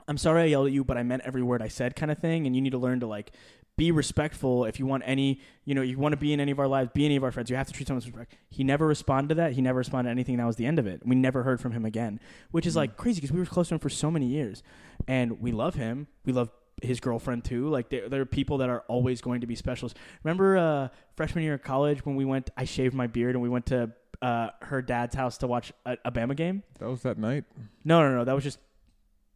"I'm 0.08 0.18
sorry 0.18 0.42
I 0.44 0.46
yelled 0.46 0.68
at 0.68 0.74
you, 0.74 0.84
but 0.84 0.98
I 0.98 1.04
meant 1.04 1.22
every 1.26 1.44
word 1.44 1.62
I 1.62 1.68
said," 1.68 1.96
kind 1.96 2.12
of 2.12 2.18
thing. 2.18 2.48
And 2.48 2.56
you 2.56 2.62
need 2.62 2.72
to 2.72 2.78
learn 2.80 3.00
to 3.02 3.08
like 3.08 3.32
be 3.78 3.92
respectful 3.92 4.66
if 4.66 4.80
you 4.80 4.88
want 4.88 5.04
any, 5.06 5.40
you 5.64 5.76
know, 5.76 5.84
you 5.84 6.00
want 6.00 6.12
to 6.14 6.18
be 6.18 6.34
in 6.34 6.40
any 6.40 6.52
of 6.52 6.58
our 6.58 6.68
lives, 6.68 6.90
be 6.96 7.06
any 7.06 7.16
of 7.16 7.24
our 7.24 7.32
friends. 7.32 7.52
You 7.52 7.56
have 7.58 7.68
to 7.68 7.74
treat 7.74 7.88
someone 7.88 8.00
with 8.04 8.08
respect. 8.08 8.34
He 8.50 8.64
never 8.64 8.88
responded 8.88 9.30
to 9.30 9.36
that. 9.36 9.52
He 9.54 9.62
never 9.62 9.78
responded 9.78 10.08
to 10.10 10.12
anything. 10.12 10.38
That 10.38 10.48
was 10.48 10.56
the 10.56 10.66
end 10.66 10.80
of 10.80 10.88
it. 10.88 11.04
We 11.06 11.16
never 11.16 11.44
heard 11.44 11.62
from 11.62 11.74
him 11.74 11.86
again, 11.86 12.20
which 12.50 12.66
is 12.66 12.74
Hmm. 12.74 12.80
like 12.80 12.98
crazy 12.98 13.22
because 13.22 13.32
we 13.32 13.40
were 13.40 13.46
close 13.46 13.68
to 13.68 13.76
him 13.76 13.80
for 13.80 13.90
so 13.90 14.10
many 14.10 14.26
years, 14.26 14.64
and 15.08 15.40
we 15.40 15.52
love 15.52 15.76
him. 15.76 16.08
We 16.26 16.34
love 16.34 16.50
his 16.82 17.00
girlfriend 17.00 17.44
too. 17.44 17.70
Like 17.70 17.90
there, 17.90 18.08
there 18.10 18.22
are 18.22 18.26
people 18.26 18.60
that 18.60 18.70
are 18.70 18.84
always 18.88 19.22
going 19.22 19.42
to 19.42 19.48
be 19.48 19.56
specials. 19.56 19.94
Remember 20.24 20.58
uh, 20.58 20.88
freshman 21.16 21.44
year 21.44 21.56
of 21.56 21.64
college 21.64 22.06
when 22.06 22.16
we 22.16 22.26
went? 22.26 22.50
I 22.56 22.66
shaved 22.66 22.94
my 22.94 23.08
beard 23.08 23.36
and 23.36 23.42
we 23.42 23.50
went 23.50 23.68
to 23.68 23.92
uh, 24.22 24.50
her 24.62 24.82
dad's 24.82 25.16
house 25.16 25.38
to 25.40 25.48
watch 25.48 25.72
a, 25.86 25.98
a 26.06 26.12
Bama 26.12 26.36
game. 26.36 26.64
That 26.80 26.90
was 26.90 27.02
that 27.04 27.18
night. 27.18 27.46
No, 27.84 28.02
no, 28.02 28.16
no. 28.16 28.24
That 28.26 28.34
was 28.36 28.44
just 28.44 28.60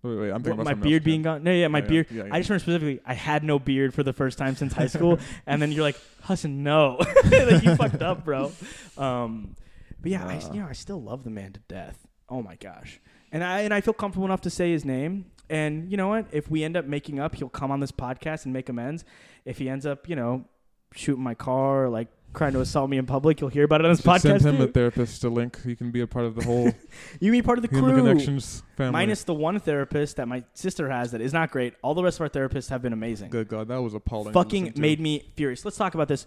Wait, 0.04 0.16
wait, 0.16 0.32
I'm 0.32 0.42
thinking 0.42 0.60
about 0.62 0.78
my 0.78 0.82
beard 0.82 1.04
being 1.04 1.22
gone. 1.22 1.44
No, 1.44 1.52
yeah, 1.52 1.68
my 1.68 1.78
Yeah, 1.80 1.86
beard. 1.86 2.08
yeah, 2.10 2.24
yeah. 2.24 2.30
I 2.34 2.40
just 2.40 2.50
remember 2.50 2.64
specifically, 2.64 3.02
I 3.06 3.14
had 3.14 3.44
no 3.44 3.60
beard 3.60 3.94
for 3.94 4.02
the 4.02 4.14
first 4.14 4.40
time 4.40 4.56
since 4.56 4.74
high 4.74 4.88
school, 4.88 5.20
and 5.46 5.62
then 5.62 5.72
you're 5.72 5.84
like, 5.84 5.98
Hassan, 6.22 6.64
no, 6.64 6.98
like 7.32 7.64
you 7.64 7.76
fucked 7.76 8.02
up, 8.02 8.26
bro. 8.26 8.52
Um, 8.98 9.56
but 10.02 10.12
yeah, 10.12 10.26
I, 10.26 10.42
you 10.52 10.60
know, 10.60 10.68
I 10.68 10.74
still 10.74 11.00
love 11.00 11.24
the 11.24 11.30
man 11.30 11.54
to 11.54 11.60
death. 11.68 12.00
Oh 12.30 12.42
my 12.42 12.56
gosh, 12.56 13.00
and 13.32 13.44
I 13.44 13.60
and 13.62 13.72
I 13.76 13.82
feel 13.82 13.94
comfortable 13.94 14.26
enough 14.26 14.42
to 14.42 14.50
say 14.50 14.72
his 14.72 14.84
name. 14.86 15.26
And 15.52 15.92
you 15.92 15.98
know 15.98 16.08
what? 16.08 16.28
If 16.32 16.50
we 16.50 16.64
end 16.64 16.78
up 16.78 16.86
making 16.86 17.20
up, 17.20 17.36
he'll 17.36 17.50
come 17.50 17.72
on 17.72 17.82
this 17.82 17.92
podcast 17.92 18.46
and 18.46 18.54
make 18.54 18.70
amends. 18.70 19.04
If 19.44 19.58
he 19.58 19.68
ends 19.68 19.86
up, 19.86 20.08
you 20.08 20.16
know, 20.16 20.46
shooting 20.94 21.24
my 21.24 21.34
car 21.34 21.86
or 21.86 21.90
like 21.90 22.08
trying 22.34 22.54
to 22.54 22.62
assault 22.62 22.90
me 22.90 22.98
in 22.98 23.06
public, 23.06 23.42
you'll 23.42 23.50
hear 23.50 23.66
about 23.66 23.82
it 23.82 23.86
on 23.86 23.92
this 23.92 24.00
Should 24.00 24.12
podcast. 24.12 24.42
Send 24.42 24.56
him 24.56 24.62
a 24.62 24.68
therapist 24.68 25.22
a 25.26 25.30
link. 25.30 25.62
He 25.62 25.76
can 25.76 25.92
be 25.92 26.00
a 26.00 26.08
part 26.08 26.26
of 26.26 26.36
the 26.36 26.46
whole 26.46 26.72
you 27.20 27.32
be 27.34 27.42
part 27.42 27.58
of 27.58 27.64
the 27.64 27.68
crew. 27.68 27.82
Connections 27.82 28.64
family. 28.78 28.94
Minus 28.94 29.26
the 29.26 29.34
one 29.34 29.60
therapist 29.60 30.16
that 30.16 30.30
my 30.30 30.46
sister 30.54 30.90
has 30.90 31.12
that 31.12 31.20
is 31.20 31.34
not 31.34 31.52
great. 31.52 31.74
All 31.82 31.94
the 31.94 32.04
rest 32.04 32.18
of 32.18 32.22
our 32.22 32.30
therapists 32.30 32.70
have 32.70 32.82
been 32.82 32.94
amazing. 32.94 33.30
Good 33.30 33.50
God, 33.50 33.68
that 33.68 33.82
was 33.82 33.94
appalling. 33.94 34.32
Fucking 34.32 34.74
made 34.78 35.02
me 35.02 35.32
furious. 35.36 35.66
Let's 35.66 35.76
talk 35.76 35.96
about 35.96 36.08
this. 36.08 36.26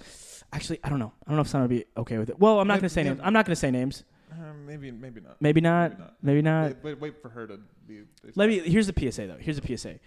Actually, 0.53 0.81
I 0.85 0.91
don't 0.91 0.99
know. 0.99 1.12
I 1.27 1.31
don't 1.31 1.37
know 1.37 1.43
if 1.43 1.49
someone 1.49 1.70
would 1.70 1.77
be 1.77 1.87
okay 1.97 2.18
with 2.18 2.29
it. 2.29 2.39
Well, 2.39 2.61
I'm 2.61 2.68
not 2.68 2.75
going 2.75 2.89
to 2.89 2.95
say 2.95 3.05
names. 3.05 3.20
I'm 3.22 3.33
not 3.33 3.47
going 3.47 3.55
to 3.55 3.61
say 3.61 3.70
names. 3.70 4.05
Uh, 4.35 4.53
maybe, 4.66 4.91
maybe 4.91 5.20
not. 5.20 5.41
Maybe 5.41 5.61
not. 5.61 5.91
Maybe 5.91 6.03
not. 6.03 6.14
Maybe 6.22 6.43
not. 6.43 6.64
Wait, 6.64 6.85
wait, 6.85 7.01
wait 7.01 7.22
for 7.22 7.28
her 7.28 7.47
to 7.47 7.59
be. 7.87 8.03
Let 8.35 8.49
me. 8.49 8.59
Here's 8.59 8.87
the 8.87 9.12
PSA 9.12 9.26
though. 9.26 9.37
Here's 9.39 9.61
the 9.61 9.76
PSA. 9.76 10.01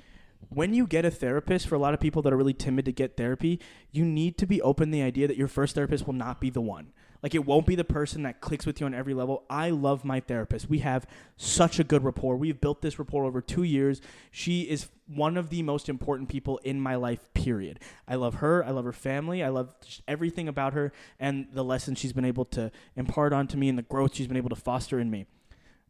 When 0.50 0.74
you 0.74 0.86
get 0.86 1.04
a 1.06 1.12
therapist, 1.12 1.68
for 1.68 1.76
a 1.76 1.80
lot 1.80 1.94
of 1.94 2.00
people 2.00 2.22
that 2.22 2.32
are 2.34 2.38
really 2.38 2.54
timid 2.54 2.86
to 2.86 2.92
get 2.92 3.18
therapy, 3.18 3.60
you 3.92 4.06
need 4.06 4.38
to 4.38 4.46
be 4.46 4.62
open 4.62 4.90
to 4.90 4.92
the 4.92 5.02
idea 5.02 5.28
that 5.28 5.38
your 5.38 5.48
first 5.48 5.76
therapist 5.76 6.06
will 6.06 6.14
not 6.14 6.40
be 6.40 6.50
the 6.50 6.62
one. 6.62 6.94
Like 7.24 7.36
it 7.36 7.46
won't 7.46 7.66
be 7.66 7.76
the 7.76 7.84
person 7.84 8.24
that 8.24 8.42
clicks 8.42 8.66
with 8.66 8.80
you 8.80 8.86
on 8.86 8.94
every 8.94 9.14
level. 9.14 9.44
I 9.50 9.70
love 9.70 10.06
my 10.06 10.20
therapist. 10.20 10.70
We 10.70 10.80
have 10.80 11.08
such 11.36 11.80
a 11.80 11.84
good 11.84 12.04
rapport. 12.04 12.36
We've 12.36 12.60
built 12.60 12.82
this 12.82 13.00
rapport 13.00 13.26
over 13.26 13.42
two 13.42 13.64
years. 13.64 14.02
She 14.32 14.62
is 14.62 14.90
one 15.08 15.38
of 15.38 15.50
the 15.50 15.64
most 15.64 15.90
important 15.90 16.30
people 16.30 16.60
in 16.60 16.80
my 16.80 16.96
life. 16.96 17.20
Period. 17.34 17.80
I 18.08 18.16
love 18.16 18.36
her. 18.36 18.64
I 18.64 18.72
love 18.72 18.86
her 18.86 18.94
family. 18.94 19.44
I 19.44 19.50
love 19.50 19.74
everything 20.08 20.48
about 20.48 20.74
her 20.74 20.92
and 21.20 21.48
the 21.52 21.64
lessons 21.64 22.00
she's 22.00 22.14
been 22.14 22.26
able 22.26 22.46
to 22.46 22.72
impart 22.96 23.34
onto 23.34 23.58
me 23.58 23.70
and 23.70 23.78
the 23.78 23.84
growth 23.84 24.16
she's 24.16 24.28
been 24.28 24.38
able 24.38 24.50
to 24.50 24.56
foster 24.56 25.00
in 25.00 25.10
me. 25.10 25.26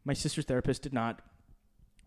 My 0.06 0.14
sister's 0.14 0.46
therapist 0.46 0.84
did 0.84 0.94
not 0.94 1.22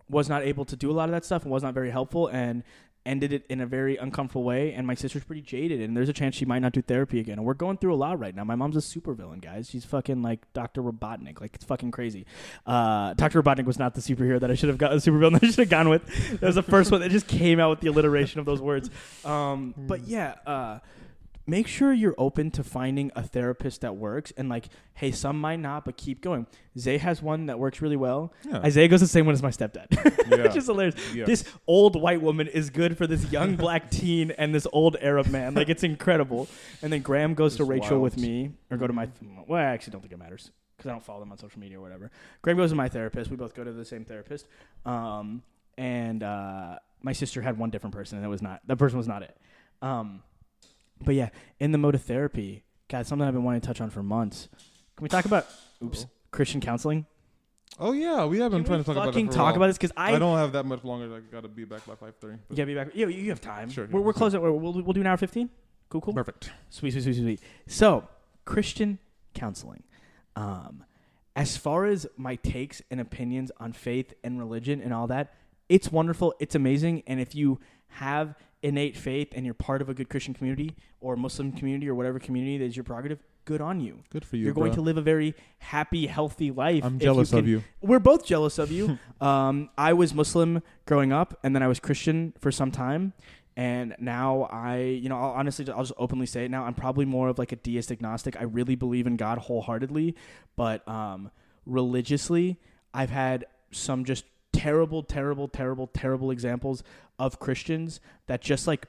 was 0.08 0.28
not 0.28 0.42
able 0.42 0.64
to 0.64 0.74
do 0.74 0.90
a 0.90 0.92
lot 0.92 1.04
of 1.04 1.12
that 1.12 1.24
stuff 1.24 1.44
and 1.44 1.52
was 1.52 1.62
not 1.62 1.72
very 1.72 1.90
helpful 1.90 2.26
and 2.26 2.64
ended 3.06 3.32
it 3.32 3.46
in 3.48 3.60
a 3.60 3.66
very 3.66 3.96
uncomfortable 3.96 4.44
way 4.44 4.72
and 4.72 4.86
my 4.86 4.94
sister's 4.94 5.24
pretty 5.24 5.40
jaded 5.40 5.80
and 5.80 5.96
there's 5.96 6.08
a 6.08 6.12
chance 6.12 6.34
she 6.34 6.44
might 6.44 6.58
not 6.58 6.72
do 6.72 6.82
therapy 6.82 7.18
again. 7.18 7.38
And 7.38 7.46
we're 7.46 7.54
going 7.54 7.78
through 7.78 7.94
a 7.94 7.96
lot 7.96 8.18
right 8.18 8.34
now. 8.34 8.44
My 8.44 8.54
mom's 8.54 8.76
a 8.76 8.80
supervillain 8.80 9.40
guys. 9.40 9.70
She's 9.70 9.84
fucking 9.84 10.22
like 10.22 10.52
dr 10.52 10.80
robotnik. 10.80 11.40
Like 11.40 11.54
it's 11.54 11.64
fucking 11.64 11.90
crazy. 11.90 12.26
Uh, 12.66 13.14
dr 13.14 13.42
robotnik 13.42 13.64
was 13.64 13.78
not 13.78 13.94
the 13.94 14.00
superhero 14.00 14.38
that 14.40 14.50
i 14.50 14.54
should 14.54 14.68
have 14.68 14.78
got 14.78 14.90
the 14.90 14.96
supervillain 14.96 15.32
that 15.40 15.44
i 15.44 15.46
should 15.46 15.58
have 15.58 15.70
gone 15.70 15.88
with. 15.88 16.06
That 16.40 16.46
was 16.46 16.56
the 16.56 16.62
first 16.62 16.90
one 16.90 17.00
that 17.00 17.10
just 17.10 17.26
came 17.26 17.58
out 17.58 17.70
with 17.70 17.80
the 17.80 17.88
alliteration 17.88 18.40
of 18.40 18.46
those 18.46 18.60
words. 18.60 18.90
Um, 19.24 19.74
but 19.76 20.02
yeah 20.06 20.34
uh, 20.46 20.78
make 21.50 21.66
sure 21.66 21.92
you're 21.92 22.14
open 22.16 22.50
to 22.52 22.62
finding 22.62 23.10
a 23.16 23.22
therapist 23.22 23.80
that 23.80 23.96
works 23.96 24.32
and 24.36 24.48
like 24.48 24.66
hey 24.94 25.10
some 25.10 25.40
might 25.40 25.58
not 25.60 25.84
but 25.84 25.96
keep 25.96 26.20
going. 26.22 26.46
Zay 26.78 26.98
has 26.98 27.20
one 27.20 27.46
that 27.46 27.58
works 27.58 27.82
really 27.82 27.96
well. 27.96 28.32
Yeah. 28.48 28.58
isaiah 28.58 28.88
goes 28.88 29.00
the 29.00 29.08
same 29.08 29.26
one 29.26 29.32
as 29.34 29.42
my 29.42 29.50
stepdad 29.50 29.86
Yeah. 30.30 30.44
it's 30.44 30.54
just 30.54 30.68
hilarious. 30.68 30.94
Yeah. 31.14 31.24
this 31.24 31.44
old 31.66 32.00
white 32.00 32.22
woman 32.22 32.46
is 32.46 32.70
good 32.70 32.96
for 32.96 33.06
this 33.06 33.30
young 33.32 33.56
black 33.64 33.90
teen 33.90 34.30
and 34.32 34.54
this 34.54 34.66
old 34.72 34.96
arab 35.00 35.26
man. 35.26 35.54
Like 35.54 35.68
it's 35.68 35.82
incredible. 35.82 36.48
And 36.82 36.92
then 36.92 37.02
graham 37.02 37.34
goes 37.34 37.56
to 37.56 37.64
rachel 37.64 37.98
wild. 38.00 38.02
with 38.02 38.16
me 38.18 38.52
or 38.70 38.76
go 38.76 38.86
to 38.86 38.92
my 38.92 39.08
well 39.48 39.60
i 39.60 39.64
actually 39.64 39.90
don't 39.92 40.00
think 40.02 40.12
it 40.12 40.18
matters 40.18 40.50
because 40.76 40.88
i 40.88 40.92
don't 40.92 41.02
follow 41.02 41.20
them 41.20 41.32
on 41.32 41.38
social 41.38 41.60
media 41.60 41.78
or 41.78 41.82
whatever. 41.82 42.10
Graham 42.42 42.56
goes 42.56 42.70
to 42.70 42.76
my 42.76 42.88
therapist. 42.88 43.30
We 43.30 43.36
both 43.36 43.54
go 43.54 43.64
to 43.64 43.72
the 43.72 43.84
same 43.84 44.04
therapist. 44.04 44.46
Um, 44.86 45.42
and 45.76 46.22
uh, 46.22 46.76
my 47.02 47.12
sister 47.12 47.40
had 47.42 47.58
one 47.58 47.70
different 47.70 47.94
person 47.94 48.18
and 48.18 48.24
it 48.24 48.28
was 48.30 48.42
not 48.42 48.60
that 48.66 48.76
person 48.76 48.96
was 48.98 49.08
not 49.08 49.22
it. 49.22 49.36
Um, 49.82 50.22
but 51.04 51.14
yeah, 51.14 51.30
in 51.58 51.72
the 51.72 51.78
mode 51.78 51.94
of 51.94 52.02
therapy, 52.02 52.64
God, 52.88 53.06
something 53.06 53.26
I've 53.26 53.34
been 53.34 53.44
wanting 53.44 53.60
to 53.60 53.66
touch 53.66 53.80
on 53.80 53.90
for 53.90 54.02
months. 54.02 54.48
Can 54.96 55.02
we 55.02 55.08
talk 55.08 55.24
about 55.24 55.46
oops. 55.82 56.06
Christian 56.30 56.60
counseling? 56.60 57.06
Oh 57.78 57.92
yeah, 57.92 58.26
we 58.26 58.38
have 58.40 58.50
been 58.50 58.60
Can 58.60 58.66
trying 58.66 58.78
we 58.80 58.84
to 58.84 58.86
talk 58.86 58.96
about 58.96 59.06
fucking 59.06 59.26
for 59.26 59.32
a 59.32 59.34
talk 59.34 59.44
while. 59.44 59.56
about 59.56 59.66
this 59.68 59.78
because 59.78 59.92
I, 59.96 60.14
I 60.14 60.18
don't 60.18 60.36
have 60.36 60.52
that 60.52 60.66
much 60.66 60.84
longer. 60.84 61.14
I 61.14 61.20
gotta 61.20 61.48
be 61.48 61.64
back 61.64 61.86
by 61.86 61.94
five 61.94 62.16
thirty. 62.16 62.38
yeah 62.50 62.64
be 62.64 62.74
back. 62.74 62.88
Yeah, 62.94 63.06
you 63.06 63.30
have 63.30 63.40
time. 63.40 63.70
Sure, 63.70 63.86
we're, 63.90 64.00
yeah. 64.00 64.06
we're 64.06 64.12
close. 64.12 64.34
At, 64.34 64.42
we'll 64.42 64.58
we'll 64.58 64.92
do 64.92 65.00
an 65.00 65.06
hour 65.06 65.16
fifteen. 65.16 65.50
Cool, 65.88 66.00
cool. 66.00 66.14
Perfect. 66.14 66.50
Sweet, 66.68 66.92
sweet, 66.92 67.02
sweet, 67.02 67.14
sweet, 67.14 67.22
sweet. 67.22 67.40
So, 67.66 68.06
Christian 68.44 68.98
counseling. 69.34 69.82
Um, 70.36 70.84
as 71.34 71.56
far 71.56 71.86
as 71.86 72.06
my 72.16 72.36
takes 72.36 72.82
and 72.90 73.00
opinions 73.00 73.50
on 73.58 73.72
faith 73.72 74.14
and 74.22 74.38
religion 74.38 74.80
and 74.80 74.92
all 74.92 75.06
that, 75.08 75.34
it's 75.68 75.90
wonderful. 75.90 76.34
It's 76.38 76.54
amazing. 76.54 77.02
And 77.06 77.20
if 77.20 77.34
you 77.34 77.60
have 77.88 78.34
innate 78.62 78.96
faith 78.96 79.28
and 79.34 79.44
you're 79.44 79.54
part 79.54 79.80
of 79.80 79.88
a 79.88 79.94
good 79.94 80.08
Christian 80.08 80.34
community 80.34 80.76
or 81.00 81.16
Muslim 81.16 81.52
community 81.52 81.88
or 81.88 81.94
whatever 81.94 82.18
community 82.18 82.58
that 82.58 82.64
is 82.64 82.76
your 82.76 82.84
prerogative, 82.84 83.22
good 83.44 83.60
on 83.60 83.80
you. 83.80 84.00
Good 84.10 84.24
for 84.24 84.36
you. 84.36 84.44
You're 84.44 84.54
going 84.54 84.70
bro. 84.70 84.76
to 84.76 84.80
live 84.82 84.98
a 84.98 85.02
very 85.02 85.34
happy, 85.58 86.06
healthy 86.06 86.50
life. 86.50 86.84
I'm 86.84 86.98
jealous 86.98 87.30
can- 87.30 87.40
of 87.40 87.48
you. 87.48 87.64
We're 87.80 87.98
both 87.98 88.24
jealous 88.24 88.58
of 88.58 88.70
you. 88.70 88.98
um, 89.20 89.70
I 89.78 89.92
was 89.92 90.14
Muslim 90.14 90.62
growing 90.86 91.12
up, 91.12 91.38
and 91.42 91.54
then 91.54 91.62
I 91.62 91.68
was 91.68 91.80
Christian 91.80 92.34
for 92.38 92.52
some 92.52 92.70
time, 92.70 93.12
and 93.56 93.96
now 93.98 94.42
I, 94.52 94.78
you 94.78 95.08
know, 95.08 95.16
I'll 95.16 95.32
honestly, 95.32 95.68
I'll 95.70 95.82
just 95.82 95.92
openly 95.96 96.26
say 96.26 96.44
it 96.44 96.50
now. 96.50 96.64
I'm 96.64 96.74
probably 96.74 97.04
more 97.04 97.28
of 97.28 97.38
like 97.38 97.52
a 97.52 97.56
deist 97.56 97.90
agnostic. 97.90 98.36
I 98.38 98.44
really 98.44 98.74
believe 98.74 99.06
in 99.06 99.16
God 99.16 99.38
wholeheartedly, 99.38 100.16
but 100.56 100.86
um, 100.86 101.30
religiously, 101.66 102.58
I've 102.92 103.10
had 103.10 103.46
some 103.72 104.04
just 104.04 104.24
terrible, 104.62 105.02
terrible, 105.02 105.48
terrible, 105.48 105.86
terrible 105.86 106.30
examples 106.30 106.82
of 107.18 107.38
Christians 107.38 108.00
that 108.26 108.40
just 108.40 108.66
like 108.66 108.86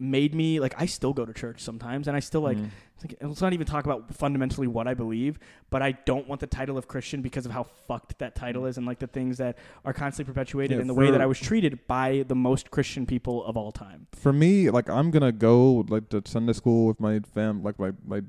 made 0.00 0.34
me 0.34 0.58
like 0.58 0.74
I 0.76 0.86
still 0.86 1.12
go 1.12 1.24
to 1.24 1.32
church 1.32 1.60
sometimes, 1.60 2.08
and 2.08 2.16
I 2.16 2.20
still 2.20 2.40
like 2.40 2.58
Mm. 2.58 2.68
it's 2.96 3.04
like, 3.04 3.16
let's 3.22 3.40
not 3.40 3.52
even 3.52 3.66
talk 3.66 3.84
about 3.84 4.12
fundamentally 4.14 4.66
what 4.66 4.86
I 4.88 4.94
believe, 4.94 5.38
but 5.70 5.82
I 5.82 5.92
don't 6.04 6.26
want 6.28 6.40
the 6.40 6.48
title 6.48 6.76
of 6.76 6.88
Christian 6.88 7.22
because 7.22 7.46
of 7.46 7.52
how 7.52 7.62
fucked 7.86 8.18
that 8.18 8.34
title 8.34 8.66
is 8.66 8.76
and 8.76 8.86
like 8.86 8.98
the 8.98 9.06
things 9.06 9.38
that 9.38 9.56
are 9.84 9.92
constantly 9.92 10.32
perpetuated 10.32 10.72
Yeah, 10.76 10.80
and 10.80 10.90
the 10.90 10.94
way 10.94 11.10
that 11.12 11.20
I 11.20 11.26
was 11.26 11.38
treated 11.38 11.86
by 11.86 12.24
the 12.26 12.34
most 12.34 12.70
Christian 12.72 13.06
people 13.06 13.44
of 13.44 13.56
all 13.56 13.70
time. 13.72 14.08
For 14.12 14.32
me, 14.32 14.68
like 14.70 14.88
I'm 14.90 15.10
gonna 15.12 15.32
go 15.32 15.84
like 15.88 16.08
to 16.10 16.22
Sunday 16.26 16.54
school 16.54 16.86
with 16.88 16.98
my 16.98 17.20
fam, 17.20 17.62
like 17.62 17.78
my 17.78 17.92
my 18.04 18.22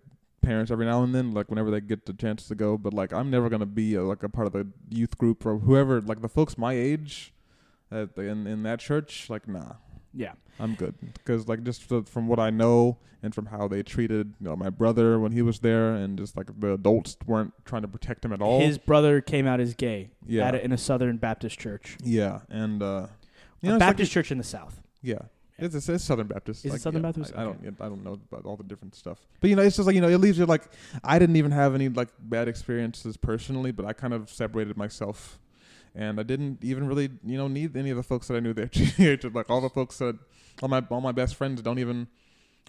parents 0.45 0.71
every 0.71 0.85
now 0.85 1.03
and 1.03 1.13
then, 1.15 1.31
like 1.31 1.49
whenever 1.49 1.71
they 1.71 1.81
get 1.81 2.05
the 2.05 2.13
chance 2.13 2.47
to 2.47 2.55
go. 2.55 2.77
But 2.77 2.93
like 2.93 3.11
I'm 3.13 3.29
never 3.29 3.49
gonna 3.49 3.65
be 3.65 3.95
a, 3.95 4.03
like 4.03 4.23
a 4.23 4.29
part 4.29 4.47
of 4.47 4.53
the 4.53 4.67
youth 4.89 5.17
group 5.17 5.45
or 5.45 5.57
whoever, 5.59 6.01
like 6.01 6.21
the 6.21 6.29
folks 6.29 6.57
my 6.57 6.73
age, 6.73 7.33
at 7.91 8.15
the, 8.15 8.23
in 8.23 8.47
in 8.47 8.63
that 8.63 8.79
church. 8.79 9.29
Like 9.29 9.47
nah, 9.47 9.73
Yeah. 10.13 10.33
I'm 10.59 10.75
good 10.75 10.95
because 11.13 11.47
like 11.47 11.63
just 11.63 11.91
f- 11.91 12.07
from 12.07 12.27
what 12.27 12.39
I 12.39 12.49
know 12.49 12.97
and 13.21 13.33
from 13.35 13.47
how 13.47 13.67
they 13.67 13.81
treated 13.83 14.35
you 14.39 14.45
know, 14.47 14.55
my 14.55 14.69
brother 14.69 15.19
when 15.19 15.31
he 15.33 15.41
was 15.41 15.59
there, 15.59 15.93
and 15.95 16.17
just 16.17 16.37
like 16.37 16.47
the 16.59 16.73
adults 16.73 17.17
weren't 17.25 17.53
trying 17.65 17.81
to 17.81 17.87
protect 17.89 18.23
him 18.23 18.31
at 18.31 18.41
all. 18.41 18.61
His 18.61 18.77
brother 18.77 19.19
came 19.19 19.47
out 19.47 19.59
as 19.59 19.73
gay 19.73 20.11
yeah, 20.25 20.47
at 20.47 20.55
a, 20.55 20.63
in 20.63 20.71
a 20.71 20.77
Southern 20.77 21.17
Baptist 21.17 21.59
church. 21.59 21.97
yeah, 22.03 22.41
and 22.49 22.81
uh, 22.81 23.07
you 23.61 23.67
a 23.67 23.71
know, 23.71 23.75
it's 23.75 23.81
like 23.81 23.89
Baptist 23.89 24.11
church 24.11 24.31
in 24.31 24.37
the 24.37 24.43
South. 24.45 24.81
Yeah. 25.01 25.23
It's, 25.57 25.73
it's, 25.73 25.87
it's 25.87 26.03
Southern 26.03 26.27
Baptist. 26.27 26.65
Is 26.65 26.65
it 26.65 26.73
like, 26.73 26.81
Southern 26.81 27.01
yeah, 27.01 27.11
Baptist? 27.11 27.33
I, 27.35 27.41
I 27.41 27.43
don't. 27.45 27.65
Okay. 27.65 27.75
I 27.79 27.87
don't 27.87 28.03
know 28.03 28.19
about 28.31 28.45
all 28.45 28.57
the 28.57 28.63
different 28.63 28.93
stuff. 28.95 29.19
But 29.39 29.49
you 29.49 29.55
know, 29.55 29.61
it's 29.61 29.77
just 29.77 29.85
like 29.85 29.95
you 29.95 30.01
know, 30.01 30.09
it 30.09 30.17
leaves 30.17 30.37
you 30.37 30.45
like 30.45 30.63
I 31.03 31.17
didn't 31.17 31.37
even 31.37 31.51
have 31.51 31.75
any 31.75 31.87
like 31.87 32.09
bad 32.19 32.47
experiences 32.47 33.15
personally, 33.15 33.71
but 33.71 33.85
I 33.85 33.93
kind 33.93 34.13
of 34.13 34.29
separated 34.29 34.75
myself, 34.75 35.39
and 35.93 36.19
I 36.19 36.23
didn't 36.23 36.63
even 36.63 36.87
really 36.87 37.09
you 37.23 37.37
know 37.37 37.47
need 37.47 37.77
any 37.77 37.89
of 37.89 37.97
the 37.97 38.03
folks 38.03 38.27
that 38.27 38.35
I 38.35 38.39
knew 38.41 38.53
there. 38.53 38.69
Like 39.33 39.49
all 39.49 39.61
the 39.61 39.69
folks 39.69 39.97
that 39.99 40.17
all 40.61 40.67
my 40.69 40.83
all 40.89 41.01
my 41.01 41.13
best 41.13 41.35
friends 41.35 41.61
don't 41.61 41.79
even. 41.79 42.07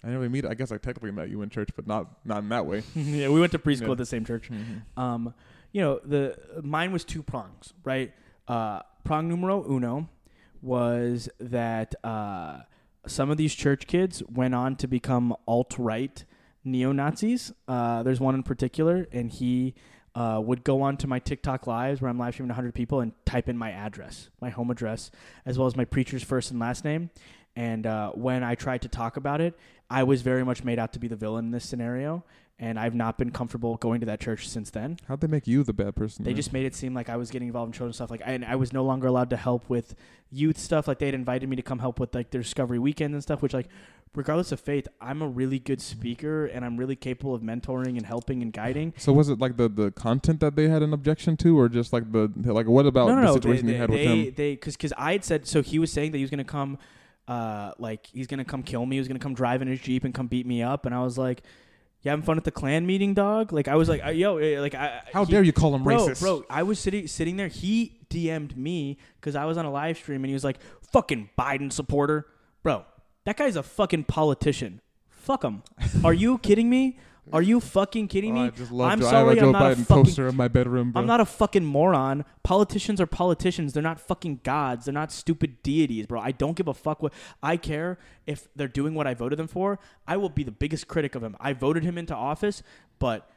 I 0.03 0.07
didn't 0.07 0.19
really 0.19 0.29
meet. 0.31 0.45
I 0.45 0.53
guess 0.53 0.71
I 0.71 0.77
technically 0.77 1.11
met 1.11 1.29
you 1.29 1.41
in 1.41 1.49
church, 1.49 1.69
but 1.75 1.87
not 1.87 2.23
not 2.23 2.39
in 2.39 2.49
that 2.49 2.65
way. 2.65 2.83
yeah, 2.95 3.29
we 3.29 3.39
went 3.39 3.51
to 3.51 3.59
preschool 3.59 3.87
Yeah. 3.87 3.91
at 3.93 3.97
the 3.97 4.05
same 4.05 4.23
church. 4.23 4.49
Mm-hmm. 4.49 4.99
Um, 4.99 5.33
you 5.71 5.81
know, 5.81 5.99
the 6.05 6.37
mine 6.63 6.91
was 6.93 7.03
two 7.03 7.23
prongs, 7.23 7.73
right? 7.83 8.13
Uh, 8.47 8.81
prong 9.03 9.27
numero 9.27 9.65
uno 9.69 10.07
was 10.61 11.29
that 11.39 11.95
uh, 12.03 12.59
some 13.07 13.29
of 13.29 13.37
these 13.37 13.55
church 13.55 13.87
kids 13.87 14.21
went 14.31 14.55
on 14.55 14.75
to 14.77 14.87
become 14.87 15.35
alt 15.47 15.75
right 15.77 16.23
neo 16.63 16.91
Nazis. 16.91 17.51
Uh, 17.67 18.03
there's 18.03 18.19
one 18.19 18.35
in 18.35 18.43
particular, 18.43 19.07
and 19.11 19.31
he 19.31 19.73
uh, 20.15 20.41
would 20.43 20.63
go 20.63 20.81
on 20.81 20.97
to 20.97 21.07
my 21.07 21.19
TikTok 21.19 21.67
lives 21.67 22.01
where 22.01 22.09
I'm 22.09 22.17
live 22.17 22.33
streaming 22.33 22.49
100 22.49 22.73
people 22.73 23.01
and 23.01 23.13
type 23.25 23.47
in 23.49 23.57
my 23.57 23.71
address, 23.71 24.29
my 24.41 24.49
home 24.49 24.71
address, 24.71 25.11
as 25.45 25.57
well 25.57 25.67
as 25.67 25.75
my 25.75 25.85
preacher's 25.85 26.23
first 26.23 26.51
and 26.51 26.59
last 26.59 26.83
name. 26.83 27.09
And 27.55 27.87
uh, 27.87 28.11
when 28.11 28.43
I 28.43 28.55
tried 28.55 28.83
to 28.83 28.87
talk 28.87 29.17
about 29.17 29.41
it, 29.41 29.57
I 29.89 30.03
was 30.03 30.21
very 30.21 30.43
much 30.43 30.63
made 30.63 30.79
out 30.79 30.93
to 30.93 30.99
be 30.99 31.07
the 31.07 31.15
villain 31.15 31.45
in 31.45 31.51
this 31.51 31.65
scenario. 31.65 32.23
And 32.59 32.79
I've 32.79 32.95
not 32.95 33.19
been 33.19 33.29
comfortable 33.29 33.77
going 33.77 33.99
to 33.99 34.07
that 34.07 34.19
church 34.19 34.49
since 34.49 34.71
then. 34.71 34.97
How'd 35.07 35.21
they 35.21 35.27
make 35.27 35.45
you 35.45 35.63
the 35.63 35.73
bad 35.73 35.95
person? 35.95 36.25
They 36.25 36.31
then? 36.31 36.37
just 36.37 36.53
made 36.53 36.65
it 36.65 36.73
seem 36.73 36.95
like 36.95 37.07
I 37.07 37.15
was 37.15 37.29
getting 37.29 37.49
involved 37.49 37.69
in 37.69 37.73
children's 37.73 37.97
stuff. 37.97 38.09
Like, 38.09 38.23
I, 38.25 38.31
and 38.31 38.43
I 38.43 38.55
was 38.55 38.73
no 38.73 38.83
longer 38.83 39.05
allowed 39.05 39.29
to 39.29 39.37
help 39.37 39.69
with 39.69 39.93
youth 40.31 40.57
stuff. 40.57 40.87
Like, 40.87 40.97
they 40.97 41.05
had 41.05 41.13
invited 41.13 41.47
me 41.49 41.55
to 41.55 41.61
come 41.61 41.77
help 41.77 41.99
with 41.99 42.15
like 42.15 42.31
their 42.31 42.41
Discovery 42.41 42.79
Weekend 42.79 43.13
and 43.13 43.21
stuff. 43.21 43.43
Which, 43.43 43.53
like, 43.53 43.67
regardless 44.15 44.51
of 44.51 44.59
faith, 44.59 44.87
I'm 44.99 45.21
a 45.21 45.27
really 45.27 45.59
good 45.59 45.79
speaker 45.79 46.45
and 46.47 46.65
I'm 46.65 46.77
really 46.77 46.95
capable 46.95 47.35
of 47.35 47.41
mentoring 47.41 47.95
and 47.95 48.05
helping 48.05 48.41
and 48.41 48.51
guiding. 48.51 48.93
So 48.97 49.13
was 49.13 49.29
it 49.29 49.39
like 49.39 49.57
the, 49.57 49.69
the 49.69 49.91
content 49.91 50.39
that 50.39 50.55
they 50.55 50.67
had 50.67 50.81
an 50.81 50.93
objection 50.93 51.37
to, 51.37 51.57
or 51.57 51.69
just 51.69 51.93
like 51.93 52.11
the 52.11 52.31
like 52.43 52.67
what 52.67 52.85
about 52.85 53.07
no, 53.09 53.15
no, 53.15 53.21
the 53.21 53.27
no. 53.27 53.33
situation 53.33 53.67
they, 53.67 53.73
you 53.73 53.77
had 53.77 53.89
they, 53.89 53.93
with 53.93 54.27
him? 54.27 54.33
They, 54.35 54.51
because 54.55 54.75
because 54.75 54.93
I 54.97 55.11
had 55.13 55.23
said 55.23 55.47
so. 55.47 55.61
He 55.61 55.79
was 55.79 55.91
saying 55.91 56.11
that 56.11 56.17
he 56.17 56.23
was 56.23 56.31
gonna 56.31 56.43
come, 56.43 56.79
uh, 57.27 57.73
like 57.77 58.07
he's 58.07 58.27
gonna 58.27 58.45
come 58.45 58.63
kill 58.63 58.85
me. 58.85 58.95
He 58.95 58.99
was 58.99 59.07
gonna 59.07 59.19
come 59.19 59.35
drive 59.35 59.61
in 59.61 59.67
his 59.67 59.79
jeep 59.79 60.03
and 60.03 60.13
come 60.13 60.27
beat 60.27 60.47
me 60.47 60.63
up. 60.63 60.85
And 60.85 60.95
I 60.95 61.03
was 61.03 61.17
like, 61.17 61.43
"You 62.01 62.09
having 62.09 62.23
fun 62.25 62.37
at 62.37 62.43
the 62.43 62.51
Klan 62.51 62.85
meeting, 62.85 63.13
dog?" 63.13 63.51
Like 63.51 63.67
I 63.67 63.75
was 63.75 63.89
like, 63.89 64.01
"Yo, 64.15 64.37
eh, 64.37 64.59
like 64.59 64.75
I." 64.75 65.01
How 65.13 65.25
he- 65.25 65.31
dare 65.31 65.43
you 65.43 65.53
call 65.53 65.73
him 65.75 65.83
bro, 65.83 65.97
racist? 65.97 66.19
Bro, 66.21 66.45
I 66.49 66.63
was 66.63 66.79
sitting 66.79 67.07
sitting 67.07 67.37
there. 67.37 67.47
He 67.47 67.99
DM'd 68.09 68.57
me 68.57 68.97
because 69.19 69.35
I 69.35 69.45
was 69.45 69.57
on 69.57 69.65
a 69.65 69.71
live 69.71 69.97
stream 69.97 70.23
and 70.23 70.27
he 70.29 70.33
was 70.33 70.43
like, 70.43 70.59
"Fucking 70.91 71.29
Biden 71.37 71.71
supporter, 71.71 72.27
bro. 72.63 72.85
That 73.25 73.37
guy's 73.37 73.55
a 73.55 73.63
fucking 73.63 74.05
politician. 74.05 74.81
Fuck 75.09 75.43
him. 75.43 75.63
Are 76.05 76.13
you 76.13 76.37
kidding 76.37 76.69
me? 76.69 76.97
Are 77.33 77.41
you 77.41 77.59
fucking 77.59 78.07
kidding 78.07 78.31
Oh, 78.37 78.41
me? 78.41 78.47
I 78.47 78.49
just 78.51 78.71
love 78.71 78.91
I'm 78.91 78.99
Joe, 78.99 79.05
sorry, 79.09 79.15
I 79.15 79.29
have 79.29 79.37
a 79.37 79.41
Joe 79.41 79.45
I'm 79.47 79.51
not 79.51 79.71
a 79.71 79.75
fucking- 79.75 79.85
poster 80.05 80.27
in 80.27 80.35
my 80.35 80.47
bedroom. 80.47 80.91
Bro. 80.91 81.01
I'm 81.01 81.07
not 81.07 81.19
a 81.19 81.25
fucking 81.25 81.65
moron. 81.65 82.23
Politicians 82.43 83.01
are 83.01 83.05
politicians. 83.05 83.73
They're 83.73 83.83
not 83.83 83.99
fucking 83.99 84.41
gods. 84.43 84.85
They're 84.85 84.93
not 84.93 85.11
stupid 85.11 85.61
deities, 85.63 86.05
bro. 86.07 86.21
I 86.21 86.31
don't 86.31 86.55
give 86.55 86.67
a 86.67 86.73
fuck 86.73 87.01
what 87.03 87.13
I 87.43 87.57
care 87.57 87.97
if 88.25 88.47
they're 88.55 88.67
doing 88.67 88.93
what 88.93 89.07
I 89.07 89.13
voted 89.13 89.39
them 89.39 89.47
for. 89.47 89.79
I 90.07 90.17
will 90.17 90.29
be 90.29 90.43
the 90.43 90.51
biggest 90.51 90.87
critic 90.87 91.15
of 91.15 91.23
him. 91.23 91.35
I 91.39 91.53
voted 91.53 91.83
him 91.83 91.97
into 91.97 92.15
office, 92.15 92.63
but 92.99 93.29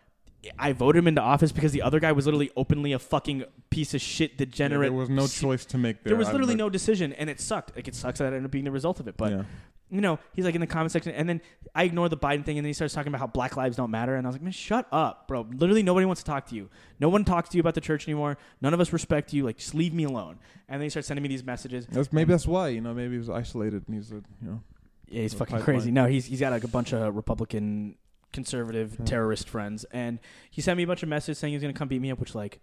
I 0.59 0.73
voted 0.73 1.01
him 1.01 1.09
into 1.09 1.21
office 1.21 1.53
because 1.53 1.73
the 1.73 1.83
other 1.83 2.01
guy 2.01 2.13
was 2.13 2.25
literally 2.25 2.51
openly 2.57 2.93
a 2.93 2.99
fucking 2.99 3.45
piece 3.69 3.93
of 3.93 4.01
shit 4.01 4.31
Yeah, 4.33 4.39
degenerate. 4.39 4.91
there 4.91 4.99
was 4.99 5.11
no 5.11 5.27
choice 5.27 5.67
to 5.67 5.77
make 5.79 6.03
there. 6.03 6.13
There 6.13 6.17
was 6.19 6.31
literally 6.33 6.55
no 6.55 6.71
decision, 6.71 7.13
and 7.13 7.29
it 7.29 7.41
sucked. 7.41 7.77
Like 7.77 7.89
it 7.89 7.95
sucks 7.95 8.21
that 8.21 8.27
ended 8.29 8.47
up 8.47 8.51
being 8.51 8.65
the 8.65 8.71
result 8.71 9.01
of 9.01 9.09
it. 9.09 9.17
But 9.19 9.33
yeah. 9.33 9.43
You 9.91 10.01
know, 10.01 10.19
he's 10.35 10.45
like 10.45 10.55
in 10.55 10.61
the 10.61 10.67
comment 10.67 10.93
section, 10.93 11.13
and 11.15 11.29
then 11.29 11.41
I 11.75 11.85
ignore 11.85 12.09
the 12.09 12.17
Biden 12.17 12.45
thing, 12.45 12.59
and 12.59 12.65
then 12.65 12.69
he 12.71 12.73
starts 12.73 12.95
talking 12.95 13.09
about 13.09 13.19
how 13.21 13.27
Black 13.27 13.57
lives 13.57 13.77
don't 13.77 13.91
matter, 13.91 14.15
and 14.15 14.27
I 14.27 14.29
was 14.29 14.35
like, 14.37 14.43
man, 14.43 14.53
shut 14.53 14.87
up, 14.93 15.27
bro. 15.29 15.47
Literally, 15.53 15.83
nobody 15.83 16.07
wants 16.07 16.23
to 16.23 16.27
talk 16.27 16.47
to 16.49 16.55
you. 16.55 16.69
No 17.01 17.09
one 17.09 17.25
talks 17.25 17.49
to 17.51 17.57
you 17.57 17.61
about 17.61 17.75
the 17.75 17.81
church 17.81 18.07
anymore. 18.09 18.39
None 18.61 18.73
of 18.73 18.81
us 18.81 18.93
respect 18.93 19.33
you. 19.33 19.45
Like, 19.45 19.57
just 19.59 19.75
leave 19.75 19.93
me 19.93 20.05
alone. 20.05 20.39
And 20.69 20.81
then 20.81 20.87
he 20.87 20.91
starts 20.91 21.09
sending 21.09 21.23
me 21.23 21.29
these 21.29 21.43
messages. 21.45 21.87
That's 21.87 22.13
maybe 22.13 22.33
that's 22.33 22.47
why 22.47 22.69
you 22.69 22.81
know 22.81 22.95
maybe 22.95 23.13
he 23.13 23.19
was 23.19 23.29
isolated 23.31 23.83
and 23.87 23.97
he's 23.97 24.13
a 24.13 24.17
you 24.17 24.23
know 24.43 24.63
Yeah, 25.09 25.23
he's 25.23 25.35
fucking 25.35 25.57
pipeline. 25.59 25.65
crazy. 25.65 25.91
No, 25.91 26.07
he's 26.07 26.27
he's 26.27 26.41
got 26.41 26.53
like 26.53 26.65
a 26.65 26.69
bunch 26.69 26.93
of 26.93 27.17
Republican 27.17 27.97
conservative 28.33 28.97
Yeah. 28.99 29.05
terrorist 29.07 29.49
friends, 29.49 29.85
and 29.93 30.19
he 30.51 30.61
sent 30.61 30.77
me 30.77 30.85
a 30.85 30.87
bunch 30.87 31.03
of 31.03 31.09
messages 31.09 31.39
saying 31.39 31.51
he 31.53 31.57
was 31.57 31.63
gonna 31.63 31.73
come 31.75 31.89
beat 31.89 32.01
me 32.01 32.11
up, 32.13 32.21
which 32.21 32.35
like, 32.35 32.61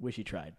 wish 0.00 0.16
he 0.16 0.24
tried. 0.24 0.54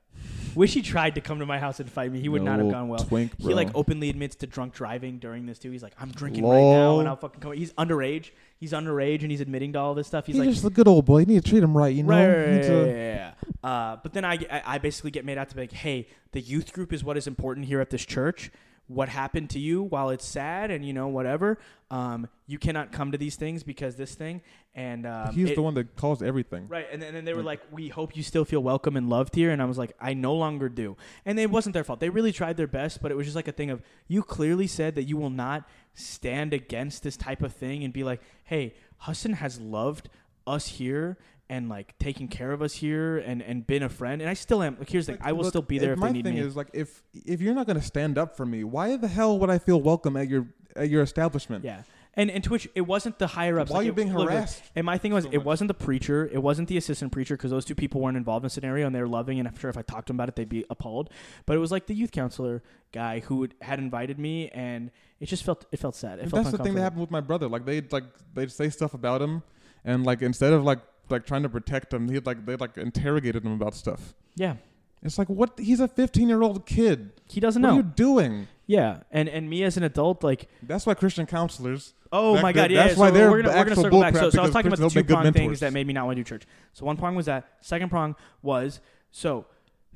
wish 0.55 0.73
he 0.73 0.81
tried 0.81 1.15
to 1.15 1.21
come 1.21 1.39
to 1.39 1.45
my 1.45 1.59
house 1.59 1.79
and 1.79 1.89
fight 1.91 2.11
me. 2.11 2.19
He 2.19 2.29
would 2.29 2.41
no 2.41 2.51
not 2.51 2.59
have 2.59 2.71
gone 2.71 2.87
well. 2.89 2.99
Twink, 3.03 3.37
bro. 3.37 3.47
He 3.49 3.53
like 3.53 3.69
openly 3.73 4.09
admits 4.09 4.35
to 4.37 4.47
drunk 4.47 4.73
driving 4.73 5.17
during 5.19 5.45
this 5.45 5.59
too. 5.59 5.71
He's 5.71 5.83
like, 5.83 5.93
I'm 5.99 6.11
drinking 6.11 6.43
right 6.43 6.57
now, 6.57 6.89
Lol. 6.91 6.99
and 6.99 7.07
I'll 7.09 7.15
fucking 7.15 7.39
come. 7.41 7.53
He's 7.53 7.73
underage. 7.73 8.31
He's 8.57 8.73
underage, 8.73 9.21
and 9.21 9.31
he's 9.31 9.41
admitting 9.41 9.73
to 9.73 9.79
all 9.79 9.93
this 9.93 10.07
stuff. 10.07 10.25
He's 10.25 10.35
He's 10.35 10.45
like, 10.45 10.53
just 10.53 10.65
a 10.65 10.69
good 10.69 10.87
old 10.87 11.05
boy. 11.05 11.19
You 11.19 11.25
need 11.27 11.43
to 11.43 11.49
treat 11.49 11.63
him 11.63 11.77
right, 11.77 11.95
you 11.95 12.03
know. 12.03 12.09
right, 12.09 12.47
You 12.47 12.53
need 12.53 12.55
right, 12.57 13.33
to-. 13.61 13.67
Uh, 13.67 13.97
but 14.03 14.13
then 14.13 14.25
I, 14.25 14.33
I 14.51 14.61
I 14.65 14.77
basically 14.79 15.11
get 15.11 15.23
made 15.25 15.37
out 15.37 15.49
to 15.49 15.55
be 15.55 15.61
like, 15.61 15.71
hey, 15.71 16.07
the 16.33 16.41
youth 16.41 16.73
group 16.73 16.91
is 16.93 17.03
what 17.03 17.15
is 17.17 17.27
important 17.27 17.65
here 17.67 17.79
at 17.81 17.89
this 17.89 18.05
church. 18.05 18.51
What 18.89 19.07
happened 19.07 19.51
to 19.51 19.59
you, 19.59 19.83
while 19.83 20.09
it's 20.09 20.25
sad 20.25 20.71
and 20.71 20.83
you 20.83 20.93
know 20.93 21.07
whatever, 21.07 21.59
um, 21.91 22.27
you 22.47 22.57
cannot 22.57 22.91
come 22.91 23.11
to 23.11 23.17
these 23.19 23.35
things 23.35 23.61
because 23.61 23.95
this 23.95 24.15
thing 24.15 24.41
and 24.73 25.05
um, 25.05 25.33
He's 25.35 25.51
it- 25.51 25.55
the 25.55 25.61
one 25.61 25.75
that 25.75 25.95
caused 25.95 26.23
everything. 26.23 26.67
Right, 26.67 26.87
and 26.91 26.99
then, 26.99 27.09
and 27.09 27.17
then 27.17 27.25
they 27.25 27.33
were 27.35 27.43
Like- 27.43 27.61
like, 27.61 27.71
"We 27.71 27.89
hope 27.89 28.17
you 28.17 28.23
still 28.23 28.45
feel 28.45 28.61
welcome 28.63 28.97
and 28.97 29.07
loved 29.07 29.35
here." 29.35 29.51
And 29.51 29.61
I 29.61 29.65
was 29.65 29.77
like, 29.77 29.93
"I 30.01 30.15
no 30.15 30.33
longer 30.33 30.69
do." 30.69 30.97
And 31.23 31.39
it 31.39 31.51
wasn't 31.51 31.73
their 31.75 31.83
fault. 31.83 31.99
They 31.99 32.09
really 32.09 32.31
tried 32.31 32.57
their 32.57 32.67
best, 32.67 32.99
but 33.01 33.11
it 33.11 33.15
was 33.15 33.27
just 33.27 33.35
like 33.35 33.47
a 33.47 33.51
thing 33.51 33.69
of 33.69 33.81
you 34.07 34.23
clearly 34.23 34.65
said 34.67 34.95
that 34.95 35.03
you 35.03 35.17
will 35.17 35.29
not 35.29 35.69
stand 35.93 36.51
against 36.53 37.03
this 37.03 37.15
type 37.15 37.41
of 37.43 37.53
thing 37.53 37.83
and 37.83 37.93
be 37.93 38.03
like, 38.03 38.21
"Hey, 38.43 38.73
Hassan 38.99 39.33
has 39.33 39.59
loved 39.59 40.09
us 40.47 40.67
here." 40.67 41.17
And 41.51 41.67
like 41.67 41.97
taking 41.97 42.27
care 42.27 42.51
of 42.51 42.61
us 42.61 42.73
here, 42.75 43.17
and 43.17 43.41
and 43.41 43.65
been 43.65 43.81
a 43.81 43.89
friend, 43.89 44.21
and 44.21 44.29
I 44.29 44.35
still 44.35 44.61
am. 44.61 44.75
Like 44.77 44.87
here's 44.89 45.07
the 45.07 45.13
thing: 45.13 45.21
I 45.25 45.31
will 45.31 45.41
Look, 45.41 45.51
still 45.51 45.61
be 45.63 45.79
there 45.79 45.93
if 45.93 45.99
my 45.99 46.07
they 46.07 46.13
need 46.13 46.25
thing 46.25 46.35
me. 46.35 46.41
is 46.41 46.55
like 46.55 46.67
if 46.73 47.01
if 47.13 47.41
you're 47.41 47.55
not 47.55 47.65
gonna 47.65 47.81
stand 47.81 48.19
up 48.19 48.37
for 48.37 48.45
me, 48.45 48.63
why 48.63 48.95
the 48.97 49.07
hell 49.07 49.39
would 49.39 49.49
I 49.49 49.57
feel 49.57 49.81
welcome 49.81 50.15
at 50.15 50.27
your 50.29 50.45
at 50.75 50.89
your 50.89 51.01
establishment? 51.01 51.63
yeah, 51.65 51.81
and 52.13 52.29
and 52.29 52.43
Twitch, 52.43 52.67
it 52.75 52.81
wasn't 52.81 53.17
the 53.17 53.25
higher 53.25 53.59
ups. 53.59 53.71
Why 53.71 53.77
like, 53.77 53.81
are 53.81 53.85
you 53.85 53.91
it- 53.93 53.95
being 53.95 54.13
look, 54.13 54.29
harassed? 54.29 54.61
And 54.75 54.85
my 54.85 54.99
thing 54.99 55.11
was, 55.11 55.23
so 55.23 55.31
it 55.31 55.37
much? 55.37 55.45
wasn't 55.45 55.69
the 55.69 55.73
preacher, 55.73 56.29
it 56.31 56.37
wasn't 56.37 56.67
the 56.67 56.77
assistant 56.77 57.11
preacher, 57.11 57.35
because 57.35 57.49
those 57.49 57.65
two 57.65 57.73
people 57.73 57.99
weren't 57.99 58.15
involved 58.15 58.43
in 58.43 58.45
the 58.45 58.51
scenario, 58.51 58.85
and 58.85 58.93
they 58.95 59.01
were 59.01 59.07
loving. 59.07 59.39
And 59.39 59.47
I'm 59.47 59.57
sure 59.57 59.71
if 59.71 59.77
I 59.77 59.81
talked 59.81 60.05
to 60.05 60.13
them 60.13 60.17
about 60.17 60.29
it, 60.29 60.35
they'd 60.35 60.47
be 60.47 60.65
appalled. 60.69 61.09
But 61.47 61.55
it 61.55 61.59
was 61.59 61.71
like 61.71 61.87
the 61.87 61.95
youth 61.95 62.11
counselor 62.11 62.61
guy 62.91 63.21
who 63.21 63.37
would, 63.37 63.55
had 63.61 63.79
invited 63.79 64.19
me, 64.19 64.49
and 64.49 64.91
it 65.19 65.25
just 65.25 65.43
felt 65.43 65.65
it 65.71 65.77
felt 65.77 65.95
sad. 65.95 66.19
It 66.19 66.29
felt 66.29 66.43
that's 66.43 66.55
the 66.55 66.63
thing 66.63 66.75
that 66.75 66.81
happened 66.81 67.01
with 67.01 67.09
my 67.11 67.21
brother. 67.21 67.47
Like 67.49 67.65
they'd 67.65 67.91
like 67.91 68.03
they'd 68.35 68.51
say 68.51 68.69
stuff 68.69 68.93
about 68.93 69.19
him, 69.19 69.41
and 69.83 70.05
like 70.05 70.21
instead 70.21 70.53
of 70.53 70.63
like 70.63 70.77
like 71.11 71.25
trying 71.25 71.43
to 71.43 71.49
protect 71.49 71.93
him, 71.93 72.09
he'd 72.09 72.25
like 72.25 72.45
they 72.45 72.55
like 72.55 72.77
interrogated 72.77 73.43
him 73.45 73.53
about 73.53 73.75
stuff. 73.75 74.13
Yeah, 74.35 74.55
It's 75.03 75.17
like 75.17 75.29
what? 75.29 75.59
He's 75.59 75.79
a 75.79 75.87
15 75.87 76.27
year 76.29 76.41
old 76.41 76.65
kid. 76.65 77.11
he 77.29 77.39
doesn't 77.39 77.61
What 77.61 77.67
know. 77.69 77.75
What 77.75 77.83
are 77.83 77.87
you 77.87 77.93
doing? 77.95 78.47
yeah, 78.67 79.01
and 79.11 79.27
and 79.29 79.49
me 79.49 79.63
as 79.63 79.77
an 79.77 79.83
adult, 79.83 80.23
like, 80.23 80.47
That's 80.63 80.85
why 80.85 80.93
Christian 80.93 81.25
counselors. 81.25 81.93
oh 82.11 82.39
my 82.41 82.51
god, 82.53 82.71
yeah. 82.71 82.83
that's 82.83 82.95
so 82.95 83.01
why 83.01 83.11
they're 83.11 83.29
we're 83.31 83.41
gonna, 83.41 83.57
we're 83.57 83.63
gonna 83.65 83.75
circle 83.75 84.01
back. 84.01 84.15
So, 84.15 84.29
so 84.29 84.39
I 84.39 84.43
was 84.43 84.51
talking 84.51 84.71
about 84.71 84.79
the 84.79 84.89
two 84.89 85.03
prong 85.03 85.31
things 85.33 85.59
that 85.61 85.73
made 85.73 85.85
me 85.87 85.93
not 85.93 86.05
want 86.05 86.17
to 86.17 86.23
do 86.23 86.27
church. 86.27 86.43
So 86.73 86.85
one 86.85 86.97
prong 86.97 87.15
was 87.15 87.25
that. 87.27 87.47
Second 87.61 87.89
prong 87.89 88.15
was 88.41 88.79
so 89.11 89.45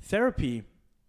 therapy 0.01 0.63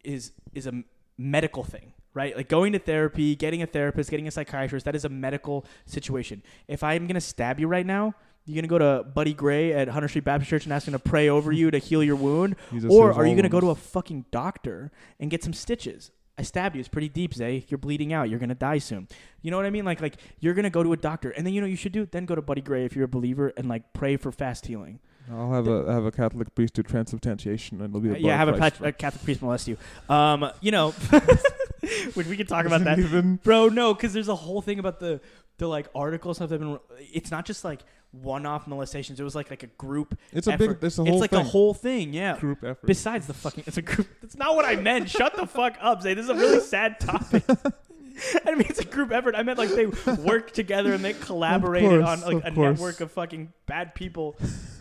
is 0.04 0.32
is 0.52 0.66
a 0.66 0.82
medical 1.18 1.64
thing, 1.64 1.92
right? 2.14 2.36
Like 2.36 2.48
going 2.48 2.72
to 2.72 2.78
therapy, 2.78 3.34
getting 3.36 3.62
a 3.62 3.66
therapist, 3.66 4.10
getting 4.10 4.28
a 4.28 4.30
psychiatrist, 4.30 4.84
that 4.84 4.94
is 4.96 5.04
a 5.04 5.08
medical 5.08 5.64
situation. 5.86 6.42
If 6.68 6.82
I'm 6.82 7.06
gonna 7.06 7.20
stab 7.20 7.58
you 7.60 7.66
right 7.68 7.86
now, 7.86 8.14
you're 8.46 8.54
gonna 8.56 8.68
go 8.68 8.78
to 8.78 9.04
Buddy 9.04 9.34
Gray 9.34 9.72
at 9.72 9.88
Hunter 9.88 10.08
Street 10.08 10.24
Baptist 10.24 10.50
Church 10.50 10.64
and 10.64 10.72
ask 10.72 10.86
him 10.86 10.92
to 10.92 10.98
pray 10.98 11.28
over 11.28 11.50
you 11.52 11.70
to 11.70 11.78
heal 11.78 12.02
your 12.02 12.16
wound, 12.16 12.56
or 12.88 13.12
are 13.12 13.26
you 13.26 13.34
gonna 13.36 13.48
go 13.48 13.60
to 13.60 13.70
a 13.70 13.74
fucking 13.74 14.26
doctor 14.30 14.90
and 15.18 15.30
get 15.30 15.42
some 15.42 15.52
stitches? 15.52 16.10
I 16.36 16.42
stabbed 16.42 16.74
you. 16.74 16.80
It's 16.80 16.88
pretty 16.88 17.08
deep, 17.08 17.32
Zay. 17.32 17.64
You're 17.68 17.78
bleeding 17.78 18.12
out. 18.12 18.28
You're 18.28 18.40
gonna 18.40 18.56
die 18.56 18.78
soon. 18.78 19.06
You 19.40 19.50
know 19.52 19.56
what 19.56 19.66
I 19.66 19.70
mean? 19.70 19.84
Like, 19.84 20.00
like 20.00 20.16
you're 20.40 20.54
gonna 20.54 20.68
go 20.70 20.82
to 20.82 20.92
a 20.92 20.96
doctor, 20.96 21.30
and 21.30 21.46
then 21.46 21.54
you 21.54 21.60
know 21.60 21.66
you 21.66 21.76
should 21.76 21.92
do. 21.92 22.06
Then 22.06 22.26
go 22.26 22.34
to 22.34 22.42
Buddy 22.42 22.60
Gray 22.60 22.84
if 22.84 22.96
you're 22.96 23.04
a 23.04 23.08
believer, 23.08 23.52
and 23.56 23.68
like 23.68 23.92
pray 23.92 24.16
for 24.16 24.32
fast 24.32 24.66
healing. 24.66 24.98
I'll 25.30 25.52
have 25.52 25.66
a 25.68 25.90
have 25.90 26.04
a 26.04 26.10
Catholic 26.12 26.54
priest 26.54 26.74
do 26.74 26.82
transubstantiation, 26.82 27.80
and 27.80 27.90
it'll 27.90 28.00
be 28.00 28.10
a 28.10 28.14
Uh, 28.14 28.16
yeah, 28.16 28.36
have 28.36 28.48
a, 28.48 28.54
pat- 28.54 28.84
a 28.84 28.92
Catholic 28.92 29.24
priest 29.24 29.40
molest 29.42 29.68
you. 29.68 29.78
Um, 30.08 30.50
you 30.60 30.70
know, 30.70 30.90
which 32.14 32.26
we 32.26 32.36
can 32.36 32.46
talk 32.46 32.66
about 32.66 32.84
that, 32.84 32.98
Even, 32.98 33.36
bro. 33.36 33.68
No, 33.68 33.94
because 33.94 34.12
there's 34.12 34.28
a 34.28 34.34
whole 34.34 34.60
thing 34.60 34.78
about 34.78 35.00
the 35.00 35.20
the 35.58 35.66
like 35.66 35.88
articles 35.94 36.38
have 36.38 36.50
been. 36.50 36.78
It's 36.98 37.30
not 37.30 37.44
just 37.44 37.64
like 37.64 37.80
one-off 38.10 38.66
molestations. 38.66 39.20
It 39.20 39.24
was 39.24 39.34
like 39.34 39.50
like 39.50 39.62
a 39.62 39.68
group. 39.68 40.18
it's 40.32 40.46
a 40.46 40.56
big. 40.56 40.78
It's 40.82 40.98
a 40.98 41.04
it's 41.04 41.20
like 41.20 41.30
thing. 41.30 41.40
a 41.40 41.44
whole 41.44 41.74
thing. 41.74 42.12
Yeah. 42.12 42.38
group 42.38 42.64
effort. 42.64 42.86
Besides 42.86 43.26
the 43.26 43.34
fucking, 43.34 43.64
it's 43.66 43.76
a 43.76 43.82
group. 43.82 44.08
That's 44.20 44.36
not 44.36 44.56
what 44.56 44.64
I 44.64 44.76
meant. 44.76 45.10
Shut 45.10 45.36
the 45.36 45.46
fuck 45.46 45.76
up, 45.80 46.02
Zay. 46.02 46.14
This 46.14 46.24
is 46.24 46.30
a 46.30 46.34
really 46.34 46.60
sad 46.60 47.00
topic. 47.00 47.44
I 48.46 48.52
mean, 48.52 48.66
it's 48.68 48.78
a 48.78 48.84
group 48.84 49.10
effort. 49.10 49.34
I 49.34 49.42
meant 49.42 49.58
like 49.58 49.70
they 49.70 49.86
work 50.22 50.52
together 50.52 50.92
and 50.92 51.04
they 51.04 51.14
collaborated 51.14 52.04
course, 52.04 52.22
on 52.22 52.34
like 52.34 52.44
a 52.44 52.52
course. 52.52 52.78
network 52.78 53.00
of 53.00 53.10
fucking 53.10 53.52
bad 53.66 53.94
people. 53.94 54.36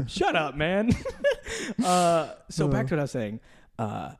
Shut 0.07 0.35
up, 0.35 0.55
man. 0.55 0.91
uh, 1.83 2.33
so 2.49 2.67
back 2.67 2.87
to 2.87 2.95
what 2.95 2.99
I 2.99 3.03
was 3.03 3.11
saying. 3.11 3.39
Uh, 3.79 4.11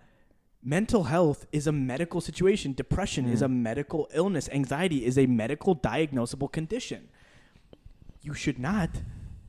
mental 0.64 1.04
health 1.06 1.46
is 1.52 1.68
a 1.68 1.72
medical 1.72 2.22
situation. 2.22 2.74
Depression 2.74 3.28
is 3.28 3.42
Mm. 3.42 3.46
a 3.46 3.50
medical 3.50 4.10
illness. 4.14 4.48
Anxiety 4.52 5.06
is 5.06 5.18
a 5.18 5.26
medical 5.26 5.76
diagnosable 5.76 6.52
condition. 6.52 7.10
You 8.22 8.34
should 8.34 8.60
not 8.60 8.90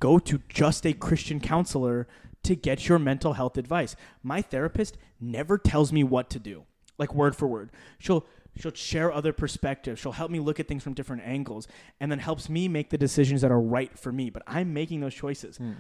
go 0.01 0.19
to 0.19 0.41
just 0.49 0.85
a 0.87 0.93
Christian 0.93 1.41
counselor 1.41 2.07
to 2.43 2.55
get 2.57 2.89
your 2.89 2.99
mental 2.99 3.35
health 3.35 3.57
advice. 3.57 3.97
My 4.23 4.43
therapist 4.43 4.99
never 5.21 5.57
tells 5.57 5.93
me 5.93 6.03
what 6.05 6.29
to 6.31 6.39
do, 6.39 6.65
like 6.99 7.15
word 7.15 7.35
for 7.37 7.47
word. 7.47 7.71
She'll 7.99 8.27
she'll 8.57 8.73
share 8.73 9.13
other 9.13 9.33
perspectives. 9.33 9.99
She'll 10.01 10.13
help 10.13 10.31
me 10.31 10.39
look 10.39 10.61
at 10.61 10.69
things 10.69 10.83
from 10.85 10.95
different 10.95 11.23
angles 11.25 11.67
and 11.99 12.11
then 12.13 12.21
helps 12.21 12.49
me 12.49 12.69
make 12.69 12.91
the 12.91 12.99
decisions 12.99 13.41
that 13.41 13.51
are 13.51 13.61
right 13.61 13.99
for 13.99 14.13
me, 14.13 14.31
but 14.31 14.45
I'm 14.47 14.73
making 14.73 15.01
those 15.01 15.15
choices 15.15 15.57
Hmm. 15.57 15.73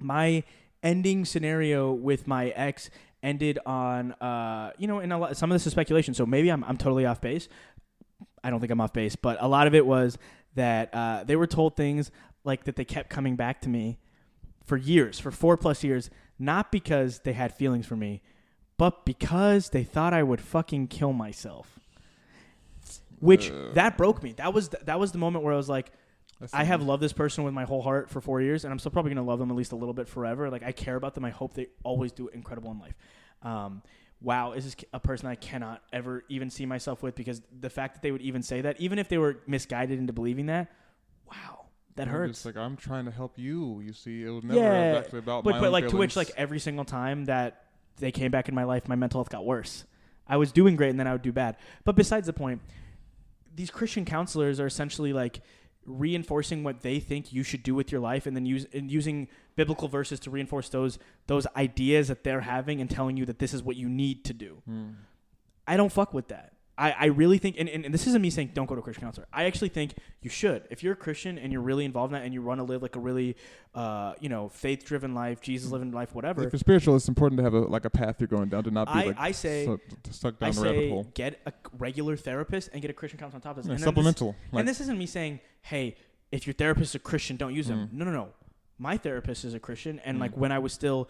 my 0.00 0.42
ending 0.82 1.24
scenario 1.24 1.92
with 1.92 2.26
my 2.26 2.48
ex 2.50 2.90
ended 3.24 3.58
on 3.66 4.12
uh 4.20 4.70
you 4.78 4.86
know 4.86 5.00
in 5.00 5.10
a 5.10 5.18
lot 5.18 5.36
some 5.36 5.50
of 5.50 5.54
this 5.56 5.66
is 5.66 5.72
speculation 5.72 6.14
so 6.14 6.24
maybe 6.26 6.48
i'm, 6.50 6.62
I'm 6.64 6.76
totally 6.76 7.06
off 7.06 7.20
base. 7.20 7.48
I 8.44 8.50
don't 8.50 8.60
think 8.60 8.70
i'm 8.70 8.80
off 8.80 8.92
base 8.92 9.16
but 9.16 9.38
a 9.40 9.48
lot 9.48 9.66
of 9.66 9.74
it 9.74 9.84
was 9.86 10.18
that 10.54 10.94
uh, 10.94 11.24
they 11.24 11.34
were 11.34 11.46
told 11.48 11.74
things 11.76 12.12
like 12.44 12.64
that 12.64 12.76
they 12.76 12.84
kept 12.84 13.10
coming 13.10 13.34
back 13.34 13.60
to 13.62 13.68
me 13.68 13.98
for 14.64 14.76
years 14.76 15.18
for 15.18 15.30
four 15.32 15.56
plus 15.56 15.82
years 15.82 16.10
not 16.38 16.70
because 16.70 17.20
they 17.20 17.32
had 17.32 17.52
feelings 17.54 17.86
for 17.86 17.96
me 17.96 18.22
but 18.76 19.04
because 19.06 19.70
they 19.70 19.82
thought 19.84 20.12
i 20.12 20.22
would 20.22 20.40
fucking 20.40 20.86
kill 20.88 21.12
myself. 21.12 21.78
Which 23.20 23.50
Uh. 23.50 23.70
that 23.74 23.96
broke 23.96 24.22
me. 24.22 24.32
That 24.32 24.52
was 24.52 24.68
th- 24.68 24.84
that 24.84 24.98
was 25.00 25.12
the 25.12 25.18
moment 25.18 25.44
where 25.44 25.54
i 25.54 25.56
was 25.56 25.68
like 25.68 25.90
I 26.52 26.64
have 26.64 26.82
loved 26.82 27.02
this 27.02 27.12
person 27.12 27.44
with 27.44 27.54
my 27.54 27.64
whole 27.64 27.82
heart 27.82 28.10
for 28.10 28.20
four 28.20 28.40
years, 28.40 28.64
and 28.64 28.72
I'm 28.72 28.78
still 28.78 28.90
probably 28.90 29.14
gonna 29.14 29.26
love 29.26 29.38
them 29.38 29.50
at 29.50 29.56
least 29.56 29.72
a 29.72 29.76
little 29.76 29.94
bit 29.94 30.08
forever. 30.08 30.50
Like 30.50 30.62
I 30.62 30.72
care 30.72 30.96
about 30.96 31.14
them. 31.14 31.24
I 31.24 31.30
hope 31.30 31.54
they 31.54 31.68
always 31.82 32.12
do 32.12 32.28
incredible 32.28 32.70
in 32.70 32.78
life. 32.78 32.94
Um, 33.42 33.82
wow, 34.20 34.52
is 34.52 34.64
this 34.64 34.76
a 34.92 35.00
person 35.00 35.28
I 35.28 35.34
cannot 35.34 35.82
ever 35.92 36.24
even 36.28 36.50
see 36.50 36.66
myself 36.66 37.02
with? 37.02 37.14
Because 37.14 37.42
the 37.60 37.70
fact 37.70 37.94
that 37.94 38.02
they 38.02 38.10
would 38.10 38.22
even 38.22 38.42
say 38.42 38.62
that, 38.62 38.80
even 38.80 38.98
if 38.98 39.08
they 39.08 39.18
were 39.18 39.40
misguided 39.46 39.98
into 39.98 40.12
believing 40.12 40.46
that, 40.46 40.72
wow, 41.30 41.66
that 41.96 42.08
hurts. 42.08 42.32
just 42.32 42.46
like 42.46 42.56
I'm 42.56 42.76
trying 42.76 43.04
to 43.04 43.10
help 43.10 43.38
you. 43.38 43.80
You 43.80 43.92
see, 43.92 44.24
it 44.24 44.30
was 44.30 44.44
never 44.44 44.60
Yeah, 44.60 44.98
actually 44.98 45.20
about 45.20 45.44
but 45.44 45.52
my 45.52 45.60
but 45.60 45.72
like 45.72 45.88
to 45.88 45.96
which 45.96 46.16
like 46.16 46.30
every 46.36 46.58
single 46.58 46.84
time 46.84 47.26
that 47.26 47.64
they 47.98 48.10
came 48.10 48.30
back 48.30 48.48
in 48.48 48.54
my 48.54 48.64
life, 48.64 48.88
my 48.88 48.96
mental 48.96 49.18
health 49.18 49.30
got 49.30 49.44
worse. 49.44 49.84
I 50.26 50.38
was 50.38 50.52
doing 50.52 50.74
great, 50.74 50.90
and 50.90 50.98
then 50.98 51.06
I 51.06 51.12
would 51.12 51.22
do 51.22 51.32
bad. 51.32 51.56
But 51.84 51.96
besides 51.96 52.26
the 52.26 52.32
point, 52.32 52.62
these 53.54 53.70
Christian 53.70 54.04
counselors 54.04 54.58
are 54.58 54.66
essentially 54.66 55.12
like 55.12 55.40
reinforcing 55.86 56.64
what 56.64 56.80
they 56.80 56.98
think 56.98 57.32
you 57.32 57.42
should 57.42 57.62
do 57.62 57.74
with 57.74 57.92
your 57.92 58.00
life, 58.00 58.26
and 58.26 58.36
then 58.36 58.46
use 58.46 58.66
and 58.72 58.90
using 58.90 59.28
biblical 59.56 59.88
verses 59.88 60.18
to 60.20 60.30
reinforce 60.30 60.68
those 60.68 60.98
those 61.26 61.46
ideas 61.56 62.08
that 62.08 62.24
they're 62.24 62.40
having, 62.40 62.80
and 62.80 62.90
telling 62.90 63.16
you 63.16 63.26
that 63.26 63.38
this 63.38 63.54
is 63.54 63.62
what 63.62 63.76
you 63.76 63.88
need 63.88 64.24
to 64.24 64.32
do. 64.32 64.62
Hmm. 64.64 64.90
I 65.66 65.76
don't 65.76 65.92
fuck 65.92 66.12
with 66.12 66.28
that. 66.28 66.53
I, 66.76 66.90
I 66.92 67.04
really 67.06 67.38
think, 67.38 67.54
and, 67.56 67.68
and, 67.68 67.84
and 67.84 67.94
this 67.94 68.06
isn't 68.08 68.20
me 68.20 68.30
saying 68.30 68.50
don't 68.52 68.66
go 68.66 68.74
to 68.74 68.80
a 68.80 68.82
Christian 68.82 69.04
counselor. 69.04 69.28
I 69.32 69.44
actually 69.44 69.68
think 69.68 69.94
you 70.22 70.28
should. 70.30 70.64
If 70.70 70.82
you're 70.82 70.94
a 70.94 70.96
Christian 70.96 71.38
and 71.38 71.52
you're 71.52 71.60
really 71.62 71.84
involved 71.84 72.12
in 72.12 72.18
that 72.18 72.24
and 72.24 72.34
you 72.34 72.42
want 72.42 72.58
to 72.58 72.64
live 72.64 72.82
like 72.82 72.96
a 72.96 72.98
really, 72.98 73.36
uh, 73.76 74.14
you 74.20 74.28
know, 74.28 74.48
faith 74.48 74.84
driven 74.84 75.14
life, 75.14 75.40
Jesus 75.40 75.70
living 75.70 75.92
life, 75.92 76.14
whatever, 76.16 76.42
If 76.44 76.52
you're 76.52 76.58
spiritual, 76.58 76.96
it's 76.96 77.06
important 77.06 77.38
to 77.38 77.44
have 77.44 77.54
a 77.54 77.60
like 77.60 77.84
a 77.84 77.90
path 77.90 78.16
you're 78.18 78.26
going 78.26 78.48
down 78.48 78.64
to 78.64 78.72
not 78.72 78.88
be 78.88 78.92
I- 78.92 79.04
like 79.04 79.16
I 79.18 79.30
say- 79.30 79.68
stuck 80.10 80.34
I 80.40 80.46
down 80.50 80.54
the 80.56 80.62
rabbit 80.62 80.90
hole. 80.90 81.06
get 81.14 81.40
a 81.46 81.52
regular 81.78 82.16
therapist 82.16 82.70
and 82.72 82.82
get 82.82 82.90
a 82.90 82.94
Christian 82.94 83.20
counselor 83.20 83.36
on 83.38 83.42
top 83.42 83.56
of 83.56 83.62
this. 83.62 83.66
Yeah, 83.66 83.74
and, 83.74 83.78
then 83.80 83.84
this 83.84 83.84
supplemental. 83.84 84.34
like, 84.50 84.60
and 84.60 84.68
this 84.68 84.80
isn't 84.80 84.98
me 84.98 85.06
saying, 85.06 85.38
hey, 85.62 85.94
if 86.32 86.44
your 86.46 86.54
therapist 86.54 86.90
is 86.90 86.94
a 86.96 86.98
Christian, 86.98 87.36
don't 87.36 87.54
use 87.54 87.68
him. 87.70 87.86
Mm. 87.86 87.92
No, 87.92 88.04
no, 88.04 88.10
no. 88.10 88.28
My 88.78 88.96
therapist 88.96 89.44
is 89.44 89.54
a 89.54 89.60
Christian, 89.60 90.00
and 90.04 90.16
Mm. 90.16 90.22
like 90.22 90.36
when 90.36 90.50
I 90.50 90.58
was 90.58 90.72
still 90.72 91.08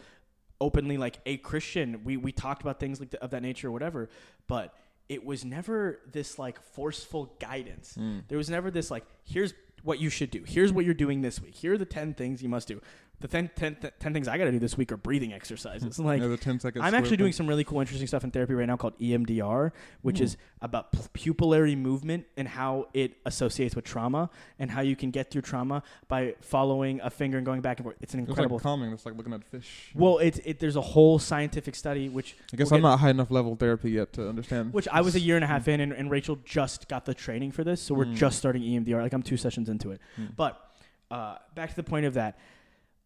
openly 0.60 0.98
like 0.98 1.18
a 1.24 1.38
Christian, 1.38 2.04
we 2.04 2.18
we 2.18 2.32
talked 2.32 2.60
about 2.60 2.78
things 2.78 3.00
like 3.00 3.10
th- 3.12 3.22
of 3.22 3.30
that 3.30 3.40
nature 3.42 3.68
or 3.68 3.72
whatever. 3.72 4.10
But 4.46 4.74
it 5.08 5.24
was 5.24 5.44
never 5.44 6.00
this 6.10 6.38
like 6.38 6.60
forceful 6.60 7.34
guidance. 7.38 7.94
Hmm. 7.94 8.20
There 8.28 8.38
was 8.38 8.50
never 8.50 8.70
this 8.70 8.90
like, 8.90 9.04
here's 9.24 9.54
what 9.82 10.00
you 10.00 10.08
should 10.08 10.30
do. 10.30 10.42
Here's 10.46 10.72
what 10.72 10.84
you're 10.84 10.94
doing 10.94 11.20
this 11.20 11.40
week. 11.40 11.54
Here 11.54 11.74
are 11.74 11.78
the 11.78 11.84
ten 11.84 12.14
things 12.14 12.42
you 12.42 12.48
must 12.48 12.68
do. 12.68 12.80
The 13.24 13.28
10, 13.28 13.50
10, 13.56 13.76
10 13.98 14.12
things 14.12 14.28
I 14.28 14.36
got 14.36 14.44
to 14.44 14.52
do 14.52 14.58
this 14.58 14.76
week 14.76 14.92
are 14.92 14.98
breathing 14.98 15.32
exercises. 15.32 15.98
like 15.98 16.20
yeah, 16.20 16.26
the 16.28 16.36
10 16.36 16.60
second 16.60 16.82
I'm 16.82 16.94
actually 16.94 17.16
doing 17.16 17.32
some 17.32 17.46
really 17.46 17.64
cool, 17.64 17.80
interesting 17.80 18.06
stuff 18.06 18.22
in 18.22 18.30
therapy 18.30 18.52
right 18.52 18.66
now 18.66 18.76
called 18.76 18.98
EMDR, 18.98 19.72
which 20.02 20.18
Hmm. 20.18 20.24
is 20.24 20.36
about 20.60 20.92
pu- 20.92 21.32
pupillary 21.32 21.74
movement 21.74 22.26
and 22.36 22.46
how 22.46 22.88
it 22.92 23.14
associates 23.24 23.74
with 23.74 23.86
trauma 23.86 24.28
and 24.58 24.70
how 24.70 24.82
you 24.82 24.94
can 24.94 25.10
get 25.10 25.30
through 25.30 25.40
trauma 25.40 25.82
by 26.06 26.34
following 26.42 27.00
a 27.02 27.08
finger 27.08 27.38
and 27.38 27.46
going 27.46 27.62
back 27.62 27.78
and 27.78 27.84
forth. 27.84 27.96
It's 28.02 28.12
an 28.12 28.20
It's 28.20 28.28
incredible. 28.28 28.56
like 28.58 28.62
calming. 28.62 28.92
It's 28.92 29.06
like 29.06 29.16
looking 29.16 29.32
at 29.32 29.42
fish. 29.42 29.92
well, 29.94 30.18
it's 30.18 30.38
it. 30.44 30.58
There's 30.58 30.76
a 30.76 30.82
whole 30.82 31.18
scientific 31.18 31.76
study 31.76 32.10
which 32.10 32.36
I 32.52 32.58
guess 32.58 32.70
we'll 32.70 32.76
I'm 32.76 32.82
get- 32.82 32.88
not 32.88 33.00
high 33.00 33.08
enough 33.10 33.30
level 33.30 33.56
therapy 33.56 33.92
yet 33.92 34.12
to 34.12 34.28
understand. 34.28 34.74
which 34.74 34.86
I 34.92 35.00
was 35.00 35.14
a 35.14 35.20
year 35.20 35.36
and 35.36 35.44
a 35.44 35.48
half 35.48 35.66
in, 35.66 35.80
and, 35.80 35.94
and 35.94 36.10
Rachel 36.10 36.36
just 36.44 36.88
got 36.90 37.06
the 37.06 37.14
training 37.14 37.52
for 37.52 37.64
this, 37.64 37.80
so 37.80 37.94
we're 37.94 38.04
Mm. 38.04 38.16
just 38.16 38.36
starting 38.36 38.62
EMDR. 38.62 39.00
Like 39.00 39.14
I'm 39.14 39.22
two 39.22 39.38
sessions 39.38 39.70
into 39.70 39.92
it. 39.92 40.00
Mm. 40.20 40.36
But 40.36 40.60
uh, 41.10 41.36
back 41.54 41.70
to 41.70 41.76
the 41.76 41.82
point 41.82 42.04
of 42.04 42.12
that, 42.14 42.36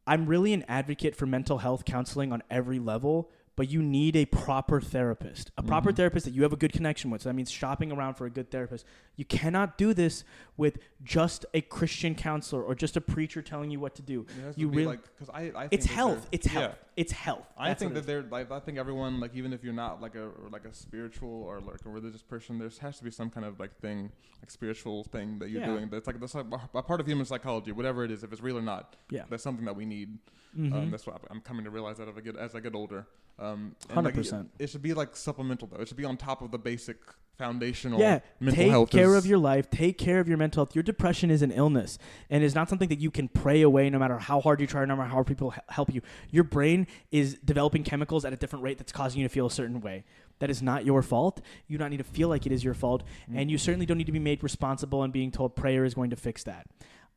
I'm 0.09 0.27
really 0.27 0.53
an 0.53 0.65
advocate 0.69 1.15
for 1.15 1.27
mental 1.27 1.59
health 1.59 1.85
counseling 1.85 2.33
on 2.33 2.43
every 2.51 2.79
level. 2.81 3.31
But 3.57 3.69
you 3.69 3.83
need 3.83 4.15
a 4.15 4.25
proper 4.25 4.81
therapist, 4.81 5.51
a 5.59 5.65
proper 5.65 5.91
Mhm. 5.93 5.97
therapist 5.97 6.25
that 6.27 6.31
you 6.33 6.45
have 6.45 6.53
a 6.53 6.57
good 6.57 6.73
connection 6.73 7.11
with. 7.11 7.23
So 7.23 7.29
that 7.29 7.35
means 7.35 7.51
shopping 7.51 7.91
around 7.91 8.15
for 8.15 8.25
a 8.25 8.31
good 8.31 8.53
therapist. 8.53 8.87
You 9.17 9.25
cannot 9.25 9.77
do 9.77 9.93
this 9.93 10.23
with 10.57 10.79
just 11.03 11.45
a 11.53 11.61
Christian 11.61 12.15
counselor 12.15 12.63
or 12.63 12.77
just 12.77 12.97
a 12.97 13.01
preacher 13.01 13.43
telling 13.43 13.73
you 13.73 13.81
what 13.81 13.97
to 13.97 14.03
do. 14.03 14.27
It 14.39 14.43
has 14.45 14.55
to 14.55 14.61
you 14.61 14.69
be 14.69 14.77
really- 14.77 14.87
like 14.91 15.01
because 15.03 15.29
I, 15.35 15.41
I 15.57 15.61
think 15.67 15.73
It's 15.73 15.87
health. 15.87 16.29
It's 16.31 16.47
yeah. 16.47 16.75
It's 16.99 17.13
health. 17.13 17.47
I 17.57 17.69
That's 17.69 17.81
think 17.81 17.95
that 17.95 18.07
they're 18.07 18.25
like 18.37 18.51
I 18.51 18.59
think 18.59 18.77
everyone 18.77 19.21
like 19.21 19.33
even 19.35 19.53
if 19.53 19.63
you're 19.63 19.73
not 19.85 20.03
like 20.03 20.17
a 20.17 20.31
like 20.51 20.65
a 20.65 20.75
spiritual 20.75 21.31
or 21.49 21.61
like 21.61 21.85
a 21.87 21.89
religious 21.89 22.23
person, 22.23 22.59
there 22.59 22.69
has 22.81 22.99
to 22.99 23.05
be 23.05 23.11
some 23.13 23.31
kind 23.31 23.47
of 23.47 23.61
like 23.61 23.73
thing 23.81 24.11
like 24.43 24.51
spiritual 24.51 25.05
thing 25.05 25.39
that 25.39 25.49
you're 25.51 25.61
Yeah. 25.61 25.67
doing. 25.69 25.89
That's 25.91 26.07
like 26.09 26.19
that's 26.19 26.35
like 26.35 26.47
a 26.75 26.83
part 26.83 27.01
of 27.01 27.07
human 27.07 27.25
psychology, 27.25 27.71
whatever 27.71 28.05
it 28.05 28.11
is, 28.11 28.25
if 28.25 28.33
it's 28.33 28.43
real 28.43 28.59
or 28.59 28.63
not. 28.63 28.97
Yeah. 29.11 29.25
that's 29.31 29.45
something 29.45 29.65
that 29.67 29.77
we 29.77 29.85
need. 29.87 30.19
Mhm. 30.59 30.73
Um, 30.75 30.91
that's 30.91 31.07
what 31.07 31.21
I'm 31.31 31.41
coming 31.41 31.65
to 31.67 31.71
realize 31.71 31.99
that 31.99 32.09
as 32.09 32.17
I 32.17 32.21
get 32.21 32.37
as 32.37 32.55
I 32.57 32.61
get 32.61 32.75
older. 32.75 33.07
Um, 33.39 33.77
and, 33.95 34.05
like, 34.05 34.15
100%. 34.17 34.49
It 34.59 34.69
should 34.69 34.83
be 34.83 34.93
like 34.95 35.15
supplemental 35.15 35.69
though. 35.69 35.81
It 35.81 35.87
should 35.87 35.97
be 35.97 36.05
on 36.05 36.17
top 36.17 36.43
of 36.43 36.51
the 36.51 36.59
basic 36.59 36.97
foundational. 37.37 38.01
Yeah, 38.01 38.19
take 38.51 38.91
care 38.91 39.15
of 39.15 39.25
your 39.25 39.39
life. 39.39 39.71
Take 39.71 39.97
care 39.97 40.19
of 40.19 40.27
your 40.29 40.37
mental 40.37 40.65
health. 40.65 40.75
Your 40.75 40.83
depression 40.83 41.31
is 41.31 41.41
an 41.41 41.53
illness, 41.53 41.97
and 42.31 42.43
is 42.43 42.53
not 42.57 42.69
something 42.69 42.89
that 42.89 42.99
you 42.99 43.13
can 43.13 43.29
pray 43.29 43.63
away. 43.63 43.89
No 43.91 43.99
matter 44.01 44.19
how 44.19 44.41
hard 44.41 44.61
you 44.61 44.67
try, 44.67 44.85
no 44.85 44.97
matter 44.97 45.09
how 45.11 45.23
people 45.23 45.55
help 45.69 45.95
you. 45.95 46.03
Your 46.33 46.43
brain 46.43 46.88
is 47.11 47.39
developing 47.45 47.85
chemicals 47.85 48.25
at 48.25 48.33
a 48.33 48.37
different 48.37 48.65
rate 48.65 48.79
that's 48.79 48.93
causing 48.93 49.21
you 49.21 49.29
to 49.29 49.33
feel 49.33 49.47
a 49.47 49.51
certain 49.51 49.81
way. 49.81 50.05
That 50.41 50.51
is 50.51 50.63
not 50.63 50.85
your 50.85 51.03
fault. 51.03 51.41
You 51.67 51.79
do 51.79 51.85
not 51.85 51.91
need 51.91 51.97
to 51.99 52.05
feel 52.05 52.29
like 52.29 52.47
it 52.47 52.53
is 52.53 52.63
your 52.63 52.75
fault, 52.75 53.03
and 53.35 53.51
you 53.51 53.59
certainly 53.59 53.87
don't 53.87 53.99
need 53.99 54.07
to 54.07 54.13
be 54.13 54.19
made 54.19 54.43
responsible 54.43 55.03
and 55.03 55.13
being 55.13 55.31
told 55.31 55.57
prayer 55.57 55.85
is 55.85 55.95
going 55.95 56.11
to 56.11 56.17
fix 56.17 56.45
that. 56.45 56.67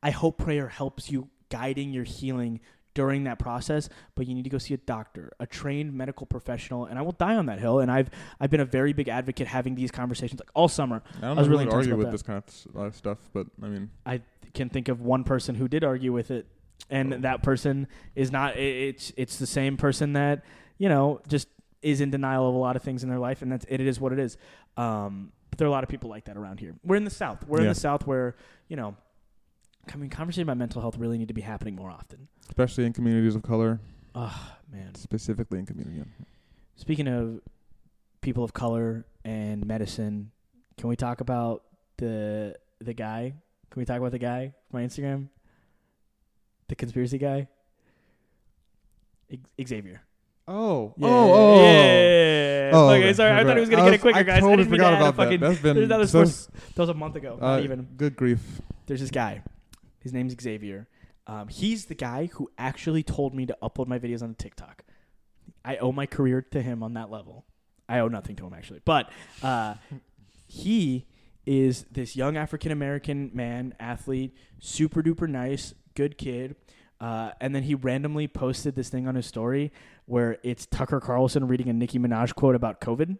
I 0.02 0.10
hope 0.10 0.38
prayer 0.38 0.68
helps 0.68 1.10
you 1.10 1.28
guiding 1.48 1.92
your 1.92 2.04
healing 2.04 2.60
during 2.94 3.24
that 3.24 3.38
process, 3.38 3.88
but 4.14 4.26
you 4.26 4.34
need 4.34 4.44
to 4.44 4.50
go 4.50 4.58
see 4.58 4.74
a 4.74 4.78
doctor, 4.78 5.32
a 5.40 5.46
trained 5.46 5.94
medical 5.94 6.26
professional, 6.26 6.84
and 6.84 6.98
I 6.98 7.02
will 7.02 7.12
die 7.12 7.36
on 7.36 7.46
that 7.46 7.58
hill. 7.58 7.80
And 7.80 7.90
I've 7.90 8.10
I've 8.40 8.50
been 8.50 8.60
a 8.60 8.66
very 8.66 8.92
big 8.92 9.08
advocate 9.08 9.46
having 9.46 9.74
these 9.74 9.90
conversations 9.90 10.40
like 10.40 10.50
all 10.54 10.68
summer. 10.68 11.02
I 11.18 11.20
don't 11.22 11.38
I 11.38 11.40
was 11.40 11.48
really 11.48 11.64
who 11.64 11.70
would 11.70 11.74
intense 11.74 11.86
argue 11.86 11.96
with 11.96 12.06
that. 12.06 12.12
this 12.12 12.22
kind 12.22 12.42
of 12.74 12.76
uh, 12.76 12.90
stuff, 12.90 13.18
but 13.32 13.46
I 13.62 13.68
mean, 13.68 13.90
I 14.04 14.22
can 14.54 14.68
think 14.68 14.88
of 14.88 15.00
one 15.00 15.24
person 15.24 15.54
who 15.54 15.68
did 15.68 15.84
argue 15.84 16.12
with 16.12 16.30
it, 16.30 16.46
and 16.90 17.24
that 17.24 17.42
person 17.42 17.86
is 18.14 18.30
not 18.32 18.56
it's 18.56 19.12
it's 19.16 19.38
the 19.38 19.46
same 19.46 19.76
person 19.76 20.12
that 20.14 20.44
you 20.78 20.88
know 20.88 21.20
just 21.28 21.48
is 21.80 22.00
in 22.00 22.10
denial 22.10 22.48
of 22.48 22.54
a 22.54 22.58
lot 22.58 22.76
of 22.76 22.82
things 22.82 23.02
in 23.02 23.08
their 23.08 23.18
life, 23.18 23.42
and 23.42 23.50
that's 23.50 23.64
it. 23.68 23.80
Is 23.80 23.98
what 24.00 24.12
it 24.12 24.18
is. 24.18 24.36
Um, 24.76 25.32
but 25.50 25.58
there 25.58 25.66
are 25.66 25.68
a 25.68 25.72
lot 25.72 25.82
of 25.84 25.90
people 25.90 26.08
like 26.08 26.24
that 26.26 26.36
around 26.36 26.60
here. 26.60 26.74
We're 26.84 26.96
in 26.96 27.04
the 27.04 27.10
South. 27.10 27.46
We're 27.46 27.60
in 27.60 27.68
the 27.68 27.74
South 27.74 28.06
where 28.06 28.36
you 28.68 28.76
know, 28.76 28.96
I 29.92 29.96
mean, 29.96 30.08
conversations 30.10 30.44
about 30.44 30.56
mental 30.58 30.80
health 30.80 30.96
really 30.96 31.18
need 31.18 31.28
to 31.28 31.34
be 31.34 31.40
happening 31.42 31.74
more 31.76 31.90
often. 31.90 32.28
especially 32.48 32.86
in 32.86 32.92
communities 32.92 33.34
of 33.34 33.42
color, 33.42 33.80
Oh 34.14 34.52
man. 34.72 34.94
specifically 34.94 35.58
in 35.58 35.66
community. 35.66 36.02
Speaking 36.76 37.06
of 37.08 37.40
people 38.22 38.44
of 38.44 38.52
color 38.54 39.04
and 39.24 39.66
medicine, 39.66 40.30
can 40.78 40.88
we 40.88 40.96
talk 40.96 41.20
about 41.20 41.64
the 41.98 42.54
the 42.80 42.94
guy? 42.94 43.34
Can 43.70 43.80
we 43.80 43.84
talk 43.84 43.98
about 43.98 44.12
the 44.12 44.18
guy 44.18 44.52
from 44.70 44.80
my 44.80 44.86
Instagram? 44.86 45.28
The 46.72 46.76
conspiracy 46.76 47.18
guy? 47.18 47.48
Xavier. 49.62 50.00
Oh, 50.48 50.94
Yeah, 50.96 51.06
oh, 51.06 51.32
oh, 51.34 51.62
yeah. 51.62 52.70
Oh, 52.72 52.88
okay, 52.88 53.12
sorry. 53.12 53.32
I 53.32 53.44
thought 53.44 53.56
he 53.56 53.60
was 53.60 53.68
gonna 53.68 53.82
I 53.82 53.84
get 53.84 53.94
it 53.96 54.00
quicker, 54.00 54.18
I 54.18 54.22
guys. 54.22 54.38
I 54.38 54.40
totally 54.40 54.64
to 54.64 54.70
forgot 54.70 54.94
about 54.94 55.16
that. 55.18 55.22
fucking- 55.24 55.40
That's 55.40 55.60
been 55.60 55.88
that 55.88 55.98
was 55.98 56.10
so, 56.10 56.24
That 56.24 56.78
was 56.78 56.88
a 56.88 56.94
month 56.94 57.16
ago. 57.16 57.36
uh, 57.38 57.46
not 57.56 57.62
even. 57.64 57.88
good 57.98 58.16
grief. 58.16 58.62
There's 58.86 59.00
this 59.02 59.10
guy. 59.10 59.42
His 60.00 60.14
name's 60.14 60.34
Xavier. 60.40 60.88
Um, 61.26 61.48
he's 61.48 61.84
the 61.84 61.94
guy 61.94 62.30
who 62.32 62.50
actually 62.56 63.02
told 63.02 63.34
me 63.34 63.44
to 63.44 63.56
upload 63.62 63.86
my 63.86 63.98
videos 63.98 64.22
on 64.22 64.34
TikTok. 64.34 64.82
I 65.62 65.76
owe 65.76 65.92
my 65.92 66.06
career 66.06 66.40
to 66.52 66.62
him 66.62 66.82
on 66.82 66.94
that 66.94 67.10
level. 67.10 67.44
I 67.86 67.98
owe 67.98 68.08
nothing 68.08 68.34
to 68.36 68.46
him 68.46 68.54
actually, 68.54 68.80
but 68.86 69.10
uh, 69.42 69.74
he 70.46 71.06
is 71.44 71.84
this 71.92 72.16
young 72.16 72.38
African 72.38 72.72
American 72.72 73.30
man, 73.34 73.74
athlete, 73.78 74.34
super 74.58 75.02
duper 75.02 75.28
nice, 75.28 75.74
good 75.94 76.18
kid. 76.18 76.56
Uh, 77.00 77.32
and 77.40 77.54
then 77.54 77.64
he 77.64 77.74
randomly 77.74 78.28
posted 78.28 78.76
this 78.76 78.88
thing 78.88 79.08
on 79.08 79.16
his 79.16 79.26
story 79.26 79.72
where 80.06 80.38
it's 80.44 80.66
Tucker 80.66 81.00
Carlson 81.00 81.48
reading 81.48 81.68
a 81.68 81.72
Nicki 81.72 81.98
Minaj 81.98 82.34
quote 82.34 82.54
about 82.54 82.80
COVID. 82.80 83.18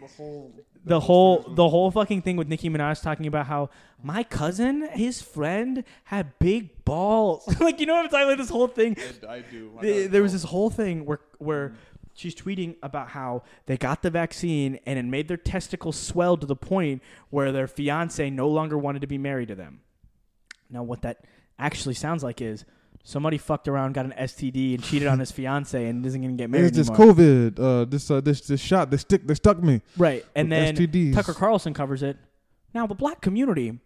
The 0.00 0.06
whole 0.16 0.52
The 0.84 1.00
whole 1.00 1.44
the 1.48 1.68
whole 1.68 1.90
fucking 1.90 2.22
thing 2.22 2.36
with 2.36 2.48
Nicki 2.48 2.70
Minaj 2.70 3.02
talking 3.02 3.26
about 3.26 3.46
how 3.46 3.70
my 4.02 4.22
cousin, 4.22 4.88
his 4.92 5.20
friend, 5.20 5.84
had 6.04 6.38
big 6.38 6.84
balls. 6.84 7.44
like 7.60 7.80
you 7.80 7.86
know 7.86 7.94
what 7.94 8.04
I'm 8.04 8.10
talking 8.10 8.26
about? 8.28 8.38
This 8.38 8.50
whole 8.50 8.68
thing. 8.68 8.96
I 9.28 9.40
do. 9.40 9.72
I 9.78 9.82
The- 9.82 10.06
there 10.06 10.22
was 10.22 10.32
this 10.32 10.44
whole 10.44 10.70
thing 10.70 11.04
where 11.04 11.20
where 11.38 11.74
she's 12.14 12.34
tweeting 12.34 12.76
about 12.82 13.08
how 13.08 13.42
they 13.66 13.76
got 13.76 14.00
the 14.02 14.10
vaccine 14.10 14.78
and 14.86 14.98
it 14.98 15.04
made 15.04 15.28
their 15.28 15.36
testicles 15.36 15.98
swell 15.98 16.36
to 16.38 16.46
the 16.46 16.56
point 16.56 17.02
where 17.30 17.52
their 17.52 17.66
fiance 17.66 18.30
no 18.30 18.48
longer 18.48 18.78
wanted 18.78 19.00
to 19.02 19.06
be 19.06 19.18
married 19.18 19.48
to 19.48 19.54
them. 19.54 19.80
Now, 20.70 20.82
what 20.82 21.02
that 21.02 21.18
actually 21.58 21.94
sounds 21.94 22.22
like 22.22 22.40
is 22.40 22.64
somebody 23.04 23.38
fucked 23.38 23.68
around, 23.68 23.92
got 23.94 24.04
an 24.04 24.14
STD, 24.18 24.74
and 24.74 24.82
cheated 24.82 25.08
on 25.08 25.18
his 25.18 25.30
fiance, 25.30 25.86
and 25.86 26.04
isn't 26.04 26.20
going 26.20 26.36
to 26.36 26.42
get 26.42 26.50
married 26.50 26.66
It's 26.66 26.76
this 26.76 26.90
anymore. 26.90 27.14
COVID. 27.14 27.58
Uh, 27.60 27.84
this 27.84 28.10
uh, 28.10 28.20
this 28.20 28.40
this 28.42 28.60
shot. 28.60 28.90
They 28.90 28.96
stick. 28.96 29.26
They 29.26 29.34
stuck 29.34 29.62
me. 29.62 29.80
Right, 29.96 30.24
and 30.34 30.50
with 30.50 30.58
then 30.58 30.76
STDs. 30.76 31.14
Tucker 31.14 31.34
Carlson 31.34 31.72
covers 31.72 32.02
it. 32.02 32.16
Now, 32.74 32.86
the 32.86 32.94
black 32.94 33.20
community, 33.22 33.78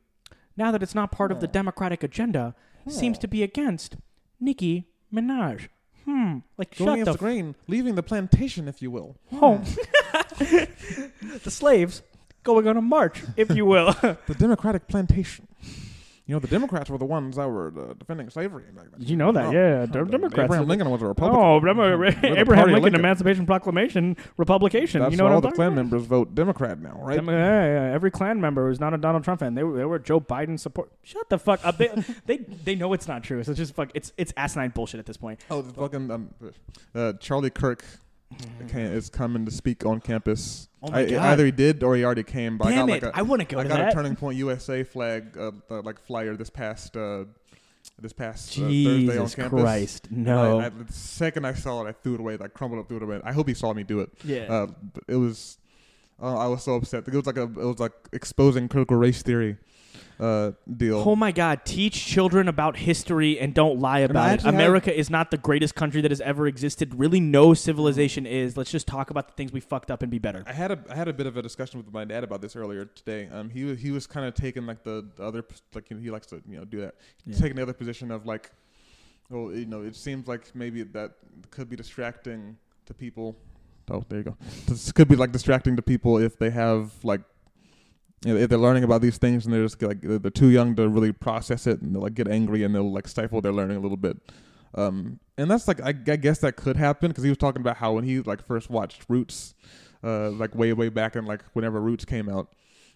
now 0.56 0.72
that 0.72 0.82
it's 0.82 0.94
not 0.94 1.12
part 1.12 1.30
of 1.30 1.40
the 1.40 1.46
Democratic 1.46 2.02
agenda, 2.02 2.56
seems 2.88 3.18
to 3.18 3.28
be 3.28 3.42
against 3.42 3.96
Nicki 4.40 4.88
Minaj. 5.14 5.68
Hmm. 6.06 6.38
Like, 6.56 6.76
Going 6.76 6.88
shut 6.88 6.94
against 6.94 7.06
the 7.06 7.12
the 7.12 7.18
grain, 7.18 7.54
leaving 7.68 7.94
the 7.94 8.02
plantation, 8.02 8.66
if 8.66 8.82
you 8.82 8.90
will. 8.90 9.16
home. 9.38 9.64
the 10.38 11.50
slaves 11.50 12.02
going 12.42 12.66
on 12.66 12.76
a 12.76 12.82
march, 12.82 13.22
if 13.36 13.50
you 13.50 13.64
will. 13.64 13.94
The 14.26 14.34
Democratic 14.36 14.88
plantation. 14.88 15.46
You 16.30 16.36
know, 16.36 16.40
the 16.40 16.46
Democrats 16.46 16.88
were 16.88 16.96
the 16.96 17.04
ones 17.04 17.34
that 17.34 17.48
were 17.50 17.72
uh, 17.76 17.94
defending 17.94 18.30
slavery 18.30 18.62
back 18.72 18.86
then. 18.92 19.00
you 19.04 19.16
know 19.16 19.32
that, 19.32 19.46
Oh. 19.46 19.50
yeah. 19.50 19.84
Oh, 19.92 20.04
Democrats. 20.04 20.44
Abraham 20.44 20.68
Lincoln 20.68 20.88
was 20.88 21.02
a 21.02 21.06
Republican. 21.06 21.40
Oh, 21.44 21.58
Dem- 21.58 21.80
Abraham 22.36 22.66
Lincoln, 22.66 22.82
Lincoln. 22.84 22.94
Emancipation 23.00 23.46
Proclamation, 23.46 24.16
Republican. 24.36 24.80
That's 25.00 25.10
you 25.10 25.16
know 25.16 25.24
why 25.24 25.30
what 25.30 25.30
all 25.30 25.36
I'm 25.46 25.50
the 25.50 25.56
Klan 25.56 25.68
about? 25.72 25.74
members 25.74 26.02
vote 26.04 26.36
Democrat 26.36 26.78
now, 26.80 27.00
right? 27.02 27.16
Dem- 27.16 27.26
yeah, 27.26 27.88
yeah, 27.88 27.92
Every 27.94 28.12
Klan 28.12 28.40
member 28.40 28.68
who's 28.68 28.78
not 28.78 28.94
a 28.94 28.98
Donald 28.98 29.24
Trump 29.24 29.40
fan, 29.40 29.56
they 29.56 29.64
were, 29.64 29.76
they 29.76 29.84
were 29.84 29.98
Joe 29.98 30.20
Biden 30.20 30.56
support. 30.60 30.92
Shut 31.02 31.28
the 31.30 31.38
fuck 31.38 31.66
up. 31.66 31.78
They, 31.78 31.88
they 32.26 32.36
they 32.36 32.74
know 32.76 32.92
it's 32.92 33.08
not 33.08 33.24
true. 33.24 33.42
So 33.42 33.50
it's 33.50 33.58
just 33.58 33.74
fuck. 33.74 33.90
It's 33.94 34.12
it's 34.16 34.32
asinine 34.36 34.70
bullshit 34.70 35.00
at 35.00 35.06
this 35.06 35.16
point. 35.16 35.40
Oh, 35.50 35.62
the 35.62 35.72
fucking 35.74 36.12
um, 36.12 36.30
uh, 36.94 37.14
Charlie 37.14 37.50
Kirk 37.50 37.84
can, 38.68 38.80
is 38.82 39.10
coming 39.10 39.44
to 39.46 39.50
speak 39.50 39.84
on 39.84 39.98
campus. 40.00 40.68
Oh 40.82 40.90
my 40.90 41.00
I- 41.00 41.10
God. 41.10 41.18
Either 41.32 41.44
he 41.44 41.50
did 41.52 41.82
or 41.82 41.94
he 41.96 42.04
already 42.04 42.22
came. 42.22 42.56
But 42.58 42.68
Damn 42.70 42.88
I 42.90 42.96
it! 42.96 43.00
got 43.00 43.06
like 43.08 43.16
a, 43.16 43.18
I 43.18 43.22
want 43.22 43.40
to 43.40 43.46
go 43.46 43.58
I 43.60 43.62
to 43.64 43.68
got 43.68 43.78
that. 43.78 43.92
a 43.92 43.94
Turning 43.94 44.16
Point 44.16 44.36
USA 44.38 44.82
flag, 44.82 45.36
uh, 45.38 45.50
uh, 45.70 45.82
like 45.82 45.98
flyer 46.00 46.36
this 46.36 46.50
past 46.50 46.96
uh, 46.96 47.24
this 48.00 48.12
past 48.12 48.56
uh, 48.58 48.62
Thursday 48.62 48.96
on 48.96 49.00
Jesus 49.00 49.34
campus. 49.34 49.60
Christ, 49.60 50.08
no. 50.10 50.60
I, 50.60 50.66
I, 50.66 50.68
the 50.70 50.92
second 50.92 51.44
I 51.46 51.52
saw 51.54 51.84
it, 51.84 51.88
I 51.88 51.92
threw 51.92 52.14
it 52.14 52.20
away. 52.20 52.36
Like 52.36 52.54
crumbled 52.54 52.80
up, 52.80 52.88
threw 52.88 52.96
it 52.98 53.02
away. 53.02 53.20
I 53.24 53.32
hope 53.32 53.46
he 53.48 53.54
saw 53.54 53.72
me 53.74 53.82
do 53.82 54.00
it. 54.00 54.10
yeah. 54.24 54.46
Uh, 54.52 54.66
but 54.94 55.04
it 55.08 55.16
was. 55.16 55.58
Uh, 56.22 56.36
I 56.36 56.46
was 56.48 56.62
so 56.62 56.74
upset. 56.76 57.06
It 57.08 57.14
was 57.14 57.26
like 57.26 57.38
a. 57.38 57.42
It 57.44 57.56
was 57.56 57.78
like 57.78 57.92
exposing 58.12 58.68
critical 58.68 58.96
race 58.96 59.22
theory. 59.22 59.56
Uh, 60.20 60.52
deal. 60.76 61.02
Oh 61.06 61.16
my 61.16 61.32
God! 61.32 61.64
Teach 61.64 62.04
children 62.04 62.46
about 62.46 62.76
history 62.76 63.40
and 63.40 63.54
don't 63.54 63.80
lie 63.80 64.00
about 64.00 64.34
it. 64.34 64.42
had- 64.42 64.54
America 64.54 64.94
is 64.94 65.08
not 65.08 65.30
the 65.30 65.38
greatest 65.38 65.74
country 65.74 66.02
that 66.02 66.10
has 66.10 66.20
ever 66.20 66.46
existed. 66.46 66.94
Really, 66.94 67.20
no 67.20 67.54
civilization 67.54 68.26
is. 68.26 68.54
Let's 68.54 68.70
just 68.70 68.86
talk 68.86 69.08
about 69.08 69.28
the 69.28 69.34
things 69.34 69.50
we 69.50 69.60
fucked 69.60 69.90
up 69.90 70.02
and 70.02 70.10
be 70.10 70.18
better. 70.18 70.44
I 70.46 70.52
had 70.52 70.72
a 70.72 70.78
I 70.90 70.94
had 70.94 71.08
a 71.08 71.14
bit 71.14 71.26
of 71.26 71.38
a 71.38 71.42
discussion 71.42 71.78
with 71.82 71.90
my 71.90 72.04
dad 72.04 72.22
about 72.22 72.42
this 72.42 72.54
earlier 72.54 72.84
today. 72.84 73.30
Um, 73.32 73.48
he 73.48 73.64
was 73.64 73.80
he 73.80 73.90
was 73.90 74.06
kind 74.06 74.26
of 74.26 74.34
taking 74.34 74.66
like 74.66 74.82
the, 74.84 75.08
the 75.16 75.24
other 75.24 75.42
like 75.74 75.88
you 75.88 75.96
know, 75.96 76.02
he 76.02 76.10
likes 76.10 76.26
to 76.26 76.42
you 76.46 76.58
know 76.58 76.66
do 76.66 76.82
that. 76.82 76.96
Yeah. 77.24 77.38
Taking 77.38 77.56
the 77.56 77.62
other 77.62 77.72
position 77.72 78.10
of 78.10 78.26
like, 78.26 78.50
well 79.30 79.50
you 79.54 79.64
know 79.64 79.80
it 79.82 79.96
seems 79.96 80.28
like 80.28 80.54
maybe 80.54 80.82
that 80.82 81.12
could 81.50 81.70
be 81.70 81.76
distracting 81.76 82.58
to 82.84 82.92
people. 82.92 83.36
Oh, 83.90 84.04
there 84.08 84.18
you 84.18 84.24
go. 84.24 84.36
This 84.68 84.92
could 84.92 85.08
be 85.08 85.16
like 85.16 85.32
distracting 85.32 85.76
to 85.76 85.82
people 85.82 86.18
if 86.18 86.38
they 86.38 86.50
have 86.50 86.92
like. 87.02 87.22
You 88.24 88.34
know, 88.34 88.40
If 88.40 88.50
they're 88.50 88.58
learning 88.58 88.84
about 88.84 89.00
these 89.00 89.16
things 89.16 89.46
and 89.46 89.54
they're 89.54 89.62
just 89.62 89.80
like 89.82 90.00
they're 90.02 90.30
too 90.30 90.50
young 90.50 90.76
to 90.76 90.88
really 90.88 91.12
process 91.12 91.66
it 91.66 91.80
and 91.80 91.94
they'll 91.94 92.02
like 92.02 92.14
get 92.14 92.28
angry 92.28 92.62
and 92.62 92.74
they'll 92.74 92.92
like 92.92 93.08
stifle 93.08 93.40
their 93.40 93.52
learning 93.52 93.78
a 93.78 93.80
little 93.80 93.96
bit, 93.96 94.18
um, 94.74 95.20
and 95.38 95.50
that's 95.50 95.66
like 95.66 95.80
I, 95.80 95.88
I 95.88 96.16
guess 96.16 96.38
that 96.40 96.56
could 96.56 96.76
happen 96.76 97.08
because 97.08 97.24
he 97.24 97.30
was 97.30 97.38
talking 97.38 97.60
about 97.62 97.78
how 97.78 97.92
when 97.92 98.04
he 98.04 98.20
like 98.20 98.46
first 98.46 98.68
watched 98.68 99.06
Roots, 99.08 99.54
uh, 100.04 100.30
like 100.30 100.54
way 100.54 100.72
way 100.74 100.90
back 100.90 101.16
and 101.16 101.26
like 101.26 101.42
whenever 101.54 101.80
Roots 101.80 102.04
came 102.04 102.28
out, 102.28 102.52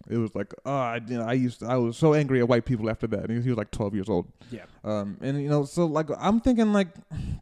it 0.07 0.17
was 0.17 0.35
like 0.35 0.53
oh 0.63 0.71
I, 0.71 1.01
you 1.07 1.17
know 1.17 1.25
I 1.25 1.33
used 1.33 1.59
to, 1.61 1.65
I 1.65 1.77
was 1.77 1.97
so 1.97 2.13
angry 2.13 2.39
at 2.39 2.47
white 2.47 2.65
people 2.65 2.87
after 2.87 3.07
that. 3.07 3.21
And 3.21 3.31
he 3.31 3.35
was, 3.37 3.45
he 3.45 3.49
was 3.49 3.57
like 3.57 3.71
twelve 3.71 3.95
years 3.95 4.09
old. 4.09 4.31
Yeah. 4.51 4.65
Um, 4.83 5.17
and 5.21 5.41
you 5.41 5.49
know 5.49 5.65
so 5.65 5.87
like 5.87 6.09
I'm 6.19 6.39
thinking 6.39 6.71
like 6.71 6.89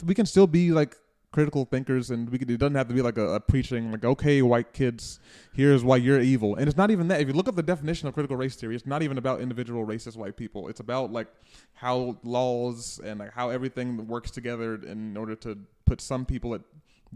we 0.05 0.15
can 0.15 0.25
still 0.25 0.47
be 0.47 0.71
like 0.71 0.95
critical 1.33 1.65
thinkers 1.65 2.11
and 2.11 2.29
we 2.29 2.37
could, 2.37 2.49
it 2.49 2.57
doesn't 2.57 2.75
have 2.75 2.87
to 2.87 2.93
be 2.93 3.01
like 3.01 3.17
a, 3.17 3.33
a 3.33 3.39
preaching 3.39 3.91
like 3.91 4.05
okay 4.05 4.41
white 4.41 4.71
kids 4.71 5.19
here's 5.53 5.83
why 5.83 5.97
you're 5.97 6.21
evil. 6.21 6.55
And 6.55 6.67
it's 6.67 6.77
not 6.77 6.91
even 6.91 7.07
that. 7.09 7.19
If 7.19 7.27
you 7.27 7.33
look 7.33 7.49
up 7.49 7.55
the 7.55 7.63
definition 7.63 8.07
of 8.07 8.13
critical 8.13 8.37
race 8.37 8.55
theory 8.55 8.75
it's 8.75 8.85
not 8.85 9.01
even 9.01 9.17
about 9.17 9.41
individual 9.41 9.85
racist 9.85 10.15
white 10.15 10.37
people. 10.37 10.69
It's 10.69 10.79
about 10.79 11.11
like 11.11 11.27
how 11.73 12.17
laws 12.23 13.01
and 13.03 13.19
like 13.19 13.33
how 13.33 13.49
everything 13.49 14.07
works 14.07 14.31
together 14.31 14.75
in 14.75 15.17
order 15.17 15.35
to 15.37 15.57
put 15.85 15.99
some 15.99 16.25
people 16.25 16.53
at 16.53 16.61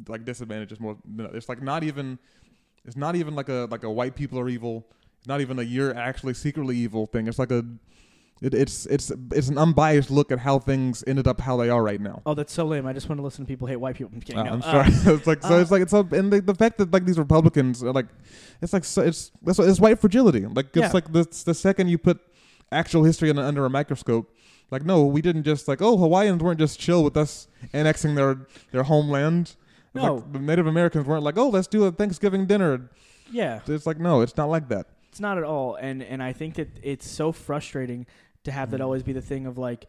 like 0.08 0.26
disadvantages 0.26 0.80
more 0.80 0.98
it's 1.34 1.50
like 1.50 1.62
not 1.62 1.84
even 1.84 2.20
it's 2.88 2.98
not 2.98 3.16
even 3.16 3.36
like 3.36 3.50
a 3.50 3.68
like 3.70 3.84
a 3.84 3.92
white 3.92 4.16
people 4.16 4.40
are 4.40 4.50
evil. 4.50 4.88
It's 5.20 5.28
not 5.28 5.42
even 5.42 5.60
a 5.60 5.62
you're 5.62 5.96
actually 5.96 6.34
secretly 6.34 6.78
evil 6.78 7.06
thing. 7.06 7.28
It's 7.28 7.38
like 7.38 7.52
a 7.52 7.64
it, 8.42 8.54
it's 8.54 8.86
it's 8.86 9.12
it's 9.32 9.50
an 9.50 9.58
unbiased 9.58 10.12
look 10.12 10.32
at 10.32 10.40
how 10.40 10.60
things 10.60 11.04
ended 11.08 11.28
up 11.28 11.42
how 11.42 11.58
they 11.58 11.70
are 11.70 11.82
right 11.84 12.00
now 12.00 12.22
Oh, 12.26 12.34
that's 12.36 12.54
so 12.54 12.66
lame. 12.66 12.86
I 12.86 12.94
just 12.94 13.10
want 13.10 13.18
to 13.20 13.24
listen 13.24 13.46
to 13.46 13.48
people 13.48 13.68
hate 13.68 13.78
white 13.78 13.96
people. 13.96 14.12
I'm 14.14 14.22
kidding. 14.22 14.40
uh, 14.40 14.44
No. 14.44 14.52
I'm 14.54 14.62
Uh, 14.62 14.92
sorry. 14.92 15.16
it's 15.18 15.28
like 15.28 15.42
so. 15.42 15.56
uh, 15.56 15.60
it's 15.62 15.72
like 15.72 15.82
it's 15.82 15.94
a, 15.94 16.00
and 16.12 16.32
the, 16.32 16.42
the 16.42 16.56
fact 16.56 16.78
that 16.78 16.92
like 16.92 17.06
these 17.06 17.18
Republicans 17.18 17.84
are 17.84 17.92
like, 17.94 18.08
it's 18.62 18.74
like 18.74 18.86
so, 18.86 19.02
it's 19.02 19.32
that's 19.42 19.58
it's 19.60 19.80
white 19.80 20.00
fragility. 20.00 20.46
Like 20.46 20.68
it's 20.68 20.78
Yeah. 20.78 20.92
like 20.94 21.12
the 21.12 21.24
the 21.46 21.54
second 21.54 21.88
you 21.90 21.98
put 21.98 22.20
actual 22.72 23.04
history 23.06 23.30
in, 23.30 23.40
under 23.40 23.66
a 23.66 23.70
microscope, 23.70 24.30
like 24.70 24.84
no, 24.86 25.04
we 25.06 25.22
didn't 25.22 25.44
just 25.44 25.68
like 25.68 25.82
oh 25.82 25.98
Hawaiians 25.98 26.44
weren't 26.44 26.60
just 26.60 26.80
chill 26.80 27.04
with 27.04 27.18
us 27.18 27.48
annexing 27.74 28.16
their 28.16 28.46
their 28.72 28.84
homeland. 28.84 29.56
It's 29.96 30.04
No. 30.04 30.16
like 30.16 30.34
the 30.34 30.40
Native 30.40 30.68
Americans 30.68 31.08
weren't 31.08 31.24
like 31.24 31.38
oh 31.40 31.50
let's 31.50 31.68
do 31.68 31.86
a 31.86 31.92
Thanksgiving 31.92 32.46
dinner. 32.46 32.90
yeah. 33.32 33.62
It's 33.66 33.88
like 33.88 34.00
no, 34.00 34.22
it's 34.22 34.38
not 34.38 34.50
like 34.50 34.68
that. 34.70 34.86
It's 35.10 35.20
not 35.22 35.38
at 35.40 35.44
all, 35.44 35.76
and 35.76 36.04
and 36.04 36.22
I 36.22 36.34
think 36.34 36.56
that 36.56 36.68
it's 36.84 37.10
so 37.10 37.32
frustrating 37.32 38.06
to 38.48 38.52
have 38.52 38.70
Mm. 38.70 38.72
that 38.72 38.82
always 38.82 39.04
be 39.04 39.14
the 39.14 39.22
thing 39.22 39.46
of 39.46 39.58
like, 39.58 39.86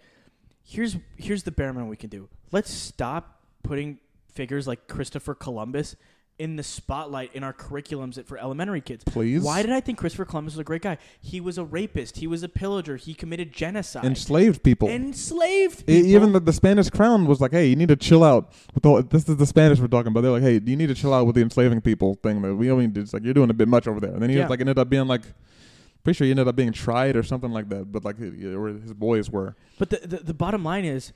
here's 0.65 0.97
here's 1.17 1.43
the 1.45 1.51
bare 1.51 1.73
minimum 1.73 1.89
we 1.89 1.97
can 1.97 2.11
do. 2.11 2.29
Let's 2.53 2.71
stop 2.71 3.41
putting 3.63 3.99
figures 4.33 4.67
like 4.67 4.87
Christopher 4.87 5.35
Columbus 5.35 5.97
in 6.39 6.55
the 6.55 6.63
spotlight 6.63 7.35
in 7.35 7.43
our 7.43 7.53
curriculums 7.53 8.25
for 8.25 8.39
elementary 8.39 8.81
kids. 8.81 9.03
Please. 9.03 9.43
Why 9.43 9.61
did 9.61 9.73
I 9.73 9.81
think 9.81 9.99
Christopher 9.99 10.25
Columbus 10.25 10.55
was 10.55 10.61
a 10.61 10.65
great 10.65 10.83
guy? 10.83 10.97
He 11.21 11.41
was 11.41 11.59
a 11.59 11.65
rapist. 11.65 12.19
He 12.19 12.29
was 12.29 12.45
a 12.45 12.49
pillager. 12.49 12.97
He 12.97 13.13
committed 13.13 13.53
genocide. 13.53 14.05
enslaved 14.05 14.63
people? 14.63 14.89
Enslaved 14.89 15.85
people. 15.87 16.07
Even 16.11 16.33
the, 16.33 16.39
the 16.39 16.53
Spanish 16.53 16.91
crown 16.91 17.27
was 17.27 17.41
like, 17.41 17.51
"Hey, 17.51 17.67
you 17.67 17.75
need 17.75 17.89
to 17.89 17.97
chill 17.97 18.23
out." 18.23 18.53
With 18.73 18.85
the, 18.85 19.03
this 19.11 19.29
is 19.29 19.37
the 19.37 19.47
Spanish 19.47 19.81
we're 19.81 19.89
talking 19.89 20.13
about. 20.13 20.21
They're 20.21 20.31
like, 20.31 20.43
"Hey, 20.43 20.61
do 20.61 20.71
you 20.71 20.77
need 20.77 20.87
to 20.87 20.95
chill 20.95 21.13
out 21.13 21.27
with 21.27 21.35
the 21.35 21.43
enslaving 21.43 21.81
people 21.81 22.15
thing." 22.23 22.41
That 22.43 22.55
we 22.55 22.69
don't 22.69 22.79
mean 22.79 22.93
it's 22.95 23.13
like 23.13 23.25
you're 23.25 23.35
doing 23.35 23.51
a 23.51 23.55
bit 23.55 23.67
much 23.67 23.89
over 23.89 23.99
there. 23.99 24.13
And 24.13 24.23
then 24.23 24.31
he 24.31 24.37
Yeah. 24.37 24.43
was 24.45 24.51
like, 24.51 24.61
ended 24.61 24.79
up 24.79 24.89
being 24.89 25.09
like, 25.09 25.23
pretty 26.09 26.17
sure 26.17 26.25
he 26.25 26.31
ended 26.31 26.49
up 26.49 26.57
being 26.57 26.73
tried 26.73 27.17
or 27.17 27.23
something 27.23 27.53
like 27.53 27.69
that. 27.69 27.93
But 27.93 28.03
like, 28.03 28.19
he- 28.19 28.47
or 28.47 28.69
his 28.69 28.95
boys 28.95 29.29
were. 29.29 29.57
But 29.79 29.91
the, 29.91 29.99
the 30.07 30.17
the 30.25 30.35
bottom 30.35 30.65
line 30.65 30.87
is, 30.87 31.13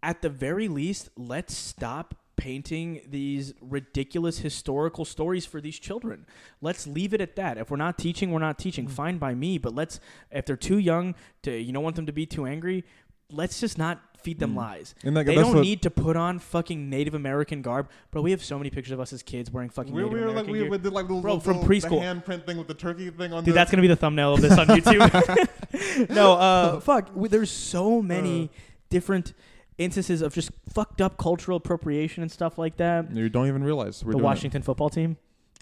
at 0.00 0.22
the 0.22 0.28
very 0.28 0.68
least, 0.68 1.10
let's 1.16 1.56
stop 1.56 2.14
painting 2.36 3.00
these 3.04 3.52
ridiculous 3.60 4.38
historical 4.38 5.04
stories 5.04 5.44
for 5.44 5.60
these 5.60 5.76
children. 5.76 6.24
Let's 6.60 6.86
leave 6.86 7.12
it 7.12 7.20
at 7.20 7.34
that. 7.34 7.58
If 7.58 7.72
we're 7.72 7.78
not 7.78 7.98
teaching, 7.98 8.30
we're 8.30 8.38
not 8.38 8.60
teaching. 8.60 8.86
Mm. 8.86 8.90
Fine 8.92 9.18
by 9.18 9.34
me. 9.34 9.58
But 9.58 9.74
let's 9.74 9.98
if 10.30 10.46
they're 10.46 10.56
too 10.56 10.78
young 10.78 11.16
to 11.42 11.50
you 11.50 11.72
don't 11.72 11.82
want 11.82 11.96
them 11.96 12.06
to 12.06 12.12
be 12.12 12.24
too 12.24 12.46
angry, 12.46 12.84
let's 13.32 13.58
just 13.58 13.76
not 13.76 14.00
feed 14.22 14.38
them 14.38 14.52
Mm. 14.52 14.56
lies. 14.56 14.94
And 15.04 15.14
like, 15.14 15.26
They 15.26 15.34
don't 15.36 15.54
what, 15.54 15.62
need 15.62 15.82
to 15.82 15.90
put 15.90 16.16
on 16.16 16.38
fucking 16.38 16.90
Native 16.90 17.14
American 17.14 17.62
garb. 17.62 17.88
Bro, 18.10 18.22
we 18.22 18.30
have 18.32 18.42
so 18.44 18.58
many 18.58 18.70
pictures 18.70 18.92
of 18.92 19.00
us 19.00 19.12
as 19.12 19.22
kids 19.22 19.50
wearing 19.50 19.70
fucking 19.70 19.92
we, 19.94 20.02
Native 20.02 20.12
we 20.12 20.20
were 20.20 20.26
like 20.26 20.32
American 20.32 20.52
we, 20.52 20.58
gear. 20.60 20.70
we 20.70 20.78
did 20.78 20.92
like 20.92 21.08
the, 21.08 21.14
Bro, 21.20 21.36
the, 21.36 21.40
from 21.40 21.60
preschool. 21.60 22.00
the 22.00 22.32
handprint 22.36 22.44
thing 22.46 22.56
with 22.58 22.68
the 22.68 22.74
turkey 22.74 23.10
thing 23.10 23.32
on 23.32 23.44
Dude, 23.44 23.52
the. 23.52 23.56
that's 23.56 23.70
gonna 23.70 23.80
be 23.82 23.88
the 23.88 23.96
thumbnail 23.96 24.34
of 24.34 24.40
this 24.40 24.58
on 24.58 24.66
YouTube. 24.68 26.08
no, 26.10 26.32
uh, 26.34 26.80
fuck. 26.80 27.10
we- 27.14 27.28
There's 27.28 27.50
so 27.50 28.02
many 28.02 28.50
different 28.90 29.34
instances 29.78 30.22
of 30.22 30.34
just 30.34 30.50
fucked 30.68 31.00
up 31.00 31.16
cultural 31.16 31.56
appropriation 31.56 32.22
and 32.22 32.32
stuff 32.32 32.58
like 32.58 32.76
that. 32.78 33.10
you 33.12 33.28
don't 33.28 33.46
even 33.46 33.62
realize 33.62 34.04
we're 34.04 34.10
the 34.12 34.16
doing 34.18 34.24
Washington 34.24 34.62
football 34.62 34.90
team 34.90 35.16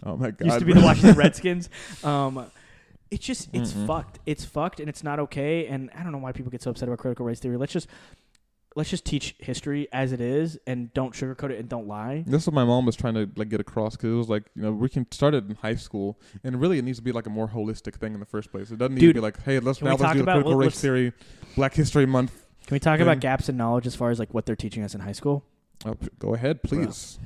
Oh 0.05 0.17
my 0.17 0.31
god! 0.31 0.47
used 0.47 0.59
to 0.61 0.65
be 0.65 0.73
the 0.75 0.81
Washington 0.81 1.17
Redskins. 1.17 1.69
Um, 2.05 2.47
it's 3.11 3.25
just 3.25 3.49
it's 3.53 3.73
Mm-mm. 3.73 3.87
fucked. 3.87 4.19
It's 4.27 4.45
fucked, 4.45 4.81
and 4.81 4.89
it's 4.89 5.03
not 5.05 5.19
okay. 5.21 5.67
And 5.69 5.91
I 5.97 6.03
don't 6.03 6.13
know 6.13 6.19
why 6.19 6.33
people 6.33 6.51
get 6.51 6.61
so 6.61 6.71
upset 6.71 6.89
about 6.89 6.99
critical 6.99 7.25
race 7.25 7.39
theory. 7.41 7.57
Let's 7.57 7.73
just 7.73 7.87
let's 8.77 8.91
just 8.91 9.05
teach 9.07 9.35
history 9.39 9.89
as 9.91 10.13
it 10.13 10.21
is 10.21 10.59
and 10.67 10.93
don't 10.93 11.15
sugarcoat 11.15 11.51
it 11.51 11.59
and 11.59 11.69
don't 11.69 11.89
lie. 11.89 12.23
This 12.27 12.43
is 12.43 12.47
what 12.47 12.55
my 12.55 12.65
mom 12.65 12.87
was 12.87 12.95
trying 12.95 13.15
to 13.15 13.29
like 13.35 13.49
get 13.49 13.59
across 13.59 13.97
because 13.97 14.13
it 14.13 14.17
was 14.17 14.29
like 14.29 14.45
you 14.55 14.63
know 14.63 14.71
we 14.71 14.89
can 14.89 15.11
start 15.11 15.35
it 15.35 15.45
in 15.49 15.57
high 15.57 15.75
school 15.75 16.21
and 16.45 16.61
really 16.61 16.79
it 16.79 16.85
needs 16.85 16.99
to 16.99 17.03
be 17.03 17.11
like 17.11 17.27
a 17.27 17.31
more 17.31 17.49
holistic 17.49 17.97
thing 17.97 18.15
in 18.15 18.21
the 18.21 18.27
first 18.27 18.53
place. 18.53 18.71
It 18.71 18.79
doesn't 18.79 18.95
need 18.95 19.01
to 19.09 19.15
be 19.15 19.21
like 19.21 19.43
hey 19.43 19.59
let's 19.59 19.83
now 19.83 19.97
let's 19.97 20.13
do 20.13 20.23
about- 20.23 20.35
critical 20.35 20.55
race 20.55 20.81
theory, 20.81 21.13
Black 21.57 21.75
History 21.75 22.07
Month. 22.07 22.47
Can 22.67 22.75
we 22.75 22.79
talk 22.79 22.99
thing. 22.99 23.03
about 23.07 23.21
gaps 23.21 23.49
in 23.49 23.57
knowledge 23.57 23.87
as 23.87 23.97
far 23.97 24.11
as 24.11 24.19
like 24.19 24.35
what 24.35 24.45
they're 24.47 24.55
teaching 24.55 24.83
us 24.85 24.95
in 24.95 25.01
high 25.01 25.13
school? 25.13 25.45
Oh, 25.85 25.97
go 26.19 26.35
ahead, 26.35 26.63
please, 26.63 27.19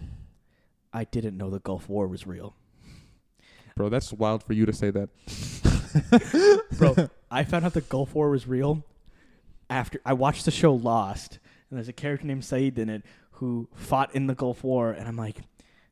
I 0.92 1.04
didn't 1.04 1.36
know 1.36 1.50
the 1.50 1.60
Gulf 1.60 1.88
War 1.88 2.06
was 2.06 2.26
real. 2.26 2.54
bro. 3.74 3.88
That's 3.88 4.12
wild 4.12 4.42
for 4.42 4.52
you 4.52 4.66
to 4.66 4.72
say 4.72 4.90
that. 4.90 5.08
Bro, 6.78 7.08
I 7.30 7.44
found 7.44 7.64
out 7.64 7.74
the 7.74 7.80
Gulf 7.80 8.14
War 8.14 8.30
was 8.30 8.46
real 8.46 8.84
after 9.70 10.00
I 10.04 10.12
watched 10.12 10.44
the 10.44 10.50
show 10.50 10.74
Lost, 10.74 11.38
and 11.70 11.78
there's 11.78 11.88
a 11.88 11.92
character 11.92 12.26
named 12.26 12.42
Sayid 12.42 12.76
in 12.78 12.88
it 12.90 13.02
who 13.32 13.68
fought 13.74 14.14
in 14.14 14.26
the 14.26 14.34
Gulf 14.34 14.62
War, 14.64 14.90
and 14.90 15.08
I'm 15.08 15.16
like, 15.16 15.36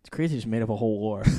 it's 0.00 0.10
crazy, 0.10 0.36
just 0.36 0.46
made 0.46 0.60
up 0.62 0.68
a 0.68 0.76
whole 0.76 0.98
war. 1.00 1.24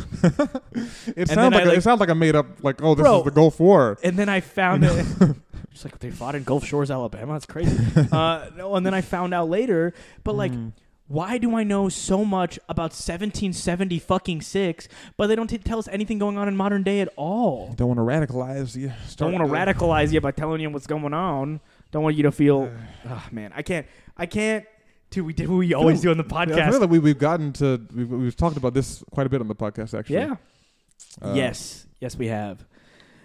It 1.16 1.28
sounds 1.28 1.54
like, 1.54 1.66
like- 1.66 1.78
it 1.78 1.82
sounds 1.84 2.00
like 2.00 2.10
I 2.10 2.14
made 2.14 2.36
up 2.36 2.64
like 2.64 2.82
oh 2.82 2.96
this 2.96 3.04
Bro. 3.04 3.20
is 3.20 3.26
the 3.26 3.32
Gulf 3.32 3.60
War. 3.60 3.98
And 4.04 4.18
then 4.18 4.30
I 4.30 4.40
found 4.40 4.84
it. 4.86 5.06
Just 5.72 5.86
like 5.86 6.00
they 6.00 6.10
fought 6.12 6.34
in 6.36 6.44
Gulf 6.44 6.66
Shores, 6.66 6.90
Alabama. 6.90 7.34
That's 7.34 7.46
crazy. 7.46 7.78
uh, 8.12 8.50
no, 8.56 8.76
and 8.76 8.86
then 8.86 8.94
I 8.94 9.02
found 9.02 9.34
out 9.34 9.50
later. 9.50 9.94
But 10.24 10.36
like, 10.36 10.52
Mm. 10.52 10.74
why 11.08 11.38
do 11.38 11.56
I 11.56 11.64
know 11.64 11.90
so 11.90 12.26
much 12.26 12.58
about 12.70 12.92
1770 12.92 14.00
fucking 14.00 14.42
six, 14.42 14.88
but 15.18 15.28
they 15.28 15.36
don't 15.36 15.48
t- 15.48 15.58
tell 15.60 15.78
us 15.80 15.88
anything 15.90 16.18
going 16.18 16.38
on 16.38 16.48
in 16.48 16.56
modern 16.58 16.84
day 16.84 17.02
at 17.02 17.10
all? 17.16 17.74
don't 17.76 17.96
want 17.96 18.00
to 18.00 18.04
radicalize 18.34 18.76
you. 18.76 18.92
Don't 19.18 19.32
want 19.34 19.46
to 19.48 19.52
radicalize 19.54 20.12
you 20.12 20.22
by 20.22 20.32
telling 20.32 20.60
you 20.62 20.70
what's 20.70 20.88
going 20.88 21.14
on. 21.14 21.60
Don't 21.92 22.04
want 22.04 22.16
you 22.16 22.24
to 22.24 22.32
feel, 22.32 22.72
oh 23.10 23.28
man, 23.32 23.52
I 23.56 23.62
can't, 23.62 23.88
I 24.16 24.26
can't. 24.26 24.66
Dude, 25.10 25.26
we 25.26 25.34
did 25.40 25.50
what 25.50 25.58
we 25.58 25.74
always 25.74 26.02
do 26.02 26.12
on 26.12 26.18
the 26.18 26.24
Yeah, 26.30 26.38
I 26.40 26.46
feel 26.46 26.56
podcast. 26.56 26.80
like 26.82 26.90
we, 26.90 27.00
we've 27.00 27.18
gotten 27.18 27.52
to 27.54 27.82
we've, 27.96 28.10
we've 28.10 28.36
talked 28.36 28.58
about 28.58 28.74
this 28.74 29.04
quite 29.12 29.26
a 29.26 29.30
bit 29.30 29.42
on 29.42 29.48
the 29.48 29.56
podcast 29.56 29.98
actually. 29.98 30.18
Yeah. 30.18 30.36
Uh, 31.22 31.34
yes. 31.36 31.88
Yes, 32.00 32.16
we 32.16 32.28
have. 32.28 32.64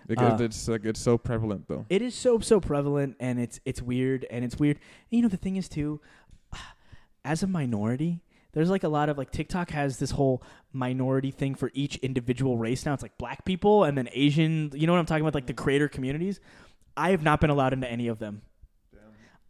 because 0.07 0.41
Uh, 0.41 0.45
it's 0.45 0.67
like 0.69 0.85
it's 0.85 1.01
so 1.01 1.19
prevalent 1.19 1.69
though. 1.69 1.85
It 1.91 2.01
is 2.03 2.15
so 2.15 2.39
so 2.41 2.59
prevalent, 2.61 3.17
and 3.21 3.39
it's 3.39 3.61
it's 3.65 3.83
weird, 3.83 4.27
and 4.31 4.45
it's 4.45 4.59
weird. 4.59 4.79
And 5.11 5.17
you 5.19 5.23
know 5.23 5.29
the 5.29 5.37
thing 5.37 5.57
is 5.57 5.69
too, 5.69 6.01
as 7.25 7.43
a 7.43 7.47
minority, 7.47 8.21
there's 8.53 8.71
like 8.71 8.83
a 8.85 8.89
lot 8.89 9.09
of 9.11 9.19
like 9.19 9.31
TikTok 9.31 9.71
has 9.71 9.99
this 9.99 10.13
whole 10.13 10.43
minority 10.73 11.31
thing 11.31 11.55
for 11.55 11.71
each 11.75 11.97
individual 11.97 12.57
race 12.57 12.87
now. 12.87 12.95
It's 12.95 13.03
like 13.03 13.19
black 13.19 13.45
people 13.45 13.85
and 13.85 13.97
then 13.99 14.09
Asian. 14.13 14.71
You 14.75 14.87
know 14.87 14.93
what 14.95 15.01
I'm 15.01 15.07
talking 15.07 15.23
about? 15.23 15.35
Like 15.35 15.47
the 15.47 15.53
creator 15.55 15.89
communities. 15.89 16.41
I 16.97 17.11
have 17.11 17.23
not 17.23 17.41
been 17.41 17.51
allowed 17.51 17.73
into 17.73 17.91
any 17.91 18.07
of 18.09 18.19
them. 18.21 18.43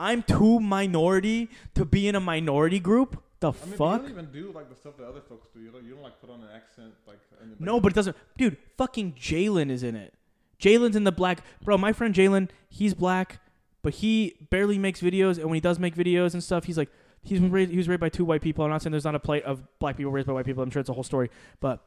I'm 0.05 0.23
too 0.23 0.61
minority 0.61 1.49
to 1.75 1.87
be 1.87 2.09
in 2.09 2.15
a 2.15 2.21
minority 2.21 2.79
group. 2.79 3.23
The 3.41 3.55
fuck? 3.55 4.05
even 4.09 4.27
do 4.27 4.53
like 4.53 4.69
the 4.69 4.77
stuff 4.77 4.99
that 4.99 5.07
other 5.07 5.23
folks 5.27 5.49
do. 5.55 5.61
You 5.61 5.71
don't, 5.71 5.83
you 5.83 5.95
don't 5.95 6.03
like 6.03 6.21
put 6.21 6.29
on 6.29 6.41
an 6.41 6.49
accent 6.55 6.93
like. 7.07 7.19
No, 7.59 7.81
but 7.81 7.93
it 7.93 7.95
doesn't. 7.95 8.15
Dude, 8.37 8.59
fucking 8.77 9.15
Jalen 9.15 9.71
is 9.71 9.83
in 9.83 9.97
it. 9.97 10.13
Jalen's 10.61 10.95
in 10.95 11.05
the 11.05 11.13
black. 11.13 11.43
Bro, 11.63 11.79
my 11.79 11.95
friend 11.95 12.15
Jalen, 12.15 12.51
he's 12.69 12.93
black, 12.93 13.41
but 13.83 13.95
he 13.95 14.35
barely 14.51 14.79
makes 14.79 15.01
videos. 15.01 15.39
And 15.39 15.47
when 15.47 15.55
he 15.55 15.61
does 15.61 15.79
make 15.79 15.95
videos 15.95 16.35
and 16.35 16.45
stuff, 16.45 16.65
he's 16.65 16.77
like, 16.77 16.91
he's 17.23 17.41
raised, 17.41 17.71
he 17.71 17.79
was 17.79 17.89
raised 17.89 18.01
by 18.01 18.11
two 18.11 18.27
white 18.27 18.43
people. 18.43 18.63
I'm 18.63 18.71
not 18.71 18.83
saying 18.83 18.93
there's 18.93 19.05
not 19.05 19.15
a 19.15 19.21
plate 19.21 19.45
of 19.45 19.63
black 19.79 19.97
people 19.97 20.13
raised 20.13 20.27
by 20.27 20.35
white 20.35 20.45
people. 20.45 20.63
I'm 20.63 20.71
sure 20.71 20.81
it's 20.81 20.91
a 20.91 20.95
whole 20.95 21.03
story. 21.03 21.31
But, 21.61 21.83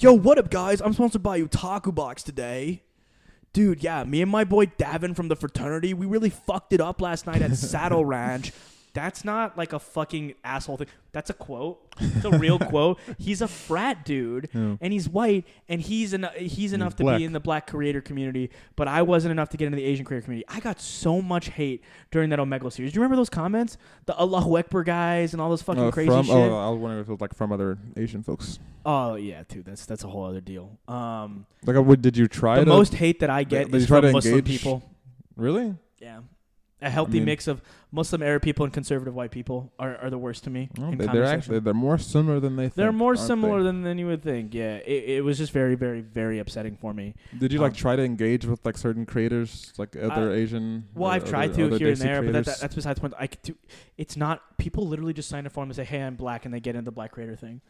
yo, 0.00 0.12
what 0.12 0.38
up, 0.38 0.50
guys? 0.50 0.80
I'm 0.80 0.92
supposed 0.92 1.12
to 1.12 1.20
buy 1.20 1.36
you 1.36 1.46
taco 1.46 1.92
box 1.92 2.24
today. 2.24 2.82
Dude, 3.52 3.82
yeah, 3.82 4.04
me 4.04 4.22
and 4.22 4.30
my 4.30 4.44
boy 4.44 4.66
Davin 4.66 5.16
from 5.16 5.28
the 5.28 5.36
fraternity, 5.36 5.92
we 5.92 6.06
really 6.06 6.30
fucked 6.30 6.72
it 6.72 6.80
up 6.80 7.00
last 7.00 7.26
night 7.26 7.42
at 7.42 7.56
Saddle 7.56 8.04
Ranch. 8.04 8.52
That's 8.92 9.24
not 9.24 9.56
like 9.56 9.72
a 9.72 9.78
fucking 9.78 10.34
asshole 10.42 10.76
thing. 10.78 10.88
That's 11.12 11.30
a 11.30 11.32
quote. 11.34 11.80
It's 12.00 12.24
a 12.24 12.30
real 12.38 12.58
quote. 12.70 12.98
He's 13.18 13.40
a 13.40 13.46
frat 13.48 14.04
dude, 14.04 14.48
Yeah. 14.52 14.76
and 14.80 14.92
he's 14.92 15.08
white, 15.08 15.44
and 15.68 15.80
he's 15.80 16.12
en- 16.12 16.28
he's 16.36 16.72
enough 16.72 16.96
to 16.96 17.04
black. 17.04 17.18
be 17.18 17.24
in 17.24 17.32
the 17.32 17.38
black 17.40 17.66
creator 17.68 18.00
community, 18.00 18.50
but 18.76 18.88
I 18.88 19.02
wasn't 19.02 19.30
enough 19.32 19.48
to 19.50 19.56
get 19.56 19.66
into 19.66 19.76
the 19.76 19.84
Asian 19.84 20.04
creator 20.04 20.24
community. 20.24 20.44
I 20.48 20.58
got 20.60 20.80
so 20.80 21.22
much 21.22 21.50
hate 21.50 21.84
during 22.10 22.30
that 22.30 22.38
Omegle 22.40 22.72
series. 22.72 22.92
Do 22.92 22.96
you 22.96 23.02
remember 23.02 23.16
those 23.16 23.30
comments? 23.30 23.76
The 24.06 24.18
Allahu 24.18 24.56
Akbar 24.58 24.82
guys 24.82 25.32
and 25.32 25.40
all 25.40 25.50
those 25.50 25.62
fucking 25.62 25.84
Uh, 25.84 25.90
crazy 25.92 26.10
from, 26.10 26.26
shit. 26.26 26.34
Oh, 26.34 26.56
I 26.58 26.68
was 26.70 26.78
wondering 26.80 27.00
if 27.02 27.08
it 27.08 27.12
was 27.12 27.20
like 27.20 27.34
from 27.34 27.52
other 27.52 27.78
Asian 27.96 28.22
folks. 28.24 28.58
Oh 28.84 29.14
yeah, 29.14 29.42
dude, 29.48 29.66
that's 29.66 29.86
that's 29.86 30.02
a 30.04 30.08
whole 30.08 30.24
other 30.24 30.40
deal. 30.40 30.78
Um, 30.88 31.46
Like, 31.64 31.76
uh, 31.76 31.82
what, 31.82 32.00
did 32.02 32.16
you 32.16 32.26
try 32.28 32.58
the 32.58 32.64
to 32.64 32.70
most 32.70 32.94
hate 32.94 33.20
that 33.20 33.30
I 33.30 33.44
get 33.44 33.66
Did 33.66 33.72
you 33.74 33.78
is 33.80 33.86
try 33.86 34.00
from 34.00 34.08
to 34.08 34.12
Muslim 34.14 34.34
engage- 34.38 34.58
people. 34.60 34.82
really? 35.36 35.74
Yeah. 36.00 36.20
A 36.82 36.88
healthy 36.88 37.14
mean- 37.14 37.26
mix 37.26 37.46
of 37.46 37.60
Muslim 37.92 38.22
Arab 38.22 38.42
people 38.42 38.64
and 38.64 38.72
conservative 38.72 39.14
white 39.14 39.30
people 39.30 39.72
are, 39.78 39.96
are 39.98 40.10
the 40.10 40.18
worst 40.18 40.44
to 40.44 40.50
me. 40.50 40.70
Well, 40.78 40.90
they, 40.92 40.96
comment 40.96 41.12
they're 41.12 41.24
actually 41.24 41.58
they're 41.58 41.74
more 41.74 41.98
similar 41.98 42.40
than 42.40 42.56
they 42.56 42.64
think. 42.64 42.74
They're 42.74 42.92
more 42.92 43.16
similar 43.16 43.58
they? 43.58 43.64
than, 43.64 43.82
than 43.82 43.98
you 43.98 44.06
would 44.06 44.22
think. 44.22 44.54
Yeah, 44.54 44.76
it, 44.76 45.04
it 45.10 45.24
was 45.24 45.38
just 45.38 45.52
very, 45.52 45.74
very, 45.74 46.00
very 46.00 46.38
upsetting 46.38 46.76
for 46.76 46.94
me. 46.94 47.14
Did 47.38 47.52
you 47.52 47.58
like 47.58 47.72
um, 47.72 47.76
try 47.76 47.96
to 47.96 48.02
engage 48.02 48.46
with 48.46 48.64
like 48.64 48.78
certain 48.78 49.06
creators, 49.06 49.72
like 49.76 49.96
other 49.96 50.32
Asian? 50.32 50.86
Well, 50.94 51.10
I've 51.10 51.28
tried 51.28 51.54
to 51.54 51.66
other 51.66 51.78
here 51.78 51.88
and 51.88 51.96
there, 51.96 52.22
but 52.22 52.32
that, 52.32 52.44
that, 52.46 52.58
that's 52.60 52.74
besides 52.74 52.96
the 52.96 53.00
point. 53.02 53.14
I 53.18 53.26
could 53.26 53.42
do, 53.42 53.56
it's 53.98 54.16
not 54.16 54.56
people 54.58 54.86
literally 54.86 55.12
just 55.12 55.28
sign 55.28 55.46
a 55.46 55.50
form 55.50 55.68
and 55.68 55.76
say, 55.76 55.84
"Hey, 55.84 56.00
I'm 56.00 56.14
black," 56.14 56.44
and 56.44 56.54
they 56.54 56.60
get 56.60 56.76
into 56.76 56.86
the 56.86 56.92
black 56.92 57.12
creator 57.12 57.36
thing, 57.36 57.60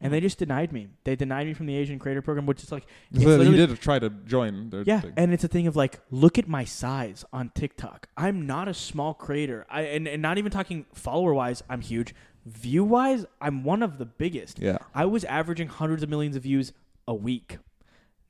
and 0.00 0.12
they 0.12 0.20
just 0.20 0.38
denied 0.38 0.72
me. 0.72 0.88
They 1.04 1.16
denied 1.16 1.46
me 1.46 1.54
from 1.54 1.66
the 1.66 1.76
Asian 1.76 1.98
creator 1.98 2.22
program, 2.22 2.46
which 2.46 2.62
is 2.62 2.70
like 2.72 2.86
it's 3.12 3.22
So 3.24 3.40
you 3.42 3.56
did 3.56 3.80
try 3.80 3.98
to 3.98 4.10
join 4.10 4.70
their 4.70 4.82
Yeah, 4.82 5.00
thing. 5.00 5.12
and 5.16 5.32
it's 5.32 5.44
a 5.44 5.48
thing 5.48 5.66
of 5.66 5.76
like, 5.76 6.00
look 6.10 6.38
at 6.38 6.46
my 6.48 6.64
size 6.64 7.24
on 7.32 7.50
TikTok. 7.54 8.08
I'm 8.16 8.46
not 8.46 8.68
a 8.68 8.74
small 8.74 9.14
creator. 9.14 9.66
I 9.70 9.82
and, 9.82 10.06
and 10.06 10.22
not 10.22 10.38
even 10.38 10.50
talking 10.52 10.86
follower 10.94 11.34
wise, 11.34 11.62
I'm 11.68 11.80
huge. 11.80 12.14
View 12.46 12.84
wise, 12.84 13.26
I'm 13.40 13.64
one 13.64 13.82
of 13.82 13.98
the 13.98 14.06
biggest. 14.06 14.58
yeah. 14.58 14.78
I 14.94 15.04
was 15.04 15.24
averaging 15.24 15.68
hundreds 15.68 16.02
of 16.02 16.08
millions 16.08 16.36
of 16.36 16.42
views 16.44 16.72
a 17.06 17.14
week. 17.14 17.58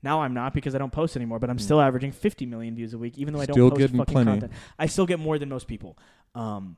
Now 0.01 0.21
I'm 0.21 0.33
not 0.33 0.53
because 0.53 0.73
I 0.75 0.77
don't 0.77 0.91
post 0.93 1.15
anymore, 1.15 1.39
but 1.39 1.49
I'm 1.49 1.57
Mm. 1.57 1.61
still 1.61 1.81
averaging 1.81 2.11
50 2.13 2.45
million 2.45 2.73
views 2.75 2.93
a 2.93 2.97
week, 2.97 3.17
even 3.17 3.33
though 3.33 3.41
I 3.41 3.45
don't 3.45 3.69
post 3.69 3.81
fucking 3.93 4.05
plenty. 4.05 4.31
content. 4.31 4.51
I 4.77 4.85
still 4.87 5.05
get 5.05 5.19
more 5.19 5.37
than 5.37 5.49
most 5.49 5.67
people. 5.67 5.97
Um, 6.35 6.77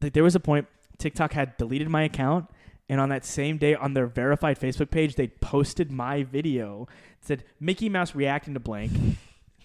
th- 0.00 0.12
there 0.14 0.22
was 0.24 0.34
a 0.34 0.40
point 0.40 0.66
TikTok 0.98 1.32
had 1.34 1.56
deleted 1.58 1.88
my 1.90 2.02
account, 2.02 2.50
and 2.88 3.00
on 3.00 3.08
that 3.08 3.24
same 3.24 3.58
day, 3.58 3.74
on 3.74 3.94
their 3.94 4.06
verified 4.06 4.58
Facebook 4.60 4.90
page, 4.90 5.16
they 5.16 5.28
posted 5.28 5.90
my 5.90 6.22
video. 6.22 6.86
It 7.20 7.26
said 7.26 7.44
Mickey 7.60 7.88
Mouse 7.88 8.14
reacting 8.14 8.54
to 8.54 8.60
blank, 8.60 8.92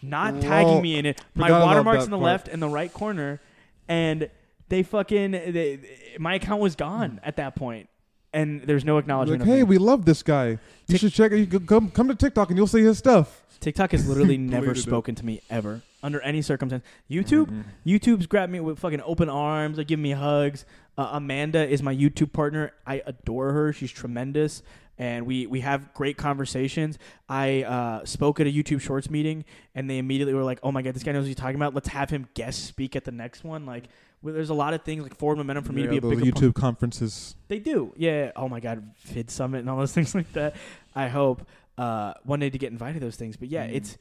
not 0.02 0.34
Lol. 0.34 0.42
tagging 0.44 0.82
me 0.82 0.98
in 0.98 1.06
it. 1.06 1.22
My 1.36 1.48
Forgot 1.48 1.66
watermarks 1.66 2.06
in 2.06 2.12
the 2.12 2.18
part. 2.18 2.26
left 2.26 2.48
and 2.48 2.62
the 2.62 2.70
right 2.70 2.92
corner, 2.92 3.40
and 3.88 4.30
they 4.70 4.84
fucking 4.84 5.32
they, 5.32 5.80
my 6.20 6.36
account 6.36 6.62
was 6.62 6.76
gone 6.76 7.20
at 7.24 7.36
that 7.38 7.56
point, 7.56 7.90
and 8.34 8.62
there's 8.64 8.86
no 8.86 8.98
acknowledgement. 8.98 9.42
Like, 9.42 9.50
of 9.50 9.56
hey, 9.56 9.64
we 9.64 9.78
love 9.78 10.06
this 10.06 10.24
guy. 10.24 10.58
You 10.88 10.98
should 10.98 11.14
check. 11.14 11.32
You 11.32 11.46
could 11.46 11.68
come 11.68 11.92
come 11.92 12.08
to 12.08 12.16
TikTok 12.16 12.50
and 12.50 12.58
you'll 12.58 12.68
see 12.68 12.82
his 12.84 12.98
stuff. 12.98 13.44
TikTok 13.60 13.92
has 13.92 14.08
literally 14.08 14.38
never 14.40 14.68
Deleted 14.68 14.84
it. 14.86 14.88
spoken 14.90 15.16
to 15.16 15.26
me 15.26 15.42
ever 15.50 15.82
under 16.02 16.20
any 16.22 16.42
circumstance. 16.42 16.84
YouTube, 17.10 17.46
Mhm. 17.46 17.64
YouTube's 17.86 18.26
grabbed 18.26 18.52
me 18.52 18.60
with 18.60 18.80
fucking 18.80 19.02
open 19.06 19.30
arms. 19.30 19.78
They 19.78 19.84
give 19.86 20.00
me 20.00 20.12
hugs. 20.12 20.66
Uh, 20.98 21.10
Amanda 21.14 21.68
is 21.68 21.82
my 21.82 21.96
YouTube 21.96 22.34
partner. 22.34 22.72
I 22.86 23.02
adore 23.06 23.54
her. 23.54 23.74
She's 23.74 23.92
tremendous, 23.92 24.62
and 24.98 25.26
we 25.26 25.48
we 25.48 25.62
have 25.62 25.94
great 25.94 26.18
conversations. 26.18 27.00
I 27.30 27.64
uh, 27.64 28.06
spoke 28.06 28.40
at 28.40 28.48
a 28.48 28.52
YouTube 28.52 28.82
Shorts 28.82 29.10
meeting, 29.10 29.46
and 29.74 29.90
they 29.90 29.98
immediately 29.98 30.34
were 30.34 30.44
like, 30.44 30.60
"Oh 30.64 30.72
my 30.72 30.82
god, 30.82 30.94
this 30.94 31.04
guy 31.04 31.14
knows 31.14 31.22
what 31.24 31.28
he's 31.28 31.36
talking 31.38 31.56
about. 31.56 31.74
Let's 31.74 31.88
have 31.88 32.10
him 32.10 32.28
guest 32.34 32.66
speak 32.66 32.96
at 32.96 33.06
the 33.06 33.12
next 33.12 33.44
one." 33.44 33.66
Like, 33.66 33.86
well, 34.22 34.34
there's 34.34 34.50
a 34.50 34.54
lot 34.54 34.74
of 34.74 34.84
things 34.84 35.02
like 35.02 35.16
forward 35.16 35.38
momentum 35.38 35.64
for 35.64 35.72
me 35.74 35.82
Yeah, 35.84 35.92
to 35.92 36.02
be 36.02 36.08
a 36.08 36.16
big 36.18 36.34
YouTube 36.36 36.54
conferences. 36.56 37.36
they 37.48 37.58
do. 37.60 37.94
Yeah. 37.96 38.32
Oh 38.36 38.50
my 38.50 38.60
God, 38.60 38.92
Vid 39.06 39.32
Summit 39.32 39.60
and 39.60 39.70
all 39.70 39.78
those 39.78 39.94
things 39.98 40.14
like 40.14 40.32
that. 40.34 40.56
I 40.94 41.08
hope 41.08 41.48
uh, 41.78 42.14
one 42.26 42.42
day 42.42 42.50
to 42.50 42.58
get 42.58 42.72
invited 42.72 43.00
to 43.00 43.06
those 43.06 43.16
things. 43.16 43.38
But 43.38 43.48
yeah, 43.48 43.66
Mm. 43.66 43.76
it's 43.76 43.98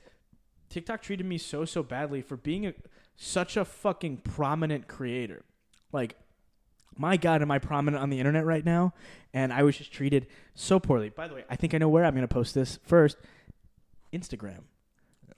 TikTok 0.68 1.02
treated 1.02 1.24
me 1.24 1.38
so 1.38 1.64
so 1.64 1.82
badly 1.84 2.20
for 2.20 2.36
being 2.36 2.66
a, 2.66 2.74
such 3.16 3.56
a 3.56 3.64
fucking 3.64 4.18
prominent 4.18 4.86
creator. 4.88 5.44
Like, 5.92 6.16
my 7.00 7.16
God, 7.16 7.40
am 7.42 7.50
I 7.50 7.58
prominent 7.58 8.02
on 8.02 8.10
the 8.10 8.18
internet 8.18 8.44
right 8.44 8.64
now? 8.64 8.92
And 9.32 9.52
I 9.52 9.62
was 9.62 9.76
just 9.76 9.90
treated 9.92 10.26
so 10.54 10.78
poorly. 10.78 11.08
By 11.08 11.26
the 11.28 11.34
way, 11.34 11.44
I 11.48 11.56
think 11.56 11.72
I 11.74 11.78
know 11.78 11.88
where 11.88 12.04
I'm 12.04 12.14
going 12.14 12.26
to 12.28 12.32
post 12.32 12.54
this 12.54 12.78
first. 12.84 13.16
Instagram, 14.12 14.62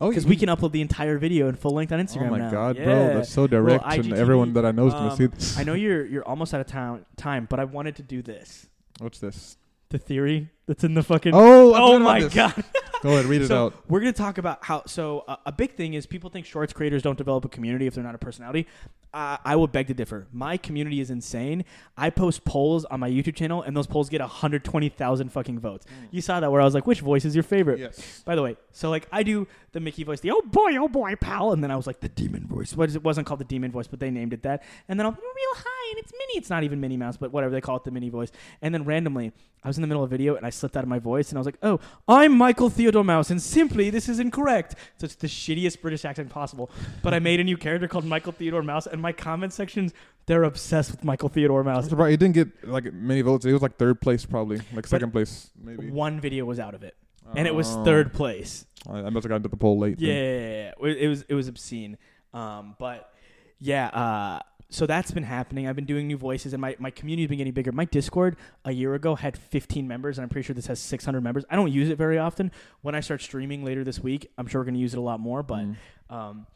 Oh, 0.01 0.09
because 0.09 0.27
we 0.27 0.35
can 0.35 0.49
upload 0.49 0.73
the 0.73 0.81
entire 0.81 1.19
video 1.19 1.47
in 1.49 1.55
full 1.55 1.73
length 1.73 1.93
on 1.93 2.01
Instagram 2.01 2.29
Oh 2.29 2.31
my 2.31 2.39
now. 2.39 2.51
god, 2.51 2.77
Yeah. 2.79 2.85
bro, 2.85 3.15
that's 3.15 3.31
so 3.31 3.47
direct, 3.47 3.85
and 3.85 4.03
IGTV, 4.05 4.17
everyone 4.17 4.53
that 4.55 4.65
I 4.65 4.73
know 4.73 4.87
is 4.89 4.95
um, 4.95 5.01
gonna 5.01 5.17
see 5.17 5.27
this. 5.27 5.59
I 5.59 5.63
know 5.65 5.75
you're 5.75 6.05
you're 6.07 6.25
almost 6.27 6.55
out 6.55 6.61
of 6.63 6.67
time, 6.67 7.05
time, 7.17 7.47
but 7.51 7.61
I 7.61 7.65
wanted 7.65 7.97
to 7.97 8.03
do 8.03 8.23
this. 8.23 8.67
What's 8.99 9.19
this? 9.21 9.59
The 9.93 9.99
theory 9.99 10.49
that's 10.67 10.85
in 10.85 10.95
the 10.95 11.03
fucking. 11.03 11.33
Oh, 11.35 11.75
I 11.75 11.81
oh 11.81 11.99
my 11.99 12.21
this. 12.21 12.33
god! 12.33 12.65
Go 13.03 13.11
ahead, 13.11 13.27
read 13.27 13.43
it 13.43 13.49
so 13.49 13.67
out. 13.67 13.75
we're 13.89 14.01
gonna 14.01 14.15
talk 14.15 14.39
about 14.39 14.65
how. 14.65 14.85
So 14.87 15.25
uh, 15.29 15.37
a 15.45 15.53
big 15.53 15.75
thing 15.75 15.93
is 15.93 16.07
people 16.07 16.31
think 16.31 16.47
shorts 16.47 16.73
creators 16.73 17.03
don't 17.03 17.19
develop 17.19 17.45
a 17.45 17.49
community 17.49 17.87
if 17.87 17.95
they're 17.95 18.03
not 18.03 18.15
a 18.15 18.19
personality. 18.19 18.67
Uh, 19.13 19.37
I 19.45 19.55
would 19.57 19.71
beg 19.71 19.89
to 19.89 19.95
differ. 19.95 20.27
My 20.33 20.57
community 20.57 20.99
is 21.01 21.11
insane. 21.11 21.67
I 21.99 22.09
post 22.09 22.47
polls 22.47 22.87
on 22.87 23.01
my 23.01 23.11
YouTube 23.11 23.35
channel, 23.35 23.61
and 23.61 23.77
those 23.77 23.87
polls 23.87 24.09
get 24.09 24.23
120,000 24.23 25.29
fucking 25.29 25.59
votes. 25.59 25.85
You 26.11 26.23
saw 26.23 26.41
that 26.41 26.51
where 26.51 26.63
I 26.63 26.65
was 26.65 26.73
like, 26.73 26.87
"Which 26.87 27.01
voice 27.01 27.27
is 27.27 27.35
your 27.35 27.43
favorite?" 27.43 27.79
Yes. 27.79 28.23
By 28.25 28.35
the 28.35 28.43
way, 28.43 28.57
so 28.71 28.89
like 28.89 29.07
I 29.13 29.23
do 29.23 29.47
the 29.73 29.81
Mickey 29.81 30.05
voice, 30.05 30.21
the 30.21 30.31
oh 30.31 30.41
boy, 30.47 30.77
oh 30.77 30.89
boy, 30.89 31.15
pal, 31.17 31.53
and 31.53 31.63
then 31.63 31.71
I 31.71 31.77
was 31.77 31.87
like 31.87 32.01
the 32.01 32.09
demon 32.09 32.47
voice. 32.47 32.75
What 32.75 32.89
is 32.89 32.97
it? 32.97 33.05
Wasn't 33.05 33.27
called 33.27 33.41
the 33.41 33.45
demon 33.45 33.71
voice, 33.71 33.89
but 33.89 34.01
they 34.01 34.11
named 34.11 34.33
it 34.33 34.43
that. 34.45 34.63
And 34.89 34.99
then 34.99 35.07
I'm 35.07 35.13
real 35.15 35.55
high 35.55 35.82
mean, 35.95 35.99
it's 35.99 36.13
Minnie. 36.13 36.39
It's 36.39 36.51
not 36.51 36.65
even 36.65 36.81
Minnie 36.81 36.97
Mouse, 36.97 37.17
but 37.17 37.33
whatever 37.33 37.53
they 37.53 37.61
call 37.61 37.77
it, 37.77 37.85
the 37.85 37.91
Minnie 37.91 38.09
voice. 38.11 38.31
And 38.61 38.73
then 38.75 38.85
randomly, 38.85 39.33
I 39.65 39.69
was 39.69 39.77
in 39.77 39.83
the 39.83 39.87
middle 39.87 40.03
of 40.03 40.11
a 40.11 40.15
video 40.17 40.35
and 40.37 40.45
I 40.45 40.51
slipped 40.51 40.77
out 40.77 40.83
of 40.83 40.89
my 40.89 40.99
voice 40.99 41.29
and 41.31 41.39
I 41.39 41.41
was 41.41 41.47
like, 41.47 41.59
"Oh, 41.63 41.79
I'm 42.09 42.37
Michael 42.37 42.69
Theodore 42.71 43.05
Mouse, 43.05 43.31
and 43.31 43.41
simply 43.41 43.91
this 43.91 44.09
is 44.09 44.19
incorrect." 44.19 44.75
So 44.99 45.05
it's 45.05 45.15
the 45.15 45.27
shittiest 45.29 45.81
British 45.81 46.05
accent 46.05 46.31
possible. 46.31 46.71
But 47.03 47.15
I 47.15 47.19
made 47.19 47.39
a 47.41 47.45
new 47.45 47.57
character 47.57 47.87
called 47.89 48.05
Michael 48.05 48.33
Theodore 48.33 48.63
Mouse, 48.63 48.87
and 48.87 49.01
my 49.01 49.13
comment 49.13 49.53
sections 49.53 49.93
they're 50.27 50.45
obsessed 50.45 50.91
with 50.93 51.03
Michael 51.05 51.29
Theodore 51.29 51.65
Mouse. 51.65 51.89
surprised 51.89 52.11
he 52.13 52.17
didn't 52.17 52.35
get 52.35 52.69
like 52.69 52.93
many 52.93 53.23
votes. 53.23 53.45
It 53.45 53.53
was 53.53 53.63
like 53.63 53.77
third 53.77 54.01
place 54.01 54.25
probably, 54.25 54.61
like 54.73 54.87
second 54.87 55.11
place 55.13 55.51
maybe. 55.61 55.91
One 55.91 56.21
video 56.21 56.45
was 56.45 56.59
out 56.59 56.75
of 56.75 56.83
it, 56.83 56.97
and 57.37 57.47
it 57.47 57.55
was 57.55 57.69
Oh. 57.75 57.85
third 57.85 58.13
place. 58.13 58.67
I, 58.89 59.03
must 59.11 59.25
have 59.25 59.29
gotten 59.29 59.43
to 59.45 59.49
the 59.49 59.57
poll 59.57 59.79
late. 59.79 60.01
Yeah, 60.01 60.13
yeah, 60.13 60.21
yeah, 60.21 60.73
yeah. 60.81 60.89
It 60.97 61.09
was 61.09 61.23
it 61.29 61.35
was 61.35 61.49
obscene. 61.49 61.99
Um, 62.35 62.75
but 62.79 63.13
yeah, 63.61 63.87
uh, 63.89 64.41
so 64.73 64.87
that's 64.87 65.11
been 65.11 65.23
happening. 65.23 65.69
I've 65.69 65.77
been 65.77 65.85
doing 65.85 66.07
new 66.09 66.17
voices, 66.17 66.53
and 66.53 66.61
my 66.61 66.75
my 66.79 66.91
community's 66.91 67.29
been 67.29 67.39
getting 67.39 67.53
bigger. 67.53 67.71
My 67.73 67.85
Discord 67.85 68.37
a 68.65 68.73
year 68.73 68.95
ago 68.95 69.15
had 69.15 69.37
15 69.37 69.87
members, 69.87 70.19
and 70.19 70.23
I'm 70.25 70.29
pretty 70.29 70.47
sure 70.47 70.55
this 70.55 70.67
has 70.67 70.81
600 70.81 71.21
members. 71.21 71.45
I 71.51 71.57
don't 71.57 71.71
use 71.71 71.89
it 71.91 71.99
very 71.99 72.19
often. 72.19 72.51
When 72.81 72.95
I 72.95 73.01
start 73.01 73.21
streaming 73.23 73.65
later 73.65 73.85
this 73.85 74.01
week, 74.01 74.31
I'm 74.39 74.47
sure 74.47 74.61
we're 74.63 74.65
gonna 74.67 74.79
use 74.79 74.95
it 74.95 74.99
a 74.99 75.03
lot 75.03 75.21
more. 75.21 75.43
But 75.43 75.65
Mm. 75.67 75.77
um, 76.11 76.47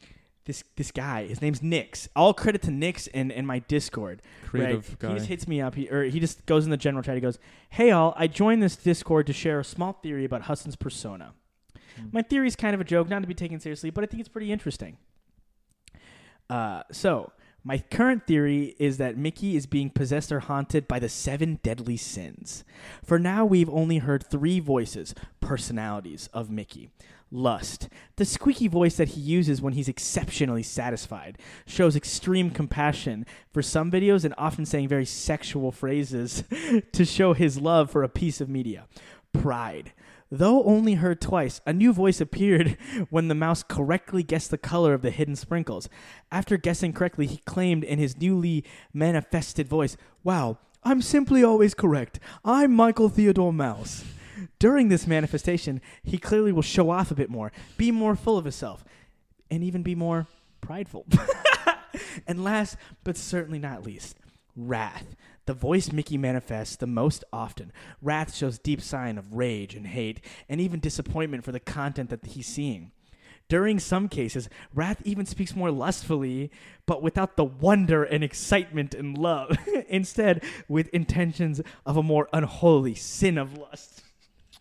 this 0.46 0.64
this 0.76 0.90
guy, 0.92 1.26
his 1.26 1.42
name's 1.42 1.60
Nix. 1.62 2.08
All 2.16 2.32
credit 2.32 2.62
to 2.62 2.70
Nix 2.70 3.06
and 3.08 3.30
and 3.32 3.46
my 3.46 3.58
Discord. 3.60 4.22
creative 4.44 4.88
Right. 4.90 4.98
guy. 4.98 5.08
He 5.08 5.14
just 5.16 5.26
hits 5.28 5.46
me 5.48 5.60
up. 5.60 5.74
He 5.74 5.88
or 5.90 6.04
he 6.04 6.18
just 6.20 6.46
goes 6.46 6.64
in 6.64 6.70
the 6.70 6.76
general 6.76 7.02
chat. 7.02 7.16
He 7.16 7.20
goes, 7.20 7.38
"Hey 7.70 7.90
all, 7.90 8.14
I 8.16 8.28
joined 8.28 8.62
this 8.62 8.76
Discord 8.76 9.26
to 9.26 9.32
share 9.32 9.60
a 9.60 9.64
small 9.64 9.92
theory 9.94 10.24
about 10.24 10.42
Hassan's 10.44 10.76
persona. 10.76 11.34
Hmm. 11.98 12.08
My 12.12 12.22
theory 12.22 12.46
is 12.46 12.56
kind 12.56 12.74
of 12.74 12.80
a 12.80 12.84
joke, 12.84 13.08
not 13.08 13.20
to 13.20 13.26
be 13.26 13.34
taken 13.34 13.58
seriously, 13.60 13.90
but 13.90 14.04
I 14.04 14.06
think 14.06 14.20
it's 14.20 14.28
pretty 14.28 14.52
interesting." 14.52 14.96
Uh, 16.48 16.82
so 16.92 17.32
my 17.66 17.78
current 17.90 18.28
theory 18.28 18.76
is 18.78 18.98
that 18.98 19.16
Mickey 19.16 19.56
is 19.56 19.66
being 19.66 19.90
possessed 19.90 20.30
or 20.30 20.38
haunted 20.38 20.86
by 20.86 21.00
the 21.00 21.08
seven 21.08 21.58
deadly 21.64 21.96
sins. 21.96 22.62
For 23.02 23.18
now, 23.18 23.44
we've 23.44 23.68
only 23.70 23.98
heard 23.98 24.24
three 24.24 24.60
voices, 24.60 25.16
personalities 25.40 26.28
of 26.32 26.48
Mickey. 26.48 26.90
Lust, 27.32 27.88
the 28.18 28.24
squeaky 28.24 28.68
voice 28.68 28.96
that 28.98 29.08
he 29.08 29.20
uses 29.20 29.60
when 29.60 29.72
he's 29.72 29.88
exceptionally 29.88 30.62
satisfied, 30.62 31.38
shows 31.66 31.96
extreme 31.96 32.50
compassion 32.50 33.26
for 33.52 33.62
some 33.62 33.90
videos 33.90 34.24
and 34.24 34.32
often 34.38 34.64
saying 34.64 34.86
very 34.86 35.04
sexual 35.04 35.72
phrases 35.72 36.44
to 36.92 37.04
show 37.04 37.32
his 37.32 37.58
love 37.58 37.90
for 37.90 38.04
a 38.04 38.08
piece 38.08 38.40
of 38.40 38.48
media. 38.48 38.86
Pride. 39.32 39.92
Though 40.30 40.64
only 40.64 40.94
heard 40.94 41.20
twice, 41.20 41.60
a 41.66 41.72
new 41.72 41.92
voice 41.92 42.20
appeared 42.20 42.76
when 43.10 43.28
the 43.28 43.34
mouse 43.34 43.62
correctly 43.62 44.22
guessed 44.22 44.50
the 44.50 44.58
color 44.58 44.92
of 44.92 45.02
the 45.02 45.10
hidden 45.10 45.36
sprinkles. 45.36 45.88
After 46.32 46.56
guessing 46.56 46.92
correctly, 46.92 47.26
he 47.26 47.38
claimed 47.38 47.84
in 47.84 47.98
his 47.98 48.16
newly 48.16 48.64
manifested 48.92 49.68
voice, 49.68 49.96
Wow, 50.24 50.58
I'm 50.82 51.00
simply 51.00 51.44
always 51.44 51.74
correct. 51.74 52.18
I'm 52.44 52.72
Michael 52.72 53.08
Theodore 53.08 53.52
Mouse. 53.52 54.04
During 54.58 54.88
this 54.88 55.06
manifestation, 55.06 55.80
he 56.02 56.18
clearly 56.18 56.52
will 56.52 56.62
show 56.62 56.90
off 56.90 57.10
a 57.10 57.14
bit 57.14 57.30
more, 57.30 57.52
be 57.76 57.90
more 57.90 58.16
full 58.16 58.36
of 58.36 58.44
himself, 58.44 58.84
and 59.50 59.62
even 59.62 59.82
be 59.82 59.94
more 59.94 60.26
prideful. 60.60 61.06
and 62.26 62.42
last, 62.42 62.76
but 63.04 63.16
certainly 63.16 63.58
not 63.58 63.84
least, 63.84 64.16
wrath. 64.56 65.14
The 65.46 65.54
voice 65.54 65.92
Mickey 65.92 66.18
manifests 66.18 66.76
the 66.76 66.86
most 66.86 67.24
often. 67.32 67.72
Wrath 68.02 68.34
shows 68.34 68.58
deep 68.58 68.80
sign 68.80 69.16
of 69.16 69.34
rage 69.34 69.74
and 69.74 69.86
hate, 69.86 70.20
and 70.48 70.60
even 70.60 70.80
disappointment 70.80 71.44
for 71.44 71.52
the 71.52 71.60
content 71.60 72.10
that 72.10 72.26
he's 72.26 72.46
seeing. 72.46 72.90
During 73.48 73.78
some 73.78 74.08
cases, 74.08 74.48
Wrath 74.74 75.00
even 75.04 75.24
speaks 75.24 75.54
more 75.54 75.70
lustfully, 75.70 76.50
but 76.84 77.00
without 77.00 77.36
the 77.36 77.44
wonder 77.44 78.02
and 78.02 78.24
excitement 78.24 78.92
and 78.92 79.16
love. 79.16 79.56
Instead, 79.88 80.42
with 80.68 80.88
intentions 80.88 81.60
of 81.84 81.96
a 81.96 82.02
more 82.02 82.28
unholy 82.32 82.96
sin 82.96 83.38
of 83.38 83.56
lust. 83.56 84.02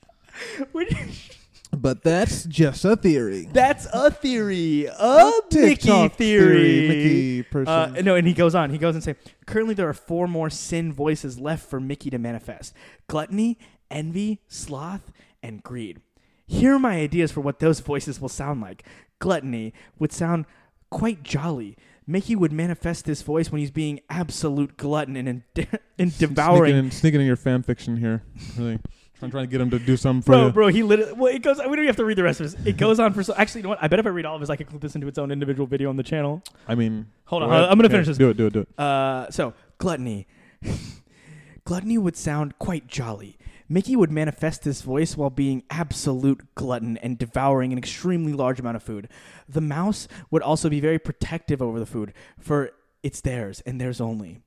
Which- 0.71 1.34
But 1.75 2.03
that's 2.03 2.43
just 2.45 2.85
a 2.85 2.95
theory. 2.95 3.47
That's 3.51 3.87
a 3.93 4.11
theory. 4.11 4.85
A 4.87 5.31
Mickey 5.51 5.75
TikTok 5.75 6.13
theory. 6.13 6.87
Mickey 6.87 7.43
person. 7.43 7.67
Uh, 7.67 8.01
no, 8.01 8.15
and 8.15 8.27
he 8.27 8.33
goes 8.33 8.55
on. 8.55 8.69
He 8.69 8.77
goes 8.77 8.95
and 8.95 9.03
say, 9.03 9.15
currently 9.45 9.73
there 9.73 9.89
are 9.89 9.93
four 9.93 10.27
more 10.27 10.49
sin 10.49 10.93
voices 10.93 11.39
left 11.39 11.69
for 11.69 11.79
Mickey 11.79 12.09
to 12.09 12.17
manifest: 12.17 12.73
gluttony, 13.07 13.57
envy, 13.91 14.41
sloth, 14.47 15.11
and 15.43 15.63
greed. 15.63 16.01
Here 16.47 16.75
are 16.75 16.79
my 16.79 16.99
ideas 16.99 17.31
for 17.31 17.41
what 17.41 17.59
those 17.59 17.79
voices 17.79 18.21
will 18.21 18.29
sound 18.29 18.61
like. 18.61 18.85
Gluttony 19.19 19.73
would 19.97 20.11
sound 20.11 20.45
quite 20.89 21.23
jolly. 21.23 21.77
Mickey 22.07 22.35
would 22.35 22.51
manifest 22.51 23.05
this 23.05 23.23
voice 23.23 23.51
when 23.51 23.59
he's 23.59 23.71
being 23.71 23.99
absolute 24.09 24.77
glutton 24.77 25.15
and, 25.15 25.41
and 25.97 26.17
devouring 26.17 26.71
Sneaking 26.71 26.85
in, 26.85 26.91
sneaking 26.91 27.21
in 27.21 27.27
your 27.27 27.35
fan 27.35 27.63
fiction 27.63 27.97
here. 27.97 28.21
Really. 28.57 28.79
I'm 29.21 29.31
trying 29.31 29.45
to 29.45 29.51
get 29.51 29.61
him 29.61 29.69
to 29.69 29.79
do 29.79 29.95
something 29.95 30.21
for 30.21 30.31
Bro, 30.33 30.45
you. 30.47 30.51
bro, 30.51 30.67
he 30.67 30.83
literally. 30.83 31.13
Well, 31.13 31.33
it 31.33 31.41
goes. 31.41 31.57
We 31.57 31.63
don't 31.63 31.73
even 31.75 31.87
have 31.87 31.95
to 31.97 32.05
read 32.05 32.17
the 32.17 32.23
rest 32.23 32.41
of 32.41 32.51
this. 32.51 32.65
It 32.65 32.77
goes 32.77 32.99
on 32.99 33.13
for 33.13 33.23
so. 33.23 33.33
Actually, 33.35 33.59
you 33.61 33.63
know 33.63 33.69
what? 33.69 33.79
I 33.81 33.87
bet 33.87 33.99
if 33.99 34.05
I 34.05 34.09
read 34.09 34.25
all 34.25 34.35
of 34.35 34.41
this, 34.41 34.49
I 34.49 34.55
could 34.57 34.67
clip 34.67 34.81
this 34.81 34.93
into 34.95 35.07
its 35.07 35.17
own 35.17 35.31
individual 35.31 35.65
video 35.67 35.89
on 35.89 35.95
the 35.95 36.03
channel. 36.03 36.43
I 36.67 36.75
mean, 36.75 37.07
Hold 37.25 37.43
on. 37.43 37.49
I'm 37.51 37.69
gonna 37.77 37.85
Okay, 37.85 37.93
finish 37.93 38.07
this. 38.07 38.17
Do 38.17 38.29
it, 38.29 38.37
do 38.37 38.47
it, 38.47 38.53
do 38.53 38.59
it. 38.61 38.79
Uh, 38.79 39.29
so 39.31 39.53
gluttony. 39.77 40.27
gluttony 41.65 41.97
would 41.97 42.15
sound 42.15 42.57
quite 42.59 42.87
jolly. 42.87 43.37
Mickey 43.67 43.95
would 43.95 44.11
manifest 44.11 44.63
this 44.63 44.81
voice 44.81 45.17
while 45.17 45.31
being 45.31 45.63
absolute 45.71 46.53
glutton 46.53 46.97
and 46.97 47.17
devouring 47.17 47.71
an 47.71 47.79
extremely 47.79 48.31
large 48.31 48.59
amount 48.59 48.75
of 48.75 48.83
food. 48.83 49.09
The 49.49 49.61
mouse 49.61 50.07
would 50.29 50.43
also 50.43 50.69
be 50.69 50.79
very 50.79 50.99
protective 50.99 51.61
over 51.63 51.79
the 51.79 51.87
food, 51.87 52.13
for 52.39 52.71
it's 53.01 53.21
theirs 53.21 53.61
and 53.65 53.81
theirs 53.81 53.99
only. 53.99 54.41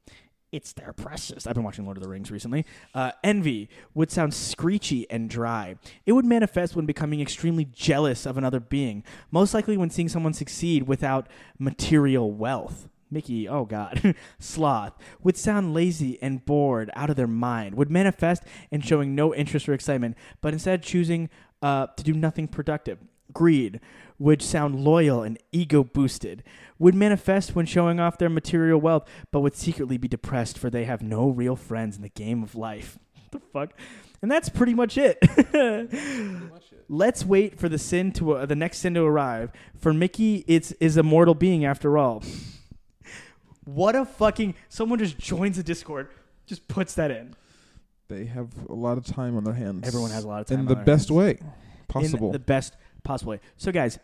It's 0.51 0.73
their 0.73 0.95
precious. 0.95 1.47
I've 1.47 1.55
been 1.55 1.65
watching 1.65 1.85
Lord 1.85 1.99
of 1.99 2.03
the 2.03 2.09
Rings 2.09 2.31
recently. 2.31 2.65
Uh, 2.95 3.13
envy 3.23 3.69
would 3.93 4.11
sound 4.11 4.33
screechy 4.33 5.09
and 5.11 5.29
dry. 5.29 5.77
It 6.07 6.13
would 6.13 6.25
manifest 6.25 6.75
when 6.75 6.87
becoming 6.87 7.21
extremely 7.21 7.67
jealous 7.67 8.25
of 8.25 8.39
another 8.39 8.59
being, 8.59 9.05
most 9.31 9.53
likely 9.53 9.77
when 9.77 9.91
seeing 9.91 10.09
someone 10.09 10.33
succeed 10.33 10.85
without 10.85 11.29
material 11.59 12.33
wealth. 12.33 12.89
Mickey, 13.11 13.47
oh 13.49 13.67
God. 13.67 14.15
Sloth 14.39 14.97
would 15.23 15.37
sound 15.37 15.75
lazy 15.75 16.19
and 16.23 16.45
bored 16.45 16.91
out 16.95 17.11
of 17.11 17.17
their 17.17 17.27
mind, 17.27 17.75
would 17.75 17.91
manifest 17.91 18.43
in 18.71 18.81
showing 18.81 19.15
no 19.15 19.35
interest 19.35 19.69
or 19.69 19.75
excitement, 19.75 20.17
but 20.41 20.55
instead 20.55 20.83
choosing 20.83 21.29
uh, 21.61 21.89
to 21.89 22.03
do 22.03 22.15
nothing 22.15 22.49
productive. 22.49 22.99
Greed 23.33 23.81
which 24.19 24.43
sound 24.43 24.81
loyal 24.81 25.23
and 25.23 25.39
ego 25.53 25.83
boosted, 25.83 26.43
would 26.79 26.95
manifest 26.95 27.55
when 27.55 27.67
showing 27.67 27.99
off 27.99 28.19
their 28.19 28.29
material 28.29 28.81
wealth, 28.81 29.09
but 29.31 29.41
would 29.41 29.57
secretly 29.57 29.97
be 29.97 30.09
depressed 30.09 30.59
for 30.59 30.69
they 30.69 30.85
have 30.85 31.03
no 31.03 31.29
real 31.29 31.57
friends 31.57 31.97
in 31.97 32.03
the 32.03 32.09
game 32.11 32.43
of 32.43 32.55
life. 32.55 32.99
What 33.15 33.33
the 33.33 33.49
fuck? 33.53 33.73
And 34.21 34.31
that's 34.31 34.49
pretty 34.49 34.75
much 34.75 34.99
it. 34.99 35.19
Let's 36.89 37.25
wait 37.25 37.59
for 37.59 37.69
the 37.69 37.79
sin 37.79 38.13
to 38.13 38.33
uh, 38.33 38.47
the 38.47 38.57
next 38.57 38.79
sin 38.79 38.95
to 38.95 39.03
arrive. 39.03 39.53
For 39.77 39.93
Mickey, 39.93 40.45
it's 40.49 40.73
is 40.73 40.97
a 40.97 41.03
mortal 41.03 41.35
being 41.35 41.65
after 41.65 41.97
all. 41.97 42.23
What 43.65 43.95
a 43.95 44.05
fucking 44.05 44.55
someone 44.69 44.99
just 44.99 45.19
joins 45.19 45.59
the 45.59 45.63
Discord, 45.63 46.09
just 46.47 46.67
puts 46.67 46.95
that 46.95 47.11
in. 47.11 47.37
They 48.09 48.25
have 48.25 48.49
a 48.71 48.75
lot 48.75 48.97
of 48.97 49.05
time 49.05 49.37
on 49.37 49.45
their 49.45 49.55
hands. 49.55 49.87
Everyone 49.87 50.11
has 50.11 50.25
a 50.25 50.29
lot 50.29 50.41
of 50.41 50.47
time 50.47 50.55
In 50.55 50.61
on 50.61 50.67
the 50.67 50.75
their 50.77 50.85
best 50.85 51.11
hands. 51.11 51.17
way 51.19 51.39
possible. 51.89 52.29
In 52.29 52.33
the 52.33 52.39
best 52.39 52.77
possible 53.09 53.31
way. 53.31 53.41
So 53.57 53.73
guys, 53.73 53.99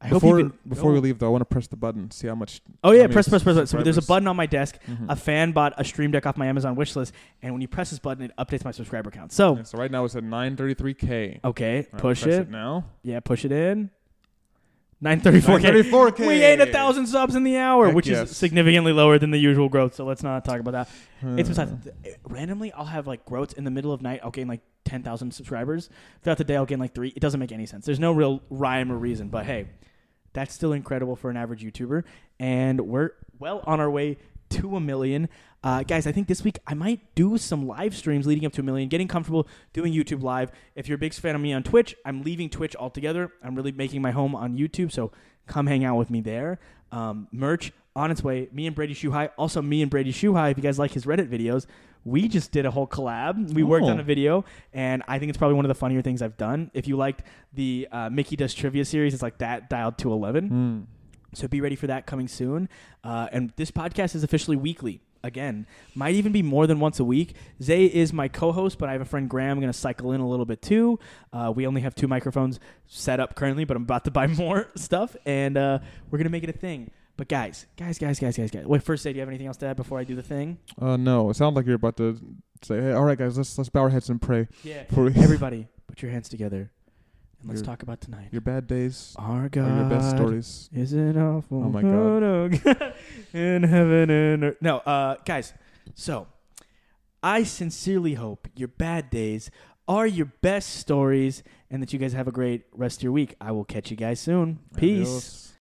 I 0.00 0.06
hope 0.06 0.22
before 0.22 0.38
you've 0.38 0.62
been, 0.62 0.70
before 0.70 0.92
we 0.92 0.98
oh. 0.98 1.00
leave, 1.00 1.18
though, 1.18 1.26
I 1.26 1.30
want 1.30 1.42
to 1.42 1.46
press 1.46 1.66
the 1.66 1.76
button. 1.76 2.10
See 2.12 2.28
how 2.28 2.36
much. 2.36 2.60
Oh 2.84 2.92
yeah, 2.92 3.08
press 3.08 3.28
press 3.28 3.42
press. 3.42 3.56
press. 3.56 3.70
So 3.70 3.82
there's 3.82 3.98
a 3.98 4.02
button 4.02 4.28
on 4.28 4.36
my 4.36 4.46
desk. 4.46 4.78
Mhm. 4.86 5.06
A 5.08 5.16
fan 5.16 5.50
bought 5.50 5.74
a 5.76 5.84
Stream 5.84 6.12
Deck 6.12 6.24
off 6.24 6.36
my 6.36 6.46
Amazon 6.46 6.76
wish 6.76 6.94
list, 6.94 7.12
and 7.42 7.52
when 7.52 7.60
you 7.60 7.68
press 7.68 7.90
this 7.90 7.98
button, 7.98 8.24
it 8.24 8.32
updates 8.38 8.64
my 8.64 8.70
subscriber 8.70 9.10
count. 9.10 9.32
So 9.32 9.56
Yeah, 9.56 9.62
so 9.64 9.78
right 9.78 9.90
now 9.90 10.04
it's 10.04 10.14
at 10.14 10.22
933k. 10.22 11.40
okay, 11.44 11.76
right, 11.76 11.96
push 11.96 12.22
press 12.22 12.34
it. 12.34 12.50
now. 12.50 12.84
Yeah, 13.02 13.18
push 13.20 13.44
it 13.44 13.50
in. 13.50 13.90
934k. 15.02 15.60
934k. 15.90 16.26
We 16.26 16.42
ain't 16.42 16.60
a 16.60 16.66
thousand 16.66 17.06
subs 17.06 17.34
in 17.36 17.44
the 17.44 17.56
hour, 17.56 17.86
Heck 17.86 17.94
which 17.94 18.08
yes. 18.08 18.30
is 18.30 18.36
significantly 18.36 18.92
lower 18.92 19.18
than 19.18 19.30
the 19.30 19.38
usual 19.38 19.68
growth. 19.68 19.94
So 19.94 20.04
let's 20.04 20.22
not 20.22 20.44
talk 20.44 20.58
about 20.60 20.72
that. 20.72 20.88
It's 21.38 21.48
Uh, 21.48 21.52
besides 21.52 21.88
randomly 22.24 22.72
I'll 22.72 22.84
have 22.86 23.06
like 23.06 23.24
growths 23.24 23.52
in 23.52 23.64
the 23.64 23.70
middle 23.70 23.92
of 23.92 24.02
night. 24.02 24.20
I'll 24.24 24.30
gain 24.32 24.48
like 24.48 24.60
ten 24.84 25.02
thousand 25.02 25.32
subscribers 25.32 25.88
throughout 26.22 26.38
the 26.38 26.44
day. 26.44 26.56
I'll 26.56 26.66
gain 26.66 26.80
like 26.80 26.94
three. 26.94 27.08
It 27.14 27.20
doesn't 27.20 27.38
make 27.38 27.52
any 27.52 27.66
sense. 27.66 27.86
There's 27.86 28.00
no 28.00 28.10
real 28.12 28.42
rhyme 28.50 28.90
or 28.90 28.96
reason. 28.96 29.28
But 29.28 29.46
hey, 29.46 29.68
that's 30.32 30.52
still 30.52 30.72
incredible 30.72 31.14
for 31.14 31.30
an 31.30 31.36
average 31.36 31.62
YouTuber, 31.62 32.02
and 32.40 32.80
we're 32.80 33.10
well 33.38 33.62
on 33.66 33.78
our 33.80 33.90
way 33.90 34.16
to 34.50 34.76
a 34.76 34.80
million. 34.80 35.28
Uh, 35.64 35.82
guys, 35.82 36.06
I 36.06 36.12
think 36.12 36.28
this 36.28 36.44
week 36.44 36.58
I 36.66 36.74
might 36.74 37.14
do 37.16 37.36
some 37.36 37.66
live 37.66 37.94
streams 37.96 38.26
leading 38.26 38.46
up 38.46 38.52
to 38.52 38.60
a 38.60 38.64
million, 38.64 38.88
getting 38.88 39.08
comfortable 39.08 39.48
doing 39.72 39.92
YouTube 39.92 40.22
live. 40.22 40.52
If 40.76 40.88
you're 40.88 40.96
a 40.96 40.98
big 41.00 41.12
fan 41.14 41.34
of 41.34 41.40
me 41.40 41.52
on 41.52 41.62
Twitch, 41.64 41.96
I'm 42.04 42.22
leaving 42.22 42.48
Twitch 42.48 42.76
altogether. 42.76 43.32
I'm 43.42 43.54
really 43.56 43.72
making 43.72 44.00
my 44.00 44.12
home 44.12 44.34
on 44.36 44.56
YouTube, 44.56 44.92
so 44.92 45.10
come 45.46 45.66
hang 45.66 45.84
out 45.84 45.96
with 45.96 46.10
me 46.10 46.20
there. 46.20 46.60
Um, 46.92 47.26
merch 47.32 47.72
on 47.96 48.10
its 48.12 48.22
way. 48.22 48.48
Me 48.52 48.66
and 48.68 48.76
Brady 48.76 48.94
Shuhai. 48.94 49.30
Also, 49.36 49.60
me 49.60 49.82
and 49.82 49.90
Brady 49.90 50.12
Shuhai. 50.12 50.52
If 50.52 50.56
you 50.58 50.62
guys 50.62 50.78
like 50.78 50.92
his 50.92 51.04
Reddit 51.06 51.28
videos, 51.28 51.66
we 52.04 52.28
just 52.28 52.52
did 52.52 52.64
a 52.64 52.70
whole 52.70 52.86
collab. 52.86 53.52
We 53.52 53.64
worked 53.64 53.84
Oh. 53.86 53.88
on 53.88 53.98
a 53.98 54.04
video, 54.04 54.44
and 54.72 55.02
I 55.08 55.18
think 55.18 55.30
it's 55.30 55.38
probably 55.38 55.56
one 55.56 55.64
of 55.64 55.68
the 55.68 55.74
funnier 55.74 56.02
things 56.02 56.22
I've 56.22 56.36
done. 56.36 56.70
If 56.72 56.86
you 56.86 56.96
liked 56.96 57.24
the 57.52 57.88
uh, 57.90 58.08
Mickey 58.10 58.36
Does 58.36 58.54
Trivia 58.54 58.84
series, 58.84 59.12
it's 59.12 59.22
like 59.24 59.38
that 59.38 59.68
dialed 59.68 59.98
to 59.98 60.12
11. 60.12 60.48
hmm. 60.48 60.80
So 61.34 61.46
be 61.46 61.60
ready 61.60 61.76
for 61.76 61.88
that 61.88 62.06
coming 62.06 62.26
soon. 62.28 62.70
Uh, 63.04 63.28
and 63.32 63.52
this 63.56 63.70
podcast 63.70 64.14
is 64.14 64.22
officially 64.24 64.56
weekly. 64.56 65.02
Again. 65.22 65.66
Might 65.94 66.14
even 66.14 66.32
be 66.32 66.42
more 66.42 66.66
than 66.66 66.80
once 66.80 67.00
a 67.00 67.04
week. 67.04 67.34
Zay 67.62 67.84
is 67.86 68.12
my 68.12 68.28
co-host, 68.28 68.78
but 68.78 68.88
I 68.88 68.92
have 68.92 69.00
a 69.00 69.04
friend 69.06 69.28
Graham 69.28 69.58
going 69.60 69.72
to 69.72 69.78
cycle 69.78 70.12
in 70.12 70.20
a 70.20 70.28
little 70.28 70.46
bit 70.46 70.62
too. 70.62 70.98
Uh, 71.32 71.52
we 71.54 71.66
only 71.66 71.80
have 71.82 71.94
two 71.94 72.08
microphones 72.08 72.60
set 72.86 73.20
up 73.20 73.34
currently, 73.34 73.64
but 73.64 73.76
I'm 73.76 73.82
about 73.82 74.04
to 74.04 74.10
buy 74.10 74.26
more 74.44 74.68
stuff, 74.76 75.16
and 75.26 75.56
uh, 75.56 75.78
we're 76.10 76.18
gonna 76.18 76.30
make 76.30 76.44
it 76.44 76.50
a 76.50 76.52
thing. 76.58 76.90
But 77.16 77.28
guys, 77.28 77.66
guys, 77.76 77.98
guys, 77.98 78.20
guys, 78.20 78.36
guys, 78.36 78.50
guys. 78.50 78.64
Wait, 78.64 78.82
first, 78.82 79.02
Zay, 79.02 79.12
do 79.12 79.16
you 79.16 79.20
have 79.22 79.28
anything 79.28 79.48
else 79.48 79.56
to 79.58 79.66
add 79.66 79.76
before 79.76 79.98
I 79.98 80.04
do 80.04 80.14
the 80.14 80.22
thing? 80.22 80.58
Uh, 80.80 80.96
no, 80.96 81.30
it 81.30 81.34
sounded 81.34 81.56
like 81.58 81.66
you're 81.66 81.74
about 81.74 81.96
to 81.96 82.16
say, 82.62 82.80
"Hey, 82.80 82.92
all 82.92 83.02
right, 83.04 83.18
guys, 83.18 83.36
let's 83.36 83.58
let's 83.58 83.68
bow 83.70 83.80
our 83.80 83.88
heads 83.90 84.08
and 84.08 84.22
pray 84.22 84.46
Yeah. 84.62 84.84
for 84.92 85.06
Everybody, 85.08 85.66
put 85.88 86.00
your 86.00 86.12
hands 86.12 86.28
together, 86.28 86.70
and 87.40 87.48
let's 87.48 87.60
Your- 87.60 87.66
talk 87.66 87.82
about 87.82 88.00
tonight. 88.00 88.28
your 88.32 88.40
bad 88.40 88.66
days 88.66 89.14
or 89.18 89.48
God 89.48 89.76
your 89.76 89.88
best 89.88 90.10
stories." 90.16 90.68
is 90.72 90.92
it 90.92 91.16
awful 91.16 91.64
Oh 91.64 91.68
my 91.70 91.82
God. 91.82 92.22
oh 92.22 92.48
God 92.64 92.94
in 93.32 93.62
heaven 93.62 94.10
and 94.10 94.44
earth. 94.44 94.56
No, 94.60 94.78
uh, 94.78 95.16
guys. 95.24 95.52
So, 95.94 96.26
I 97.22 97.42
sincerely 97.44 98.14
hope 98.14 98.48
your 98.54 98.68
bad 98.68 99.10
days 99.10 99.50
are 99.88 100.06
your 100.06 100.26
best 100.42 100.76
stories, 100.76 101.42
and 101.70 101.82
that 101.82 101.92
you 101.92 101.98
guys 101.98 102.12
have 102.12 102.28
a 102.28 102.32
great 102.32 102.64
rest 102.74 102.98
of 102.98 103.02
your 103.04 103.12
week. 103.12 103.34
I 103.40 103.52
will 103.52 103.64
catch 103.64 103.90
you 103.90 103.96
guys 103.96 104.20
soon. 104.20 104.58
Peace. 104.76 105.06
Adios. 105.08 105.47